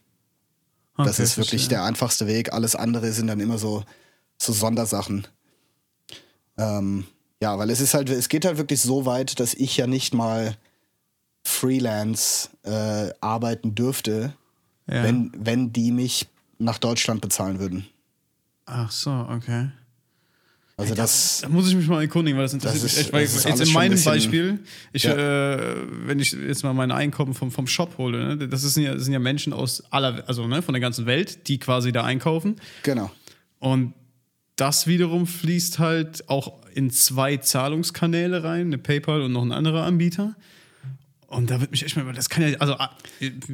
Das 0.98 1.12
Okay, 1.16 1.24
ist 1.24 1.38
wirklich 1.38 1.62
verstehe. 1.62 1.70
der 1.78 1.84
einfachste 1.86 2.28
Weg. 2.28 2.52
Alles 2.52 2.76
andere 2.76 3.12
sind 3.14 3.28
dann 3.28 3.40
immer 3.40 3.58
so, 3.58 3.84
so 4.38 4.52
Sondersachen. 4.52 5.26
Ähm, 6.58 7.06
ja, 7.42 7.58
weil 7.58 7.70
es 7.70 7.80
ist 7.80 7.94
halt, 7.94 8.10
es 8.10 8.28
geht 8.28 8.44
halt 8.44 8.58
wirklich 8.58 8.82
so 8.82 9.06
weit, 9.06 9.40
dass 9.40 9.54
ich 9.54 9.78
ja 9.78 9.88
nicht 9.88 10.14
mal 10.14 10.58
Freelance 11.46 12.50
äh, 12.64 13.12
arbeiten 13.22 13.76
dürfte, 13.76 14.34
Ja. 14.88 15.04
wenn, 15.04 15.32
wenn 15.38 15.72
die 15.72 15.92
mich 15.92 16.28
nach 16.58 16.80
Deutschland 16.80 17.22
bezahlen 17.22 17.60
würden. 17.60 17.88
Ach 18.72 18.92
so, 18.92 19.10
okay. 19.30 19.70
Also 20.78 20.96
das, 20.96 21.40
Da 21.42 21.50
muss 21.50 21.68
ich 21.68 21.76
mich 21.76 21.88
mal 21.88 22.02
erkundigen, 22.02 22.38
weil 22.38 22.46
das 22.46 22.54
interessiert 22.54 22.84
Das 22.84 22.84
mich 22.84 22.94
ist- 22.94 23.00
echt. 23.00 23.14
Weil 23.14 23.22
jetzt 23.58 23.68
in 23.68 23.74
meinem 23.74 24.02
Beispiel, 24.02 24.60
ich, 24.94 25.04
Ja. 25.04 25.58
äh, 25.58 25.76
wenn 26.06 26.20
ich 26.20 26.32
jetzt 26.32 26.64
mal 26.64 26.74
mein 26.74 26.92
Einkommen 26.92 27.34
vom, 27.34 27.52
vom 27.52 27.68
Shop 27.68 27.98
hole, 27.98 28.36
ne, 28.38 28.48
das, 28.48 28.64
ist 28.64 28.78
ja, 28.78 28.94
das 28.94 29.04
sind 29.04 29.12
ja 29.12 29.20
Menschen 29.20 29.52
aus 29.52 29.84
aller, 29.92 30.24
also 30.28 30.48
ne, 30.48 30.62
von 30.62 30.74
der 30.74 30.80
ganzen 30.80 31.06
Welt, 31.06 31.50
die 31.50 31.58
quasi 31.60 31.92
da 31.92 32.04
einkaufen. 32.06 32.56
genau. 32.84 33.12
Und 33.60 33.94
das 34.56 34.88
wiederum 34.88 35.28
fließt 35.28 35.80
halt 35.80 36.30
auch 36.30 36.54
in 36.74 36.92
zwei 36.92 37.36
Zahlungskanäle 37.38 38.44
rein, 38.46 38.68
eine 38.68 38.78
PayPal 38.78 39.22
und 39.22 39.34
noch 39.34 39.42
ein 39.42 39.52
anderer 39.52 39.84
Anbieter. 39.84 40.36
Und 41.30 41.52
da 41.52 41.62
wird 41.62 41.70
mich 41.70 41.84
echt 41.86 41.96
mal, 41.96 42.12
das 42.14 42.28
kann 42.30 42.42
ja, 42.50 42.58
also 42.58 42.74
ah, 42.74 42.90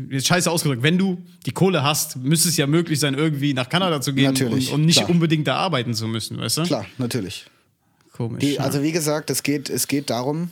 jetzt 0.09 0.27
scheiße 0.27 0.49
ausgedrückt, 0.49 0.81
wenn 0.81 0.97
du 0.97 1.21
die 1.45 1.51
Kohle 1.51 1.83
hast, 1.83 2.15
müsste 2.15 2.47
es 2.47 2.55
ja 2.55 2.67
möglich 2.67 2.99
sein, 3.01 3.13
irgendwie 3.15 3.53
nach 3.53 3.67
Kanada 3.67 3.99
zu 3.99 4.13
gehen 4.13 4.25
Natürlich, 4.25 4.69
und, 4.69 4.75
und 4.81 4.85
nicht 4.85 4.99
klar. 4.99 5.09
unbedingt 5.09 5.45
da 5.47 5.57
arbeiten 5.57 5.93
zu 5.93 6.07
müssen, 6.07 6.37
weißt 6.37 6.57
du? 6.59 6.63
Klar, 6.63 6.85
natürlich. 6.97 7.45
Komisch. 8.13 8.39
Die, 8.39 8.53
ja. 8.53 8.61
also 8.61 8.81
wie 8.81 8.93
gesagt, 8.93 9.29
es 9.29 9.43
geht, 9.43 9.69
es 9.69 9.87
geht 9.89 10.09
darum, 10.09 10.51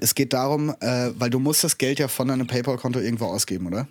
es 0.00 0.16
geht 0.16 0.32
darum, 0.32 0.70
äh, 0.80 1.10
weil 1.16 1.30
du 1.30 1.38
musst 1.38 1.62
das 1.62 1.78
Geld 1.78 2.00
ja 2.00 2.08
von 2.08 2.26
deinem 2.26 2.48
PayPal-Konto 2.48 2.98
irgendwo 2.98 3.26
ausgeben, 3.26 3.68
oder? 3.68 3.86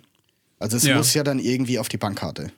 Also 0.58 0.76
es 0.76 0.84
Ja. 0.84 0.98
muss 0.98 1.14
ja 1.14 1.22
dann 1.24 1.38
irgendwie 1.38 1.78
auf 1.78 1.88
die 1.88 1.96
Bankkarte. 1.98 2.52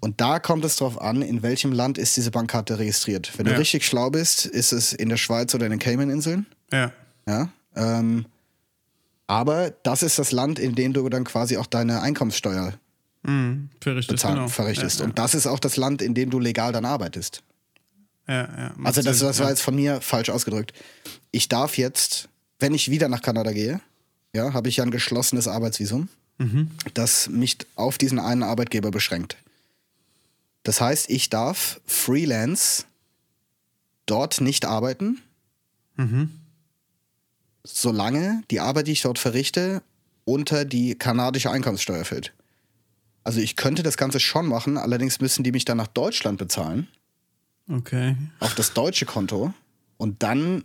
Und 0.00 0.18
da 0.22 0.38
kommt 0.38 0.64
es 0.64 0.76
drauf 0.76 0.98
an, 0.98 1.20
in 1.20 1.42
welchem 1.42 1.72
Land 1.72 1.98
ist 1.98 2.16
diese 2.16 2.30
Bankkarte 2.30 2.78
registriert. 2.78 3.30
Wenn 3.36 3.44
Ja. 3.44 3.52
du 3.52 3.58
richtig 3.58 3.84
schlau 3.84 4.08
bist, 4.08 4.46
ist 4.46 4.72
es 4.72 4.94
in 4.94 5.10
der 5.10 5.18
Schweiz 5.18 5.54
oder 5.54 5.66
in 5.66 5.70
den 5.72 5.78
Cayman-Inseln. 5.78 6.46
ja. 6.72 6.90
Ja. 7.28 7.50
Ähm, 7.76 8.26
aber 9.26 9.70
das 9.82 10.02
ist 10.02 10.18
das 10.18 10.32
Land, 10.32 10.58
in 10.58 10.74
dem 10.74 10.92
du 10.92 11.08
dann 11.08 11.24
quasi 11.24 11.56
auch 11.56 11.66
deine 11.66 12.02
Einkommenssteuer 12.02 12.74
Mhm, 13.24 13.68
verrichtet, 13.80 14.16
bezahlen, 14.16 14.34
genau. 14.34 14.48
verrichtest. 14.48 14.98
Ja, 14.98 15.04
Und 15.06 15.16
das 15.18 15.34
ist 15.36 15.46
auch 15.46 15.60
das 15.60 15.76
Land, 15.76 16.02
in 16.02 16.12
dem 16.12 16.30
du 16.30 16.40
legal 16.40 16.72
dann 16.72 16.84
arbeitest. 16.84 17.42
ja, 18.26 18.34
ja, 18.42 18.74
Also 18.82 19.00
das, 19.00 19.20
das 19.20 19.38
war 19.38 19.48
jetzt 19.48 19.62
von 19.62 19.76
mir 19.76 20.00
falsch 20.00 20.28
ausgedrückt. 20.28 20.72
Ich 21.30 21.48
darf 21.48 21.78
jetzt, 21.78 22.28
wenn 22.58 22.74
ich 22.74 22.90
wieder 22.90 23.08
nach 23.08 23.22
Kanada 23.22 23.52
gehe, 23.52 23.80
ja, 24.34 24.52
habe 24.54 24.68
ich 24.68 24.78
ja 24.78 24.84
ein 24.84 24.90
geschlossenes 24.90 25.46
Arbeitsvisum, 25.46 26.08
das 26.94 27.28
mich 27.28 27.58
auf 27.76 27.96
diesen 27.98 28.18
einen 28.18 28.42
Arbeitgeber 28.42 28.90
beschränkt. 28.90 29.36
Das 30.64 30.80
heißt, 30.80 31.08
ich 31.08 31.30
darf 31.30 31.80
Freelance 31.86 32.84
dort 34.06 34.40
nicht 34.40 34.64
arbeiten, 34.64 35.20
solange 37.64 38.42
die 38.50 38.60
Arbeit, 38.60 38.86
die 38.88 38.92
ich 38.92 39.02
dort 39.02 39.18
verrichte, 39.18 39.82
unter 40.24 40.64
die 40.64 40.94
kanadische 40.94 41.50
Einkommenssteuer 41.50 42.04
fällt. 42.04 42.32
Also 43.24 43.40
ich 43.40 43.56
könnte 43.56 43.82
das 43.82 43.96
Ganze 43.96 44.18
schon 44.20 44.46
machen, 44.46 44.76
allerdings 44.76 45.20
müssen 45.20 45.44
die 45.44 45.52
mich 45.52 45.64
dann 45.64 45.76
nach 45.76 45.86
Deutschland 45.86 46.38
bezahlen 46.38 46.88
Okay. 47.70 48.16
auf 48.40 48.54
das 48.54 48.72
deutsche 48.72 49.06
Konto 49.06 49.54
und 49.96 50.22
dann 50.22 50.64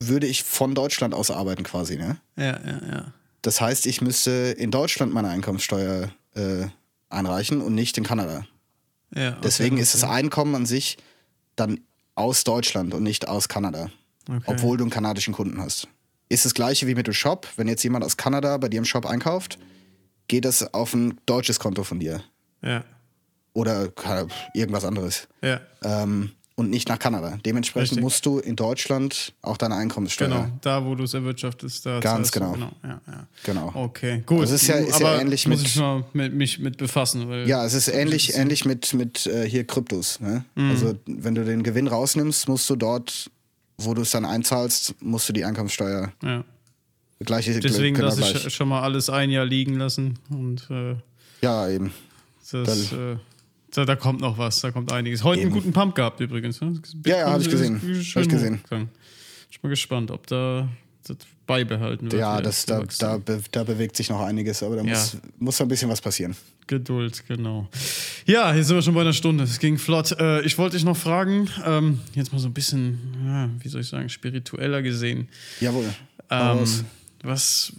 würde 0.00 0.26
ich 0.26 0.42
von 0.42 0.74
Deutschland 0.74 1.14
aus 1.14 1.30
arbeiten 1.30 1.62
quasi. 1.62 1.96
Ne? 1.96 2.18
Ja, 2.36 2.58
ja, 2.64 2.80
ja. 2.90 3.12
Das 3.42 3.60
heißt, 3.60 3.86
ich 3.86 4.00
müsste 4.00 4.30
in 4.58 4.70
Deutschland 4.72 5.12
meine 5.14 5.28
Einkommenssteuer 5.28 6.10
äh, 6.34 6.66
einreichen 7.08 7.60
und 7.60 7.74
nicht 7.74 7.96
in 7.98 8.04
Kanada. 8.04 8.44
ja 9.14 9.30
okay, 9.30 9.38
Deswegen 9.44 9.78
ist 9.78 9.94
das 9.94 10.02
okay. 10.02 10.12
Einkommen 10.12 10.54
an 10.56 10.66
sich 10.66 10.98
dann 11.56 11.80
aus 12.16 12.42
Deutschland 12.44 12.94
und 12.94 13.02
nicht 13.04 13.28
aus 13.28 13.48
Kanada, 13.48 13.90
Okay. 14.28 14.42
obwohl 14.46 14.76
du 14.76 14.84
einen 14.84 14.90
kanadischen 14.90 15.32
Kunden 15.32 15.60
hast. 15.60 15.88
Ist 16.28 16.44
das 16.44 16.54
gleiche 16.54 16.86
wie 16.86 16.94
mit 16.94 17.06
dem 17.06 17.14
Shop. 17.14 17.46
Wenn 17.56 17.68
jetzt 17.68 17.82
jemand 17.82 18.04
aus 18.04 18.16
Kanada 18.16 18.56
bei 18.58 18.68
dir 18.68 18.78
im 18.78 18.84
Shop 18.84 19.06
einkauft, 19.06 19.58
geht 20.28 20.44
das 20.44 20.74
auf 20.74 20.92
ein 20.94 21.18
deutsches 21.26 21.58
Konto 21.58 21.84
von 21.84 22.00
dir. 22.00 22.22
Ja. 22.62 22.84
oder 23.54 23.88
irgendwas 24.54 24.84
anderes. 24.84 25.26
Ja, 25.42 25.60
Ähm, 25.82 26.30
und 26.54 26.70
nicht 26.70 26.88
nach 26.88 26.98
Kanada. 26.98 27.38
Dementsprechend 27.46 27.92
Richtig. 27.92 28.02
musst 28.02 28.26
du 28.26 28.38
in 28.40 28.56
Deutschland 28.56 29.32
auch 29.42 29.56
deine 29.56 29.76
Einkommenssteuer. 29.76 30.28
genau. 30.28 30.48
Da, 30.60 30.84
wo 30.84 30.94
du 30.96 31.04
es 31.04 31.14
erwirtschaftest, 31.14 31.86
da 31.86 32.00
Ganz 32.00 32.32
genau. 32.32 32.52
genau. 32.52 32.72
Ja, 32.82 33.00
ja. 33.06 33.26
Genau. 33.44 33.70
Okay, 33.74 34.22
gut. 34.26 34.42
Das 34.42 34.50
ist 34.50 34.66
ja- 34.66 34.76
ist 34.76 34.98
ja 35.00 35.06
Aber 35.08 35.20
ähnlich 35.20 35.46
muss 35.46 35.58
mit- 35.60 35.68
ich 35.68 35.76
mal 35.76 36.04
mit, 36.12 36.34
mich 36.34 36.58
mit 36.58 36.76
befassen. 36.76 37.28
Weil 37.28 37.48
Ja, 37.48 37.64
es 37.64 37.74
ist 37.74 37.86
ähnlich, 37.88 38.34
ähnlich 38.34 38.64
mit, 38.64 38.92
mit 38.94 39.26
äh, 39.26 39.48
hier 39.48 39.64
Kryptos. 39.64 40.18
Ne? 40.20 40.44
Mhm. 40.56 40.70
Also 40.70 40.98
wenn 41.06 41.34
du 41.36 41.44
den 41.44 41.62
Gewinn 41.62 41.86
rausnimmst, 41.86 42.48
musst 42.48 42.68
du 42.70 42.74
dort, 42.76 43.30
wo 43.78 43.94
du 43.94 44.02
es 44.02 44.10
dann 44.10 44.24
einzahlst, 44.24 44.94
musst 45.02 45.28
du 45.28 45.32
die 45.32 45.44
Einkommenssteuer 45.44 46.12
Ja. 46.22 46.44
gleiche 47.20 47.58
Deswegen 47.60 47.96
lasse 47.96 48.20
gleich. 48.20 48.46
ich 48.46 48.54
schon 48.54 48.68
mal 48.68 48.82
alles 48.82 49.08
ein 49.10 49.30
Jahr 49.30 49.44
liegen 49.46 49.74
lassen 49.76 50.18
und 50.30 50.68
äh, 50.70 50.96
Ja, 51.42 51.68
eben. 51.68 51.92
das, 52.50 52.92
äh, 52.92 53.16
da, 53.72 53.84
da 53.84 53.96
kommt 53.96 54.20
noch 54.20 54.38
was, 54.38 54.60
da 54.60 54.70
kommt 54.70 54.92
einiges. 54.92 55.22
Heute 55.22 55.42
einen 55.42 55.50
Eben. 55.50 55.60
guten 55.60 55.72
Pump 55.72 55.94
gehabt 55.94 56.20
übrigens. 56.20 56.60
Ne? 56.60 56.80
Ja, 57.06 57.18
ja, 57.18 57.30
hab 57.32 57.40
ich 57.40 57.50
gesehen. 57.50 57.80
Hab 57.80 58.22
ich 58.22 58.28
gesehen. 58.28 58.58
hochgegangen. 58.58 58.88
Ich 59.50 59.60
bin 59.60 59.68
mal 59.68 59.72
gespannt, 59.72 60.10
ob 60.10 60.26
da 60.26 60.68
das 61.06 61.16
beibehalten 61.48 62.12
wird. 62.12 62.20
Ja, 62.20 62.40
das, 62.40 62.64
da, 62.66 62.84
da, 63.00 63.18
da 63.50 63.64
bewegt 63.64 63.96
sich 63.96 64.08
noch 64.10 64.20
einiges, 64.20 64.62
aber 64.62 64.76
da 64.76 64.82
Ja. 64.82 64.90
muss, 64.90 65.16
muss 65.38 65.60
ein 65.60 65.66
bisschen 65.66 65.88
was 65.90 66.00
passieren. 66.00 66.36
Geduld, 66.68 67.24
genau. 67.26 67.68
Ja, 68.26 68.52
hier 68.52 68.62
sind 68.62 68.76
wir 68.76 68.82
schon 68.82 68.94
bei 68.94 69.00
einer 69.00 69.14
Stunde. 69.14 69.42
Es 69.44 69.58
ging 69.58 69.78
flott. 69.78 70.12
Äh, 70.20 70.42
ich 70.42 70.56
wollte 70.58 70.76
dich 70.76 70.84
noch 70.84 70.96
fragen, 70.96 71.48
ähm, 71.64 72.00
jetzt 72.14 72.32
mal 72.32 72.38
so 72.38 72.46
ein 72.48 72.52
bisschen, 72.54 72.98
ja, 73.26 73.50
wie 73.60 73.68
soll 73.68 73.80
ich 73.80 73.88
sagen, 73.88 74.08
spiritueller 74.08 74.82
gesehen. 74.82 75.28
Jawohl. 75.60 75.92
Ähm, 76.30 76.64
was 77.24 77.72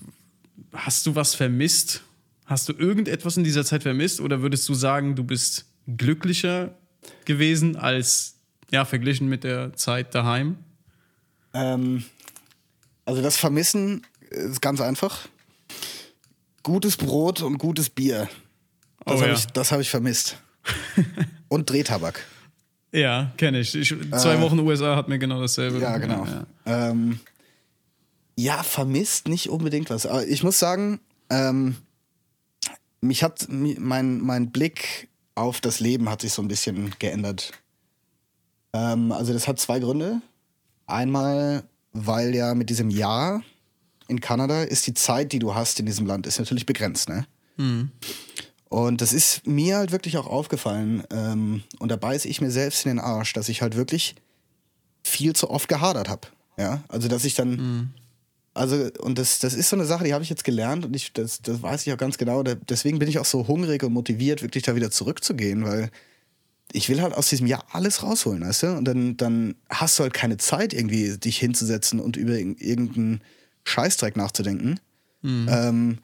hast 0.74 1.06
du 1.06 1.16
was 1.16 1.36
vermisst? 1.36 2.02
Hast 2.46 2.68
du 2.68 2.74
irgendetwas 2.74 3.38
in 3.38 3.44
dieser 3.44 3.64
Zeit 3.64 3.84
vermisst 3.84 4.20
oder 4.20 4.42
würdest 4.42 4.68
du 4.68 4.74
sagen, 4.74 5.16
du 5.16 5.24
bist 5.24 5.66
glücklicher 5.96 6.74
gewesen 7.26 7.76
als 7.76 8.34
ja 8.72 8.84
verglichen 8.86 9.30
mit 9.30 9.44
der 9.44 9.74
Zeit 9.76 10.16
daheim? 10.16 10.58
Ähm, 11.54 12.04
also 13.10 13.24
das 13.24 13.38
Vermissen 13.38 14.05
ist 14.30 14.62
ganz 14.62 14.82
einfach. 14.82 15.28
Gutes 16.62 16.95
Brot 16.95 17.41
und 17.41 17.57
gutes 17.57 17.89
Bier. 17.89 18.30
Das 19.03 19.16
Oh 19.16 19.22
habe 19.22 19.32
ja. 19.32 19.34
ich, 19.34 19.47
das 19.47 19.72
hab 19.72 19.80
ich 19.80 19.89
vermisst. 19.89 20.38
und 21.47 21.68
Drehtabak. 21.68 22.24
Ja, 22.91 23.32
kenne 23.38 23.62
ich. 23.62 23.74
ich. 23.74 23.89
Zwei 24.12 24.36
Äh, 24.36 24.41
Wochen 24.41 24.60
USA 24.60 24.95
hat 24.95 25.10
mir 25.10 25.18
genau 25.18 25.41
dasselbe. 25.41 25.80
Ja, 25.80 25.97
genau. 25.97 26.24
Ja, 26.26 26.45
Ähm, 26.68 27.20
ja, 28.38 28.62
vermisst 28.62 29.28
nicht 29.28 29.49
unbedingt 29.49 29.89
was. 29.89 30.05
Aber 30.05 30.28
ich 30.28 30.43
muss 30.43 30.60
sagen, 30.60 30.99
ähm, 31.32 31.78
mich 33.01 33.24
hat 33.24 33.47
mein, 33.49 34.20
mein 34.22 34.51
Blick 34.51 35.10
auf 35.34 35.62
das 35.62 35.80
Leben 35.80 36.10
hat 36.10 36.22
sich 36.22 36.34
so 36.34 36.43
ein 36.43 36.47
bisschen 36.47 36.93
geändert. 36.99 37.53
Ähm, 38.74 39.12
also 39.12 39.34
das 39.34 39.47
hat 39.47 39.60
zwei 39.60 39.80
Gründe. 39.80 40.22
Einmal, 40.86 41.64
weil 41.94 42.36
ja 42.36 42.54
mit 42.56 42.70
diesem 42.70 42.90
Jahr 42.90 43.44
in 44.08 44.22
Kanada 44.22 44.64
ist 44.64 44.88
die 44.88 44.94
Zeit, 44.94 45.32
die 45.32 45.40
du 45.40 45.54
hast 45.56 45.80
in 45.80 45.86
diesem 45.86 46.06
Land, 46.06 46.28
ist 46.28 46.40
natürlich 46.40 46.66
begrenzt, 46.66 47.10
ne? 47.10 47.26
Und 48.70 49.02
das 49.02 49.14
ist 49.14 49.48
mir 49.48 49.78
halt 49.78 49.92
wirklich 49.92 50.18
auch 50.18 50.28
aufgefallen. 50.28 51.04
Ähm, 51.12 51.64
und 51.80 51.90
da 51.90 51.96
beiße 51.96 52.28
ich 52.28 52.40
mir 52.40 52.52
selbst 52.52 52.86
in 52.86 52.90
den 52.90 53.00
Arsch, 53.00 53.34
dass 53.34 53.50
ich 53.50 53.62
halt 53.62 53.76
wirklich 53.76 54.16
viel 55.04 55.34
zu 55.34 55.50
oft 55.50 55.68
gehadert 55.68 56.08
habe. 56.08 56.28
Ja, 56.58 56.84
also 56.88 57.08
dass 57.08 57.26
ich 57.26 57.36
dann, 57.36 57.94
also 58.54 58.90
und 59.00 59.18
das, 59.18 59.40
das 59.40 59.54
ist 59.54 59.70
so 59.70 59.76
eine 59.76 59.86
Sache, 59.86 60.04
die 60.04 60.14
habe 60.14 60.24
ich 60.24 60.30
jetzt 60.30 60.44
gelernt 60.44 60.86
und 60.86 60.96
ich, 60.96 61.14
das, 61.14 61.42
das 61.42 61.62
weiß 61.62 61.88
ich 61.88 61.94
auch 61.94 61.98
ganz 61.98 62.18
genau. 62.18 62.44
Da, 62.44 62.56
deswegen 62.56 63.00
bin 63.00 63.08
ich 63.08 63.18
auch 63.18 63.26
so 63.26 63.48
hungrig 63.48 63.82
und 63.84 63.94
motiviert, 63.94 64.42
wirklich 64.42 64.64
da 64.64 64.76
wieder 64.76 64.92
zurückzugehen, 64.92 65.64
weil 65.66 65.90
ich 66.72 66.90
will 66.90 67.02
halt 67.02 67.14
aus 67.14 67.30
diesem 67.30 67.48
Jahr 67.48 67.66
alles 67.72 68.04
rausholen, 68.04 68.42
weißt 68.42 68.64
du? 68.64 68.68
Und 68.78 68.86
dann, 68.86 69.18
dann 69.18 69.56
hast 69.70 69.98
du 69.98 70.04
halt 70.04 70.14
keine 70.14 70.38
Zeit, 70.38 70.74
irgendwie 70.74 71.18
dich 71.18 71.38
hinzusetzen 71.38 72.00
und 72.00 72.16
über 72.16 72.34
irg- 72.34 72.60
irgendeinen 72.60 73.22
Scheißdreck 73.64 74.16
nachzudenken. 74.16 74.80
Ähm, 75.24 75.98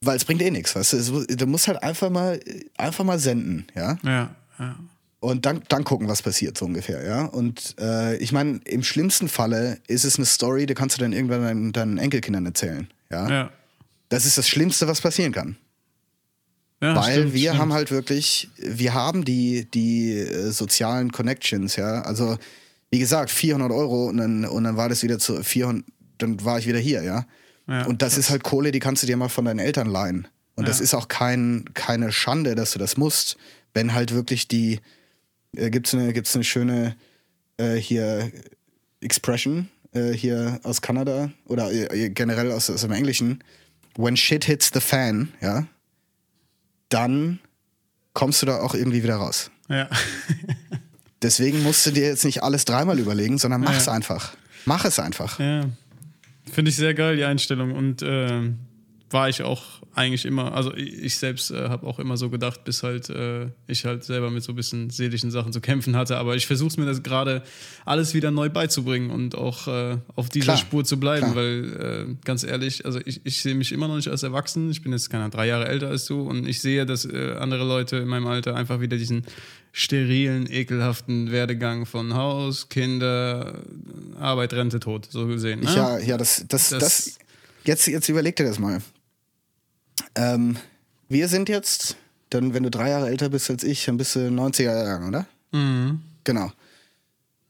weil 0.00 0.16
es 0.16 0.24
bringt 0.24 0.40
eh 0.42 0.50
nichts, 0.50 0.74
weißt 0.76 0.92
du? 0.92 1.26
Du 1.26 1.46
musst 1.46 1.66
halt 1.68 1.82
einfach 1.82 2.10
mal, 2.10 2.40
einfach 2.76 3.04
mal 3.04 3.18
senden, 3.18 3.66
ja? 3.74 3.98
ja. 4.04 4.34
ja. 4.58 4.76
Und 5.20 5.44
dann, 5.46 5.62
dann 5.68 5.82
gucken, 5.82 6.06
was 6.06 6.22
passiert, 6.22 6.56
so 6.56 6.64
ungefähr, 6.64 7.04
ja. 7.04 7.24
Und 7.24 7.74
äh, 7.80 8.16
ich 8.18 8.30
meine, 8.30 8.60
im 8.64 8.84
schlimmsten 8.84 9.28
Falle 9.28 9.78
ist 9.88 10.04
es 10.04 10.16
eine 10.16 10.26
Story, 10.26 10.66
die 10.66 10.74
kannst 10.74 10.96
du 10.96 11.00
dann 11.00 11.12
irgendwann 11.12 11.42
deinen, 11.42 11.72
deinen 11.72 11.98
Enkelkindern 11.98 12.46
erzählen, 12.46 12.88
ja? 13.10 13.28
ja. 13.28 13.50
Das 14.08 14.24
ist 14.24 14.38
das 14.38 14.48
Schlimmste, 14.48 14.86
was 14.86 15.00
passieren 15.00 15.32
kann. 15.32 15.56
Ja 16.80 16.96
Weil 16.96 17.12
stimmt, 17.12 17.34
wir 17.34 17.40
stimmt. 17.50 17.58
haben 17.60 17.72
halt 17.72 17.90
wirklich, 17.90 18.48
wir 18.56 18.94
haben 18.94 19.24
die, 19.24 19.66
die 19.70 20.12
äh, 20.18 20.50
sozialen 20.50 21.12
Connections, 21.12 21.76
ja. 21.76 22.02
Also, 22.02 22.38
wie 22.90 22.98
gesagt, 22.98 23.30
400 23.30 23.70
Euro 23.70 24.06
und 24.08 24.16
dann, 24.18 24.44
und 24.44 24.64
dann 24.64 24.76
war 24.76 24.88
das 24.88 25.02
wieder 25.02 25.18
zu 25.18 25.42
400, 25.42 25.84
dann 26.18 26.44
war 26.44 26.58
ich 26.58 26.66
wieder 26.66 26.78
hier, 26.78 27.02
ja. 27.02 27.26
Ja, 27.66 27.84
und 27.84 28.00
das 28.00 28.16
ist 28.16 28.30
halt 28.30 28.44
Kohle, 28.44 28.72
die 28.72 28.78
kannst 28.78 29.02
du 29.02 29.06
dir 29.06 29.16
mal 29.18 29.28
von 29.28 29.44
deinen 29.44 29.58
Eltern 29.58 29.88
leihen. 29.88 30.26
Und 30.56 30.66
das 30.66 30.78
Ja. 30.78 30.84
ist 30.84 30.94
auch 30.94 31.08
kein, 31.08 31.66
keine 31.74 32.10
Schande, 32.12 32.54
dass 32.54 32.70
du 32.72 32.78
das 32.78 32.96
musst, 32.96 33.36
wenn 33.74 33.92
halt 33.92 34.14
wirklich 34.14 34.48
die, 34.48 34.80
äh, 35.54 35.68
gibt's 35.70 35.92
eine, 35.94 36.12
gibt's 36.14 36.34
eine 36.34 36.44
schöne 36.44 36.96
äh, 37.58 37.74
hier 37.76 38.32
Expression 39.00 39.68
äh, 39.92 40.12
hier 40.12 40.60
aus 40.64 40.80
Kanada 40.82 41.30
oder 41.46 41.70
äh, 41.70 42.08
generell 42.10 42.50
aus, 42.52 42.70
aus 42.70 42.80
dem 42.80 42.92
Englischen. 42.92 43.44
When 43.96 44.16
shit 44.16 44.44
hits 44.44 44.70
the 44.72 44.80
fan, 44.80 45.28
ja, 45.40 45.66
dann 46.88 47.38
kommst 48.14 48.42
du 48.42 48.46
da 48.46 48.60
auch 48.60 48.74
irgendwie 48.74 49.02
wieder 49.02 49.16
raus. 49.16 49.50
Ja. 49.68 49.88
Deswegen 51.22 51.62
musst 51.62 51.84
du 51.84 51.90
dir 51.90 52.06
jetzt 52.06 52.24
nicht 52.24 52.42
alles 52.42 52.64
dreimal 52.64 52.98
überlegen, 52.98 53.38
sondern 53.38 53.60
mach's 53.62 53.86
Ja. 53.86 53.92
einfach. 53.92 54.34
Mach 54.64 54.84
es 54.84 54.98
einfach. 54.98 55.38
Ja, 55.40 55.64
finde 56.50 56.70
ich 56.70 56.76
sehr 56.76 56.94
geil, 56.94 57.16
die 57.16 57.24
Einstellung. 57.24 57.72
Und 57.72 58.02
ähm, 58.04 58.58
war 59.10 59.28
ich 59.28 59.42
auch 59.42 59.62
eigentlich 59.94 60.24
immer, 60.26 60.52
also 60.52 60.74
ich 60.74 61.16
selbst 61.18 61.50
äh, 61.50 61.68
habe 61.70 61.86
auch 61.86 61.98
immer 61.98 62.16
so 62.16 62.28
gedacht, 62.30 62.62
bis 62.64 62.82
halt 62.82 63.08
äh, 63.10 63.46
ich 63.66 63.84
halt 63.84 64.04
selber 64.04 64.30
mit 64.30 64.42
so 64.44 64.52
ein 64.52 64.56
bisschen 64.56 64.90
seelischen 64.90 65.30
Sachen 65.30 65.52
zu 65.52 65.60
kämpfen 65.60 65.96
hatte. 65.96 66.18
Aber 66.18 66.36
ich 66.36 66.46
versuche 66.46 66.68
es 66.68 66.76
mir 66.76 66.84
das 66.86 67.02
gerade 67.02 67.42
alles 67.84 68.12
wieder 68.14 68.30
neu 68.30 68.48
beizubringen 68.50 69.10
und 69.10 69.34
auch 69.34 69.66
äh, 69.66 69.96
auf 70.14 70.28
dieser 70.28 70.44
Klar, 70.44 70.56
Spur 70.58 70.84
zu 70.84 71.00
bleiben, 71.00 71.32
klar. 71.32 71.36
weil 71.36 72.06
äh, 72.10 72.14
ganz 72.24 72.44
ehrlich, 72.44 72.84
also 72.84 73.00
ich, 73.04 73.20
ich 73.24 73.40
sehe 73.42 73.54
mich 73.54 73.72
immer 73.72 73.88
noch 73.88 73.96
nicht 73.96 74.08
als 74.08 74.22
erwachsen. 74.22 74.70
Ich 74.70 74.82
bin 74.82 74.92
jetzt 74.92 75.08
keine 75.10 75.24
Ahnung, 75.24 75.32
drei 75.32 75.46
Jahre 75.46 75.66
älter 75.68 75.88
als 75.88 76.04
du 76.06 76.20
und 76.22 76.46
ich 76.46 76.60
sehe, 76.60 76.84
dass 76.86 77.04
äh, 77.04 77.34
andere 77.38 77.64
Leute 77.66 77.96
in 77.96 78.08
meinem 78.08 78.26
Alter 78.26 78.54
einfach 78.56 78.80
wieder 78.80 78.96
diesen 78.98 79.24
sterilen, 79.72 80.50
ekelhaften 80.50 81.30
Werdegang 81.30 81.86
von 81.86 82.14
Haus, 82.14 82.68
Kinder, 82.68 83.54
Arbeit, 84.18 84.52
Rente, 84.52 84.80
Tod, 84.80 85.06
so 85.10 85.26
gesehen. 85.26 85.60
Ne? 85.60 85.72
Ja, 85.74 85.98
ja, 85.98 86.16
das, 86.16 86.44
das, 86.48 86.70
das, 86.70 86.78
Das- 86.80 87.18
jetzt, 87.64 87.86
jetzt 87.86 88.08
überleg 88.08 88.36
dir 88.36 88.44
das 88.44 88.58
mal. 88.58 88.80
Ähm, 90.14 90.56
wir 91.08 91.28
sind 91.28 91.48
jetzt, 91.48 91.96
dann, 92.30 92.54
wenn 92.54 92.62
du 92.62 92.70
drei 92.70 92.90
Jahre 92.90 93.08
älter 93.08 93.28
bist 93.28 93.50
als 93.50 93.64
ich, 93.64 93.84
dann 93.84 93.96
bist 93.96 94.14
du 94.14 94.20
90er 94.20 94.62
Jahrgang, 94.62 95.08
oder? 95.08 95.26
Mhm. 95.52 96.00
Genau. 96.24 96.52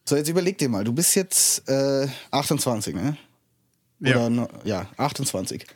So, 0.05 0.17
jetzt 0.17 0.29
überleg 0.29 0.57
dir 0.59 0.69
mal, 0.69 0.85
du 0.85 0.93
bist 0.93 1.15
jetzt 1.17 1.69
äh, 1.69 2.07
28, 2.31 2.95
ne? 2.95 3.17
Ja. 4.01 4.17
Oder 4.17 4.31
no, 4.31 4.49
ja, 4.65 4.89
28. 4.97 5.67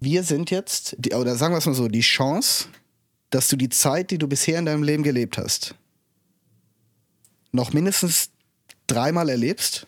Wir 0.00 0.22
sind 0.22 0.50
jetzt, 0.50 0.96
die, 0.98 1.14
oder 1.14 1.36
sagen 1.36 1.54
wir 1.54 1.58
es 1.58 1.66
mal 1.66 1.74
so, 1.74 1.88
die 1.88 2.00
Chance, 2.00 2.66
dass 3.30 3.48
du 3.48 3.56
die 3.56 3.68
Zeit, 3.68 4.10
die 4.10 4.18
du 4.18 4.26
bisher 4.26 4.58
in 4.58 4.66
deinem 4.66 4.82
Leben 4.82 5.02
gelebt 5.02 5.38
hast, 5.38 5.74
noch 7.52 7.72
mindestens 7.72 8.30
dreimal 8.86 9.28
erlebst, 9.28 9.86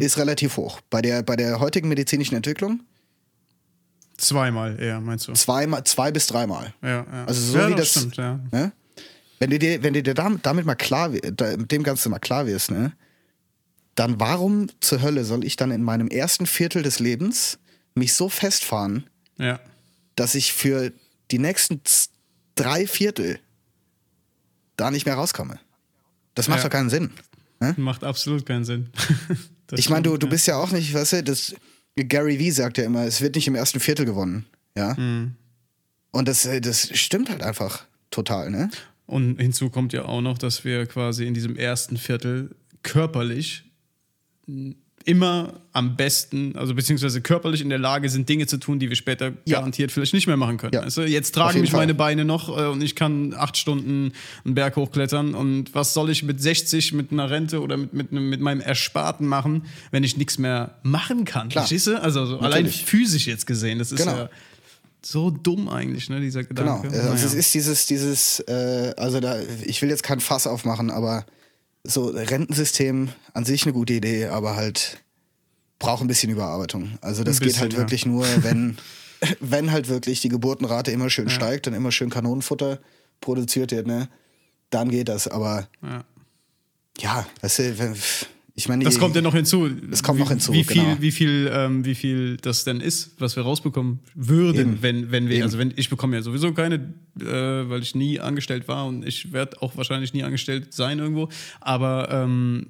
ist 0.00 0.16
relativ 0.16 0.56
hoch. 0.56 0.80
Bei 0.88 1.02
der, 1.02 1.22
bei 1.22 1.36
der 1.36 1.60
heutigen 1.60 1.88
medizinischen 1.88 2.34
Entwicklung 2.34 2.80
Zweimal 4.18 4.80
eher, 4.80 5.00
meinst 5.00 5.28
du? 5.28 5.32
zweimal, 5.34 5.84
zwei 5.84 6.10
bis 6.10 6.26
dreimal. 6.26 6.72
Ja, 6.82 6.88
ja. 7.10 7.24
Also 7.26 7.40
so 7.52 7.58
ja, 7.58 7.68
wie 7.68 7.74
das 7.74 7.92
das. 7.92 8.02
stimmt, 8.02 8.16
ja. 8.16 8.40
Ne? 8.50 8.72
Wenn 9.38 9.50
du 9.50 9.58
dir, 9.58 9.82
wenn 9.82 9.92
du 9.92 10.02
dir 10.02 10.14
dam- 10.14 10.40
damit 10.42 10.64
mal 10.64 10.74
klar, 10.74 11.10
mit 11.10 11.70
dem 11.72 11.82
Ganzen 11.82 12.10
mal 12.10 12.18
klar 12.18 12.46
wirst, 12.46 12.70
ne? 12.70 12.92
Dann 13.94 14.18
warum 14.20 14.68
zur 14.80 15.02
Hölle 15.02 15.24
soll 15.24 15.44
ich 15.44 15.56
dann 15.56 15.70
in 15.70 15.82
meinem 15.82 16.08
ersten 16.08 16.46
Viertel 16.46 16.82
des 16.82 16.98
Lebens 16.98 17.58
mich 17.94 18.12
so 18.14 18.28
festfahren, 18.28 19.08
Ja. 19.38 19.58
dass 20.16 20.34
ich 20.34 20.52
für 20.52 20.92
die 21.30 21.38
nächsten 21.38 21.80
drei 22.54 22.86
Viertel 22.86 23.38
da 24.76 24.90
nicht 24.90 25.06
mehr 25.06 25.14
rauskomme? 25.14 25.58
Das 26.34 26.48
macht 26.48 26.58
Ja. 26.58 26.64
doch 26.64 26.70
keinen 26.70 26.90
Sinn. 26.90 27.10
Macht 27.76 28.04
absolut 28.04 28.44
keinen 28.46 28.64
Sinn. 28.64 28.90
Ich 29.72 29.90
meine, 29.90 30.02
du, 30.04 30.16
du 30.16 30.28
bist 30.28 30.46
ja 30.46 30.54
auch 30.58 30.70
nicht, 30.70 30.94
weißt 30.94 31.14
du, 31.14 31.22
das, 31.24 31.52
Gary 31.96 32.38
Vee 32.38 32.50
sagt 32.50 32.78
ja 32.78 32.84
immer, 32.84 33.04
es 33.04 33.20
wird 33.20 33.34
nicht 33.34 33.48
im 33.48 33.54
ersten 33.54 33.80
Viertel 33.80 34.04
gewonnen. 34.04 34.46
Ja. 34.76 34.94
Mhm. 34.94 35.32
Und 36.12 36.28
das, 36.28 36.44
äh, 36.46 36.60
das 36.60 36.96
stimmt 36.96 37.30
halt 37.30 37.42
einfach 37.42 37.86
total, 38.10 38.50
ne? 38.50 38.70
Und 39.06 39.40
hinzu 39.40 39.70
kommt 39.70 39.92
ja 39.92 40.04
auch 40.04 40.20
noch, 40.20 40.36
dass 40.36 40.64
wir 40.64 40.86
quasi 40.86 41.26
in 41.26 41.34
diesem 41.34 41.56
ersten 41.56 41.96
Viertel 41.96 42.56
körperlich 42.82 43.64
immer 45.06 45.54
am 45.72 45.96
besten, 45.96 46.56
also 46.56 46.74
beziehungsweise 46.74 47.20
körperlich 47.20 47.60
in 47.60 47.68
der 47.68 47.78
Lage 47.78 48.08
sind, 48.10 48.28
Dinge 48.28 48.46
zu 48.46 48.56
tun, 48.58 48.78
die 48.80 48.88
wir 48.88 48.96
später 48.96 49.32
Ja. 49.46 49.58
garantiert 49.58 49.92
vielleicht 49.92 50.12
nicht 50.14 50.26
mehr 50.26 50.36
machen 50.36 50.58
können. 50.58 50.72
Ja. 50.74 50.84
Du? 50.84 51.02
Jetzt 51.04 51.32
tragen 51.34 51.60
mich 51.60 51.70
Fall. 51.70 51.80
meine 51.80 51.94
Beine 51.94 52.24
noch 52.24 52.48
äh, 52.48 52.66
und 52.66 52.82
ich 52.82 52.96
kann 52.96 53.32
acht 53.32 53.56
Stunden 53.56 54.12
einen 54.44 54.54
Berg 54.54 54.74
hochklettern. 54.76 55.34
Und 55.34 55.74
was 55.74 55.94
soll 55.94 56.10
ich 56.10 56.24
mit 56.24 56.42
60 56.42 56.92
mit 56.92 57.12
einer 57.12 57.30
Rente 57.30 57.62
oder 57.62 57.76
mit, 57.76 57.92
mit, 57.94 58.10
mit 58.12 58.40
meinem 58.40 58.60
Ersparten 58.60 59.26
machen, 59.28 59.62
wenn 59.92 60.02
ich 60.02 60.16
nichts 60.16 60.38
mehr 60.38 60.74
machen 60.82 61.24
kann? 61.24 61.48
Klar. 61.50 61.62
Verstehst 61.62 61.86
du? 61.86 62.02
Also 62.02 62.26
so 62.26 62.38
allein 62.40 62.64
Natürlich. 62.64 62.84
physisch 62.84 63.26
jetzt 63.28 63.46
gesehen. 63.46 63.78
Das 63.78 63.92
ist 63.92 64.00
Genau. 64.00 64.16
ja 64.16 64.28
so 65.02 65.30
dumm 65.30 65.68
eigentlich, 65.68 66.08
ne, 66.10 66.20
dieser 66.20 66.42
Genau. 66.42 66.80
Gedanke. 66.80 66.88
Also 66.98 67.10
Naja. 67.12 67.26
es 67.26 67.32
ist 67.34 67.54
dieses, 67.54 67.86
dieses, 67.86 68.40
äh, 68.40 68.92
also 68.96 69.20
da, 69.20 69.36
ich 69.64 69.80
will 69.80 69.88
jetzt 69.88 70.02
kein 70.02 70.18
Fass 70.18 70.48
aufmachen, 70.48 70.90
aber 70.90 71.24
so 71.88 72.08
Rentensystem 72.08 73.08
an 73.32 73.44
sich 73.44 73.64
eine 73.64 73.72
gute 73.72 73.94
Idee, 73.94 74.26
aber 74.26 74.56
halt 74.56 75.02
braucht 75.78 76.02
ein 76.02 76.08
bisschen 76.08 76.30
Überarbeitung. 76.30 76.98
Also 77.00 77.24
das 77.24 77.36
Ein 77.36 77.40
geht 77.40 77.48
bisschen, 77.48 77.62
halt 77.62 77.72
ja. 77.74 77.78
wirklich 77.78 78.06
nur, 78.06 78.24
wenn, 78.42 78.76
wenn 79.40 79.70
halt 79.70 79.88
wirklich 79.88 80.20
die 80.20 80.28
Geburtenrate 80.28 80.90
immer 80.90 81.10
schön 81.10 81.28
steigt 81.28 81.66
und 81.66 81.74
immer 81.74 81.92
schön 81.92 82.10
Kanonenfutter 82.10 82.78
produziert 83.20 83.72
wird, 83.72 83.86
ne? 83.86 84.08
Dann 84.70 84.90
geht 84.90 85.08
das. 85.08 85.28
Aber 85.28 85.68
ja. 85.82 86.04
ja, 86.98 87.26
weißt 87.40 87.58
du, 87.58 87.78
wenn, 87.78 87.96
ich 88.58 88.68
meine, 88.68 88.84
Das 88.84 88.98
kommt 88.98 89.14
ja 89.14 89.20
noch 89.20 89.34
hinzu. 89.34 89.68
Das 89.68 90.02
kommt 90.02 90.18
wie, 90.18 90.22
noch 90.22 90.30
hinzu, 90.30 90.50
Wie 90.54 90.64
viel, 90.64 90.82
genau. 90.82 90.96
wie 90.98 91.12
viel, 91.12 91.50
ähm, 91.52 91.84
wie 91.84 91.94
viel 91.94 92.38
das 92.38 92.64
denn 92.64 92.80
ist, 92.80 93.12
was 93.20 93.36
wir 93.36 93.42
rausbekommen 93.42 94.00
würden, 94.14 94.60
Eben. 94.60 94.82
wenn, 94.82 95.10
wenn 95.12 95.28
wir, 95.28 95.36
Eben. 95.36 95.44
also 95.44 95.58
wenn 95.58 95.74
ich 95.76 95.90
bekomme 95.90 96.16
ja 96.16 96.22
sowieso 96.22 96.54
keine, 96.54 96.76
äh, 97.20 97.24
weil 97.24 97.82
ich 97.82 97.94
nie 97.94 98.18
angestellt 98.18 98.66
war 98.66 98.86
und 98.86 99.06
ich 99.06 99.30
werde 99.34 99.60
auch 99.60 99.76
wahrscheinlich 99.76 100.14
nie 100.14 100.22
angestellt 100.22 100.72
sein 100.72 100.98
irgendwo. 100.98 101.28
Aber 101.60 102.08
ähm, 102.10 102.68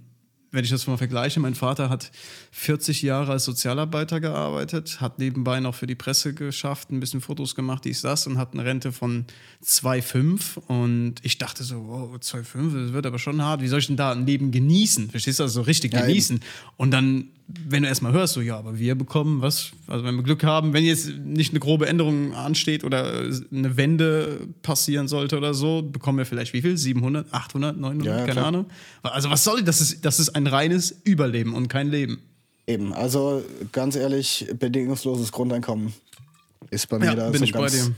wenn 0.53 0.64
ich 0.64 0.70
das 0.70 0.86
mal 0.86 0.97
vergleiche, 0.97 1.40
mein 1.40 1.55
Vater 1.55 1.90
hat 1.90 2.11
40 2.53 3.03
Jahre 3.03 3.32
als 3.32 3.44
Sozialarbeiter 3.44 4.20
gearbeitet, 4.20 5.01
hat 5.01 5.18
nebenbei 5.18 5.61
noch 5.61 5.74
für 5.74 5.86
die 5.86 5.94
Presse 5.94 6.34
geschafft, 6.34 6.90
ein 6.90 7.01
bisschen 7.01 7.20
Fotos 7.20 7.55
gemacht, 7.55 7.84
dies, 7.84 8.01
das 8.03 8.26
und 8.26 8.38
hat 8.38 8.55
eine 8.55 8.64
Rente 8.64 8.92
von 8.92 9.26
2,5 9.64 10.59
und 10.66 11.14
ich 11.22 11.38
dachte 11.38 11.64
so, 11.64 11.86
wow, 11.86 12.14
2,5, 12.14 12.84
das 12.84 12.92
wird 12.92 13.07
aber 13.07 13.18
schon 13.18 13.42
hart, 13.42 13.61
wie 13.61 13.68
soll 13.68 13.80
ich 13.80 13.86
denn 13.88 13.97
da 13.97 14.12
ein 14.12 14.26
Leben 14.26 14.51
genießen? 14.51 15.11
Verstehst 15.11 15.38
du, 15.38 15.44
also 15.44 15.61
so 15.61 15.62
richtig 15.62 15.92
Ja, 15.92 16.01
eben. 16.01 16.09
genießen? 16.09 16.40
Und 16.76 16.90
dann, 16.90 17.28
wenn 17.49 17.82
du 17.82 17.88
erstmal 17.88 18.12
hörst, 18.12 18.34
so, 18.34 18.40
ja, 18.40 18.59
aber 18.59 18.78
wir 18.78 18.94
bekommen 18.97 19.40
was, 19.40 19.70
also 19.86 20.05
wenn 20.05 20.16
wir 20.16 20.22
Glück 20.24 20.42
haben, 20.42 20.72
wenn 20.72 20.84
jetzt 20.84 21.09
nicht 21.18 21.51
eine 21.53 21.61
grobe 21.61 21.86
Änderung 21.86 22.34
ansteht 22.34 22.82
oder 22.82 23.22
eine 23.53 23.76
Wende 23.76 24.49
passieren 24.62 25.07
sollte 25.07 25.36
oder 25.36 25.55
so, 25.55 25.82
bekommen 25.82 26.18
wir 26.18 26.26
vielleicht 26.26 26.53
wie 26.55 26.62
viel? 26.62 26.76
700, 26.76 27.32
800, 27.32 27.76
900, 27.76 28.07
Ja, 28.07 28.12
ja, 28.12 28.18
keine 28.20 28.32
klar. 28.32 28.47
Ahnung. 28.47 28.66
Also 29.03 29.30
was 29.30 29.44
soll 29.44 29.62
das? 29.62 29.80
Ist, 29.80 30.05
das 30.05 30.18
ist 30.18 30.30
ein 30.30 30.47
reines 30.47 31.01
Überleben 31.05 31.55
und 31.55 31.68
kein 31.68 31.88
Leben. 31.90 32.20
Eben, 32.66 32.92
also 32.92 33.44
ganz 33.70 33.94
ehrlich, 33.94 34.47
bedingungsloses 34.59 35.30
Grundeinkommen 35.30 35.92
ist 36.70 36.88
bei 36.88 36.99
mir 36.99 37.07
Ja, 37.07 37.14
da 37.14 37.30
bin 37.30 37.38
so 37.38 37.44
ich 37.44 37.55
ein 37.55 37.61
bei 37.62 37.68
ganz, 37.68 37.86
dir. 37.86 37.94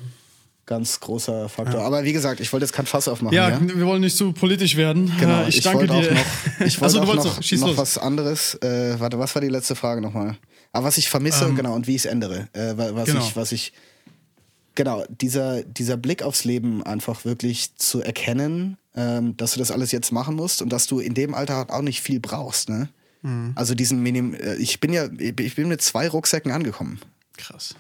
Ganz 0.69 1.01
großer 1.01 1.49
Faktor. 1.49 1.81
Aber 1.83 2.05
wie 2.05 2.13
gesagt, 2.13 2.39
ich 2.41 2.53
wollte 2.53 2.67
jetzt 2.67 2.73
kein 2.75 2.87
Fass 2.87 3.09
aufmachen. 3.09 3.35
Ja, 3.35 3.49
ja? 3.49 3.59
wir 3.61 3.87
wollen 3.87 4.03
nicht 4.03 4.17
zu 4.17 4.33
politisch 4.33 4.77
werden. 4.77 5.11
Genau, 5.19 5.43
Äh, 5.43 5.49
ich, 5.49 5.63
danke 5.63 5.87
dir. 5.89 5.95
Auch 5.95 6.03
noch, 6.03 6.61
ich 6.67 6.81
wollte 6.81 7.01
Achso, 7.01 7.11
auch 7.11 7.15
noch, 7.17 7.53
noch, 7.69 7.77
was 7.77 7.99
anderes. 7.99 8.55
Äh, 8.63 9.01
warte, 9.01 9.19
was 9.19 9.35
war 9.35 9.43
die 9.43 9.49
letzte 9.49 9.75
Frage 9.75 10.01
nochmal? 10.01 10.37
Ah, 10.73 10.85
was 10.85 10.99
ich 10.99 11.09
vermisse, 11.09 11.51
genau, 11.55 11.75
und 11.75 11.87
wie 11.87 11.93
ich 11.97 12.05
es 12.05 12.07
ändere. 12.07 12.49
Äh, 12.53 12.77
wa- 12.77 12.91
was, 12.95 13.07
Genau. 13.07 13.21
ich, 13.27 13.35
was 13.35 13.51
ich. 13.53 13.73
Genau, 14.75 15.05
dieser, 15.09 15.63
dieser 15.65 15.97
Blick 15.97 16.23
aufs 16.23 16.45
Leben 16.45 16.85
einfach 16.85 17.25
wirklich 17.25 17.75
zu 17.77 18.01
erkennen, 18.01 18.77
ähm, 18.95 19.37
dass 19.37 19.55
du 19.55 19.59
das 19.59 19.71
alles 19.73 19.91
jetzt 19.91 20.13
machen 20.13 20.37
musst 20.37 20.63
und 20.63 20.69
dass 20.73 20.87
du 20.87 21.01
in 21.01 21.15
dem 21.15 21.35
Alter 21.35 21.67
auch 21.71 21.83
nicht 21.83 22.01
viel 22.01 22.21
brauchst. 22.21 22.69
Ne? 22.69 22.89
Mhm. 23.23 23.53
Also 23.57 23.75
diesen 23.75 24.03
Minim. 24.03 24.35
äh, 24.35 24.55
Ich 24.57 24.79
bin 24.79 24.93
ja, 24.93 25.09
ich 25.19 25.57
bin 25.57 25.67
mit 25.69 25.83
zwei 25.83 26.07
Rucksäcken 26.09 26.53
angekommen. 26.53 27.01
Krass. 27.37 27.75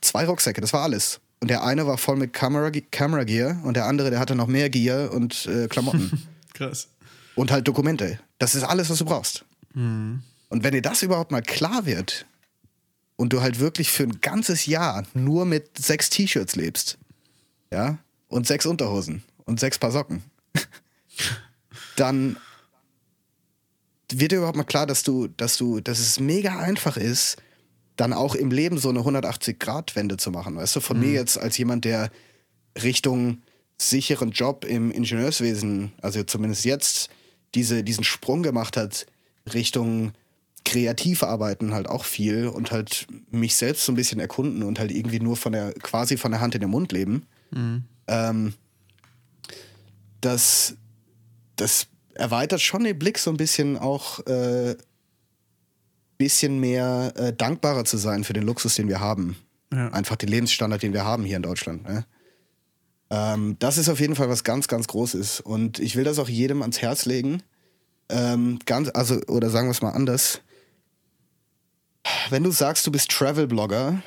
Zwei 0.00 0.24
Rucksäcke, 0.26 0.60
das 0.62 0.72
war 0.72 0.82
alles. 0.84 1.20
Und 1.40 1.48
der 1.48 1.62
eine 1.62 1.86
war 1.86 1.98
voll 1.98 2.16
mit 2.16 2.32
Camera, 2.32 2.70
Camera 2.90 3.24
Gear 3.24 3.60
und 3.64 3.74
der 3.74 3.86
andere, 3.86 4.10
der 4.10 4.18
hatte 4.18 4.34
noch 4.34 4.48
mehr 4.48 4.70
Gear 4.70 5.12
und 5.12 5.46
äh, 5.46 5.68
Klamotten. 5.68 6.26
Krass. 6.54 6.88
und 7.36 7.52
halt 7.52 7.68
Dokumente. 7.68 8.18
Das 8.38 8.56
ist 8.56 8.64
alles, 8.64 8.90
was 8.90 8.98
du 8.98 9.04
brauchst. 9.04 9.44
Und 10.48 10.64
wenn 10.64 10.72
dir 10.72 10.82
das 10.82 11.02
überhaupt 11.04 11.30
mal 11.30 11.42
klar 11.42 11.86
wird 11.86 12.26
und 13.16 13.32
du 13.32 13.40
halt 13.42 13.60
wirklich 13.60 13.90
für 13.90 14.02
ein 14.02 14.20
ganzes 14.20 14.66
Jahr 14.66 15.04
nur 15.14 15.44
mit 15.44 15.78
sechs 15.78 16.10
T-Shirts 16.10 16.56
lebst, 16.56 16.98
ja, 17.70 17.98
und 18.28 18.46
sechs 18.46 18.66
Unterhosen 18.66 19.22
und 19.44 19.60
sechs 19.60 19.78
Paar 19.78 19.92
Socken, 19.92 20.22
dann 21.96 22.36
wird 24.10 24.32
dir 24.32 24.38
überhaupt 24.38 24.56
mal 24.56 24.64
klar, 24.64 24.86
dass 24.86 25.02
du, 25.02 25.28
dass 25.28 25.56
du, 25.56 25.80
dass 25.80 26.00
es 26.00 26.18
mega 26.18 26.58
einfach 26.58 26.96
ist, 26.96 27.36
dann 27.98 28.12
auch 28.12 28.36
im 28.36 28.52
Leben 28.52 28.78
so 28.78 28.88
eine 28.88 29.00
180-Grad-Wende 29.00 30.16
zu 30.16 30.30
machen. 30.30 30.54
Weißt 30.54 30.76
du, 30.76 30.80
von 30.80 31.00
mir 31.00 31.10
jetzt 31.12 31.36
als 31.36 31.58
jemand, 31.58 31.84
der 31.84 32.10
Richtung 32.80 33.42
sicheren 33.76 34.30
Job 34.30 34.64
im 34.64 34.92
Ingenieurswesen, 34.92 35.92
also 36.00 36.22
zumindest 36.22 36.64
jetzt, 36.64 37.10
diese, 37.56 37.82
diesen 37.82 38.04
Sprung 38.04 38.44
gemacht 38.44 38.76
hat, 38.76 39.06
Richtung 39.52 40.12
Kreativarbeiten 40.64 41.74
halt 41.74 41.88
auch 41.88 42.04
viel 42.04 42.46
und 42.46 42.70
halt 42.70 43.08
mich 43.30 43.56
selbst 43.56 43.84
so 43.84 43.90
ein 43.90 43.96
bisschen 43.96 44.20
erkunden 44.20 44.62
und 44.62 44.78
halt 44.78 44.92
irgendwie 44.92 45.18
nur 45.18 45.36
von 45.36 45.52
der, 45.52 45.72
quasi 45.72 46.16
von 46.16 46.30
der 46.30 46.40
Hand 46.40 46.54
in 46.54 46.60
den 46.60 46.70
Mund 46.70 46.92
leben. 46.92 47.26
Ähm, 48.06 48.54
das, 50.20 50.76
das 51.56 51.88
erweitert 52.14 52.60
schon 52.60 52.84
den 52.84 52.98
Blick 52.98 53.18
so 53.18 53.30
ein 53.30 53.36
bisschen 53.36 53.76
auch 53.76 54.24
äh, 54.26 54.76
bisschen 56.18 56.58
mehr 56.60 57.12
äh, 57.16 57.32
dankbarer 57.32 57.84
zu 57.84 57.96
sein 57.96 58.24
für 58.24 58.32
den 58.32 58.44
Luxus, 58.44 58.74
den 58.74 58.88
wir 58.88 59.00
haben. 59.00 59.36
Ja. 59.72 59.88
Einfach 59.88 60.16
den 60.16 60.28
Lebensstandard, 60.28 60.82
den 60.82 60.92
wir 60.92 61.04
haben 61.04 61.24
hier 61.24 61.36
in 61.36 61.42
Deutschland. 61.42 61.84
Ne? 61.86 62.04
Ähm, 63.10 63.56
das 63.58 63.78
ist 63.78 63.88
auf 63.88 64.00
jeden 64.00 64.16
Fall 64.16 64.28
was 64.28 64.44
ganz, 64.44 64.68
ganz 64.68 64.88
Großes. 64.88 65.40
Und 65.40 65.78
ich 65.78 65.96
will 65.96 66.04
das 66.04 66.18
auch 66.18 66.28
jedem 66.28 66.62
ans 66.62 66.82
Herz 66.82 67.06
legen. 67.06 67.42
Ähm, 68.08 68.58
ganz, 68.66 68.90
also, 68.94 69.20
oder 69.26 69.50
sagen 69.50 69.68
wir 69.68 69.72
es 69.72 69.82
mal 69.82 69.90
anders. 69.90 70.40
Wenn 72.30 72.42
du 72.42 72.50
sagst, 72.50 72.86
du 72.86 72.90
bist 72.90 73.10
Travel-Blogger, 73.10 74.02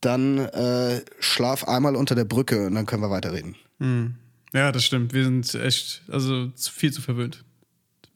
dann 0.00 0.38
äh, 0.38 1.02
schlaf 1.20 1.64
einmal 1.64 1.96
unter 1.96 2.14
der 2.14 2.24
Brücke 2.24 2.66
und 2.66 2.74
dann 2.74 2.86
können 2.86 3.02
wir 3.02 3.10
weiterreden. 3.10 3.56
Ja, 4.52 4.72
das 4.72 4.84
stimmt. 4.84 5.12
Wir 5.12 5.24
sind 5.24 5.54
echt, 5.54 6.02
also 6.08 6.50
viel 6.56 6.92
zu 6.92 7.00
verwöhnt. 7.00 7.44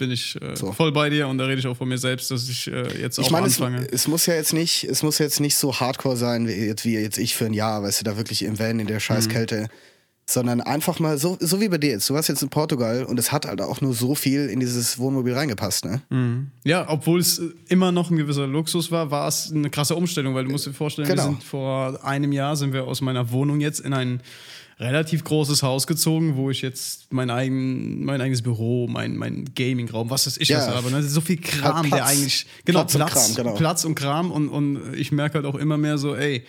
Bin 0.02 0.10
ich 0.10 0.36
äh, 0.42 0.56
So. 0.56 0.72
voll 0.72 0.90
bei 0.90 1.10
dir 1.10 1.28
und 1.28 1.38
da 1.38 1.44
rede 1.44 1.60
ich 1.60 1.66
auch 1.68 1.76
von 1.76 1.88
mir 1.88 1.96
selbst, 1.98 2.32
dass 2.32 2.48
ich 2.48 2.66
äh, 2.66 3.00
jetzt 3.00 3.20
auch 3.20 3.22
Ich 3.24 3.30
meine, 3.30 3.46
es, 3.46 3.60
anfange. 3.60 3.86
es 3.92 4.08
muss 4.08 4.26
ja 4.26 4.34
jetzt 4.34 4.52
nicht, 4.52 4.82
es 4.82 5.04
muss 5.04 5.18
jetzt 5.18 5.38
nicht 5.38 5.54
so 5.54 5.78
hardcore 5.78 6.16
sein, 6.16 6.48
wie 6.48 6.52
jetzt, 6.52 6.84
wie 6.84 6.94
jetzt 6.94 7.18
ich 7.18 7.36
für 7.36 7.46
ein 7.46 7.54
Jahr, 7.54 7.84
weißt 7.84 8.00
du, 8.00 8.04
da 8.04 8.16
wirklich 8.16 8.42
im 8.42 8.58
Van 8.58 8.80
in 8.80 8.88
der 8.88 8.98
Scheißkälte, 8.98 9.68
sondern 10.28 10.60
einfach 10.60 10.98
mal 10.98 11.18
so, 11.18 11.36
so 11.40 11.60
wie 11.60 11.68
bei 11.68 11.78
dir 11.78 11.90
jetzt. 11.90 12.10
Du 12.10 12.14
warst 12.14 12.28
jetzt 12.28 12.42
in 12.42 12.48
Portugal 12.48 13.04
und 13.04 13.16
es 13.18 13.30
hat 13.30 13.46
halt 13.46 13.60
auch 13.60 13.80
nur 13.80 13.92
so 13.94 14.14
viel 14.16 14.48
in 14.48 14.58
dieses 14.60 14.98
Wohnmobil 14.98 15.34
reingepasst, 15.34 15.84
ne? 15.84 16.48
Ja, 16.64 16.86
obwohl 16.88 17.20
es 17.20 17.40
immer 17.68 17.92
noch 17.92 18.10
ein 18.10 18.16
gewisser 18.16 18.46
Luxus 18.48 18.90
war, 18.90 19.10
war 19.12 19.28
es 19.28 19.52
eine 19.52 19.70
krasse 19.70 19.94
Umstellung, 19.94 20.34
weil 20.34 20.44
du 20.46 20.50
musst 20.50 20.66
dir 20.66 20.72
vorstellen, 20.72 21.06
Genau. 21.08 21.22
wir 21.24 21.30
sind 21.30 21.44
vor 21.44 22.04
einem 22.04 22.32
Jahr 22.32 22.56
sind 22.56 22.72
wir 22.72 22.84
aus 22.84 23.00
meiner 23.00 23.30
Wohnung 23.30 23.60
jetzt 23.60 23.80
in 23.80 23.92
ein 23.92 24.20
relativ 24.78 25.24
großes 25.24 25.62
Haus 25.62 25.86
gezogen, 25.86 26.36
wo 26.36 26.50
ich 26.50 26.62
jetzt 26.62 27.12
mein, 27.12 27.30
eigen, 27.30 28.04
mein 28.04 28.20
eigenes 28.20 28.42
Büro, 28.42 28.88
mein, 28.88 29.16
mein 29.16 29.44
Gaming-Raum, 29.54 30.10
was 30.10 30.26
weiß 30.26 30.38
ich 30.38 30.48
Ja. 30.48 30.58
was 30.58 30.68
habe. 30.74 30.90
Ne? 30.90 31.02
So 31.02 31.20
viel 31.20 31.36
Kram, 31.36 31.86
Platz. 31.86 31.90
der 31.90 32.06
eigentlich. 32.06 32.46
Genau, 32.64 32.80
Platz 32.80 32.94
und 32.94 32.98
Platz, 33.00 33.12
Kram, 33.12 33.34
genau. 33.34 33.54
Platz 33.56 33.84
und 33.84 33.94
Kram. 33.94 34.30
Und, 34.30 34.48
und 34.48 34.94
ich 34.94 35.12
merke 35.12 35.34
halt 35.36 35.46
auch 35.46 35.54
immer 35.54 35.76
mehr 35.78 35.98
so, 35.98 36.16
ey, 36.16 36.44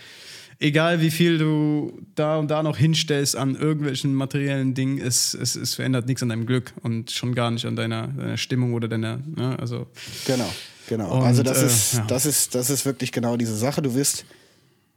egal 0.60 1.02
wie 1.02 1.12
viel 1.12 1.38
du 1.38 2.00
da 2.16 2.38
und 2.38 2.50
da 2.50 2.64
noch 2.64 2.78
hinstellst 2.78 3.36
an 3.36 3.56
irgendwelchen 3.56 4.14
materiellen 4.16 4.74
Dingen, 4.74 5.00
es, 5.00 5.34
es, 5.34 5.56
es 5.56 5.76
verändert 5.76 6.08
nichts 6.08 6.24
an 6.24 6.30
deinem 6.30 6.45
Glück 6.45 6.74
und 6.82 7.12
schon 7.12 7.36
gar 7.36 7.52
nicht 7.52 7.66
an 7.66 7.76
deiner, 7.76 8.08
deiner 8.08 8.38
Stimmung 8.38 8.74
oder 8.74 8.88
deiner, 8.88 9.20
ne? 9.36 9.58
also 9.60 9.88
Genau, 10.26 10.50
genau. 10.88 11.18
Und, 11.18 11.24
also 11.24 11.44
das 11.44 11.62
äh, 11.62 11.66
ist, 11.66 11.94
ja. 11.95 12.06
das 12.08 12.26
ist, 12.26 12.56
das 12.56 12.70
ist 12.70 12.86
wirklich 12.86 13.12
genau 13.12 13.36
diese 13.38 13.56
Sache. 13.56 13.82
Du 13.82 13.94
wirst, 13.94 14.26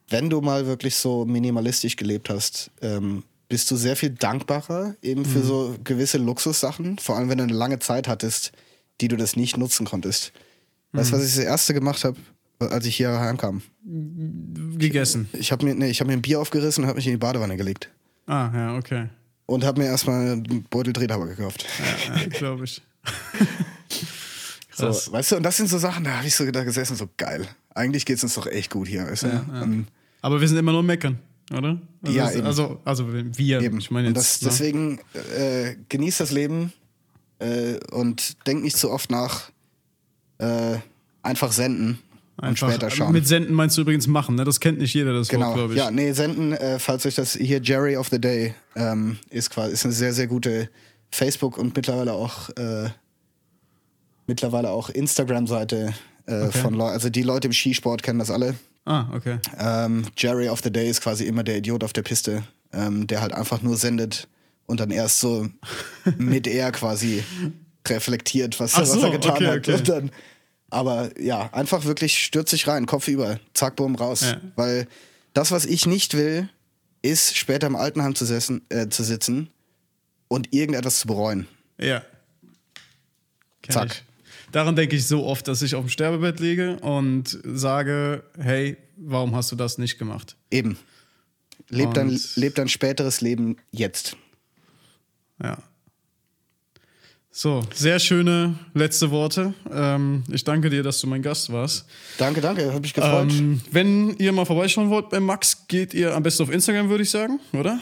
wenn 0.08 0.30
du 0.30 0.40
mal 0.40 0.66
wirklich 0.66 0.94
so 0.96 1.24
minimalistisch 1.24 1.96
gelebt 1.96 2.30
hast, 2.30 2.70
ähm, 2.82 3.24
bist 3.48 3.70
du 3.70 3.76
sehr 3.76 3.96
viel 3.96 4.10
dankbarer 4.10 4.96
eben 5.02 5.24
für 5.24 5.38
Mhm. 5.38 5.44
so 5.44 5.76
gewisse 5.84 6.18
Luxussachen, 6.18 6.98
vor 6.98 7.16
allem 7.16 7.28
wenn 7.28 7.38
du 7.38 7.44
eine 7.44 7.52
lange 7.52 7.78
Zeit 7.78 8.08
hattest, 8.08 8.52
die 9.00 9.08
du 9.08 9.16
das 9.16 9.36
nicht 9.36 9.56
nutzen 9.56 9.86
konntest. 9.86 10.32
Weißt 10.92 11.10
Mhm. 11.10 11.16
du, 11.16 11.20
was 11.22 11.28
ich 11.28 11.36
das 11.36 11.44
erste 11.44 11.74
gemacht 11.74 12.04
habe, 12.04 12.18
als 12.58 12.86
ich 12.86 12.96
hier 12.96 13.18
heimkam? 13.20 13.62
gegessen. 14.78 15.28
Ich 15.32 15.52
habe 15.52 15.64
mir, 15.64 15.74
nee, 15.76 15.88
ich 15.90 16.00
hab 16.00 16.06
mir 16.08 16.14
ein 16.14 16.22
Bier 16.22 16.40
aufgerissen 16.40 16.82
und 16.82 16.88
habe 16.88 16.96
mich 16.96 17.06
in 17.06 17.12
die 17.12 17.18
Badewanne 17.18 17.56
gelegt. 17.56 17.88
Ah, 18.26 18.50
ja, 18.52 18.76
okay. 18.76 19.08
Und 19.46 19.64
habe 19.64 19.80
mir 19.80 19.86
erstmal 19.86 20.32
einen 20.32 20.64
Beutel 20.68 20.92
Drehtabak 20.92 21.36
gekauft. 21.36 21.64
Ja, 22.08 22.16
ja 22.16 22.26
glaube 22.28 22.64
ich. 22.64 22.82
So, 24.74 24.86
Krass. 24.88 25.10
weißt 25.10 25.32
du, 25.32 25.36
und 25.36 25.42
das 25.42 25.56
sind 25.56 25.68
so 25.70 25.78
Sachen, 25.78 26.04
da 26.04 26.18
habe 26.18 26.26
ich 26.26 26.34
so 26.34 26.50
da 26.50 26.62
gesessen, 26.62 26.96
so 26.96 27.08
geil. 27.16 27.46
Eigentlich 27.76 28.06
geht 28.06 28.16
es 28.16 28.22
uns 28.24 28.34
doch 28.34 28.46
echt 28.46 28.70
gut 28.70 28.88
hier, 28.88 29.06
weißt 29.06 29.24
du? 29.24 29.46
Und 29.62 29.86
Aber 30.22 30.40
wir 30.40 30.48
sind 30.48 30.56
immer 30.56 30.72
nur 30.72 30.82
meckern, 30.82 31.18
oder? 31.56 31.80
Also, 32.02 32.16
Ja, 32.18 32.30
eben. 32.32 32.46
also, 32.46 32.80
also 32.84 33.12
wir, 33.12 33.60
Eben. 33.60 33.78
ich 33.78 33.90
meine 33.90 34.08
und 34.08 34.16
jetzt. 34.16 34.42
das, 34.42 34.42
ne? 34.42 34.48
deswegen 34.50 34.98
äh, 35.38 35.76
genießt 35.88 36.20
das 36.20 36.32
Leben 36.32 36.72
äh, 37.38 37.74
und 37.92 38.46
denkt 38.46 38.64
nicht 38.64 38.76
zu 38.76 38.90
oft 38.90 39.10
nach. 39.10 39.50
Äh, 40.38 40.78
einfach 41.22 41.52
senden 41.52 41.98
und 42.36 42.44
Einfach, 42.44 42.70
später 42.70 42.90
schauen. 42.90 43.12
Mit 43.12 43.26
Senden 43.26 43.54
meinst 43.54 43.76
du 43.76 43.80
übrigens 43.82 44.06
machen, 44.06 44.34
ne? 44.34 44.44
Das 44.44 44.60
kennt 44.60 44.78
nicht 44.78 44.92
jeder, 44.94 45.12
das 45.14 45.28
Genau, 45.28 45.54
glaube 45.54 45.72
ich. 45.72 45.78
ja, 45.78 45.90
nee, 45.90 46.12
senden, 46.12 46.52
äh, 46.52 46.78
falls 46.78 47.06
euch 47.06 47.14
das 47.14 47.32
hier 47.34 47.60
Jerry 47.62 47.96
of 47.96 48.08
the 48.10 48.20
Day 48.20 48.54
ähm, 48.74 49.18
ist 49.30 49.50
quasi 49.50 49.72
ist 49.72 49.84
eine 49.84 49.94
sehr, 49.94 50.12
sehr 50.12 50.26
gute 50.26 50.68
Facebook 51.10 51.56
und 51.56 51.74
mittlerweile 51.74 52.12
auch 52.12 52.50
äh, 52.50 52.90
mittlerweile 54.26 54.70
auch 54.70 54.90
Instagram-Seite 54.90 55.94
äh, 56.26 56.42
Okay. 56.46 56.58
von 56.58 56.74
Leuten, 56.74 56.92
also 56.92 57.08
die 57.10 57.22
Leute 57.22 57.48
im 57.48 57.52
Skisport 57.52 58.02
kennen 58.02 58.18
das 58.18 58.30
alle. 58.30 58.54
Ah, 58.84 59.06
okay. 59.14 59.38
Ähm, 59.58 60.04
Jerry 60.16 60.48
of 60.48 60.60
the 60.62 60.70
Day 60.72 60.88
ist 60.88 61.00
quasi 61.00 61.24
immer 61.24 61.42
der 61.42 61.56
Idiot 61.58 61.82
auf 61.82 61.92
der 61.92 62.02
Piste, 62.02 62.42
ähm, 62.72 63.06
der 63.06 63.20
halt 63.20 63.32
einfach 63.32 63.60
nur 63.62 63.76
sendet 63.76 64.28
und 64.66 64.80
dann 64.80 64.90
erst 64.90 65.20
so 65.20 65.48
mit 66.18 66.46
er 66.46 66.70
quasi 66.72 67.24
reflektiert, 67.86 68.58
was, 68.60 68.74
Ach 68.74 68.80
was 68.82 68.92
so, 68.92 69.00
er 69.02 69.10
getan 69.10 69.32
okay, 69.34 69.46
hat. 69.46 69.58
okay. 69.58 69.74
Und 69.74 69.88
dann, 69.88 70.10
aber 70.70 71.10
ja, 71.20 71.52
einfach 71.52 71.84
wirklich 71.84 72.18
stürzt 72.18 72.50
sich 72.50 72.66
rein, 72.68 72.86
Kopf 72.86 73.08
über, 73.08 73.38
zack, 73.54 73.76
bumm, 73.76 73.94
raus. 73.94 74.22
Ja. 74.22 74.40
Weil 74.56 74.86
das, 75.34 75.50
was 75.52 75.64
ich 75.64 75.86
nicht 75.86 76.14
will, 76.14 76.48
ist 77.02 77.36
später 77.36 77.66
im 77.68 77.76
Altenheim 77.76 78.14
zu, 78.14 78.24
sessen, 78.24 78.62
äh, 78.68 78.88
zu 78.88 79.04
sitzen 79.04 79.50
und 80.28 80.52
irgendetwas 80.52 80.98
zu 81.00 81.06
bereuen. 81.06 81.46
Ja. 81.78 82.02
Kenn 83.62 83.72
Zack. 83.72 83.86
Ich. 83.92 84.02
Daran 84.56 84.74
denke 84.74 84.96
ich 84.96 85.06
so 85.06 85.26
oft, 85.26 85.46
dass 85.48 85.60
ich 85.60 85.74
auf 85.74 85.84
dem 85.84 85.90
Sterbebett 85.90 86.40
liege 86.40 86.78
und 86.80 87.38
sage, 87.44 88.22
hey, 88.38 88.78
warum 88.96 89.36
hast 89.36 89.52
du 89.52 89.56
das 89.56 89.76
nicht 89.76 89.98
gemacht? 89.98 90.34
Eben. 90.50 90.78
Leb 91.68 91.92
dein, 91.92 92.08
Und- 92.08 92.36
leb 92.36 92.54
dein 92.54 92.70
späteres 92.70 93.20
Leben 93.20 93.58
jetzt. 93.70 94.16
Ja. 95.42 95.58
So, 97.30 97.64
sehr 97.74 97.98
schöne 97.98 98.58
letzte 98.72 99.10
Worte. 99.10 99.52
Ähm, 99.70 100.24
ich 100.32 100.42
danke 100.42 100.70
dir, 100.70 100.82
dass 100.82 101.02
du 101.02 101.06
mein 101.06 101.20
Gast 101.20 101.52
warst. 101.52 101.84
Danke, 102.16 102.40
danke, 102.40 102.72
hab 102.72 102.80
mich 102.80 102.94
gefreut. 102.94 103.30
Ähm, 103.30 103.60
wenn 103.72 104.16
ihr 104.16 104.32
mal 104.32 104.46
vorbeischauen 104.46 104.88
wollt 104.88 105.10
bei 105.10 105.20
Max, 105.20 105.68
geht 105.68 105.92
ihr 105.92 106.16
am 106.16 106.22
besten 106.22 106.44
auf 106.44 106.50
Instagram, 106.50 106.88
würde 106.88 107.02
ich 107.02 107.10
sagen, 107.10 107.40
oder? 107.52 107.78